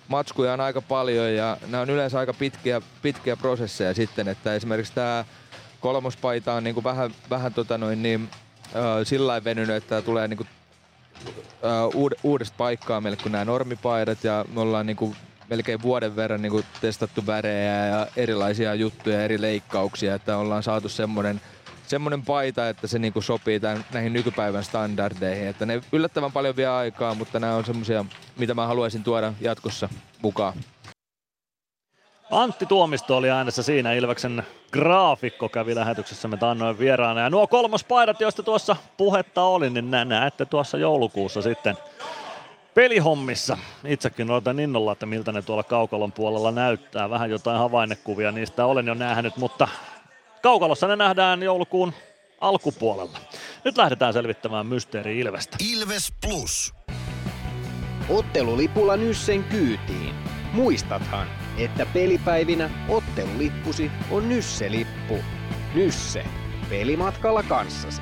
[0.07, 4.93] matskuja on aika paljon ja nämä on yleensä aika pitkiä, pitkiä prosesseja sitten, että esimerkiksi
[4.93, 5.25] tämä
[5.79, 8.29] kolmospaita on niinku vähän, vähän tota noin niin,
[8.65, 10.45] äh, sillä venynyt, että tulee niinku,
[11.65, 15.15] äh, uud, uudesta paikkaa meille kuin nämä normipaidat ja me ollaan niinku
[15.49, 21.41] melkein vuoden verran niinku testattu värejä ja erilaisia juttuja, eri leikkauksia, että ollaan saatu semmoinen
[21.87, 25.47] semmoinen paita, että se niinku sopii tämän, näihin nykypäivän standardeihin.
[25.47, 28.05] Että ne yllättävän paljon vie aikaa, mutta nämä on semmoisia,
[28.37, 29.89] mitä mä haluaisin tuoda jatkossa
[30.21, 30.53] mukaan.
[32.31, 37.21] Antti Tuomisto oli äänessä siinä, Ilveksen graafikko kävi lähetyksessämme tannoin vieraana.
[37.21, 41.77] Ja nuo kolmospaidat, joista tuossa puhetta oli, niin näette tuossa joulukuussa sitten
[42.75, 43.57] pelihommissa.
[43.87, 47.09] Itsekin odotan innolla, että miltä ne tuolla kaukalon puolella näyttää.
[47.09, 49.67] Vähän jotain havainnekuvia niistä olen jo nähnyt, mutta
[50.41, 51.93] kaukalossa ne nähdään joulukuun
[52.41, 53.19] alkupuolella.
[53.63, 55.57] Nyt lähdetään selvittämään Mysteeri Ilvestä.
[55.73, 56.73] Ilves Plus.
[58.09, 60.15] Ottelulipulla Nyssen kyytiin.
[60.53, 65.17] Muistathan, että pelipäivinä ottelulippusi on Nysse-lippu.
[65.75, 66.25] Nysse.
[66.69, 68.01] Pelimatkalla kanssasi.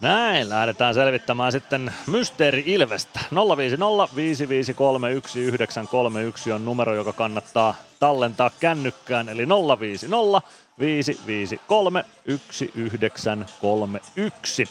[0.00, 3.20] Näin, lähdetään selvittämään sitten Mysteeri Ilvestä.
[3.56, 6.20] 050 553
[6.54, 10.48] on numero, joka kannattaa tallentaa kännykkään, eli 050
[10.78, 14.68] 553 1931.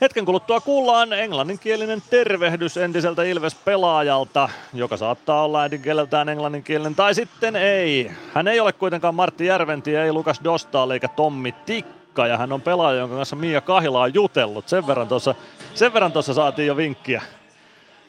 [0.00, 8.10] Hetken kuluttua kuullaan englanninkielinen tervehdys entiseltä Ilves-pelaajalta, joka saattaa olla äidinkieleltään englanninkielinen tai sitten ei.
[8.34, 12.62] Hän ei ole kuitenkaan Martti Järventi, ei Lukas Dostal eikä Tommi Tikka ja hän on
[12.62, 14.68] pelaaja, jonka kanssa Mia Kahila on jutellut.
[14.68, 15.34] Sen verran tuossa
[15.74, 17.22] sen verran tuossa saatiin jo vinkkiä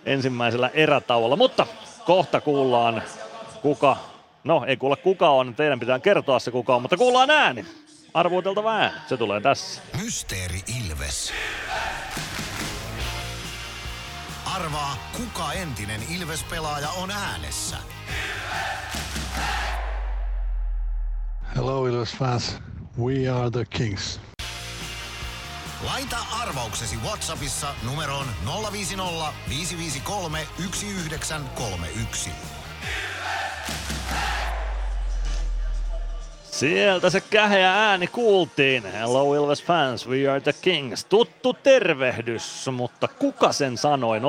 [0.05, 1.67] ensimmäisellä erätauolla, mutta
[2.05, 3.03] kohta kuullaan
[3.61, 3.97] kuka,
[4.43, 7.65] no ei kuulla kuka on, teidän pitää kertoa se kuka on, mutta kuullaan ääni.
[8.13, 9.81] Arvuuteltava ääni, se tulee tässä.
[10.03, 11.33] Mysteeri Ilves.
[14.55, 17.77] Arvaa, kuka entinen Ilves-pelaaja on äänessä.
[21.55, 22.59] Hello Ilves fans,
[23.00, 24.19] we are the Kings.
[25.86, 28.26] Laita arvauksesi Whatsappissa numeroon
[28.72, 32.30] 050 553 1931.
[36.44, 38.86] Sieltä se käheä ääni kuultiin.
[38.86, 41.06] Hello Ilves fans, we are the kings.
[41.06, 44.19] Tuttu tervehdys, mutta kuka sen sanoi?
[44.19, 44.24] 0505531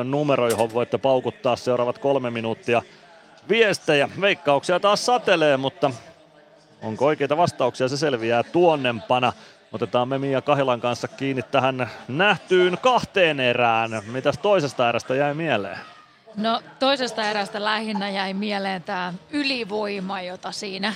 [0.00, 2.82] on numero, johon voitte paukuttaa seuraavat kolme minuuttia
[3.48, 4.08] viestejä.
[4.20, 5.90] Veikkauksia taas satelee, mutta
[6.82, 9.32] onko oikeita vastauksia, se selviää tuonnempana.
[9.72, 13.90] Otetaan me Mia Kahilan kanssa kiinni tähän nähtyyn kahteen erään.
[14.06, 15.78] Mitäs toisesta erästä jäi mieleen?
[16.36, 20.92] No toisesta erästä lähinnä jäi mieleen tämä ylivoima, jota siinä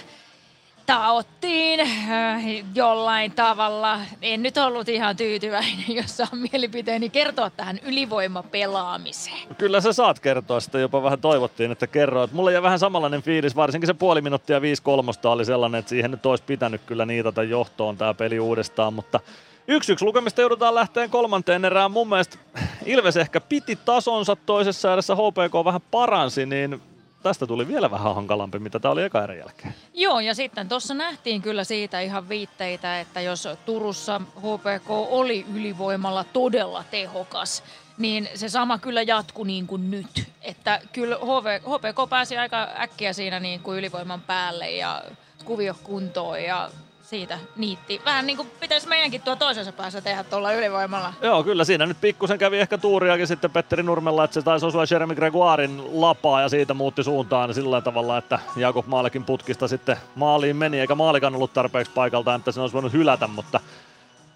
[0.90, 2.44] taottiin äh,
[2.74, 4.00] jollain tavalla.
[4.22, 9.56] En nyt ollut ihan tyytyväinen, jos saan mielipiteeni kertoa tähän ylivoimapelaamiseen.
[9.58, 12.32] Kyllä sä saat kertoa sitä, jopa vähän toivottiin, että kerroit.
[12.32, 16.10] Mulla jäi vähän samanlainen fiilis, varsinkin se puoli minuuttia 5 kolmosta oli sellainen, että siihen
[16.10, 19.20] nyt olisi pitänyt kyllä niitata johtoon tämä peli uudestaan, mutta
[19.68, 21.90] Yksi yksi lukemista joudutaan lähteen kolmanteen erään.
[21.90, 22.38] Mun mielestä
[22.86, 26.82] Ilves ehkä piti tasonsa toisessa erässä, HPK vähän paransi, niin
[27.22, 29.74] tästä tuli vielä vähän hankalampi, mitä tämä oli eka erän jälkeen.
[29.94, 36.24] Joo, ja sitten tuossa nähtiin kyllä siitä ihan viitteitä, että jos Turussa HPK oli ylivoimalla
[36.24, 37.62] todella tehokas,
[37.98, 40.28] niin se sama kyllä jatkui niin kuin nyt.
[40.42, 41.16] Että kyllä
[41.56, 45.02] HPK pääsi aika äkkiä siinä niin kuin ylivoiman päälle ja
[45.44, 46.70] kuvio kuntoon ja
[47.10, 48.02] siitä niitti.
[48.04, 51.12] Vähän niin kuin pitäisi meidänkin tuo toisessa päässä tehdä tuolla ylivoimalla.
[51.22, 54.84] Joo, kyllä siinä nyt pikkusen kävi ehkä tuuriakin sitten Petteri Nurmella, että se taisi osua
[54.90, 60.56] Jeremy Gregoirin lapaa ja siitä muutti suuntaan sillä tavalla, että Jakob Maalekin putkista sitten maaliin
[60.56, 63.60] meni, eikä maalikaan ollut tarpeeksi paikalta, että se olisi voinut hylätä, mutta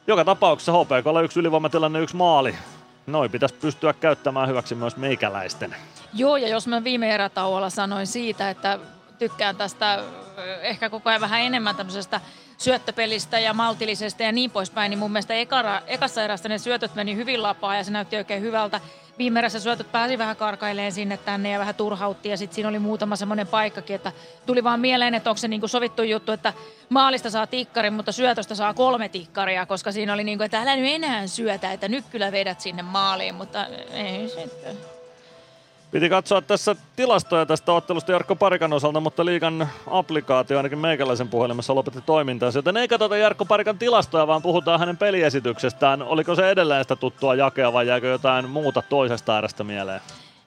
[0.06, 2.56] joka tapauksessa HPK oli yksi ylivoimatilanne, yksi maali.
[3.06, 5.76] noi pitäisi pystyä käyttämään hyväksi myös meikäläisten.
[6.12, 8.78] Joo, ja jos mä viime erätauolla sanoin siitä, että
[9.18, 10.04] tykkään tästä
[10.62, 12.20] ehkä koko ajan vähän enemmän tämmöisestä
[12.64, 17.16] syöttöpelistä ja maltillisesta ja niin poispäin, niin mun mielestä ekara, ekassa erässä ne syötöt meni
[17.16, 18.80] hyvin lapaa ja se näytti oikein hyvältä.
[19.18, 22.78] Viime erässä syötöt pääsi vähän karkaileen sinne tänne ja vähän turhautti ja sitten siinä oli
[22.78, 24.12] muutama semmoinen paikkakin, että
[24.46, 26.52] tuli vaan mieleen, että onko se niinku sovittu juttu, että
[26.88, 30.76] maalista saa tikkarin, mutta syötöstä saa kolme tikkaria, koska siinä oli niin kuin, että älä
[30.76, 34.93] nyt enää syötä, että nyt kyllä vedät sinne maaliin, mutta ei sitten.
[35.94, 41.74] Piti katsoa tässä tilastoja tästä ottelusta Jarkko Parikan osalta, mutta liikan applikaatio ainakin meikäläisen puhelimessa
[41.74, 42.58] lopetti toimintaansa.
[42.58, 46.02] Joten ei katsota Jarkko Parikan tilastoja, vaan puhutaan hänen peliesityksestään.
[46.02, 50.00] Oliko se edelleen sitä tuttua jakea vai jääkö jotain muuta toisesta äärestä mieleen?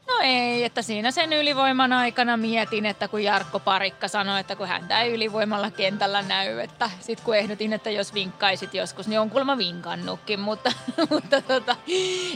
[0.07, 4.67] No ei, että siinä sen ylivoiman aikana mietin, että kun Jarkko Parikka sanoi, että kun
[4.67, 9.29] häntä ei ylivoimalla kentällä näy, että sit kun ehdotin, että jos vinkkaisit joskus, niin on
[9.29, 10.71] kuulemma vinkannutkin, mutta,
[11.09, 11.75] mutta tota,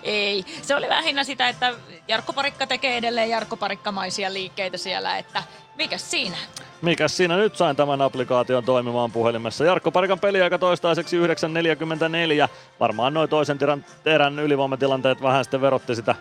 [0.04, 0.46] ei.
[0.62, 1.74] Se oli lähinnä sitä, että
[2.08, 5.44] Jarkko Parikka tekee edelleen Jarkko Parikkamaisia liikkeitä siellä, että
[5.76, 6.38] mikä siinä?
[6.82, 9.66] Mikäs siinä nyt sain tämän applikaation toimimaan puhelimessa?
[9.66, 12.50] Jarkko Parikan peliaika toistaiseksi 9.44.
[12.80, 16.16] Varmaan noin toisen tiran, erän ylivoimatilanteet vähän sitten verotti sitä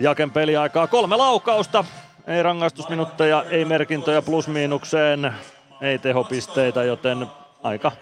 [0.00, 0.86] Jaken peliaikaa.
[0.86, 1.84] Kolme laukausta,
[2.26, 5.34] ei rangaistusminutteja, ei merkintöjä plus-miinukseen,
[5.80, 7.26] ei tehopisteitä, joten
[7.62, 7.92] aika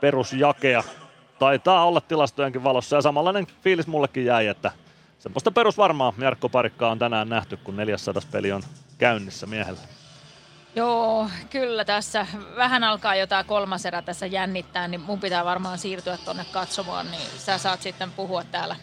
[0.00, 0.82] perusjakea.
[1.38, 4.72] Taitaa olla tilastojenkin valossa ja samanlainen fiilis mullekin jäi, että
[5.18, 8.62] semmoista perusvarmaa Jarkko Parikkaa on tänään nähty, kun 400 peli on
[8.98, 9.80] käynnissä miehellä.
[10.74, 16.18] Joo, kyllä tässä vähän alkaa jotain kolmas erä tässä jännittää, niin mun pitää varmaan siirtyä
[16.24, 18.76] tonne katsomaan, niin sä saat sitten puhua täällä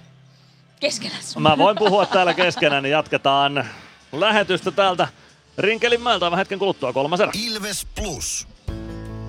[0.85, 1.37] keskenäs.
[1.37, 3.65] Mä voin puhua täällä keskenään, niin jatketaan
[4.11, 5.07] lähetystä täältä
[5.57, 7.31] Rinkelinmäeltä vähän hetken kuluttua kolmas erä.
[7.45, 8.47] Ilves Plus.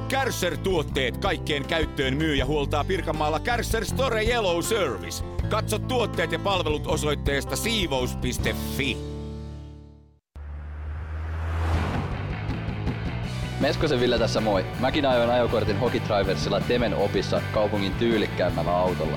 [0.08, 5.24] Kärsser-tuotteet kaikkeen käyttöön myy ja huoltaa Pirkanmaalla Kärsser Store Yellow Service.
[5.48, 8.96] Katso tuotteet ja palvelut osoitteesta siivous.fi.
[13.60, 14.64] Meskosen Ville tässä moi.
[14.80, 19.16] Mäkin ajoin ajokortin Hokitriversilla Temen opissa kaupungin tyylikkäämmällä autolla.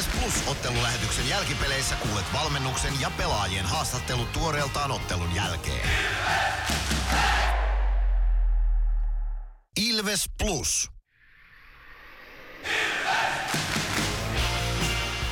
[0.00, 5.88] Ilves Plus ottelulähetyksen jälkipeleissä kuulet valmennuksen ja pelaajien haastattelut tuoreeltaan ottelun jälkeen.
[9.76, 10.88] Ilves Plus.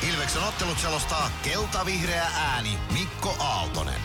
[0.01, 4.01] Ilveksen ottelut selostaa kelta-vihreä ääni Mikko Aaltonen.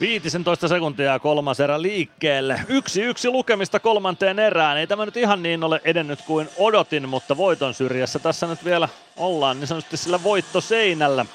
[0.00, 2.60] Viitisentoista sekuntia ja kolmas erä liikkeelle.
[2.68, 4.76] Yksi yksi lukemista kolmanteen erään.
[4.78, 8.88] Ei tämä nyt ihan niin ole edennyt kuin odotin, mutta voiton syrjässä tässä nyt vielä
[9.16, 11.26] ollaan niin sanotusti sillä voittoseinällä.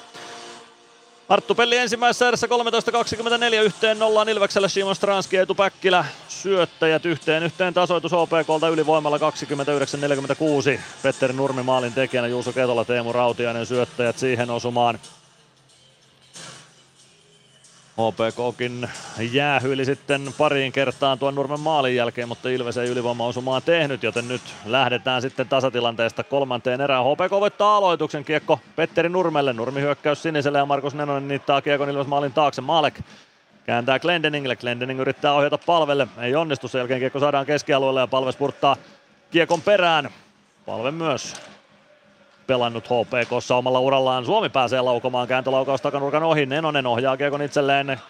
[1.28, 7.42] Arttu Pelli ensimmäisessä erässä 13.24 yhteen nollaan Ilveksellä Simon Stranski ja Etu Päkkilä syöttäjät yhteen
[7.42, 10.80] yhteen tasoitus OPKlta ylivoimalla 29.46.
[11.02, 14.98] Petteri Nurmi maalin tekijänä Juuso Ketola, Teemu Rautiainen syöttäjät siihen osumaan.
[17.98, 18.88] OPKkin
[19.32, 24.40] jäähyili sitten pariin kertaan tuon Nurmen maalin jälkeen, mutta Ilves ei ylivoimaosumaa tehnyt, joten nyt
[24.66, 27.04] lähdetään sitten tasatilanteesta kolmanteen erään.
[27.04, 32.06] HPK voittaa aloituksen kiekko Petteri Nurmelle, Nurmi hyökkäys siniselle ja Markus Nenonen niittaa kiekon Ilves
[32.06, 32.60] maalin taakse.
[32.60, 33.00] Maalek
[33.66, 38.32] kääntää Glendeningille, Glendening yrittää ohjata palvelle, ei onnistu, sen jälkeen kiekko saadaan keskialueelle ja palve
[38.32, 38.76] spurttaa
[39.30, 40.10] kiekon perään.
[40.66, 41.34] Palve myös
[42.48, 44.24] pelannut HPKssa omalla urallaan.
[44.24, 46.46] Suomi pääsee laukomaan kääntölaukaus takanurkan ohi.
[46.46, 48.00] Nenonen ohjaa kiekon itselleen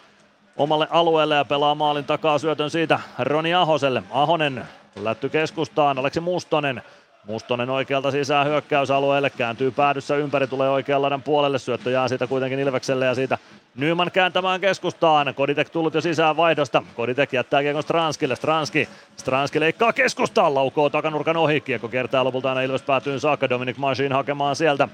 [0.57, 4.02] omalle alueelle ja pelaa maalin takaa syötön siitä Roni Ahoselle.
[4.10, 4.65] Ahonen
[5.02, 6.83] lätty keskustaan, Aleksi Mustonen.
[7.28, 12.58] Mustonen oikealta sisään hyökkäysalueelle, kääntyy päädyssä ympäri, tulee oikean laidan puolelle, syöttö jää siitä kuitenkin
[12.58, 13.39] Ilvekselle ja siitä
[13.78, 15.34] Nyman kääntämään keskustaan.
[15.34, 16.82] Koditek tullut jo sisään vaihdosta.
[16.97, 18.36] Koditek jättää kiekon Stranskille.
[18.36, 18.89] Stranski.
[19.16, 20.55] Stranski leikkaa keskustaan.
[20.55, 21.60] Laukoo takanurkan ohi.
[21.60, 23.48] Kiekko kertaa lopulta aina Ilves päätyyn saakka.
[23.48, 24.89] Dominic Machine hakemaan sieltä.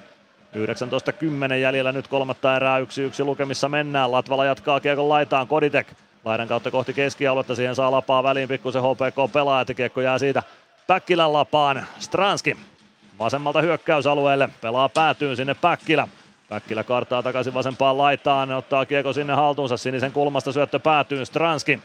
[1.50, 2.78] 19.10 jäljellä nyt kolmatta erää.
[2.78, 4.12] Yksi yksi lukemissa mennään.
[4.12, 5.48] Latvala jatkaa kiekon laitaan.
[5.48, 5.86] Koditek.
[6.24, 7.54] Laidan kautta kohti keskialuetta.
[7.54, 9.60] Siihen saa lapaa väliin pikkusen HPK pelaa.
[9.60, 10.42] Että kiekko jää siitä
[10.86, 11.86] Päkkilän lapaan.
[11.98, 12.56] Stranski
[13.18, 14.48] vasemmalta hyökkäysalueelle.
[14.60, 16.08] Pelaa päätyyn sinne Päkkilä.
[16.48, 21.80] Päkkilä kartaa takaisin vasempaan laitaan, ottaa kiekko sinne haltuunsa, sinisen kulmasta syöttö päätyy Stranski.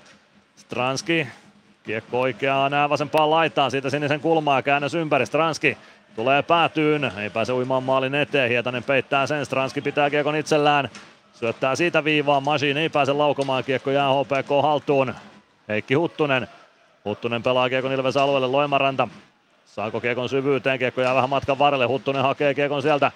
[0.55, 1.27] Stranski
[1.83, 5.25] Kiekko oikeaan vasempaan laitaan, siitä sinisen kulmaa käännös ympäri.
[5.25, 5.77] Stranski
[6.15, 8.49] tulee päätyyn, ei pääse uimaan maalin eteen.
[8.49, 10.89] Hietanen peittää sen, Stranski pitää kiekon itsellään.
[11.33, 15.13] Syöttää siitä viivaan, Masin ei pääse laukomaan, kiekko jää HPK haltuun.
[15.67, 16.47] Heikki Huttunen.
[17.05, 19.07] Huttunen pelaa kiekon Ilves alueelle, Loimaranta.
[19.65, 23.11] Saako kiekon syvyyteen, kiekko jää vähän matkan varrelle, Huttunen hakee kiekon sieltä.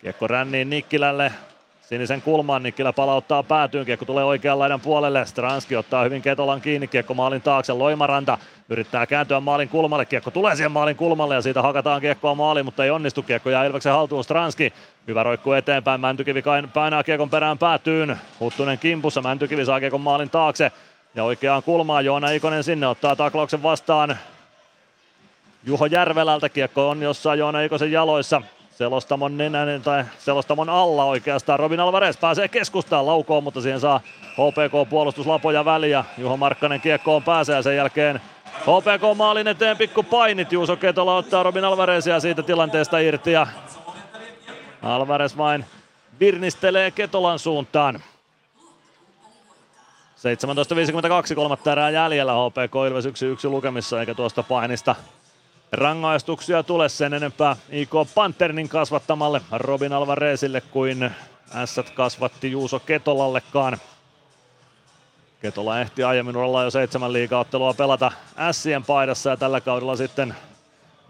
[0.00, 1.32] Kiekko ränniin Nikkilälle,
[1.80, 6.86] sinisen kulmaan, Nikkilä palauttaa päätyyn, kiekko tulee oikean laidan puolelle, Stranski ottaa hyvin Ketolan kiinni,
[6.86, 8.38] kiekko maalin taakse, Loimaranta
[8.68, 12.84] yrittää kääntyä maalin kulmalle, kiekko tulee siihen maalin kulmalle ja siitä hakataan kiekkoa maaliin, mutta
[12.84, 14.72] ei onnistu, kiekko jää Ilveksen haltuun, Stranski,
[15.06, 16.42] hyvä roikku eteenpäin, Mäntykivi
[16.74, 20.72] painaa kiekon perään päätyyn, Huttunen kimpussa, Mäntykivi saa kiekon maalin taakse
[21.14, 24.18] ja oikeaan kulmaan, Joona Ikonen sinne ottaa taklauksen vastaan,
[25.64, 28.42] Juho Järvelältä kiekko on jossain Joona Ikosen jaloissa,
[28.80, 31.58] Selostamon nenän tai selostamon alla oikeastaan.
[31.58, 34.00] Robin Alvarez pääsee keskustaan laukoon, mutta siihen saa
[34.32, 36.04] HPK puolustus lapoja väliä.
[36.18, 38.20] Juho Markkanen kiekkoon pääsee ja sen jälkeen
[38.60, 40.52] HPK maalin eteen pikku painit.
[40.52, 43.46] Juuso Ketola ottaa Robin Alvarezia siitä tilanteesta irti ja
[44.82, 45.64] Alvarez vain
[46.20, 48.02] virnistelee Ketolan suuntaan.
[50.20, 53.08] 17.52 kolmatta erää jäljellä HPK Ilves 1-1
[53.50, 54.94] lukemissa eikä tuosta painista
[55.72, 61.10] rangaistuksia tule sen enempää IK Panternin kasvattamalle Robin Alvarezille kuin
[61.54, 63.78] Ässät kasvatti Juuso Ketolallekaan.
[65.42, 70.34] Ketola ehti aiemmin olla jo seitsemän liigaottelua pelata Ässien paidassa ja tällä kaudella sitten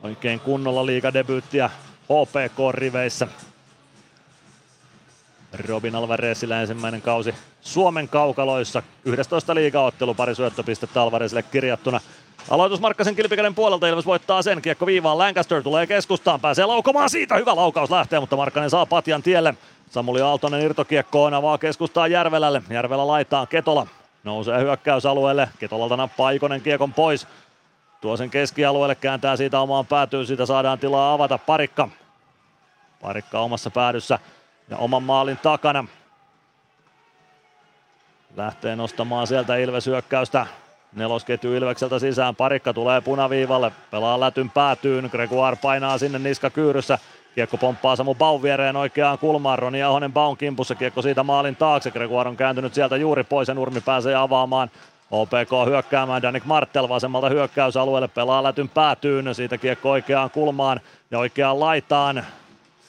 [0.03, 1.71] oikein kunnolla liigadebyyttiä
[2.05, 3.29] HPK-riveissä.
[5.53, 8.83] Robin Alvarezille ensimmäinen kausi Suomen kaukaloissa.
[9.05, 12.01] 11 liigaottelu, pari syöttöpistettä Alvarezille kirjattuna.
[12.51, 17.37] Aloitus Markkasen kilpikäden puolelta, Ilves voittaa sen, kiekko viivaan, Lancaster tulee keskustaan, pääsee laukomaan siitä,
[17.37, 19.55] hyvä laukaus lähtee, mutta Markkanen saa patjan tielle.
[19.91, 23.87] Samuli Aaltonen irtokiekkoon avaa keskustaan Järvelälle, Järvelä laitaan Ketola,
[24.25, 27.27] nousee hyökkäysalueelle, Ketolalta nappaa Ikonen kiekon pois.
[28.01, 31.89] Tuo sen keskialueelle, kääntää siitä omaan päätyyn, siitä saadaan tilaa avata Parikka.
[33.03, 34.19] Parikka omassa päädyssä
[34.71, 35.85] ja oman maalin takana.
[38.37, 40.47] Lähtee nostamaan sieltä Ilves hyökkäystä.
[40.93, 46.99] Nelosketju Ilvekseltä sisään, parikka tulee punaviivalle, pelaa lätyn päätyyn, Gregoire painaa sinne niska kyyryssä.
[47.35, 51.91] Kiekko pomppaa Samu Baun viereen oikeaan kulmaan, Roni Ahonen Baun kimpussa, kiekko siitä maalin taakse,
[51.91, 54.71] Gregoire on kääntynyt sieltä juuri pois ja Nurmi pääsee avaamaan.
[55.11, 61.61] OPK hyökkäämään, Danik Martel vasemmalta hyökkäysalueelle, pelaa lätyn päätyyn, siitä kiekko oikeaan kulmaan ja oikeaan
[61.61, 62.25] laitaan.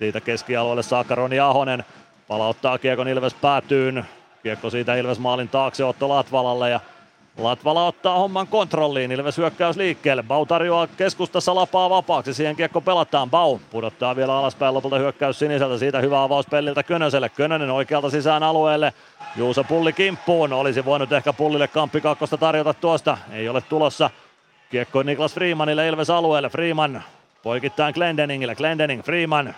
[0.01, 1.83] Siitä keskialueelle saakka Roni Ahonen
[2.27, 4.05] palauttaa kiekon Ilves päätyyn,
[4.43, 6.79] kiekko siitä Ilves maalin taakse Otto Latvalalle ja
[7.37, 10.23] Latvala ottaa homman kontrolliin, Ilves hyökkäys liikkeelle.
[10.23, 13.29] Bau tarjoaa keskustassa lapaa vapaaksi, siihen kiekko pelataan.
[13.29, 17.29] Bau pudottaa vielä alaspäin lopulta hyökkäys siniseltä, siitä hyvä avaus Pelliltä Könöselle.
[17.29, 18.93] Könönen oikealta sisään alueelle,
[19.35, 24.09] Juuso Pulli kimppuun, olisi voinut ehkä Pullille kamppi kakkosta tarjota tuosta, ei ole tulossa.
[24.69, 27.03] Kiekko Niklas Freemanille Ilves alueelle, Freeman
[27.43, 29.55] poikittain Glendeningille, Glendening, Freeman.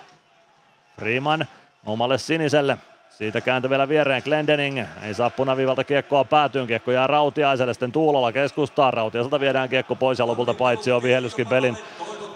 [0.99, 1.45] Freeman
[1.85, 2.77] omalle siniselle,
[3.09, 4.79] siitä kääntö vielä viereen Glendening.
[5.03, 6.67] Ei saa punaviivalta kiekkoa päätyyn.
[6.67, 7.73] Kiekko jää Rautiaiselle.
[7.73, 8.91] Sitten Tuulola keskustaa.
[8.91, 11.77] Rautiaiselta viedään kiekko pois ja lopulta paitsi on Vihellyskin pelin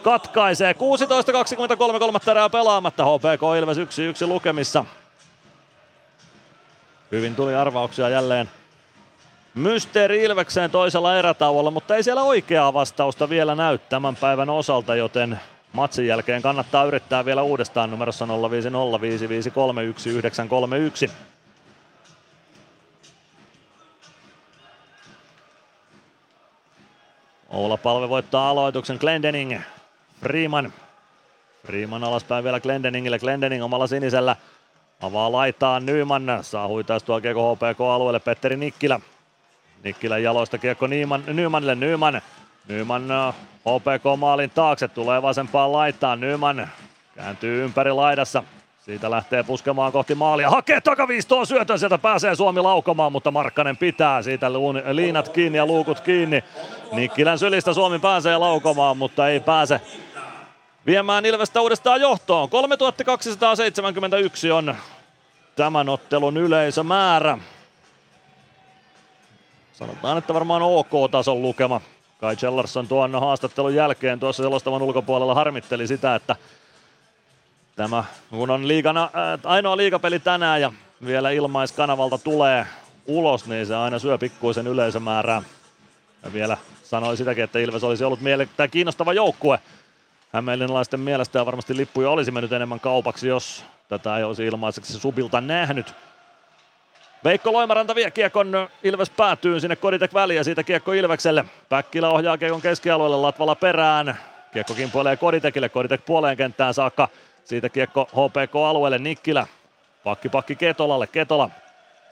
[0.04, 0.74] katkaisee.
[0.74, 3.06] 16.23 kolmatta erää pelaamatta.
[3.06, 3.82] HPK Ilves 1-1
[4.28, 4.86] lukemissa.
[7.12, 8.50] Hyvin tuli arvauksia jälleen
[9.54, 15.40] Mysteeri Ilvekseen toisella erätauolla, mutta ei siellä oikeaa vastausta vielä näy tämän päivän osalta, joten
[15.78, 18.30] matsin jälkeen kannattaa yrittää vielä uudestaan numerossa 0505531
[27.50, 29.60] Oula Palve voittaa aloituksen Glendening.
[30.20, 30.74] Freeman.
[31.66, 33.20] Freeman alaspäin vielä Glendeningille.
[33.20, 34.36] Glendening omalla sinisellä.
[35.02, 36.24] Avaa laitaan Nyman.
[36.42, 39.00] Saa huitaistua kiekko HPK-alueelle Petteri Nikkilä.
[39.84, 41.76] Nikkilän jaloista kiekko Nyman, Nymanille.
[41.76, 42.22] Nyman
[42.68, 43.10] Nyman
[43.60, 46.20] HPK maalin taakse, tulee vasempaan laitaan.
[46.20, 46.70] Nyman
[47.16, 48.44] kääntyy ympäri laidassa.
[48.80, 50.50] Siitä lähtee puskemaan kohti maalia.
[50.50, 54.54] Hakee takaviistoon syötön, sieltä pääsee Suomi laukomaan, mutta Markkanen pitää siitä
[54.92, 56.44] liinat kiinni ja luukut kiinni.
[56.92, 59.82] Nikkilän sylistä Suomi pääsee laukomaan, mutta ei pääse
[60.86, 62.50] viemään Ilvestä uudestaan johtoon.
[62.50, 64.76] 3271 on
[65.56, 67.38] tämän ottelun yleisömäärä.
[69.74, 71.82] Sanotaan, että varmaan OK-tason lukema
[72.18, 76.36] Kai Chellarsson tuon haastattelun jälkeen tuossa selostavan ulkopuolella harmitteli sitä, että
[77.76, 80.72] tämä kun on liigana, äh, ainoa liigapeli tänään ja
[81.06, 82.68] vielä ilmaiskanavalta tulee
[83.06, 85.42] ulos, niin se aina syö pikkuisen yleisömäärää.
[86.24, 89.60] Ja vielä sanoi sitäkin, että Ilves olisi ollut miele- kiinnostava joukkue.
[90.34, 95.42] Hämeenlinnalaisten mielestä ja varmasti lippuja olisi mennyt enemmän kaupaksi, jos tätä ei olisi ilmaiseksi Subilta
[95.42, 95.94] nähnyt.
[97.24, 101.46] Veikko Loimaranta vie kiekon Ilves päätyy sinne Koditek väliin ja siitä kiekko Ilvekselle.
[101.70, 104.18] Päkkilä ohjaa kiekon keskialueelle Latvala perään.
[104.54, 107.08] Kiekko kimpoilee Koditekille, Koditek puoleen kenttään saakka.
[107.44, 109.48] Siitä kiekko HPK-alueelle Nikkilä.
[110.04, 111.50] Pakki pakki Ketolalle, Ketola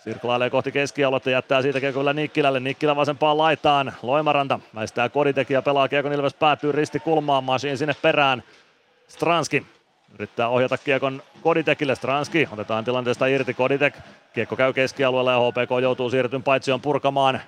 [0.04, 2.60] Sirklailee kohti keskialuetta, jättää siitä kiekko kyllä Nikkilälle.
[2.60, 3.94] Nikkilä vasempaan laitaan.
[4.02, 7.44] Loimaranta väistää Koditeki ja pelaa kiekon Ilves päätyy risti kulmaan.
[7.44, 8.44] Masiin sinne perään.
[9.08, 9.66] Stranski
[10.20, 11.96] yrittää ohjata kiekon Koditekille.
[11.96, 13.54] Stranski otetaan tilanteesta irti.
[13.54, 13.94] Koditek.
[14.34, 17.42] Kiekko käy keskialueella ja HPK joutuu siirtyn paitsion purkamaan.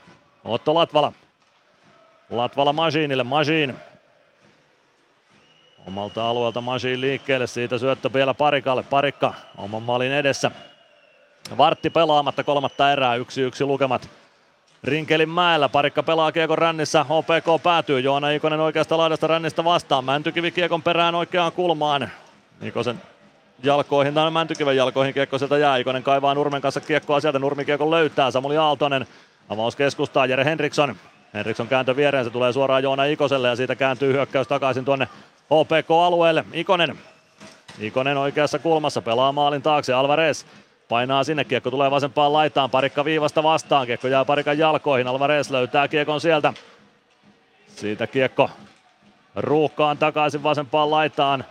[0.43, 1.13] Otto Latvala.
[2.29, 3.23] Latvala Masiinille.
[3.23, 3.75] Masiin
[5.87, 8.83] Omalta alueelta Masiin liikkeelle, siitä syöttö vielä Parikalle.
[8.83, 10.51] Parikka oman maalin edessä.
[11.57, 14.09] Vartti pelaamatta kolmatta erää, yksi yksi lukemat.
[14.83, 20.51] Rinkelin mäellä, parikka pelaa kiekon rännissä, HPK päätyy, Joona Ikonen oikeasta laidasta rännistä vastaan, Mäntykivi
[20.51, 22.09] kiekon perään oikeaan kulmaan.
[22.61, 23.01] Ikosen
[23.63, 27.91] jalkoihin, tai Mäntykiven jalkoihin kiekko sieltä jää, Ikonen kaivaa Nurmen kanssa kiekkoa sieltä, Nurmi kiekon
[27.91, 29.07] löytää, Samuli Aaltonen,
[29.49, 30.95] avaus keskustaa, Jere Henriksson.
[31.33, 35.07] Henriksson kääntö viereen, se tulee suoraan Joona Ikoselle ja siitä kääntyy hyökkäys takaisin tuonne
[35.45, 36.45] HPK-alueelle.
[36.53, 36.97] Ikonen,
[37.79, 39.01] Ikonen oikeassa kulmassa.
[39.01, 40.45] Pelaa maalin taakse, Alvarez
[40.89, 45.87] Painaa sinne, kiekko tulee vasempaan laitaan, parikka viivasta vastaan, kiekko jää parikan jalkoihin, Alvarez löytää
[45.87, 46.53] kiekon sieltä.
[47.75, 48.49] Siitä kiekko
[49.35, 51.45] ruuhkaan takaisin vasempaan laitaan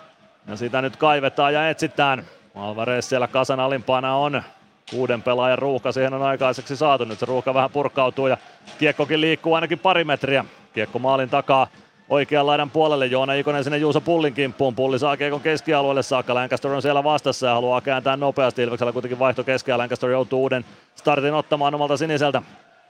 [0.49, 2.25] ja sitä nyt kaivetaan ja etsitään.
[2.55, 4.42] Alvarez siellä kasan alimpana on
[4.91, 7.05] kuuden pelaajan ruuhka, siihen on aikaiseksi saatu.
[7.05, 8.36] Nyt se ruuhka vähän purkautuu ja
[8.78, 10.44] kiekkokin liikkuu ainakin pari metriä.
[10.73, 11.66] Kiekko maalin takaa
[12.08, 13.07] oikean laidan puolelle.
[13.07, 14.75] Joona Ikonen sinne Juuso Pullin kimppuun.
[14.75, 16.34] Pulli saa kiekon keskialueelle saakka.
[16.34, 18.62] Lancaster on siellä vastassa ja haluaa kääntää nopeasti.
[18.62, 19.78] Ilveksellä kuitenkin vaihto keskellä.
[19.78, 22.42] Lancaster joutuu uuden startin ottamaan omalta siniseltä.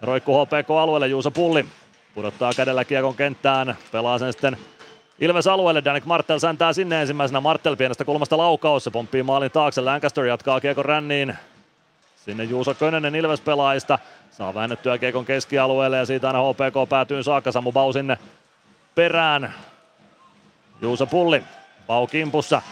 [0.02, 1.66] Roikku HPK-alueelle Juuso Pulli.
[2.14, 3.76] Pudottaa kädellä kiekon kenttään.
[3.92, 4.56] Pelaa sen sitten
[5.20, 7.40] Ilves alueelle, Danik Martel säntää sinne ensimmäisenä.
[7.40, 9.80] Martel pienestä kulmasta laukaus, se pomppii maalin taakse.
[9.80, 11.36] Lancaster jatkaa kiekon ränniin.
[12.16, 13.98] Sinne Juuso Könönen Ilves pelaajista.
[14.30, 17.52] Saa väännettyä kiekon keskialueelle ja siitä aina HPK päätyy saakka.
[17.52, 18.18] Samu Bau sinne
[18.94, 19.54] perään.
[20.82, 21.42] Juuso Pulli,
[21.86, 22.62] Bau kimpussa.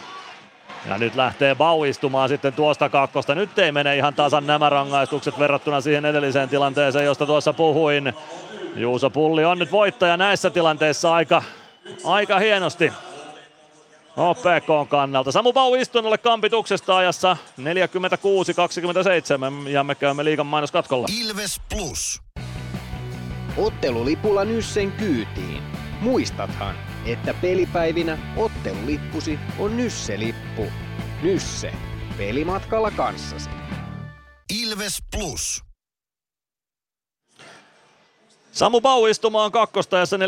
[0.89, 3.35] Ja nyt lähtee Bau istumaan sitten tuosta kakkosta.
[3.35, 8.13] Nyt ei mene ihan tasan nämä rangaistukset verrattuna siihen edelliseen tilanteeseen, josta tuossa puhuin.
[8.75, 11.43] Juuso Pulli on nyt voittaja näissä tilanteissa aika,
[12.03, 12.91] aika hienosti.
[14.15, 15.31] HPK kannalta.
[15.31, 17.63] Samu Bau istunnolle kampituksesta ajassa 46-27
[19.69, 21.07] ja me käymme liigan mainoskatkolla.
[21.21, 22.21] Ilves Plus.
[23.57, 25.63] Ottelulipulla Nyssen kyytiin.
[26.01, 30.65] Muistathan, että pelipäivinä ottelulippusi on Nysse-lippu.
[31.21, 31.73] Nysse.
[32.17, 33.49] Pelimatkalla kanssasi.
[34.63, 35.63] Ilves Plus.
[38.55, 40.19] Samu Bau istumaan kakkostajassa 46-27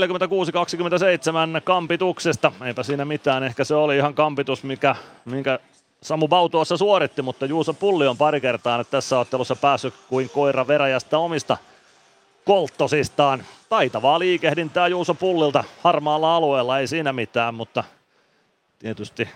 [1.64, 2.52] kampituksesta.
[2.66, 5.60] Eipä siinä mitään, ehkä se oli ihan kampitus, mikä, minkä
[6.02, 10.30] Samu Bau tuossa suoritti, mutta Juuso Pulli on pari kertaa nyt tässä ottelussa päässyt kuin
[10.30, 11.58] koira veräjästä omista
[12.46, 13.44] kolttosistaan.
[13.70, 17.84] Taitavaa liikehdintää Juuso Pullilta harmaalla alueella, ei siinä mitään, mutta
[18.80, 19.30] tietysti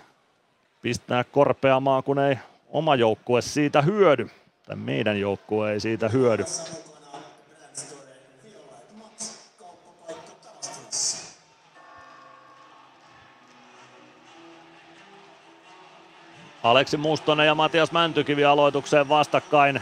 [0.82, 2.38] pistää korpeamaan, kun ei
[2.68, 4.28] oma joukkue siitä hyödy.
[4.66, 6.44] Tai meidän joukkue ei siitä hyödy.
[16.62, 19.80] Aleksi Mustonen ja Matias Mäntykivi aloitukseen vastakkain.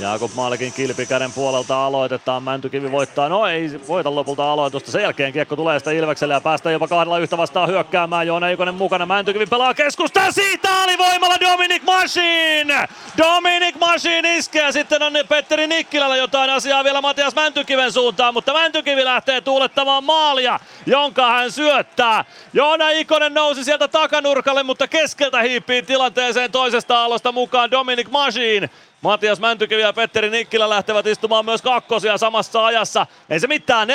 [0.00, 2.42] Jaakob Maalikin kilpikäden puolelta aloitetaan.
[2.42, 3.28] Mäntykivi voittaa.
[3.28, 4.90] No ei voita lopulta aloitusta.
[4.90, 8.26] Sen jälkeen kiekko tulee sitä Ilvekselle ja päästään jopa kahdella yhtä vastaan hyökkäämään.
[8.26, 9.06] Joona Ikonen mukana.
[9.06, 10.32] Mäntykivi pelaa keskusta.
[10.32, 12.88] Siitä alivoimalla Dominic Machine!
[13.18, 14.72] Dominic Machine iskee.
[14.72, 20.60] Sitten on Petteri Nikkilällä jotain asiaa vielä Matias Mäntykiven suuntaan, mutta Mäntykivi lähtee tuulettamaan maalia,
[20.86, 22.24] jonka hän syöttää.
[22.52, 28.70] Joona Ikonen nousi sieltä takanurkalle, mutta keskeltä hiipii tilanteeseen toisesta alosta mukaan Dominic Machine.
[29.00, 33.06] Matias Mäntykivi ja Petteri Nikkilä lähtevät istumaan myös kakkosia samassa ajassa.
[33.30, 33.92] Ei se mitään, 46-36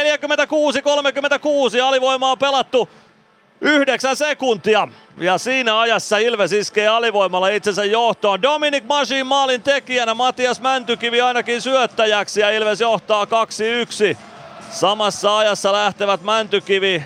[1.84, 2.90] alivoimaa on pelattu
[3.62, 4.88] yhdeksän sekuntia.
[5.18, 8.42] Ja siinä ajassa Ilves iskee alivoimalla itsensä johtoon.
[8.42, 14.18] Dominic Masin maalin tekijänä, Matias Mäntykivi ainakin syöttäjäksi ja Ilves johtaa 2-1.
[14.72, 17.04] Samassa ajassa lähtevät Mäntykivi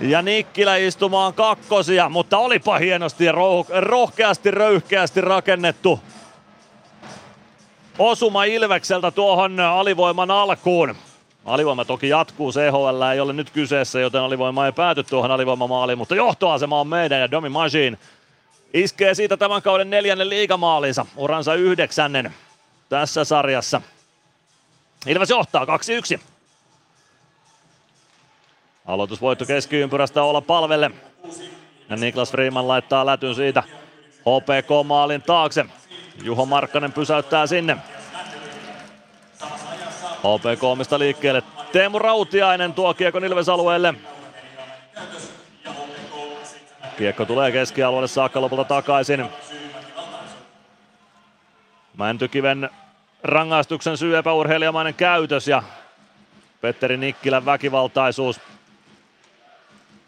[0.00, 3.32] ja Nikkilä istumaan kakkosia, mutta olipa hienosti ja
[3.80, 6.00] rohkeasti, röyhkeästi rakennettu
[7.98, 10.94] osuma Ilvekseltä tuohon alivoiman alkuun.
[11.44, 16.14] Alivoima toki jatkuu, CHL ei ole nyt kyseessä, joten alivoima ei pääty tuohon alivoimamaaliin, mutta
[16.14, 17.98] johtoasema on meidän ja Domi Machine
[18.74, 22.34] iskee siitä tämän kauden neljännen liigamaalinsa, uransa yhdeksännen
[22.88, 23.80] tässä sarjassa.
[25.06, 26.20] Ilves johtaa 2-1.
[28.86, 30.90] Aloitusvoitto keskiympyrästä olla palvelle.
[31.88, 33.62] Ja Niklas Freeman laittaa lätyn siitä
[34.20, 35.66] HPK-maalin taakse.
[36.22, 37.76] Juho Markkanen pysäyttää sinne.
[40.18, 41.42] HPK omista liikkeelle.
[41.72, 43.94] Teemu Rautiainen tuo kiekon Ilves-alueelle.
[46.98, 49.26] Kiekko tulee keskialueelle saakka lopulta takaisin.
[51.96, 52.70] Mäntykiven
[53.22, 55.62] rangaistuksen syy epäurheilijamainen käytös ja
[56.60, 58.40] Petteri Nikkilän väkivaltaisuus.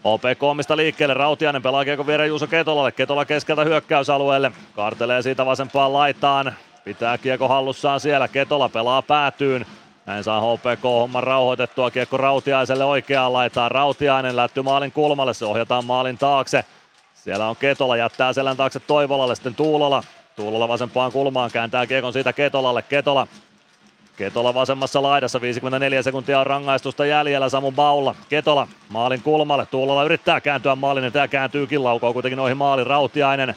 [0.05, 5.93] OPK omista liikkeelle, Rautiainen pelaa kiekko viereen Juuso Ketolalle, Ketola keskeltä hyökkäysalueelle, kaartelee siitä vasempaan
[5.93, 9.67] laitaan, pitää kiekko hallussaan siellä, Ketola pelaa päätyyn,
[10.07, 11.91] näin saa HPK homman rauhoitettua.
[11.91, 16.65] Kiekko Rautiaiselle oikeaan laitaan, Rautiainen lätty maalin kulmalle, se ohjataan maalin taakse,
[17.15, 20.03] siellä on Ketola, jättää selän taakse Toivolalle, sitten Tuulola,
[20.37, 23.27] Tuulola vasempaan kulmaan, kääntää kiekon siitä Ketolalle, Ketola
[24.17, 30.41] Ketola vasemmassa laidassa, 54 sekuntia on rangaistusta jäljellä, Samu Baulla, Ketola maalin kulmalle, Tuulola yrittää
[30.41, 33.55] kääntyä maalin ja kääntyykin laukoo kuitenkin noihin maalin, Rautiainen,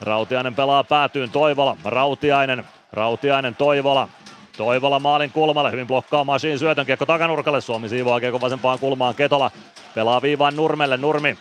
[0.00, 4.08] Rautiainen pelaa päätyyn, Toivola, Rautiainen, Rautiainen, Toivola,
[4.56, 9.50] Toivola maalin kulmalle, hyvin blokkaa Masiin syötön kiekko takanurkalle, Suomi siivoaa kiekko vasempaan kulmaan, Ketola
[9.94, 11.38] pelaa viivaan Nurmelle, Nurmi,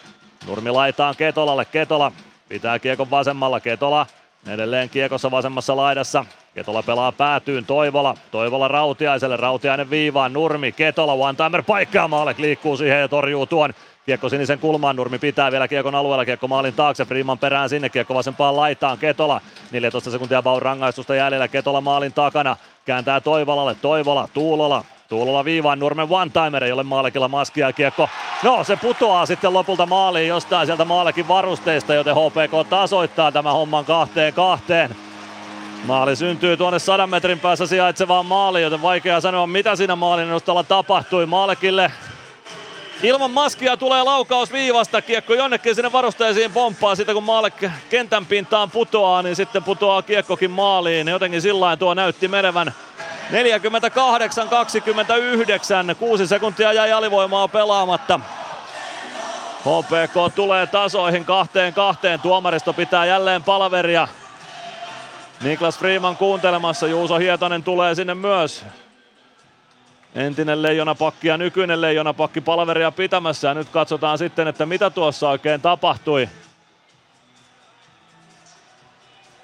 [0.48, 2.11] Nurmi laitaan Ketolalle, Ketola
[2.50, 4.06] pitää kiekon vasemmalla, Ketola
[4.47, 11.63] edelleen kiekossa vasemmassa laidassa, Ketola pelaa päätyyn, Toivola, Toivola Rautiaiselle, Rautiainen viivaan, Nurmi, Ketola, one-timer
[11.63, 13.73] paikka ja Maalek liikkuu siihen ja torjuu tuon.
[14.05, 18.13] Kiekko sinisen kulmaan, Nurmi pitää vielä kiekon alueella, kiekko maalin taakse, Freeman perään sinne, kiekko
[18.13, 19.41] vasempaan laitaan, Ketola,
[19.72, 22.55] 14 sekuntia Baun rangaistusta jäljellä, Ketola maalin takana,
[22.85, 28.09] kääntää Toivolalle, Toivola, Tuulola, Tuulola viivaan, Nurmen one-timer, ei ole Maalekilla maskia kiekko.
[28.43, 33.85] No, se putoaa sitten lopulta maaliin jostain sieltä Maalekin varusteista, joten HPK tasoittaa tämän homman
[33.85, 34.95] kahteen kahteen.
[35.85, 40.64] Maali syntyy tuonne sadan metrin päässä sijaitsevaan maaliin, joten vaikea sanoa mitä siinä maalin edustalla
[40.64, 41.25] tapahtui.
[41.25, 41.91] Maalekille
[43.03, 46.95] ilman maskia tulee laukaus viivasta, kiekko jonnekin sinne varusteisiin pomppaa.
[46.95, 51.07] Sitten kun Maalek kentän pintaan putoaa, niin sitten putoaa kiekkokin maaliin.
[51.07, 52.73] Jotenkin sillä tuo näytti menevän
[53.32, 53.34] 48-29,
[56.00, 58.19] kuusi sekuntia jäi alivoimaa pelaamatta.
[59.60, 64.08] HPK tulee tasoihin kahteen kahteen, tuomaristo pitää jälleen palaveria.
[65.43, 68.66] Niklas Freeman kuuntelemassa, Juuso Hietonen tulee sinne myös.
[70.16, 75.61] Entinen leijonapakki ja nykyinen leijonapakki palveria pitämässä ja nyt katsotaan sitten, että mitä tuossa oikein
[75.61, 76.30] tapahtui.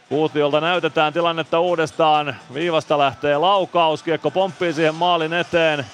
[0.09, 2.35] Kuutiolta näytetään tilannetta uudestaan.
[2.53, 5.85] Viivasta lähtee laukaus, kiekko pomppii siihen maalin eteen.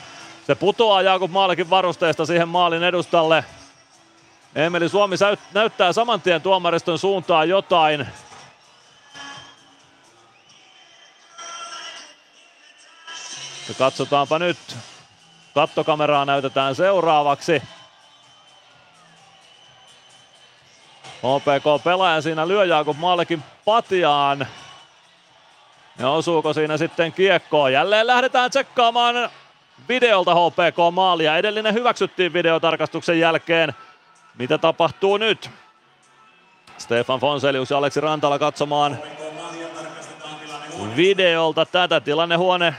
[0.48, 3.46] Se putoaa Jakub Maalekin varusteesta siihen maalin edustalle.
[4.56, 5.16] Emeli Suomi
[5.54, 8.08] näyttää saman tien tuomariston suuntaan jotain.
[13.68, 14.58] Ja katsotaanpa nyt.
[15.54, 17.62] Kattokameraa näytetään seuraavaksi.
[21.18, 24.48] HPK pelaaja siinä lyö Jakub Maalekin patjaan.
[26.00, 27.74] Ja osuuko siinä sitten kiekkoon?
[27.74, 29.30] Jälleen lähdetään tsekkaamaan
[29.90, 31.38] videolta HPK maalia.
[31.38, 33.74] Edellinen hyväksyttiin videotarkastuksen jälkeen.
[34.38, 35.50] Mitä tapahtuu nyt?
[36.78, 39.00] Stefan Fonselius ja Aleksi Rantala katsomaan
[40.96, 42.00] videolta tätä.
[42.00, 42.76] Tilannehuone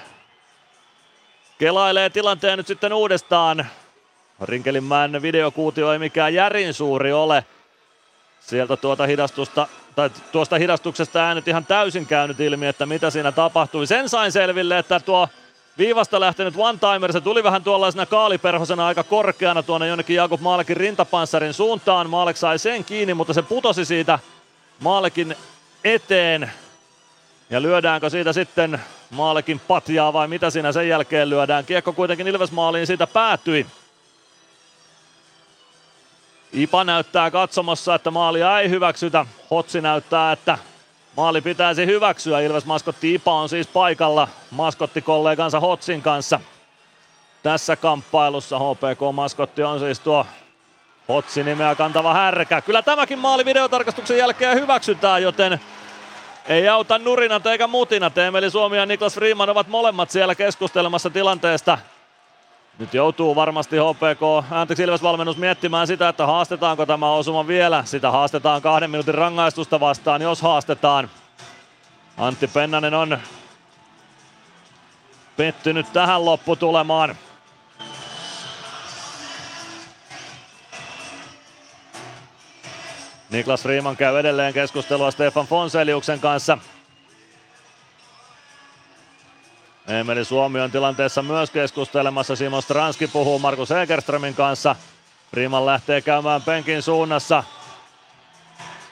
[1.59, 3.67] kelailee tilanteen nyt sitten uudestaan.
[4.43, 7.45] Rinkelinmäen videokuutio ei mikään järin suuri ole.
[8.47, 9.67] Sieltä tuota hidastusta,
[9.97, 13.87] tai tuosta hidastuksesta äänet ihan täysin käynyt ilmi, että mitä siinä tapahtui.
[13.87, 15.29] Sen sain selville, että tuo
[15.79, 21.55] viivasta lähtenyt one-timer, se tuli vähän tuollaisena kaaliperhosena aika korkeana tuonne jonnekin Jakub Maalekin rintapanssarin
[21.55, 22.11] suuntaan.
[22.11, 24.19] Maalek sai sen kiinni, mutta se putosi siitä
[24.81, 25.37] Maalekin
[25.85, 26.51] eteen.
[27.51, 31.65] Ja lyödäänkö siitä sitten Maalekin patjaa vai mitä siinä sen jälkeen lyödään?
[31.65, 33.67] Kiekko kuitenkin Ilves maaliin siitä päätyi.
[36.57, 39.27] Ipa näyttää katsomassa, että maalia ei hyväksytä.
[39.51, 40.59] Hotsi näyttää, että
[41.17, 42.41] maali pitäisi hyväksyä.
[42.41, 46.41] Ilves-maskotti Ipa on siis paikalla maskottikollegansa Hotsin kanssa.
[47.43, 50.27] Tässä kamppailussa HPK-maskotti on siis tuo
[51.09, 52.61] Hotsi nimeä kantava härkä.
[52.61, 55.61] Kyllä tämäkin maali videotarkastuksen jälkeen hyväksytään, joten
[56.47, 58.19] ei auta nurinat eikä mutinat.
[58.19, 61.79] Emeli Suomi ja Niklas Freeman ovat molemmat siellä keskustelemassa tilanteesta.
[62.79, 67.85] Nyt joutuu varmasti HPK, anteeksi Ilves valmennus miettimään sitä, että haastetaanko tämä osuma vielä.
[67.85, 71.11] Sitä haastetaan kahden minuutin rangaistusta vastaan, jos haastetaan.
[72.17, 73.19] Antti Pennanen on
[75.37, 77.17] pettynyt tähän lopputulemaan.
[83.31, 86.59] Niklas Rieman käy edelleen keskustelua Stefan Fonseliuksen kanssa.
[89.89, 92.37] Emeli Suomi on tilanteessa myös keskustelemassa.
[92.37, 94.77] Simon Stranski puhuu Markus Egerströmin kanssa.
[95.33, 97.45] Rieman lähtee käymään penkin suunnassa.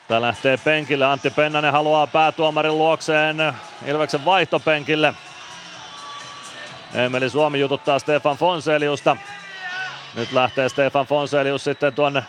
[0.08, 1.05] Tämä lähtee penkille.
[1.05, 3.36] Antti Pennanen haluaa päätuomarin luokseen
[3.86, 5.14] Ilveksen vaihtopenkille.
[6.94, 9.16] Emeli Suomi jututtaa Stefan Fonseliusta.
[10.14, 12.24] Nyt lähtee Stefan Fonselius sitten tuonne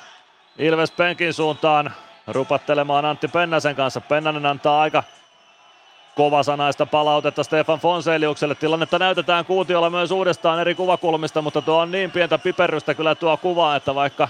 [0.57, 1.93] Ilves penkin suuntaan
[2.27, 4.01] rupattelemaan Antti Pennasen kanssa.
[4.01, 5.03] Pennanen antaa aika
[6.15, 8.55] kovasanaista palautetta Stefan Fonseliukselle.
[8.55, 13.37] Tilannetta näytetään kuutiolla myös uudestaan eri kuvakulmista, mutta tuo on niin pientä piperrystä kyllä tuo
[13.37, 14.27] kuva, että vaikka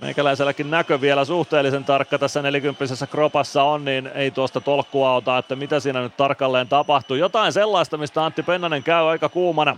[0.00, 5.56] meikäläiselläkin näkö vielä suhteellisen tarkka tässä nelikymppisessä kropassa on, niin ei tuosta tolkkua ota, että
[5.56, 7.16] mitä siinä nyt tarkalleen tapahtuu.
[7.16, 9.76] Jotain sellaista, mistä Antti Pennanen käy aika kuumana.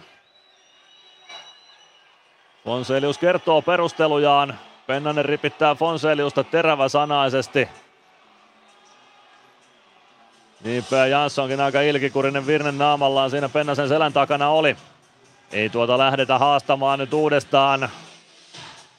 [2.65, 4.59] Fonselius kertoo perustelujaan.
[4.87, 7.69] Pennanen ripittää Fonseliusta teräväsanaisesti.
[10.67, 14.77] Niinpä Janssonkin aika ilkikurinen virne naamallaan siinä Pennasen selän takana oli.
[15.53, 17.89] Ei tuota lähdetä haastamaan nyt uudestaan.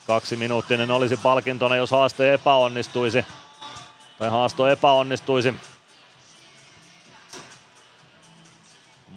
[0.07, 3.25] Kaksi minuuttinen olisi palkintona, jos haaste epäonnistuisi.
[4.19, 5.55] Tai haasto epäonnistuisi.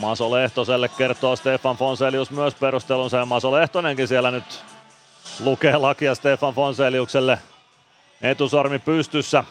[0.01, 4.65] Maso Lehtoselle kertoo Stefan Fonselius myös perustelunsa ja Maso Lehtonenkin siellä nyt
[5.41, 7.39] lukee lakia Stefan Fonseliukselle
[8.23, 9.45] etusormi pystyssä.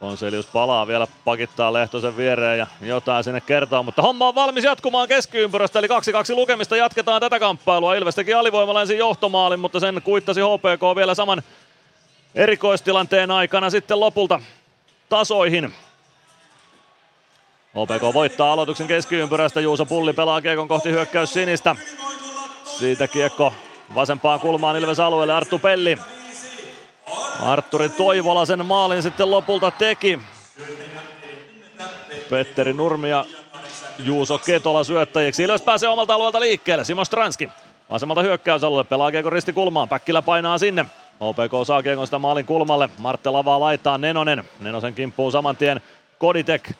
[0.00, 5.08] Fonselius palaa vielä, pakittaa Lehtosen viereen ja jotain sinne kertoo, mutta homma on valmis jatkumaan
[5.08, 5.90] keskiympyrästä, eli 2-2
[6.34, 7.94] lukemista jatketaan tätä kamppailua.
[7.94, 11.42] Ilves teki alivoimalla ensin johtomaalin, mutta sen kuittasi HPK vielä saman
[12.34, 14.40] erikoistilanteen aikana sitten lopulta
[15.08, 15.74] tasoihin.
[17.70, 21.76] HPK voittaa aloituksen keskiympyrästä, Juuso Pulli pelaa kiekon kohti hyökkäys sinistä.
[22.64, 23.52] Siitä kiekko
[23.94, 25.98] vasempaan kulmaan Ilves alueelle, Arttu Pelli
[27.42, 30.18] Arturi Toivola sen maalin sitten lopulta teki.
[32.30, 33.24] Petteri Nurmi ja
[33.98, 35.42] Juuso Ketola syöttäjiksi.
[35.42, 36.84] Ilves pääsee omalta alueelta liikkeelle.
[36.84, 37.48] Simo Stranski
[37.90, 38.88] vasemmalta hyökkäysalueelle.
[38.88, 39.88] Pelaa kiekon risti kulmaan.
[39.88, 40.86] Päkkilä painaa sinne.
[41.20, 42.88] OPK saa kiekon sitä maalin kulmalle.
[42.98, 44.44] Martte lavaa laittaa Nenonen.
[44.60, 45.80] Nenosen kimppuu saman tien
[46.18, 46.72] Koditek.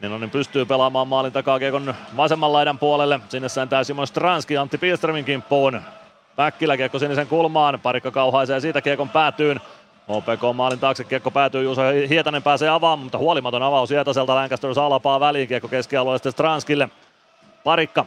[0.00, 3.20] Nenonen pystyy pelaamaan maalin takaa kiekon vasemman laidan puolelle.
[3.28, 5.80] Sinne sääntää Simo Stranski Antti Pilströmin kimppuun.
[6.36, 7.80] Päkkilä kiekko sinisen kulmaan.
[7.80, 9.60] Parikka kauhaisee siitä kiekon päätyyn.
[10.08, 14.90] OPK maalin taakse kiekko päätyy, Juuso Hietanen pääsee avaamaan, mutta huolimaton avaus Hietaselta Lancaster saa
[14.90, 16.88] lapaa väliin, kiekko keskialueelle Stranskille.
[17.64, 18.06] Parikka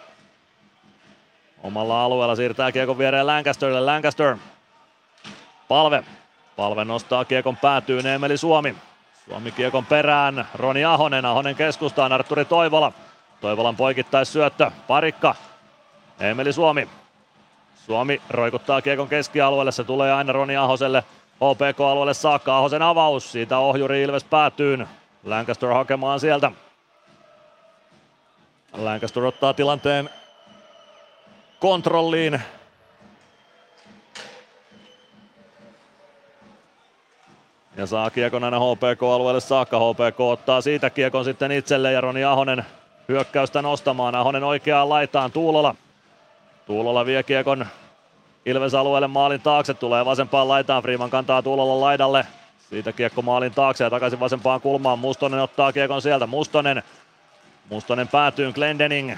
[1.63, 4.37] omalla alueella siirtää kiekon viereen Lancasterille, Lancaster.
[5.67, 6.03] Palve.
[6.55, 8.75] Palve nostaa kiekon päätyyn Emeli Suomi.
[9.29, 12.91] Suomi kiekon perään, Roni Ahonen, Ahonen keskustaan, Arturi Toivola.
[13.41, 15.35] Toivolan poikittais syöttö, Parikka.
[16.19, 16.89] Emeli Suomi.
[17.85, 21.03] Suomi roikuttaa kiekon keskialueelle, se tulee aina Roni Ahoselle.
[21.41, 24.87] OPK-alueelle saakka Ahosen avaus, siitä ohjuri Ilves päätyyn.
[25.23, 26.51] Lancaster hakemaan sieltä.
[28.73, 30.09] Lancaster ottaa tilanteen
[31.59, 32.41] kontrolliin.
[37.77, 39.79] Ja saa kiekon aina HPK-alueelle saakka.
[39.79, 42.65] HPK ottaa siitä kiekon sitten itselle ja Roni Ahonen
[43.09, 44.15] hyökkäystä nostamaan.
[44.15, 45.75] Ahonen oikeaan laitaan Tuulola.
[46.65, 47.65] Tuulola vie kiekon
[48.49, 52.25] Ilves alueelle maalin taakse, tulee vasempaan laitaan, Freeman kantaa Tuulolla laidalle.
[52.69, 54.99] Siitä kiekko maalin taakse ja takaisin vasempaan kulmaan.
[54.99, 56.27] Mustonen ottaa kiekon sieltä.
[56.27, 56.83] Mustonen.
[57.69, 59.15] Mustonen päätyy Glendening.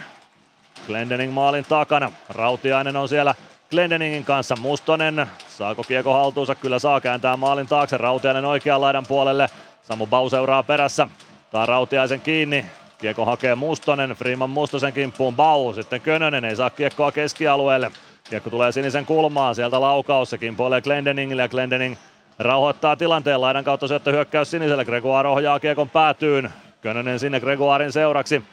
[0.88, 2.12] Glendening maalin takana.
[2.30, 3.36] Rautiainen on siellä
[3.70, 4.56] Glendeningin kanssa.
[4.56, 5.28] Mustonen.
[5.48, 6.56] Saako kiekko haltuunsa?
[6.56, 7.98] Kyllä saa kääntää maalin taakse.
[7.98, 9.50] Rautiainen oikean laidan puolelle.
[9.84, 11.08] Samu Bau seuraa perässä.
[11.52, 12.66] Tää Rautiaisen kiinni.
[12.98, 14.10] Kiekko hakee Mustonen.
[14.10, 15.74] Freeman Mustosen kimppuun Bau.
[15.74, 17.92] Sitten Könönen ei saa kiekkoa keskialueelle.
[18.30, 21.96] Kiekko tulee sinisen kulmaan, sieltä laukaus, se kimpoilee Glendeningille ja Glendening
[22.40, 24.86] rauhoittaa tilanteen laidan kautta syöttö hyökkäys siniselle.
[24.86, 26.50] Gregoire ohjaa kiekon päätyyn.
[26.82, 28.44] Könönen sinne Gregoirin seuraksi.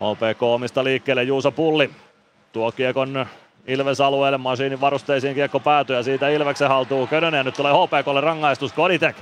[0.00, 1.90] OPK omista liikkeelle Juuso Pulli.
[2.52, 3.26] Tuo kiekon
[3.66, 8.20] Ilves alueelle, masiinin varusteisiin kiekko päätyy ja siitä Ilveksen haltuu Könönen ja nyt tulee HPKlle
[8.20, 9.16] rangaistus Koditek.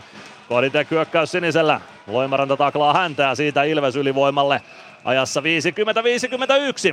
[0.48, 1.80] Koditek hyökkäys sinisellä.
[2.06, 4.62] Loimaranta taklaa häntä ja siitä Ilves ylivoimalle.
[5.04, 5.44] Ajassa 50-51.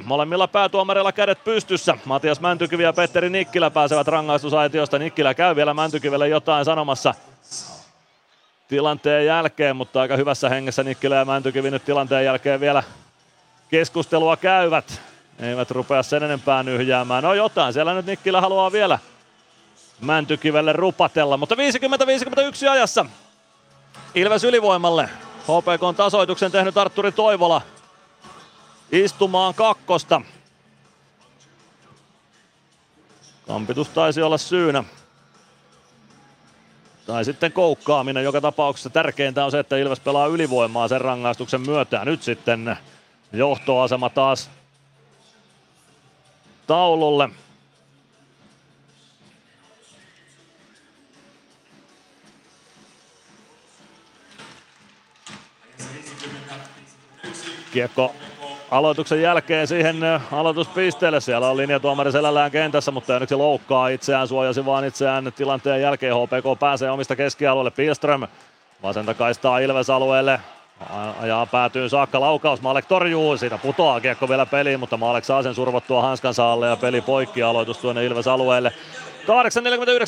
[0.03, 1.97] Molemmilla päätuomareilla kädet pystyssä.
[2.05, 4.99] Matias Mäntykivi ja Petteri Nikkilä pääsevät rangaistusaitiosta.
[4.99, 7.13] Nikkilä käy vielä Mäntykivelle jotain sanomassa
[8.67, 12.83] tilanteen jälkeen, mutta aika hyvässä hengessä Nikkilä ja Mäntykivi nyt tilanteen jälkeen vielä
[13.69, 15.01] keskustelua käyvät.
[15.39, 17.23] Eivät rupea sen enempää nyhjäämään.
[17.23, 18.99] No jotain, siellä nyt Nikkilä haluaa vielä
[20.01, 23.05] Mäntykivelle rupatella, mutta 50-51 ajassa
[24.15, 25.09] Ilves ylivoimalle.
[25.43, 27.61] HPK on tasoituksen tehnyt Arturi Toivola
[28.91, 30.21] istumaan kakkosta.
[33.47, 34.83] Kampitus taisi olla syynä.
[37.05, 38.23] Tai sitten koukkaaminen.
[38.23, 42.05] Joka tapauksessa tärkeintä on se, että Ilves pelaa ylivoimaa sen rangaistuksen myötä.
[42.05, 42.77] Nyt sitten
[43.33, 44.49] johtoasema taas
[46.67, 47.29] taululle.
[57.73, 58.15] Kiekko
[58.71, 61.21] aloituksen jälkeen siihen ö, aloituspisteelle.
[61.21, 66.13] Siellä on linjatuomari selällään kentässä, mutta onneksi loukkaa itseään, suojasi vaan itseään tilanteen jälkeen.
[66.15, 67.71] HPK pääsee omista keskialueelle.
[67.71, 68.27] Pilström
[68.83, 70.39] vasenta kaistaa Ilves alueelle.
[71.21, 75.55] Ajaa päätyy saakka laukaus, Maalek torjuu, siitä putoaa kiekko vielä peliin, mutta Maalek saa sen
[75.55, 78.73] survottua hanskansa alle ja peli poikki aloitus tuonne Ilves alueelle.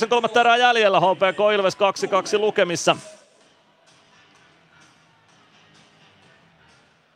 [0.02, 1.78] 8.49 kolmatta erää jäljellä, HPK Ilves
[2.36, 2.96] 2-2 lukemissa.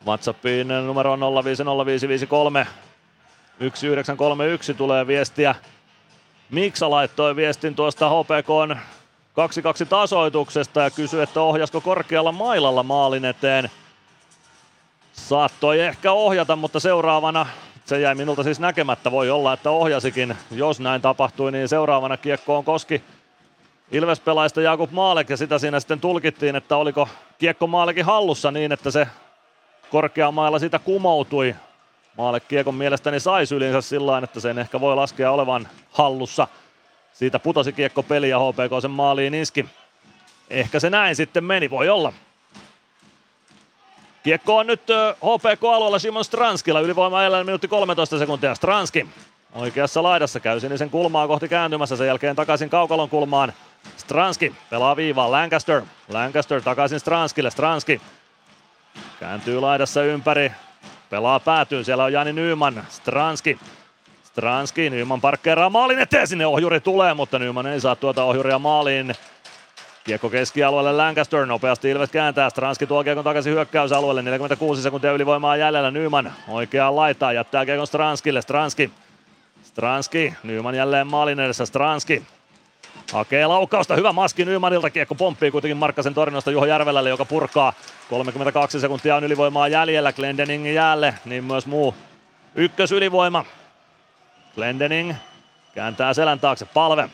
[0.06, 2.66] WhatsAppiin numero on 050553
[3.58, 5.54] 1931 tulee viestiä.
[6.50, 8.76] Miksa laittoi viestin tuosta HPKn
[9.84, 13.70] 2-2 tasoituksesta ja kysyi, että ohjasko korkealla mailalla maalin eteen.
[15.12, 17.46] Saattoi ehkä ohjata, mutta seuraavana,
[17.84, 20.36] se jäi minulta siis näkemättä, voi olla, että ohjasikin.
[20.50, 23.02] Jos näin tapahtui, niin seuraavana kiekkoon koski
[23.92, 27.08] Ilves-pelaista Jakub Maalek ja sitä siinä sitten tulkittiin, että oliko
[27.38, 29.06] kiekko Maalekin hallussa niin, että se
[29.90, 31.54] korkeamailla sitä kumoutui.
[32.18, 36.48] Maalek kiekon mielestäni sai sylinsä sillä että sen ehkä voi laskea olevan hallussa.
[37.12, 39.66] Siitä putosi kiekko peli ja HPK sen maaliin iski.
[40.50, 42.12] Ehkä se näin sitten meni, voi olla.
[44.22, 44.82] Kiekko on nyt
[45.16, 48.54] HPK-alueella Simon Stranskilla, ylivoima edellä minuutti 13 sekuntia.
[48.54, 49.06] Stranski
[49.54, 53.52] oikeassa laidassa käy sinisen kulmaa kohti kääntymässä, sen jälkeen takaisin kaukalon kulmaan.
[53.96, 55.82] Stranski pelaa viivaan, Lancaster.
[56.08, 58.00] Lancaster takaisin Stranskille, Stranski
[59.20, 60.52] kääntyy laidassa ympäri,
[61.10, 63.58] pelaa päätyy, siellä on Jani Nyman, Stranski.
[64.24, 69.14] Stranski, Nyman parkkeeraa maalin eteen, sinne ohjuri tulee, mutta Nyman ei saa tuota ohjuria maaliin.
[70.04, 75.90] Kiekko keskialueelle Lancaster, nopeasti Ilves kääntää, Stranski tuo kiekon takaisin hyökkäysalueelle, 46 sekuntia ylivoimaa jäljellä,
[75.90, 78.90] Nyman oikeaan laitaa, jättää kiekon Stranskille, Stranski.
[79.62, 82.22] Stranski, Nyman jälleen maalin edessä, Stranski.
[83.14, 87.72] Hakee laukausta, hyvä maski Nymanilta, kiekko pomppii kuitenkin Markkasen torjunnasta Juho Järvelälle, joka purkaa.
[88.10, 91.94] 32 sekuntia on ylivoimaa jäljellä Glendeningin jäälle, niin myös muu
[92.54, 93.44] ykkösylivoima.
[94.54, 95.14] Glendening
[95.74, 97.08] kääntää selän taakse, palve.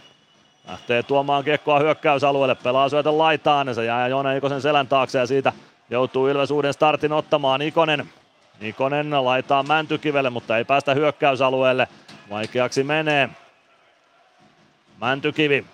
[0.68, 5.52] Lähtee tuomaan kiekkoa hyökkäysalueelle, pelaa syötön laitaan, se jää Joona Ikosen selän taakse ja siitä
[5.90, 8.08] joutuu Ilves uuden startin ottamaan Ikonen.
[8.60, 11.88] Ikonen laitaa Mäntykivelle, mutta ei päästä hyökkäysalueelle.
[12.30, 13.28] Vaikeaksi menee.
[15.00, 15.66] Mäntykivi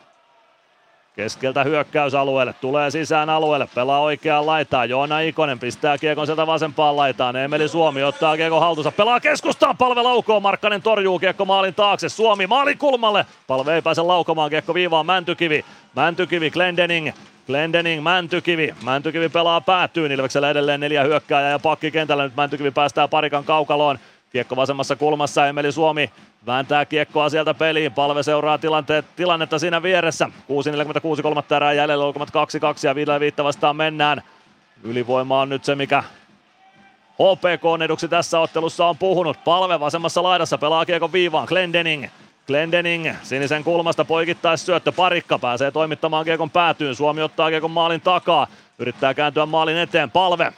[1.16, 7.36] Keskeltä hyökkäysalueelle, tulee sisään alueelle, pelaa oikeaan laitaan, Joona Ikonen pistää kiekon sieltä vasempaan laitaan,
[7.36, 12.46] Emeli Suomi ottaa kiekon haltuunsa, pelaa keskustaan, palve laukoo, Markkanen torjuu kiekko maalin taakse, Suomi
[12.46, 15.64] maalin kulmalle, palve ei pääse laukomaan, kiekko viivaan, Mäntykivi,
[15.94, 17.12] Mäntykivi, Glendening,
[17.46, 18.74] Glendening, Mäntykivi.
[18.84, 20.12] Mäntykivi pelaa päätyyn.
[20.12, 22.24] Ilveksellä edelleen neljä hyökkääjää ja pakki kentällä.
[22.24, 23.98] Nyt Mäntykivi päästää parikan kaukaloon.
[24.36, 25.46] Kiekko vasemmassa kulmassa.
[25.46, 26.10] Emeli Suomi
[26.46, 27.92] Vääntää kiekkoa sieltä peliin.
[27.92, 30.30] Palve seuraa tilanteet, tilannetta siinä vieressä.
[31.16, 34.22] 6.46 kolmatta erää jäljellä, 2-2 ja viidellä viitta vastaan mennään.
[34.82, 36.02] Ylivoima on nyt se, mikä
[37.12, 39.44] HPK eduksi tässä ottelussa on puhunut.
[39.44, 41.46] Palve vasemmassa laidassa pelaa kiekon viivaan.
[41.48, 42.06] Glendening.
[42.46, 44.92] Glendening sinisen kulmasta poikittais syöttö.
[44.92, 46.94] Parikka pääsee toimittamaan kiekon päätyyn.
[46.94, 48.46] Suomi ottaa kiekon maalin takaa.
[48.78, 50.10] Yrittää kääntyä maalin eteen.
[50.10, 50.52] Palve.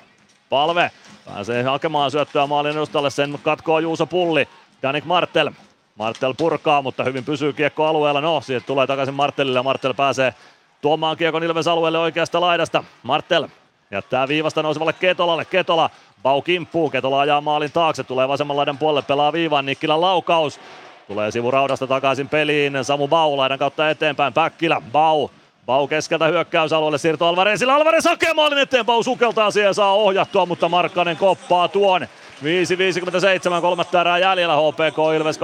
[0.51, 0.91] Palve
[1.25, 3.11] pääsee hakemaan syöttöä maalin edustalle.
[3.11, 4.49] Sen katkoo Juuso Pulli.
[4.83, 5.51] Danik Martel
[5.97, 8.21] Martel purkaa, mutta hyvin pysyy kiekko alueella.
[8.21, 10.35] No, siitä tulee takaisin Martelille ja Martel pääsee
[10.81, 12.85] tuomaan kiekon Ilves alueelle oikeasta laidasta.
[13.03, 13.49] Martel
[13.91, 15.45] jättää viivasta nousevalle Ketolalle.
[15.45, 15.91] Ketola
[16.23, 20.61] Bau kimppuu, Ketola ajaa maalin taakse, tulee vasemman laidan puolelle, pelaa viivaan, Nikkilän laukaus.
[21.09, 25.29] Tulee sivuraudasta takaisin peliin, Samu Bau laidan kautta eteenpäin, Päkkilä, Bau.
[25.69, 30.69] Bau keskeltä hyökkäysalueelle, siirto Alvarezilla, Alvarez hakee maalin eteen, Bau sukeltaa siihen saa ohjattua, mutta
[30.69, 32.03] Markkanen koppaa tuon.
[32.43, 35.41] 5.57, kolmatta erää jäljellä HPK Ilves 2-2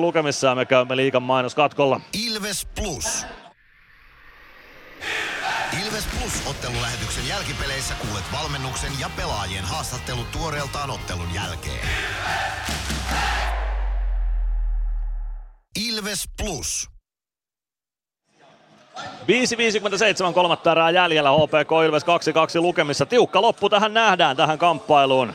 [0.00, 2.00] lukemissa ja me käymme liikan mainoskatkolla.
[2.26, 3.26] Ilves Plus.
[5.84, 11.88] Ilves Plus ottelulähetyksen jälkipeleissä kuulet valmennuksen ja pelaajien haastattelut tuoreeltaan ottelun jälkeen.
[15.88, 16.99] Ilves Plus.
[19.30, 22.06] 5.57 kolmatta erää jäljellä HPK Ilves 2-2
[22.60, 23.06] lukemissa.
[23.06, 25.32] Tiukka loppu tähän nähdään tähän kamppailuun.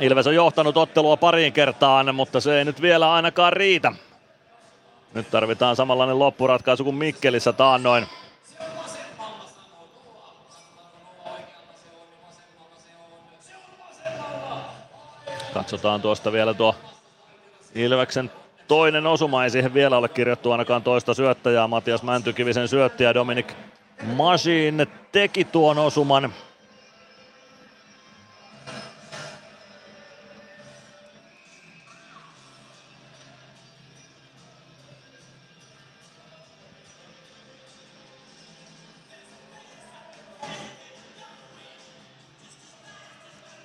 [0.00, 3.92] Ilves on johtanut ottelua pariin kertaan, mutta se ei nyt vielä ainakaan riitä.
[5.14, 8.06] Nyt tarvitaan samanlainen loppuratkaisu kuin Mikkelissä taannoin.
[15.54, 16.74] Katsotaan tuosta vielä tuo
[17.74, 18.30] Ilveksen
[18.68, 19.44] toinen osuma.
[19.44, 21.66] Ei siihen vielä ole kirjattu ainakaan toista syöttäjää.
[21.66, 23.52] Matias Mäntykivisen syöttäjä Dominik
[24.02, 26.32] Masin teki tuon osuman.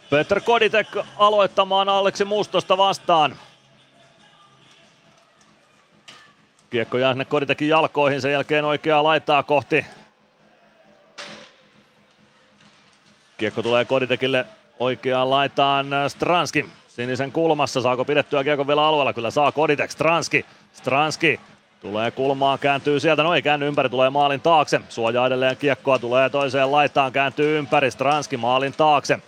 [0.09, 0.87] Peter Koditek
[1.17, 3.35] aloittamaan Aleksi Mustosta vastaan.
[6.69, 9.85] Kiekko jää sinne Koditekin jalkoihin, sen jälkeen oikeaa laitaa kohti.
[13.37, 14.45] Kiekko tulee Koditekille
[14.79, 16.65] oikeaan laitaan Stranski.
[16.87, 19.13] Sinisen kulmassa, saako pidettyä kiekko vielä alueella?
[19.13, 21.39] Kyllä saa Koditek, Stranski, Stranski
[21.81, 24.81] Tulee kulmaan, kääntyy sieltä, no ei käänny ympäri, tulee maalin taakse.
[24.89, 29.19] Suojaa edelleen kiekkoa, tulee toiseen laitaan, kääntyy ympäri, Stranski maalin taakse.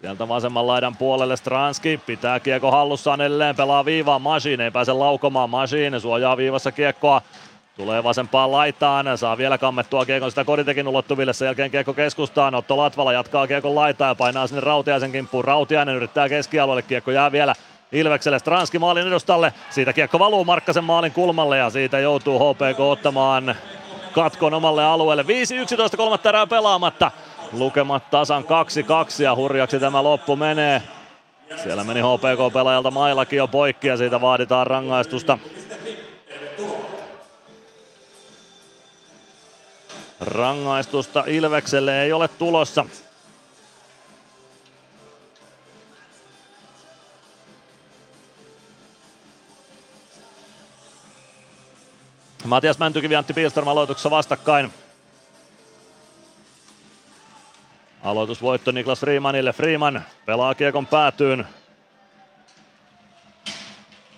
[0.00, 5.50] Sieltä vasemman laidan puolelle Stranski pitää kiekko hallussaan edelleen, pelaa viivaa Machine, ei pääse laukomaan
[5.50, 7.22] Machine, suojaa viivassa kiekkoa.
[7.76, 12.76] Tulee vasempaan laitaan, saa vielä kammettua kiekon sitä Koditekin ulottuville, sen jälkeen kiekko keskustaan, Otto
[12.76, 15.44] Latvala jatkaa kiekon laitaa ja painaa sinne Rautiaisen kimppuun.
[15.44, 17.54] Rautiainen yrittää keskialueelle, kiekko jää vielä
[17.92, 19.52] Ilvekselle Stranski maalin edustalle.
[19.70, 23.54] Siitä kiekko valuu Markkasen maalin kulmalle ja siitä joutuu HPK ottamaan
[24.12, 25.22] katkon omalle alueelle.
[25.22, 27.10] 5-11 kolmatta erää pelaamatta.
[27.52, 30.82] Lukemat tasan 2-2 ja hurjaksi tämä loppu menee.
[31.62, 35.38] Siellä meni HPK-pelaajalta mailakin jo poikki ja siitä vaaditaan rangaistusta.
[40.20, 42.84] Rangaistusta Ilvekselle ei ole tulossa.
[52.44, 54.72] Matias Mäntykivi Antti Pilström aloituksessa vastakkain.
[58.04, 59.52] Aloitusvoitto Niklas Freemanille.
[59.52, 61.46] Freeman pelaa kiekon päätyyn.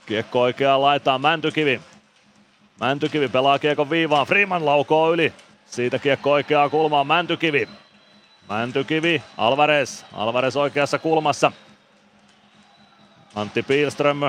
[0.06, 1.80] Kiekko oikeaan laitaan Mäntykivi.
[2.80, 4.26] Mäntykivi pelaa kiekon viivaan.
[4.26, 5.32] Freeman laukoo yli.
[5.66, 7.68] Siitä kiekko oikeaa kulmaan Mäntykivi.
[8.48, 10.04] Mäntykivi, Alvarez.
[10.12, 11.52] Alvarez oikeassa kulmassa.
[13.34, 14.20] Antti Pilström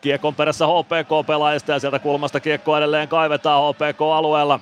[0.00, 4.60] Kiekon perässä HPK-pelaajista ja sieltä kulmasta kiekko edelleen kaivetaan HPK-alueella.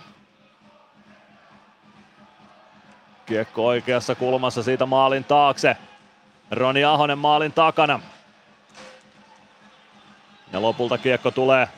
[3.30, 5.76] Kiekko oikeassa kulmassa siitä maalin taakse.
[6.50, 8.00] Roni Ahonen maalin takana.
[10.52, 11.68] Ja lopulta kiekko tulee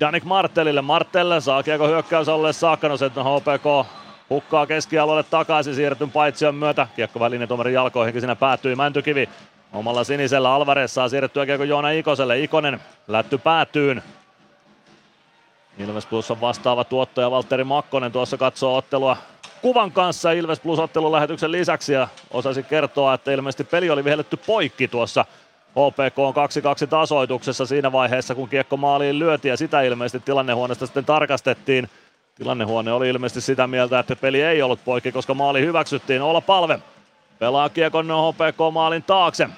[0.00, 0.82] Danik Martellille.
[0.82, 2.88] Martelle saa kiekko hyökkäys alle saakka.
[2.88, 3.90] No HPK
[4.30, 6.88] hukkaa keskialueelle takaisin siirretyn paitsion myötä.
[6.96, 9.28] Kiekko välinetuomarin jalkoihinkin siinä päättyi Mäntykivi.
[9.72, 12.40] Omalla sinisellä Alvarez saa siirrettyä kiekko Joona Ikoselle.
[12.40, 14.02] Ikonen lätty päätyyn.
[15.78, 19.16] Ilves Plus on vastaava tuottaja Valtteri Makkonen tuossa katsoo ottelua
[19.64, 24.36] kuvan kanssa Ilves Plus ottelun lähetyksen lisäksi ja osasi kertoa, että ilmeisesti peli oli vihelletty
[24.36, 25.24] poikki tuossa
[25.70, 26.34] HPK on
[26.84, 31.90] 2-2 tasoituksessa siinä vaiheessa, kun kiekko maaliin lyötiin ja sitä ilmeisesti tilannehuoneesta sitten tarkastettiin.
[32.34, 36.22] Tilannehuone oli ilmeisesti sitä mieltä, että peli ei ollut poikki, koska maali hyväksyttiin.
[36.22, 36.78] Olla palve
[37.38, 39.48] pelaa kiekon HPK maalin taakse.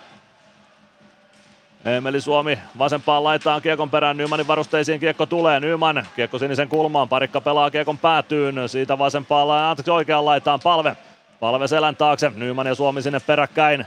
[1.85, 7.41] Emeli Suomi vasempaan laitaan kiekon perään, Nymanin varusteisiin kiekko tulee, Nyman kiekko sinisen kulmaan, parikka
[7.41, 10.97] pelaa kiekon päätyyn, siitä vasempaan laitaan, anteeksi oikeaan laitaan palve.
[11.41, 13.87] Palve selän taakse, Nyman ja Suomi sinne peräkkäin.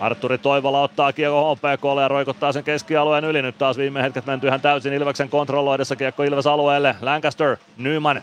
[0.00, 3.42] Arturi Toivola ottaa kiekko HPKlle ja roikottaa sen keskialueen yli.
[3.42, 6.96] Nyt taas viime hetket menty ihan täysin Ilveksen kontrolloidessa kiekko Ilves alueelle.
[7.00, 8.22] Lancaster, Nyman.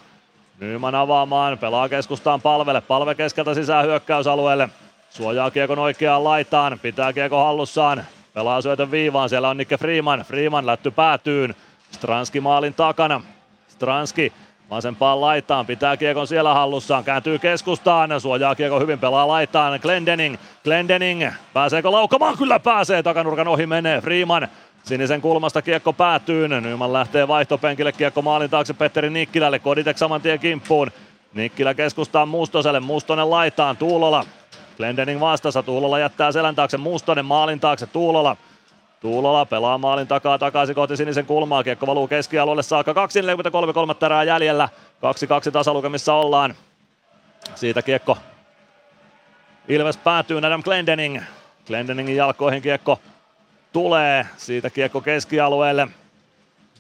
[0.60, 2.82] Nyman avaamaan, pelaa keskustaan palvelle.
[2.82, 4.70] Palve keskeltä sisään hyökkäysalueelle.
[5.12, 8.04] Suojaa kiekon oikeaan laitaan, pitää kiekko hallussaan.
[8.34, 10.20] Pelaa syötön viivaan, siellä on Nikke Freeman.
[10.20, 11.56] Freeman lätty päätyyn.
[11.92, 13.22] Stranski maalin takana.
[13.68, 14.34] Stranski
[14.70, 21.24] vasempaan laitaan, pitää kiekon siellä hallussaan, kääntyy keskustaan, suojaa kiekon hyvin, pelaa laitaan, Glendening, Glendening,
[21.54, 22.38] pääseekö laukamaan?
[22.38, 24.48] Kyllä pääsee, takanurkan ohi menee, Freeman
[24.84, 30.40] Sinisen kulmasta kiekko päätyy, Nyman lähtee vaihtopenkille, kiekko maalin taakse Petteri Nikkilälle, Koditek saman tien
[30.40, 30.92] kimppuun.
[31.34, 34.26] Nikkilä keskustaan Mustoselle, Mustonen laitaan, Tuulola
[34.78, 38.38] Glendening vastassa, Tuulola jättää selän taakse, Mustonen maalin taakse, Tuulola.
[39.00, 42.94] Tuulola pelaa maalin takaa takaisin kohti sinisen kulmaa, kiekko valuu keskialueelle saakka,
[43.68, 44.70] 2.43 kolmatta erää jäljellä,
[45.48, 46.56] 2-2 tasalukemissa ollaan.
[47.56, 48.18] Siitä kiekko
[49.68, 51.22] Ilves päätyy Adam Glendening.
[51.68, 53.00] Glendeningin jalkoihin kiekko
[53.74, 55.88] tulee, siitä kiekko keskialueelle.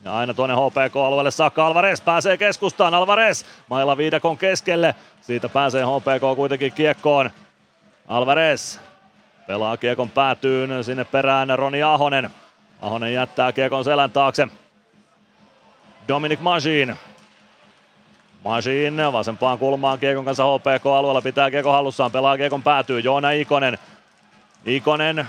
[0.03, 2.93] Ja aina tuonne HPK-alueelle saakka Alvarez pääsee keskustaan.
[2.93, 4.95] Alvarez mailla viidakon keskelle.
[5.21, 7.29] Siitä pääsee HPK kuitenkin kiekkoon.
[8.11, 8.79] Alvarez
[9.47, 12.29] pelaa kiekon päätyyn sinne perään Roni Ahonen.
[12.81, 14.47] Ahonen jättää kiekon selän taakse.
[16.07, 16.95] Dominic Majin.
[18.43, 23.77] Majin vasempaan kulmaan kiekon kanssa HPK-alueella pitää kiekon hallussaan, pelaa kiekon päätyy Joona Ikonen.
[24.65, 25.25] Ikonen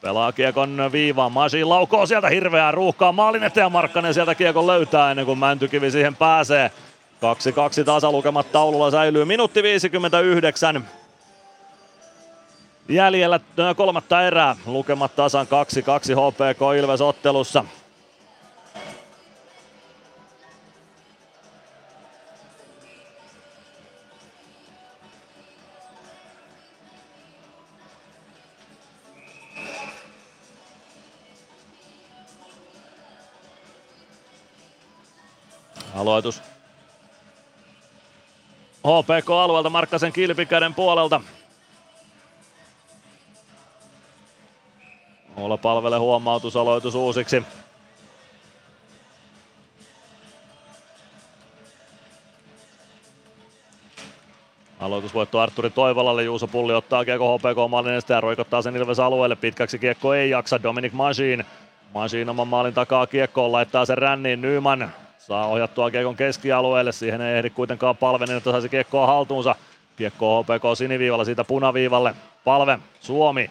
[0.00, 5.26] pelaa kiekon viivaan, Majin laukoo sieltä hirveää ruuhkaa maalin eteen Markkanen sieltä kiekon löytää ennen
[5.26, 6.70] kuin Mäntykivi siihen pääsee.
[7.80, 10.88] 2-2 tasalukemat taululla säilyy minuutti 59
[12.88, 13.40] jäljellä
[13.76, 14.56] kolmatta erää.
[14.66, 17.64] Lukemat tasan 2-2 HPK Ilves ottelussa.
[35.94, 36.42] Aloitus
[38.86, 41.20] HPK-alueelta Markkasen kilpikäden puolelta.
[45.36, 47.42] Olla palvele huomautus, aloitus uusiksi.
[54.80, 59.36] Aloitusvoitto Arturi Toivolalle, Juuso Pulli ottaa kiekko HPK maalin ja roikottaa sen Ilves alueelle.
[59.36, 61.44] Pitkäksi kiekko ei jaksa, Dominic Majin.
[61.94, 67.38] Majin oman maalin takaa kiekkoon, laittaa sen ränniin, Nyman saa ohjattua kiekon keskialueelle, siihen ei
[67.38, 69.54] ehdi kuitenkaan palve niin, että saisi kiekkoa haltuunsa.
[69.96, 72.14] Kiekko HPK siniviivalla siitä punaviivalle.
[72.44, 73.50] Palve, Suomi.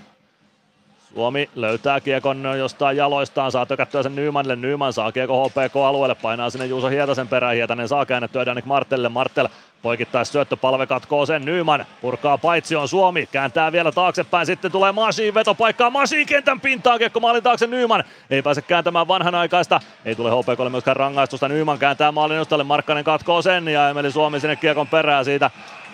[1.16, 4.56] Suomi löytää kiekon jostain jaloistaan, saa tökättyä sen Nymanille.
[4.56, 7.56] Nyman saa kiekko HPK-alueelle, painaa sinne Juuso Hietasen perään.
[7.56, 9.10] Hietanen saa käännettyä Danik Martelle.
[9.10, 9.48] Martel
[9.82, 15.34] Poikittais syöttöpalve katkoo sen Nyman, purkaa paitsi on Suomi, kääntää vielä taaksepäin, sitten tulee Masiin
[15.34, 20.70] vetopaikkaa, Masiin kentän pintaan, kiekko maalin taakse Nyman, ei pääse kääntämään vanhanaikaista, ei tule HPKlle
[20.70, 25.26] myöskään rangaistusta, Nyman kääntää maalin edustalle, Markkanen katkoo sen ja Emeli Suomi sinne kiekon perään
[25.26, 25.52] siitä,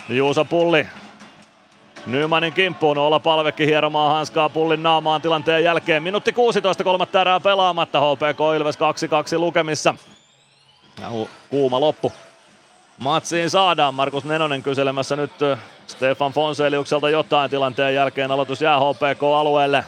[0.08, 0.86] Juuso Pulli
[2.06, 6.02] Nymanin kimppuun olla palvekin hieromaan hanskaa pullin naamaan tilanteen jälkeen.
[6.02, 8.00] Minuutti 16, kolmatta erää pelaamatta.
[8.00, 9.94] HPK Ilves 2-2 lukemissa.
[11.00, 11.08] Ja
[11.50, 12.12] kuuma loppu
[12.98, 13.94] matsiin saadaan.
[13.94, 15.32] Markus Nenonen kyselemässä nyt
[15.86, 18.30] Stefan Fonseliukselta jotain tilanteen jälkeen.
[18.30, 19.84] Aloitus jää HPK-alueelle.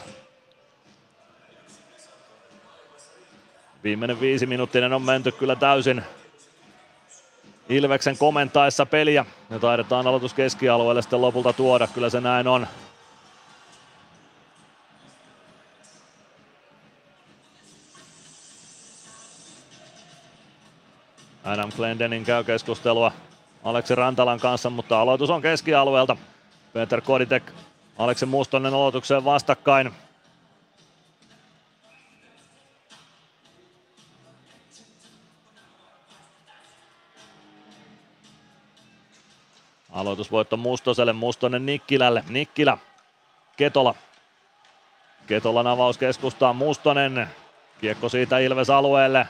[3.83, 6.03] Viimeinen viisi minuuttinen on menty kyllä täysin
[7.71, 9.25] Ilveksen komentaessa peliä.
[9.49, 12.67] Ja taidetaan aloitus keskialueelle sitten lopulta tuoda, kyllä se näin on.
[21.43, 23.11] Adam Glendening käy keskustelua
[23.63, 26.17] Aleksi Rantalan kanssa, mutta aloitus on keskialueelta.
[26.73, 27.51] Peter Koditek
[27.97, 29.91] Aleksi Mustonen aloitukseen vastakkain.
[39.91, 42.77] Aloitusvoitto Mustoselle, Mustonen Nikkilälle, Nikkilä,
[43.57, 43.95] Ketola.
[45.27, 47.27] Ketolan avaus keskustaan, Mustonen,
[47.81, 49.27] kiekko siitä Ilves alueelle,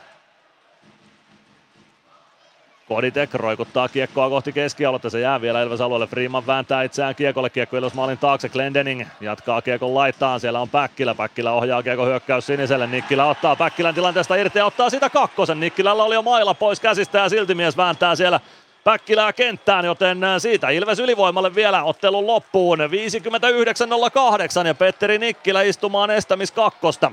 [2.92, 6.08] Koditek roikuttaa kiekkoa kohti keskialuetta, se jää vielä Ilves alueelle.
[6.08, 8.50] Freeman vääntää itseään kiekolle, kiekko Ilves maalin taakse.
[8.50, 11.16] Glendening jatkaa kiekon laittaan, siellä on Päkkilä.
[11.16, 12.88] Päkkilä ohjaa kiekko hyökkäys siniselle.
[12.88, 15.60] Nikkilä ottaa Päkkilän tilanteesta irti ja ottaa sitä kakkosen.
[15.60, 18.40] Nikkilällä oli jo mailla pois käsistä ja silti mies vääntää siellä
[18.84, 22.80] Päkkilää kenttään, joten siitä Ilves ylivoimalle vielä ottelun loppuun.
[24.62, 27.12] 59.08 ja Petteri Nikkilä istumaan estämis kakkosta.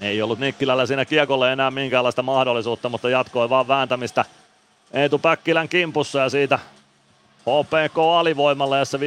[0.00, 4.24] Ei ollut Nikkilällä siinä kiekolle enää minkäänlaista mahdollisuutta, mutta jatkoi vaan vääntämistä
[4.92, 6.58] Eetu Päkkilän kimpussa ja siitä
[7.42, 8.98] HPK alivoimalla jossa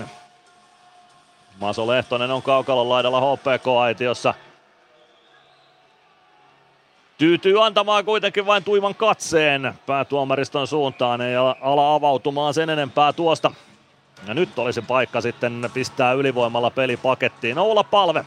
[0.00, 0.04] 59.08.
[1.60, 4.34] Maso Lehtonen on kaukalon laidalla HPK-aitiossa.
[7.18, 13.50] Tyytyy antamaan kuitenkin vain tuiman katseen päätuomariston suuntaan, ei ala avautumaan sen enempää tuosta.
[14.28, 17.58] Ja nyt olisi paikka sitten pistää ylivoimalla peli pakettiin.
[17.58, 18.24] Oula Palve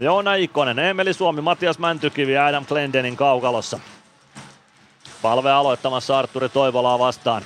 [0.00, 3.80] Joona Ikonen, Emeli Suomi, Matias Mäntykivi ja Adam Glendenin kaukalossa.
[5.22, 7.42] Palve aloittamassa Arturi Toivolaa vastaan.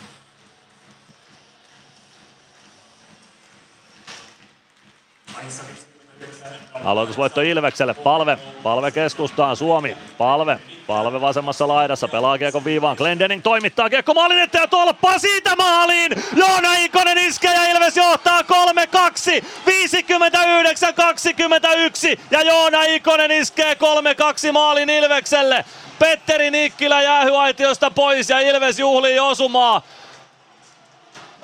[6.84, 13.90] Aloitusvoitto Ilvekselle, palve, palve keskustaan, Suomi, palve, palve vasemmassa laidassa, pelaa kiekko viivaan, Glendening toimittaa
[13.90, 16.12] kiekko maalin eteen ja tolppaa siitä maaliin!
[16.36, 18.46] Joona Ikonen iskee ja Ilves johtaa 3-2, 59-21
[22.30, 23.76] ja Joona Ikonen iskee
[24.48, 25.64] 3-2 maalin Ilvekselle.
[25.98, 29.82] Petteri Nikkilä jäähyaitiosta pois ja Ilves juhlii osumaa.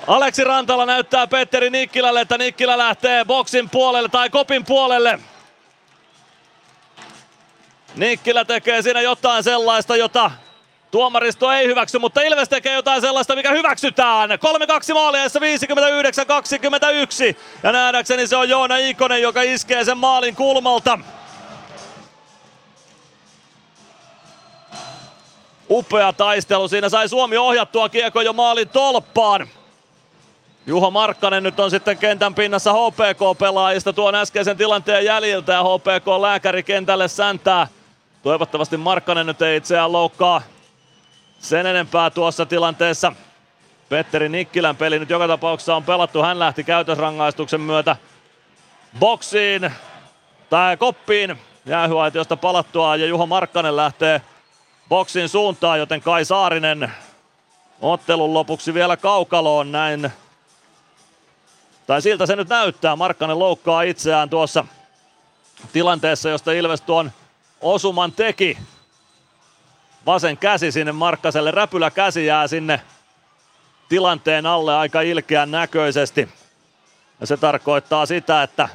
[0.07, 5.19] Aleksi Rantala näyttää Petteri Nikkilälle, että Nikkilä lähtee boksin puolelle tai kopin puolelle.
[7.95, 10.31] Nikkilä tekee siinä jotain sellaista, jota
[10.91, 14.29] tuomaristo ei hyväksy, mutta Ilves tekee jotain sellaista, mikä hyväksytään.
[14.29, 15.43] 3-2 maaliessa 59-21.
[17.63, 20.99] Ja nähdäkseni se on Joona Ikonen, joka iskee sen maalin kulmalta.
[25.69, 26.67] Upea taistelu.
[26.67, 29.47] Siinä sai Suomi ohjattua kiekko jo maalin tolppaan.
[30.67, 37.07] Juho Markkanen nyt on sitten kentän pinnassa HPK-pelaajista tuon äskeisen tilanteen jäljiltä ja HPK-lääkäri kentälle
[37.07, 37.67] säntää.
[38.23, 40.41] Toivottavasti Markkanen nyt ei itseään loukkaa
[41.39, 43.13] sen enempää tuossa tilanteessa.
[43.89, 46.23] Petteri Nikkilän peli nyt joka tapauksessa on pelattu.
[46.23, 47.95] Hän lähti käytösrangaistuksen myötä
[48.99, 49.71] boksiin
[50.49, 54.21] tai koppiin jäähyaitiosta palattua ja Juho Markkanen lähtee
[54.89, 56.91] boksin suuntaan, joten Kai Saarinen
[57.81, 60.11] ottelun lopuksi vielä kaukaloon näin.
[61.87, 62.95] Tai siltä se nyt näyttää.
[62.95, 64.65] Markkanen loukkaa itseään tuossa
[65.73, 67.11] tilanteessa, josta Ilves tuon
[67.61, 68.57] osuman teki.
[70.05, 72.81] Vasen käsi sinne Markkaselle, räpylä käsi jää sinne
[73.89, 76.29] tilanteen alle aika ilkeän näköisesti.
[77.19, 78.69] Ja se tarkoittaa sitä, että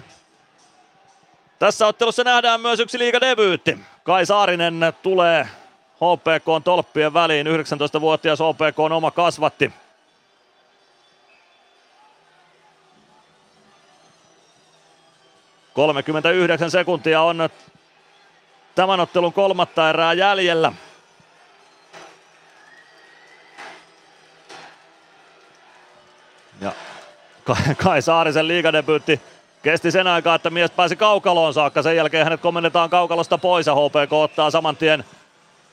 [1.58, 3.78] tässä ottelussa nähdään myös yksi liigadebyytti.
[4.04, 5.48] Kai Saarinen tulee
[5.96, 7.46] HPK tolppien väliin.
[7.46, 9.72] 19-vuotias HPK on oma kasvatti.
[15.74, 17.48] Kolmekymmentäyhdeksän sekuntia on
[18.74, 20.72] tämän ottelun kolmatta erää jäljellä.
[26.60, 26.72] Ja
[27.84, 29.20] Kai Saarisen liigadebyytti
[29.62, 31.82] kesti sen aikaa, että mies pääsi kaukaloon saakka.
[31.82, 35.04] Sen jälkeen hänet komennetaan kaukalosta pois ja HPK ottaa saman tien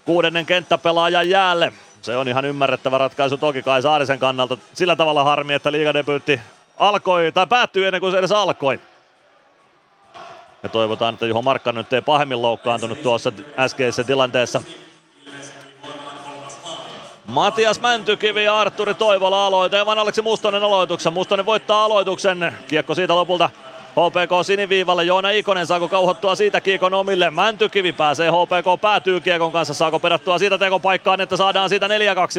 [0.05, 1.73] kuudennen kenttäpelaajan jäälle.
[2.01, 4.57] Se on ihan ymmärrettävä ratkaisu toki Kai Saarisen kannalta.
[4.73, 6.41] Sillä tavalla harmi, että liigadebyytti
[6.77, 8.79] alkoi tai päättyi ennen kuin se edes alkoi.
[10.63, 14.61] Ja toivotaan, että Juho Markkanen nyt ei pahemmin loukkaantunut tuossa äskeisessä tilanteessa.
[17.25, 21.13] Matias Mäntykivi ja Arturi Toivola aloite ja Aleksi Mustonen aloituksen.
[21.13, 22.53] Mustonen voittaa aloituksen.
[22.67, 23.49] Kiekko siitä lopulta
[23.91, 25.03] HPK siniviivalle.
[25.03, 27.29] Joona Ikonen saako kauhottua siitä kiekon omille.
[27.29, 29.73] Mäntykivi pääsee HPK päätyy kiekon kanssa.
[29.73, 31.89] Saako perättyä siitä tekopaikkaan, että saadaan siitä 4-2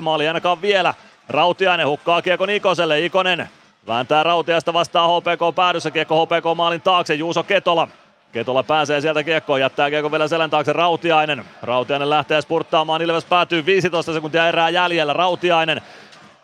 [0.00, 0.94] maalia ainakaan vielä.
[1.28, 3.00] Rautiainen hukkaa kiekon Ikoselle.
[3.00, 3.48] Ikonen
[3.86, 5.90] vääntää Rautiasta vastaan HPK päädyssä.
[5.90, 7.14] Kiekko HPK maalin taakse.
[7.14, 7.88] Juuso Ketola
[8.32, 11.44] Ketola pääsee sieltä kiekkoon, jättää kiekko vielä selän taakse Rautiainen.
[11.62, 15.12] Rautiainen lähtee spurttaamaan, Ilves päätyy 15 sekuntia erää jäljellä.
[15.12, 15.82] Rautiainen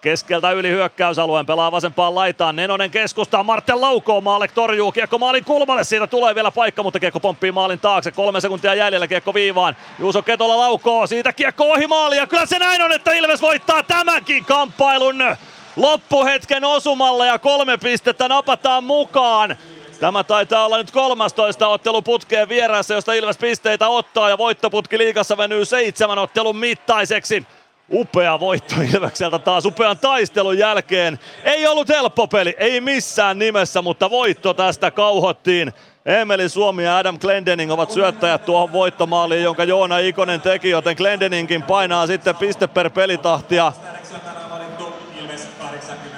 [0.00, 2.56] keskeltä yli hyökkäysalueen, pelaa vasempaan laitaan.
[2.56, 7.20] Nenonen keskustaa, Martel laukoo, Maalek torjuu, kiekko maalin kulmalle, siitä tulee vielä paikka, mutta kiekko
[7.20, 8.12] pomppii maalin taakse.
[8.12, 9.76] Kolme sekuntia jäljellä, kiekko viivaan.
[9.98, 13.82] Juuso Ketola laukoo, siitä kiekko ohi maali, ja kyllä se näin on, että Ilves voittaa
[13.82, 15.36] tämänkin kamppailun
[15.76, 19.56] loppuhetken osumalla ja kolme pistettä napataan mukaan.
[20.00, 25.36] Tämä taitaa olla nyt 13 ottelu putkeen vieressä, josta Ilves pisteitä ottaa ja voittoputki liigassa
[25.36, 27.46] venyy seitsemän ottelun mittaiseksi.
[27.92, 31.18] Upea voitto Ilvekseltä taas upean taistelun jälkeen.
[31.44, 35.72] Ei ollut helppo peli, ei missään nimessä, mutta voitto tästä kauhottiin.
[36.06, 41.62] Emeli Suomi ja Adam Glendening ovat syöttäjät tuohon voittomaaliin, jonka Joona Ikonen teki, joten Glendeningkin
[41.62, 43.72] painaa sitten piste per pelitahtia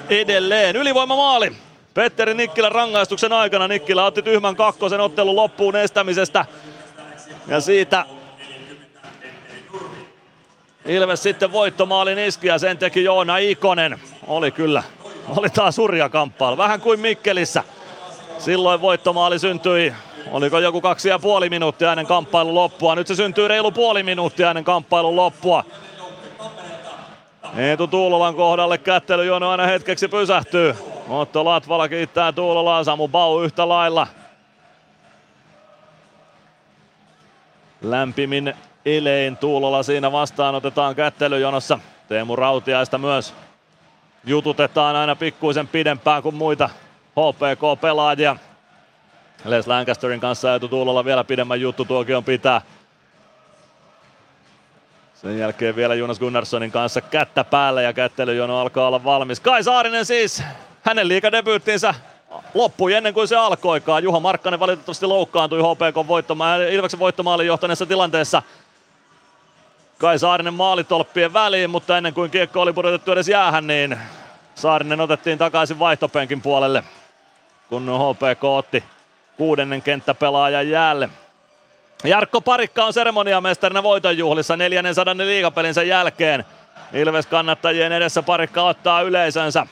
[0.09, 0.75] edelleen.
[0.75, 1.55] Ylivoimamaali
[1.93, 6.45] Petteri Nikkilän rangaistuksen aikana Nikkilä otti tyhmän kakkosen ottelun loppuun estämisestä.
[7.47, 8.05] Ja siitä
[10.85, 13.99] Ilves sitten voittomaalin iski ja sen teki Joona Ikonen.
[14.27, 14.83] Oli kyllä,
[15.37, 16.57] oli taas hurja kamppailu.
[16.57, 17.63] Vähän kuin Mikkelissä.
[18.37, 19.93] Silloin voittomaali syntyi,
[20.31, 22.95] oliko joku kaksi ja puoli minuuttia ennen kamppailun loppua.
[22.95, 25.63] Nyt se syntyy reilu puoli minuuttia ennen kamppailun loppua.
[27.57, 30.75] Eetu Tuulolan kohdalle kättelyjono aina hetkeksi pysähtyy.
[31.09, 34.07] Otto Latvala kiittää Tuulolaa, Samu Bau yhtä lailla.
[37.81, 38.53] Lämpimin
[38.85, 41.79] elein Tuulola siinä vastaanotetaan kättelyjonossa.
[42.07, 43.33] Teemu Rautiaista myös
[44.25, 46.69] jututetaan aina pikkuisen pidempään kuin muita
[47.11, 48.35] HPK-pelaajia.
[49.45, 52.61] Les Lancasterin kanssa Eetu Tuulola vielä pidemmän juttu tuokion pitää.
[55.13, 59.39] Sen jälkeen vielä Jonas Gunnarssonin kanssa kättä päälle ja kättelyjono alkaa olla valmis.
[59.39, 60.43] Kai Saarinen siis,
[60.81, 61.93] hänen liikadebyyttinsä
[62.53, 64.03] loppui ennen kuin se alkoikaan.
[64.03, 68.41] Juha Markkanen valitettavasti loukkaantui HPK voittoma- Ilveksen voittomaalin johtaneessa tilanteessa.
[69.97, 73.97] Kai Saarinen maalitolppien väliin, mutta ennen kuin kiekko oli pudotettu edes jäähän, niin
[74.55, 76.83] Saarinen otettiin takaisin vaihtopenkin puolelle,
[77.69, 78.83] kun HPK otti
[79.37, 81.09] kuudennen kenttäpelaajan jäälle.
[82.03, 86.45] Jarkko Parikka on seremoniamestarina voitonjuhlissa 400 liigapelinsä jälkeen.
[86.93, 89.67] Ilves kannattajien edessä Parikka ottaa yleisönsä.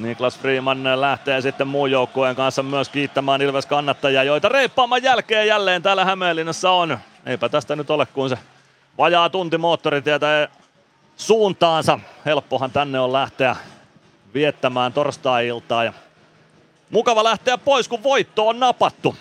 [0.00, 5.82] Niklas Freeman lähtee sitten muun joukkueen kanssa myös kiittämään Ilves kannattajia, joita reippaaman jälkeen jälleen
[5.82, 6.98] täällä Hämeenlinnassa on.
[7.26, 8.38] Eipä tästä nyt ole kuin se
[8.98, 10.48] vajaa tunti moottoritietä
[11.16, 11.98] suuntaansa.
[12.26, 13.56] Helppohan tänne on lähteä
[14.34, 15.84] viettämään torstai-iltaa.
[15.84, 15.92] Ja
[16.90, 19.16] mukava lähteä pois, kun voitto on napattu.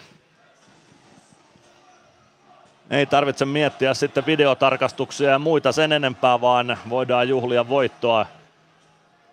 [2.90, 8.26] Ei tarvitse miettiä sitten videotarkastuksia ja muita sen enempää, vaan voidaan juhlia voittoa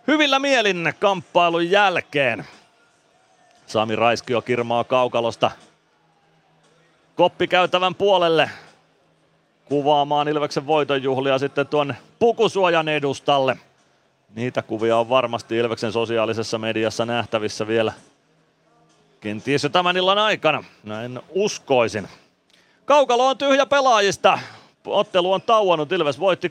[0.07, 2.47] hyvillä mielin kamppailun jälkeen.
[3.67, 5.51] Sami Raiskio kirmaa kaukalosta
[7.15, 8.51] koppikäytävän puolelle
[9.65, 13.59] kuvaamaan Ilveksen voitonjuhlia sitten tuon pukusuojan edustalle.
[14.35, 17.93] Niitä kuvia on varmasti Ilveksen sosiaalisessa mediassa nähtävissä vielä
[19.21, 22.09] kenties jo tämän illan aikana, näin uskoisin.
[22.85, 24.39] Kaukalo on tyhjä pelaajista.
[24.87, 26.49] Ottelu on tauonnut, Ilves voitti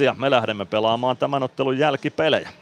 [0.00, 2.61] 3-2 ja me lähdemme pelaamaan tämän ottelun jälkipelejä.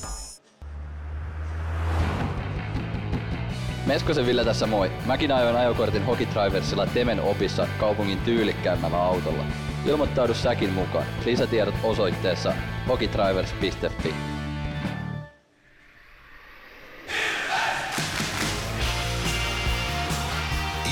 [3.91, 4.91] Meskosen Ville tässä moi.
[5.05, 9.43] Mäkin ajoin ajokortin Hokitriversilla Temen opissa kaupungin tyylikkäämmällä autolla.
[9.85, 11.05] Ilmoittaudu säkin mukaan.
[11.25, 12.53] Lisätiedot osoitteessa
[12.87, 14.13] hokitrivers.fi.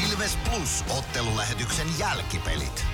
[0.08, 2.86] Ilves Plus ottelulähetyksen jälkipelit.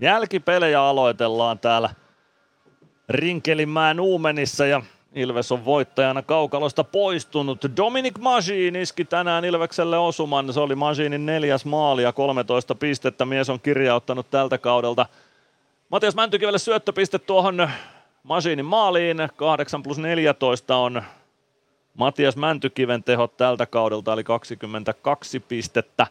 [0.00, 1.90] Jälkipelejä aloitellaan täällä
[3.08, 4.82] Rinkelinmäen Uumenissa ja
[5.16, 7.58] Ilves on voittajana kaukalosta poistunut.
[7.76, 10.52] Dominic Majin iski tänään Ilvekselle osuman.
[10.52, 13.24] Se oli Majinin neljäs maali ja 13 pistettä.
[13.24, 15.06] Mies on kirjauttanut tältä kaudelta.
[15.88, 17.70] Matias Mäntykivelle syöttöpiste tuohon
[18.22, 19.28] Majinin maaliin.
[19.36, 21.02] 8 plus 14 on
[21.94, 26.06] Matias Mäntykiven tehot tältä kaudelta, eli 22 pistettä.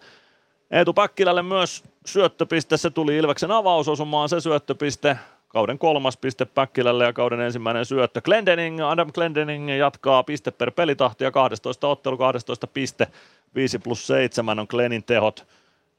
[0.71, 5.17] Eetu Päkkilälle myös syöttöpiste, se tuli Ilveksen avausosumaan se syöttöpiste.
[5.55, 8.21] Kauden kolmas piste Päkkilälle ja kauden ensimmäinen syöttö.
[8.21, 13.07] Glendening, Adam Glendening jatkaa piste per pelitahtia, 12 ottelu, 12 piste,
[13.55, 15.47] 5 plus 7 on Glenin tehot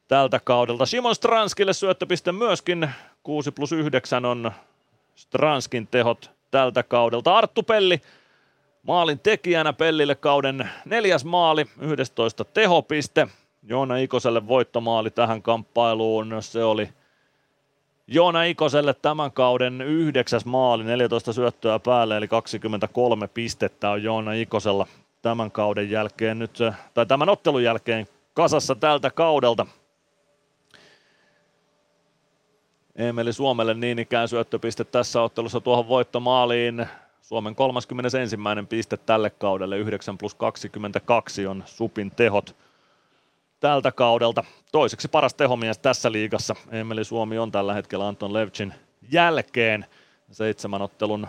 [0.09, 0.87] tältä kaudelta.
[0.87, 2.91] Simon Stranskille syöttöpiste myöskin,
[3.23, 4.53] 6 plus 9 on
[5.15, 7.37] Stranskin tehot tältä kaudelta.
[7.37, 8.01] Arttu Pelli
[8.83, 13.29] maalin tekijänä Pellille kauden neljäs maali, 11 tehopiste.
[13.63, 16.89] Joona Ikoselle voittomaali tähän kamppailuun, se oli
[18.09, 24.87] Joona Ikoselle tämän kauden yhdeksäs maali, 14 syöttöä päälle, eli 23 pistettä on Joona Ikosella
[25.23, 26.59] tämän kauden jälkeen nyt,
[26.95, 29.67] tai tämän ottelun jälkeen kasassa tältä kaudelta.
[32.97, 36.87] Emeli Suomelle niin ikään syöttöpiste tässä ottelussa tuohon voittomaaliin.
[37.23, 38.37] Suomen 31.
[38.69, 42.57] piste tälle kaudelle, 9 plus 22 on Supin tehot
[43.61, 44.45] tältä kaudelta.
[44.73, 46.57] Toiseksi paras tehomies tässä liigassa.
[46.71, 48.75] Emeli Suomi on tällä hetkellä Anton Levchin
[49.11, 49.87] jälkeen
[50.31, 51.27] seitsemän ottelun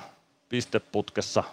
[0.50, 1.44] pisteputkessa.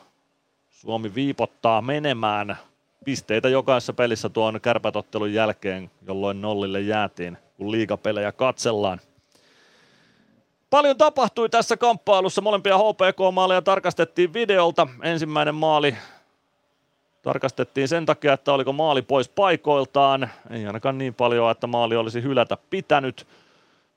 [0.71, 2.59] Suomi viipottaa menemään
[3.05, 9.01] pisteitä jokaisessa pelissä tuon kärpätottelun jälkeen, jolloin nollille jäätiin, kun liigapelejä katsellaan.
[10.71, 12.41] Paljon tapahtui tässä kamppailussa.
[12.41, 14.89] Molempia HPK-maaleja tarkastettiin videolta.
[15.03, 15.97] Ensimmäinen maali
[17.25, 20.31] tarkastettiin sen takia, että oliko maali pois paikoiltaan.
[20.51, 23.27] Ei ainakaan niin paljon, että maali olisi hylätä pitänyt.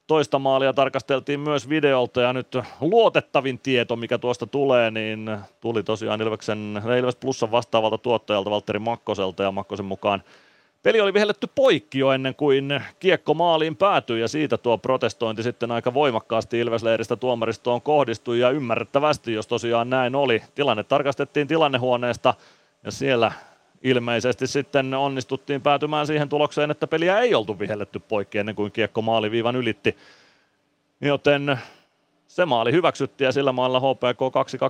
[0.08, 6.22] Toista maalia tarkasteltiin myös videolta ja nyt luotettavin tieto, mikä tuosta tulee, niin tuli tosiaan
[6.22, 10.24] Ilveksen, Ilves Plusan vastaavalta tuottajalta Valtteri Makkoselta ja Makkosen mukaan
[10.84, 15.72] Peli oli vihelletty poikki jo ennen kuin kiekko maaliin päätyi ja siitä tuo protestointi sitten
[15.72, 20.44] aika voimakkaasti Ilvesleiristä tuomaristoon kohdistui ja ymmärrettävästi, jos tosiaan näin oli.
[20.56, 22.34] Tilanne tarkastettiin tilannehuoneesta
[22.88, 23.32] ja siellä
[23.84, 29.02] ilmeisesti sitten onnistuttiin päätymään siihen tulokseen, että peliä ei oltu vihelletty poikki ennen kuin kiekko
[29.02, 29.98] maaliviivan ylitti.
[31.02, 31.60] Joten
[32.28, 34.22] se maali hyväksyttiin ja sillä maalla HPK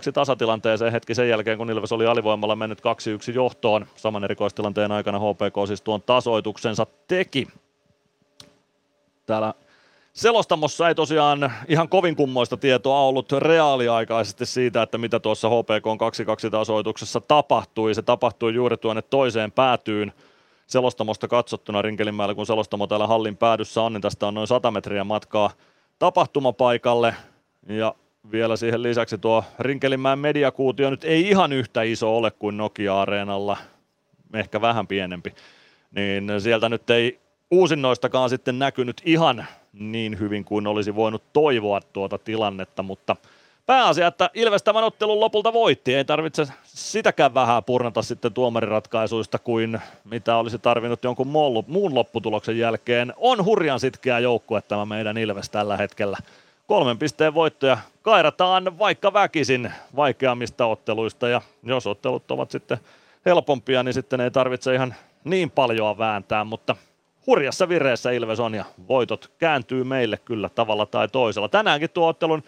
[0.09, 2.81] 2-2 tasatilanteeseen hetki sen jälkeen, kun Ilves oli alivoimalla mennyt 2-1
[3.35, 3.85] johtoon.
[3.95, 7.47] Saman erikoistilanteen aikana HPK siis tuon tasoituksensa teki.
[9.25, 9.53] Täällä
[10.17, 15.85] Selostamossa ei tosiaan ihan kovin kummoista tietoa ollut reaaliaikaisesti siitä, että mitä tuossa HPK
[16.47, 17.93] 2-2 tasoituksessa tapahtui.
[17.93, 20.13] Se tapahtui juuri tuonne toiseen päätyyn
[20.67, 25.03] selostamosta katsottuna Rinkelinmäellä, kun selostamo täällä hallin päädyssä on, niin tästä on noin 100 metriä
[25.03, 25.49] matkaa
[25.99, 27.15] tapahtumapaikalle.
[27.69, 27.95] Ja
[28.31, 33.57] vielä siihen lisäksi tuo Rinkelinmäen mediakuutio nyt ei ihan yhtä iso ole kuin Nokia-areenalla,
[34.33, 35.33] ehkä vähän pienempi.
[35.91, 37.19] Niin sieltä nyt ei
[37.51, 43.15] uusinnoistakaan sitten näkynyt ihan niin hyvin kuin olisi voinut toivoa tuota tilannetta, mutta
[43.65, 45.95] pääasia, että Ilves tämän ottelun lopulta voitti.
[45.95, 51.27] Ei tarvitse sitäkään vähän purnata sitten tuomariratkaisuista kuin mitä olisi tarvinnut jonkun
[51.67, 53.13] muun lopputuloksen jälkeen.
[53.17, 56.17] On hurjan sitkeä joukkue tämä meidän Ilves tällä hetkellä.
[56.67, 62.77] Kolmen pisteen voittoja kairataan vaikka väkisin vaikeammista otteluista ja jos ottelut ovat sitten
[63.25, 66.75] helpompia, niin sitten ei tarvitse ihan niin paljon vääntää, mutta
[67.27, 71.49] hurjassa vireessä Ilves on ja voitot kääntyy meille kyllä tavalla tai toisella.
[71.49, 72.43] Tänäänkin tuo ottelun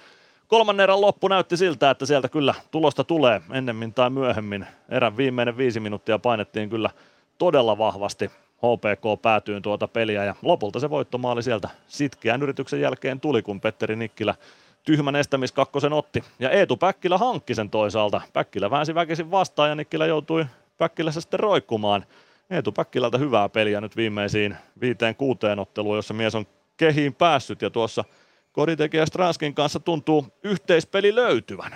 [0.48, 4.66] kolmannen erän loppu näytti siltä, että sieltä kyllä tulosta tulee ennemmin tai myöhemmin.
[4.90, 6.90] Erän viimeinen viisi minuuttia painettiin kyllä
[7.38, 13.42] todella vahvasti HPK päätyyn tuota peliä ja lopulta se voittomaali sieltä sitkeän yrityksen jälkeen tuli,
[13.42, 14.36] kun Petteri Nikkilä
[14.84, 16.24] tyhmän estämiskakkosen otti.
[16.40, 18.22] Ja Eetu Päkkilä hankki sen toisaalta.
[18.34, 20.46] Päkkilä väänsi väkisin vastaan ja Nikkilä joutui
[20.78, 22.06] Päkkilässä sitten roikkumaan.
[22.50, 26.46] Eetu Päkkilältä hyvää peliä nyt viimeisiin viiteen kuuteen otteluun, jossa mies on
[26.78, 28.04] kehiin päässyt ja tuossa
[28.52, 31.76] koditekijä Stranskin kanssa tuntuu yhteispeli löytyvän.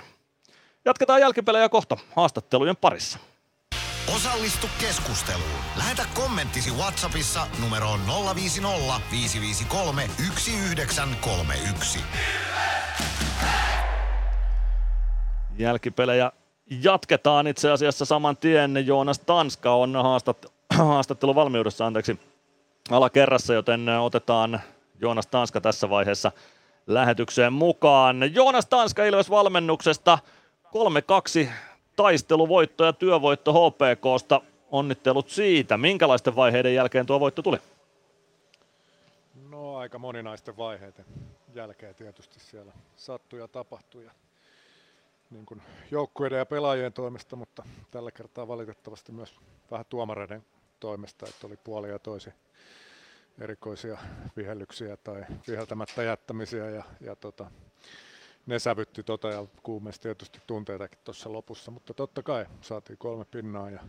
[0.84, 3.18] Jatketaan jälkipelejä kohta haastattelujen parissa.
[4.14, 5.60] Osallistu keskusteluun.
[5.76, 8.00] Lähetä kommenttisi Whatsappissa numeroon
[8.34, 11.98] 050 553 1931.
[15.58, 16.32] Jälkipelejä
[16.82, 18.86] jatketaan itse asiassa saman tien.
[18.86, 22.20] Joonas Tanska on haastat, haastattelu valmiudessa, anteeksi,
[22.90, 24.60] alakerrassa, joten otetaan
[25.00, 26.32] Joonas Tanska tässä vaiheessa
[26.86, 28.34] lähetykseen mukaan.
[28.34, 30.18] Joonas Tanska Ilves valmennuksesta
[31.44, 31.48] 3-2
[31.96, 34.40] taisteluvoitto ja työvoitto HPKsta.
[34.70, 35.76] Onnittelut siitä.
[35.76, 37.58] Minkälaisten vaiheiden jälkeen tuo voitto tuli?
[39.50, 41.04] No aika moninaisten vaiheiden
[41.54, 44.10] jälkeen tietysti siellä sattui ja tapahtui.
[45.30, 49.34] Niin joukkueiden ja pelaajien toimesta, mutta tällä kertaa valitettavasti myös
[49.70, 50.44] vähän tuomareiden
[50.80, 52.30] toimesta, että oli puolia ja toisi
[53.40, 53.98] erikoisia
[54.36, 57.50] vihellyksiä tai viheltämättä jättämisiä ja, ja tota,
[58.46, 63.70] ne sävytti tota ja kuumesti tietysti tunteitakin tuossa lopussa, mutta totta kai saatiin kolme pinnaa
[63.70, 63.80] ja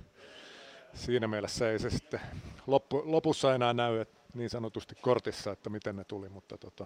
[0.94, 2.22] siinä mielessä ei se sitten
[2.68, 6.86] loppu, lopussa enää näy että niin sanotusti kortissa, että miten ne tuli, mutta tota,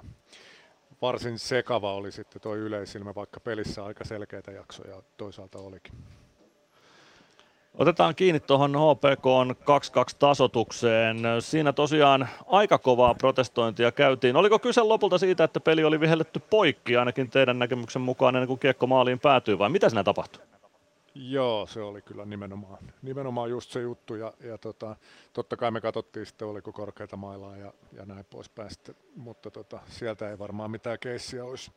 [1.02, 5.94] varsin sekava oli sitten tuo yleisilmä, vaikka pelissä aika selkeitä jaksoja toisaalta olikin.
[7.80, 9.26] Otetaan kiinni tuohon HPK
[10.14, 11.18] 2-2 tasotukseen.
[11.40, 14.36] Siinä tosiaan aika kovaa protestointia käytiin.
[14.36, 18.60] Oliko kyse lopulta siitä, että peli oli vihelletty poikki ainakin teidän näkemyksen mukaan ennen kuin
[18.60, 20.44] kiekko maaliin päätyy vai mitä siinä tapahtui?
[21.16, 24.96] Joo, se oli kyllä nimenomaan, nimenomaan just se juttu ja, ja tota,
[25.34, 29.80] totta kai me katsottiin sitten oliko korkeita mailaa ja, ja näin poispäin sitten, mutta tota,
[29.88, 31.72] sieltä ei varmaan mitään keissiä olisi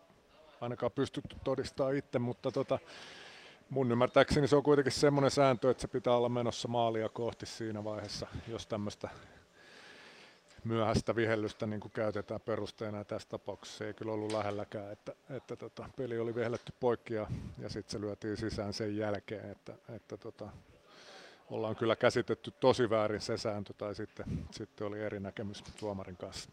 [0.61, 2.79] ainakaan pystytty todistamaan itse, mutta tota,
[3.73, 7.85] mun ymmärtääkseni se on kuitenkin semmoinen sääntö, että se pitää olla menossa maalia kohti siinä
[7.85, 9.09] vaiheessa, jos tämmöistä
[10.65, 15.15] myöhäistä vihellystä niin kuin käytetään perusteena ja tässä tapauksessa se ei kyllä ollut lähelläkään, että,
[15.31, 17.27] että tota, peli oli vihelletty poikki ja,
[17.59, 20.49] ja sitten se lyötiin sisään sen jälkeen, että, että tota,
[21.51, 26.51] ollaan kyllä käsitetty tosi väärin se sääntö tai sitten, sitten oli eri näkemys tuomarin kanssa.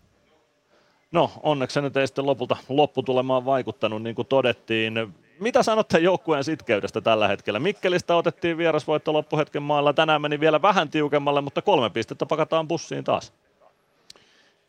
[1.12, 5.14] No onneksi se nyt ei sitten lopulta lopputulemaan vaikuttanut, niin kuin todettiin.
[5.40, 7.60] Mitä sanotte joukkueen sitkeydestä tällä hetkellä?
[7.60, 9.94] Mikkelistä otettiin vierasvoitto loppuhetken maalla.
[9.94, 13.34] Tänään meni vielä vähän tiukemmalle, mutta kolme pistettä pakataan bussiin taas.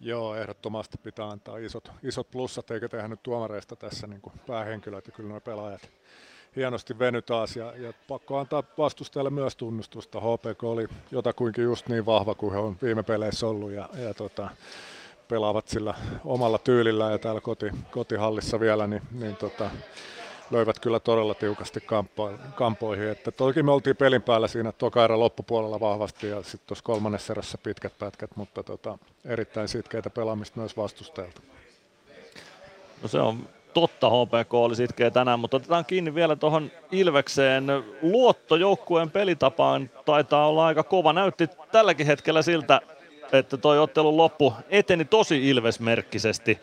[0.00, 5.06] Joo, ehdottomasti pitää antaa isot, isot plussat, eikä tehdä nyt tuomareista tässä niin kuin päähenkilöt
[5.06, 5.90] ja kyllä nuo pelaajat
[6.56, 10.20] hienosti veny taas ja, ja pakko antaa vastustajalle myös tunnustusta.
[10.20, 14.50] HPK oli jotakuinkin just niin vahva kuin he on viime peleissä ollut ja, ja tota,
[15.30, 15.94] pelaavat sillä
[16.24, 19.70] omalla tyylillä ja täällä koti, kotihallissa vielä, niin, niin tota,
[20.50, 23.08] löivät kyllä todella tiukasti kampo, kampoihin.
[23.08, 27.58] Että toki me oltiin pelin päällä siinä toka loppupuolella vahvasti ja sitten tuossa kolmannessa erässä
[27.58, 31.40] pitkät pätkät, mutta tota, erittäin sitkeitä pelaamista myös vastustajalta.
[33.02, 37.66] No se on totta, HPK oli sitkeä tänään, mutta otetaan kiinni vielä tuohon Ilvekseen.
[38.02, 41.12] Luotto joukkueen pelitapaan taitaa olla aika kova.
[41.12, 42.80] Näytti tälläkin hetkellä siltä,
[43.32, 46.58] että toi ottelun loppu eteni tosi ilvesmerkkisesti.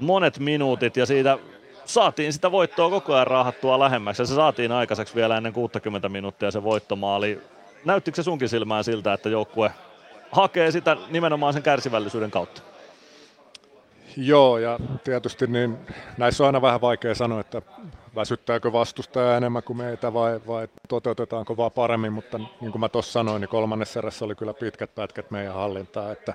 [0.00, 1.38] Monet minuutit ja siitä
[1.84, 6.50] saatiin sitä voittoa koko ajan raahattua lähemmäksi ja se saatiin aikaiseksi vielä ennen 60 minuuttia
[6.50, 7.40] se voittomaali.
[7.84, 9.70] Näyttikö se sunkin silmään siltä, että joukkue
[10.32, 12.62] hakee sitä nimenomaan sen kärsivällisyyden kautta?
[14.16, 15.78] Joo, ja tietysti niin
[16.18, 17.62] näissä on aina vähän vaikea sanoa, että
[18.14, 23.12] väsyttääkö vastustaja enemmän kuin meitä vai, vai toteutetaanko vaan paremmin, mutta niin kuin mä tuossa
[23.12, 26.34] sanoin, niin kolmannessa erässä oli kyllä pitkät pätkät meidän hallintaa, että,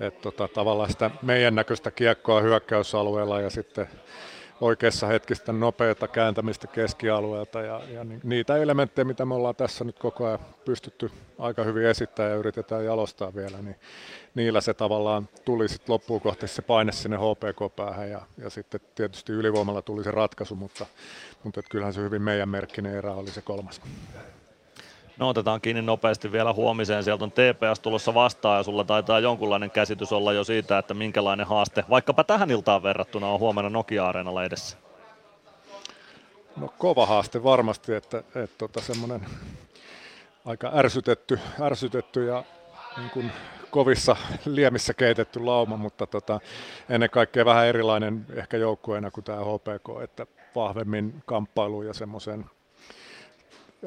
[0.00, 3.88] että tota, tavallaan sitä meidän näköistä kiekkoa hyökkäysalueella ja sitten
[4.60, 10.26] oikeassa hetkistä nopeata kääntämistä keskialueelta ja, ja niitä elementtejä, mitä me ollaan tässä nyt koko
[10.26, 13.76] ajan pystytty aika hyvin esittämään ja yritetään jalostaa vielä, niin
[14.34, 19.32] niillä se tavallaan tuli sitten loppuun kohti se paine sinne HPK-päähän ja, ja sitten tietysti
[19.32, 20.86] ylivoimalla tuli se ratkaisu, mutta,
[21.44, 23.80] mutta kyllähän se hyvin meidän merkkinen erä oli se kolmas.
[25.22, 27.04] No otetaan kiinni nopeasti vielä huomiseen.
[27.04, 31.46] Sieltä on TPS tulossa vastaan ja sulla taitaa jonkunlainen käsitys olla jo siitä, että minkälainen
[31.46, 34.76] haaste vaikkapa tähän iltaan verrattuna on huomenna Nokia-areenalla edessä.
[36.56, 39.26] No kova haaste varmasti, että, että tota semmoinen
[40.44, 42.44] aika ärsytetty, ärsytetty ja
[42.96, 43.32] niin kuin
[43.70, 46.40] kovissa liemissä keitetty lauma, mutta tota,
[46.88, 52.44] ennen kaikkea vähän erilainen ehkä joukkueena kuin tämä HPK, että vahvemmin kamppailuun ja semmoiseen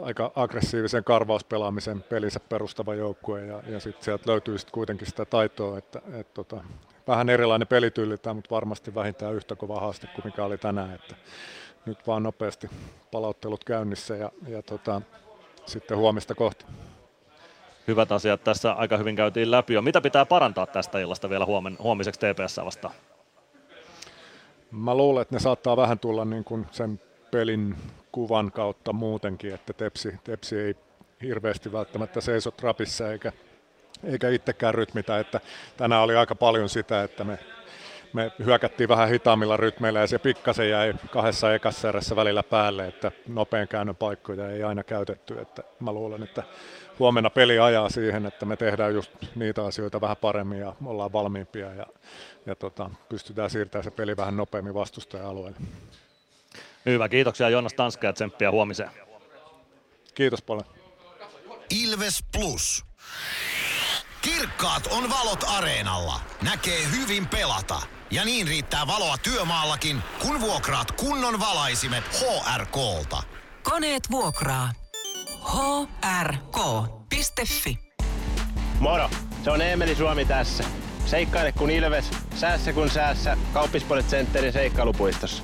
[0.02, 5.78] aika aggressiivisen karvauspelaamisen pelinsä perustava joukkue ja, ja sitten sieltä löytyy sit kuitenkin sitä taitoa,
[5.78, 6.64] että et tota,
[7.08, 11.16] vähän erilainen pelityyli, mutta varmasti vähintään yhtä kova haaste kuin mikä oli tänään, että
[11.86, 12.70] nyt vaan nopeasti
[13.12, 15.02] palauttelut käynnissä ja, ja tota,
[15.66, 16.66] sitten huomista kohti.
[17.88, 19.82] Hyvät asiat tässä aika hyvin käytiin läpi jo.
[19.82, 22.94] Mitä pitää parantaa tästä illasta vielä huomen, huomiseksi TPS vastaan?
[24.72, 27.02] Mä luulen, että ne saattaa vähän tulla niin kuin sen
[27.36, 27.76] pelin
[28.12, 30.76] kuvan kautta muutenkin, että Tepsi, Tepsi ei
[31.22, 33.32] hirveästi välttämättä seiso trapissa eikä,
[34.04, 35.20] eikä itsekään rytmitä.
[35.20, 35.40] Että
[35.78, 37.40] tänään oli aika paljon sitä, että me,
[38.14, 43.12] me hyökättiin vähän hitaammilla rytmeillä ja se pikkasen jäi kahdessa ekassa erässä välillä päälle, että
[43.28, 45.40] nopean käännön paikkoja ei aina käytetty.
[45.40, 46.44] Että mä luulen, että
[47.00, 51.74] huomenna peli ajaa siihen, että me tehdään just niitä asioita vähän paremmin ja ollaan valmiimpia
[51.74, 51.86] ja,
[52.46, 55.60] ja tota, pystytään siirtämään se peli vähän nopeammin vastustajan alueelle.
[56.86, 58.92] Hyvä, kiitoksia Joonas Tanska ja tsemppiä huomiseen.
[60.16, 60.66] Kiitos paljon.
[61.70, 62.86] Ilves Plus.
[64.22, 66.20] Kirkkaat on valot areenalla.
[66.42, 67.82] Näkee hyvin pelata.
[68.12, 73.24] Ja niin riittää valoa työmaallakin, kun vuokraat kunnon valaisimet HRKlta.
[73.64, 74.72] Koneet vuokraa.
[76.24, 77.80] hrk.fi
[78.80, 79.10] Moro,
[79.44, 80.64] se on Eemeli Suomi tässä.
[81.06, 82.06] Seikkaile kun ilves,
[82.36, 83.38] säässä kun säässä.
[83.54, 85.44] Kauppispoilet Centerin seikkailupuistossa.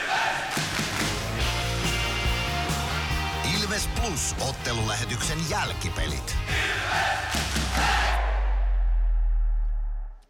[4.11, 6.37] Plus ottelulähetyksen jälkipelit.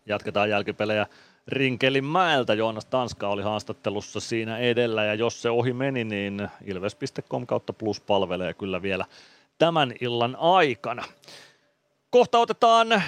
[0.06, 1.08] Jatketaan jälkipelejä
[1.48, 2.54] Rinkelin mäeltä.
[2.54, 8.02] Joonas Tanska oli haastattelussa siinä edellä ja jos se ohi meni, niin ilves.com kautta plus
[8.02, 9.06] palvelee kyllä vielä
[9.58, 11.04] tämän illan aikana.
[12.10, 13.04] Kohta otetaan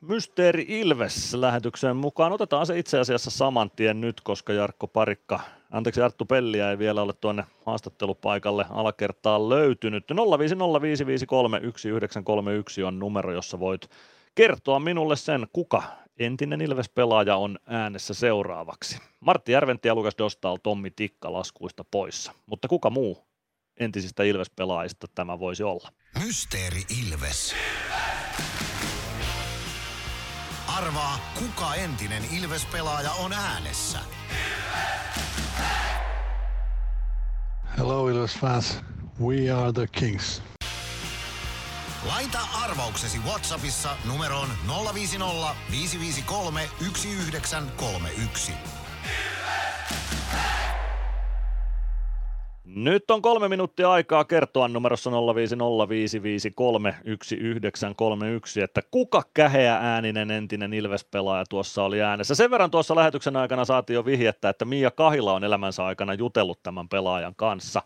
[0.00, 2.32] Mysteeri Ilves lähetykseen mukaan.
[2.32, 5.40] Otetaan se itse asiassa saman tien nyt, koska Jarkko Parikka,
[5.70, 10.04] anteeksi Arttu Pelliä ei vielä ole tuonne haastattelupaikalle alakertaan löytynyt.
[10.10, 13.90] 0505531 on numero, jossa voit
[14.34, 15.82] kertoa minulle sen, kuka
[16.18, 18.98] entinen Ilves-pelaaja on äänessä seuraavaksi.
[19.20, 22.32] Martti Järventi ja Lukas Dostal, Tommi Tikka laskuista poissa.
[22.46, 23.26] Mutta kuka muu
[23.76, 25.88] entisistä Ilves-pelaajista tämä voisi olla?
[26.24, 27.54] Mysteeri Ilves.
[30.78, 33.98] Arvaa, kuka entinen Ilves-pelaaja on äänessä.
[37.78, 38.78] Hello, Ilves fans.
[39.20, 40.42] We are the Kings.
[42.06, 44.48] Laita arvauksesi Whatsappissa numeroon
[44.94, 48.52] 050 553 1931.
[52.74, 55.14] Nyt on kolme minuuttia aikaa kertoa numerossa 05055531931,
[58.62, 62.34] että kuka käheä ääninen entinen Ilves-pelaaja tuossa oli äänessä.
[62.34, 66.62] Sen verran tuossa lähetyksen aikana saatiin jo vihjettä, että Mia Kahila on elämänsä aikana jutellut
[66.62, 67.82] tämän pelaajan kanssa.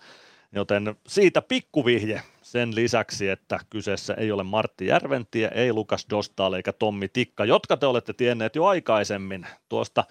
[0.52, 6.72] Joten siitä pikkuvihje sen lisäksi, että kyseessä ei ole Martti Järventie, ei Lukas Dostal eikä
[6.72, 10.04] Tommi Tikka, jotka te olette tienneet jo aikaisemmin tuosta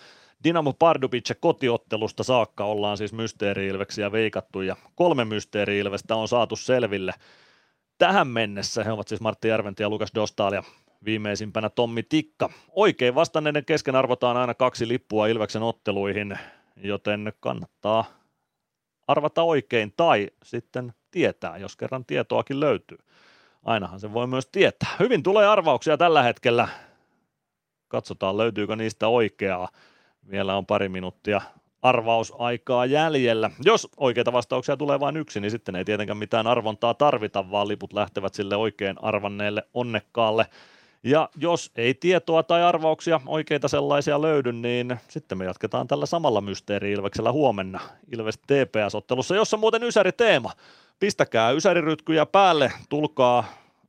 [0.44, 7.14] Dinamo Pardubice kotiottelusta saakka ollaan siis mysteeri-ilveksiä veikattu ja kolme mysteeri-ilvestä on saatu selville.
[7.98, 10.64] Tähän mennessä he ovat siis Martti Järventi ja Lukas Dostal ja
[11.06, 12.50] viimeisimpänä Tommi Tikka.
[12.70, 16.40] Oikein vastanneiden kesken arvotaan aina kaksi lippua Ilveksen otteluihin,
[16.76, 18.06] joten kannattaa
[19.08, 22.98] arvata oikein tai sitten tietää, jos kerran tietoakin löytyy.
[23.66, 24.90] Ainahan se voi myös tietää.
[25.00, 26.68] Hyvin tulee arvauksia tällä hetkellä.
[27.88, 29.70] Katsotaan löytyykö niistä oikeaa.
[30.30, 31.42] Vielä on pari minuuttia
[31.82, 33.50] arvausaikaa jäljellä.
[33.66, 37.94] Jos oikeita vastauksia tulee vain yksi, niin sitten ei tietenkään mitään arvontaa tarvita, vaan liput
[37.94, 40.46] lähtevät sille oikein arvanneelle onnekkaalle.
[41.04, 46.42] Ja jos ei tietoa tai arvauksia oikeita sellaisia löydy, niin sitten me jatketaan tällä samalla
[46.42, 47.80] mysteeri-ilveksellä huomenna
[48.12, 50.52] Ilves TPS-ottelussa, jossa muuten Ysäri teema.
[51.00, 53.44] Pistäkää Ysärirytkyjä päälle, tulkaa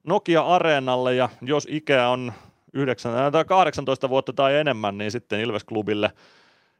[0.05, 2.33] Nokia Areenalle ja jos ikä on
[2.73, 6.11] 9, tai 18 vuotta tai enemmän, niin sitten Ilves-klubille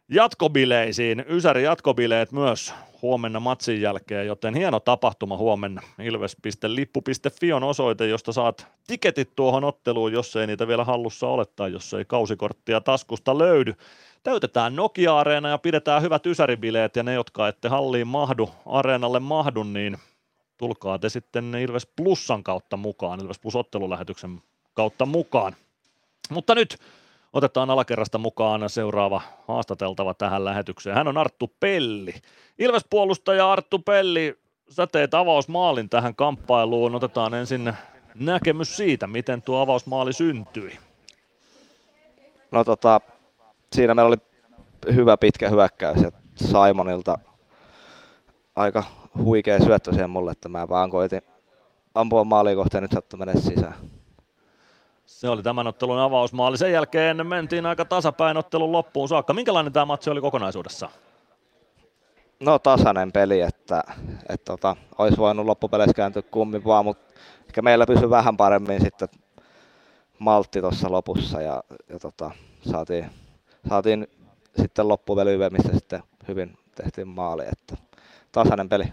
[0.09, 5.83] jatkobileisiin, Ysäri jatkobileet myös huomenna matsin jälkeen, joten hieno tapahtuma huomenna.
[5.99, 11.73] Ilves.lippu.fi on osoite, josta saat tiketit tuohon otteluun, jos ei niitä vielä hallussa ole tai
[11.73, 13.75] jos ei kausikorttia taskusta löydy.
[14.23, 19.97] Täytetään Nokia-areena ja pidetään hyvät Ysäribileet ja ne, jotka ette halliin mahdu, areenalle mahdu, niin
[20.59, 24.43] tulkaa te sitten Ilves Plusan kautta mukaan, Ilves Plus ottelulähetyksen
[24.75, 25.57] kautta mukaan.
[26.31, 26.79] Mutta nyt
[27.33, 30.97] otetaan alakerrasta mukaan seuraava haastateltava tähän lähetykseen.
[30.97, 32.15] Hän on Arttu Pelli.
[32.59, 36.95] Ilves-puolustaja Arttu Pelli, sä teet avausmaalin tähän kamppailuun.
[36.95, 37.73] Otetaan ensin
[38.15, 40.79] näkemys siitä, miten tuo avausmaali syntyi.
[42.51, 43.01] No tota,
[43.73, 44.17] siinä meillä oli
[44.95, 45.99] hyvä pitkä hyökkäys
[46.35, 47.19] Simonilta
[48.57, 48.85] aika
[49.19, 51.23] huikea syöttö siihen mulle, että mä vaan koitin
[51.95, 53.75] ampua maaliin kohti ja nyt sattui mennä sisään.
[55.23, 56.59] Se oli tämän ottelun avausmaali.
[56.59, 59.33] Sen jälkeen mentiin aika tasapäin ottelun loppuun saakka.
[59.33, 60.93] Minkälainen tämä matsi oli kokonaisuudessaan?
[62.41, 63.85] No tasainen peli, että,
[64.29, 67.15] että tota, olisi voinut loppupeleissä kääntyä kummin vaan, mutta
[67.47, 69.09] ehkä meillä pysyi vähän paremmin sitten
[70.19, 72.31] maltti tuossa lopussa ja, ja tota,
[72.71, 73.11] saatiin,
[73.69, 74.07] saatiin
[74.57, 77.77] sitten loppuvely mistä sitten hyvin tehtiin maali, että
[78.33, 78.85] tasainen peli.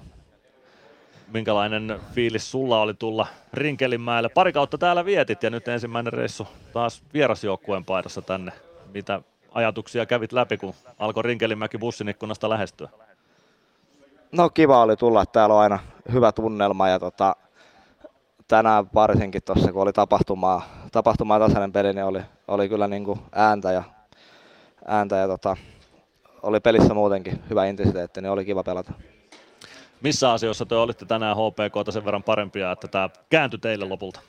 [1.33, 4.29] Minkälainen fiilis sulla oli tulla Rinkelinmäelle?
[4.29, 8.51] Pari kautta täällä vietit ja nyt ensimmäinen reissu taas vierasjoukkueen paidassa tänne.
[8.93, 12.89] Mitä ajatuksia kävit läpi, kun alkoi Rinkelinmäki bussin ikkunasta lähestyä?
[14.31, 15.79] No kiva oli tulla, täällä on aina
[16.11, 17.35] hyvä tunnelma ja tota,
[18.47, 23.19] tänään varsinkin tuossa kun oli tapahtumaa, tapahtumaa tasainen peli, niin oli, oli kyllä niin kuin
[23.31, 23.83] ääntä ja,
[24.85, 25.57] ääntä ja tota,
[26.41, 28.93] oli pelissä muutenkin hyvä intensiteetti, niin oli kiva pelata.
[30.01, 34.19] Missä asioissa te olitte tänään HPK sen verran parempia, että tämä kääntyi teille lopulta?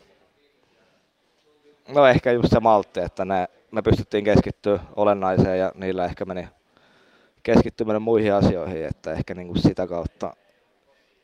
[1.89, 6.49] No ehkä just se maltti, että ne, me pystyttiin keskittyä olennaiseen ja niillä ehkä meni
[7.42, 10.36] keskittyminen muihin asioihin, että ehkä niin kuin sitä kautta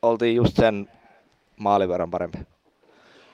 [0.01, 0.89] oltiin just sen
[1.59, 2.37] maalin verran parempi.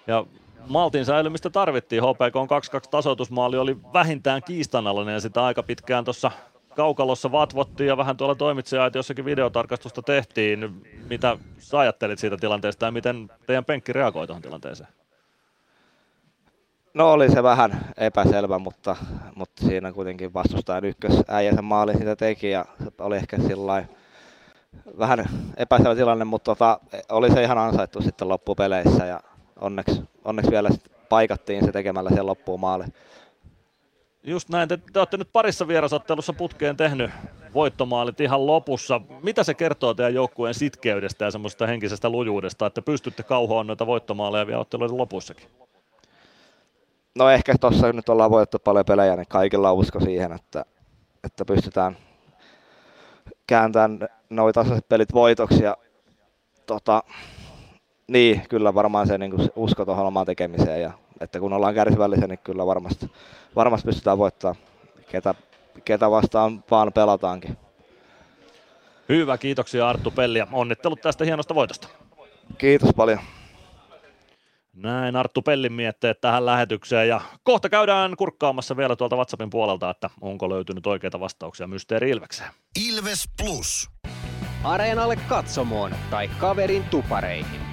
[0.08, 0.26] Ja
[0.68, 2.04] Maltin säilymistä tarvittiin.
[2.04, 2.48] HPK on
[2.86, 6.32] 2-2 tasoitusmaali oli vähintään kiistanalainen ja sitä aika pitkään tuossa
[6.76, 10.84] kaukalossa vatvottiin ja vähän tuolla toimitsijaat jossakin videotarkastusta tehtiin.
[11.10, 14.90] Mitä sä ajattelit siitä tilanteesta ja miten teidän penkki reagoi tuohon tilanteeseen?
[16.94, 18.96] No oli se vähän epäselvä, mutta,
[19.36, 22.66] mutta siinä kuitenkin vastustajan ykkös äijä sen maalin siitä teki ja
[23.00, 23.86] oli ehkä sillä
[24.98, 25.26] vähän
[25.58, 26.80] epäselvä tilanne, mutta tota,
[27.12, 29.20] oli se ihan ansaittu sitten loppupeleissä ja
[29.62, 30.70] onneksi, onneksi vielä
[31.10, 32.84] paikattiin se tekemällä sen loppuun maali.
[34.24, 37.12] Just näin, te, te olette nyt parissa vierasottelussa putkeen tehnyt
[37.54, 39.02] voittomaalit ihan lopussa.
[39.24, 44.48] Mitä se kertoo teidän joukkueen sitkeydestä ja semmoisesta henkisestä lujuudesta, että pystytte kauhoon noita voittomaaleja
[44.48, 45.48] vielä otteluiden lopussakin?
[47.16, 50.66] No ehkä tuossa nyt ollaan voitettu paljon pelejä, niin kaikilla on usko siihen, että,
[51.24, 51.98] että pystytään
[53.48, 55.64] kääntämään noita pelit voitoksi.
[55.64, 55.78] Ja,
[56.66, 57.04] tota,
[58.08, 60.92] niin, kyllä varmaan se niin usko tuohon omaan tekemiseen ja
[61.22, 63.12] että kun ollaan kärsivällisiä, niin kyllä varmasti,
[63.56, 64.56] varmasti pystytään voittamaan,
[65.12, 65.36] ketä,
[65.86, 67.58] ketä vastaan vaan pelataankin.
[69.10, 71.88] Hyvä, kiitoksia Arttu Pelli ja onnittelut tästä hienosta voitosta.
[72.58, 73.20] Kiitos paljon.
[74.74, 80.10] Näin Arttu Pellin mietteet tähän lähetykseen ja kohta käydään kurkkaamassa vielä tuolta WhatsAppin puolelta, että
[80.22, 82.50] onko löytynyt oikeita vastauksia Mysteeri Ilvekseen.
[82.88, 83.90] Ilves Plus.
[84.64, 87.73] Areenalle katsomoon tai kaverin tupareihin.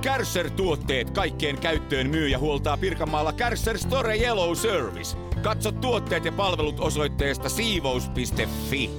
[0.00, 5.16] Kärsser-tuotteet kaikkeen käyttöön myy ja huoltaa Pirkanmaalla Kärsser Store Yellow Service.
[5.42, 8.90] Katso tuotteet ja palvelut osoitteesta siivous.fi.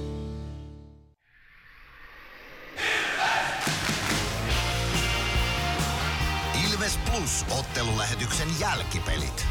[6.68, 9.46] Ilves Plus ottelulähetyksen jälkipelit.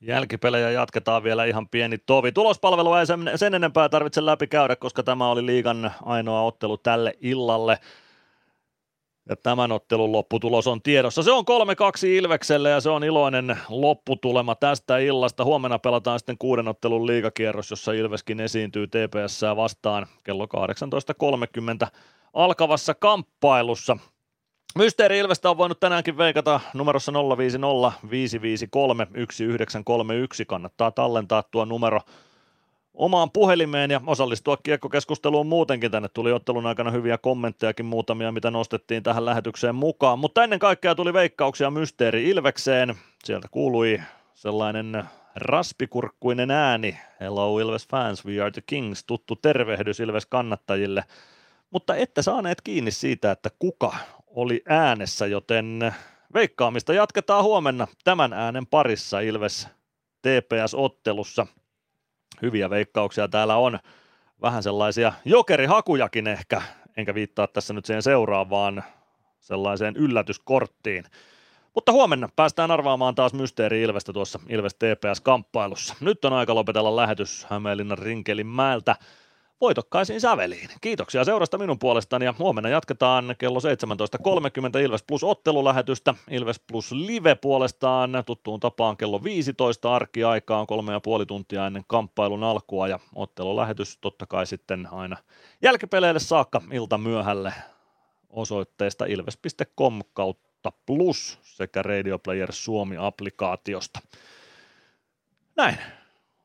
[0.00, 2.32] Jälkipelejä jatketaan vielä ihan pieni tovi.
[2.32, 7.14] Tulospalvelua ei sen, sen enempää tarvitse läpi käydä, koska tämä oli liigan ainoa ottelu tälle
[7.20, 7.78] illalle.
[9.28, 11.22] Ja tämän ottelun lopputulos on tiedossa.
[11.22, 11.44] Se on
[12.04, 15.44] 3-2 Ilvekselle ja se on iloinen lopputulema tästä illasta.
[15.44, 20.46] Huomenna pelataan sitten kuuden ottelun liigakierros, jossa Ilveskin esiintyy TPS vastaan kello
[21.82, 21.88] 18.30
[22.34, 23.96] alkavassa kamppailussa.
[24.74, 30.44] Mysteeri Ilvestä on voinut tänäänkin veikata numerossa 050 553 1931.
[30.44, 32.00] Kannattaa tallentaa tuo numero
[32.94, 35.90] omaan puhelimeen ja osallistua kiekkokeskusteluun muutenkin.
[35.90, 40.18] Tänne tuli ottelun aikana hyviä kommenttejakin muutamia, mitä nostettiin tähän lähetykseen mukaan.
[40.18, 42.94] Mutta ennen kaikkea tuli veikkauksia Mysteeri Ilvekseen.
[43.24, 44.00] Sieltä kuului
[44.34, 45.04] sellainen
[45.36, 46.98] raspikurkkuinen ääni.
[47.20, 49.04] Hello Ilves fans, we are the kings.
[49.04, 51.04] Tuttu tervehdys Ilves kannattajille.
[51.70, 53.94] Mutta ette saaneet kiinni siitä, että kuka
[54.30, 55.94] oli äänessä, joten
[56.34, 59.68] veikkaamista jatketaan huomenna tämän äänen parissa Ilves
[60.22, 61.46] TPS-ottelussa.
[62.42, 63.78] Hyviä veikkauksia täällä on.
[64.42, 66.62] Vähän sellaisia jokerihakujakin ehkä,
[66.96, 68.84] enkä viittaa tässä nyt siihen seuraavaan
[69.40, 71.04] sellaiseen yllätyskorttiin.
[71.74, 75.94] Mutta huomenna päästään arvaamaan taas Mysteeri Ilvestä tuossa Ilves TPS-kamppailussa.
[76.00, 78.96] Nyt on aika lopetella lähetys Hämeenlinnan Rinkelinmäeltä
[79.60, 80.68] voitokkaisiin säveliin.
[80.80, 83.58] Kiitoksia seurasta minun puolestani ja huomenna jatketaan kello
[84.78, 86.14] 17.30 Ilves Plus ottelulähetystä.
[86.30, 92.44] Ilves Plus live puolestaan tuttuun tapaan kello 15 arkiaikaan kolme ja puoli tuntia ennen kamppailun
[92.44, 95.16] alkua ja ottelulähetys totta kai sitten aina
[95.62, 97.52] jälkipeleille saakka ilta myöhälle
[98.30, 104.00] osoitteesta ilves.com kautta plus sekä Radio Player Suomi-applikaatiosta.
[105.56, 105.78] Näin.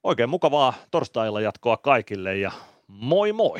[0.03, 2.51] Oikein mukavaa torstailla jatkoa kaikille ja
[2.89, 3.57] moi moi!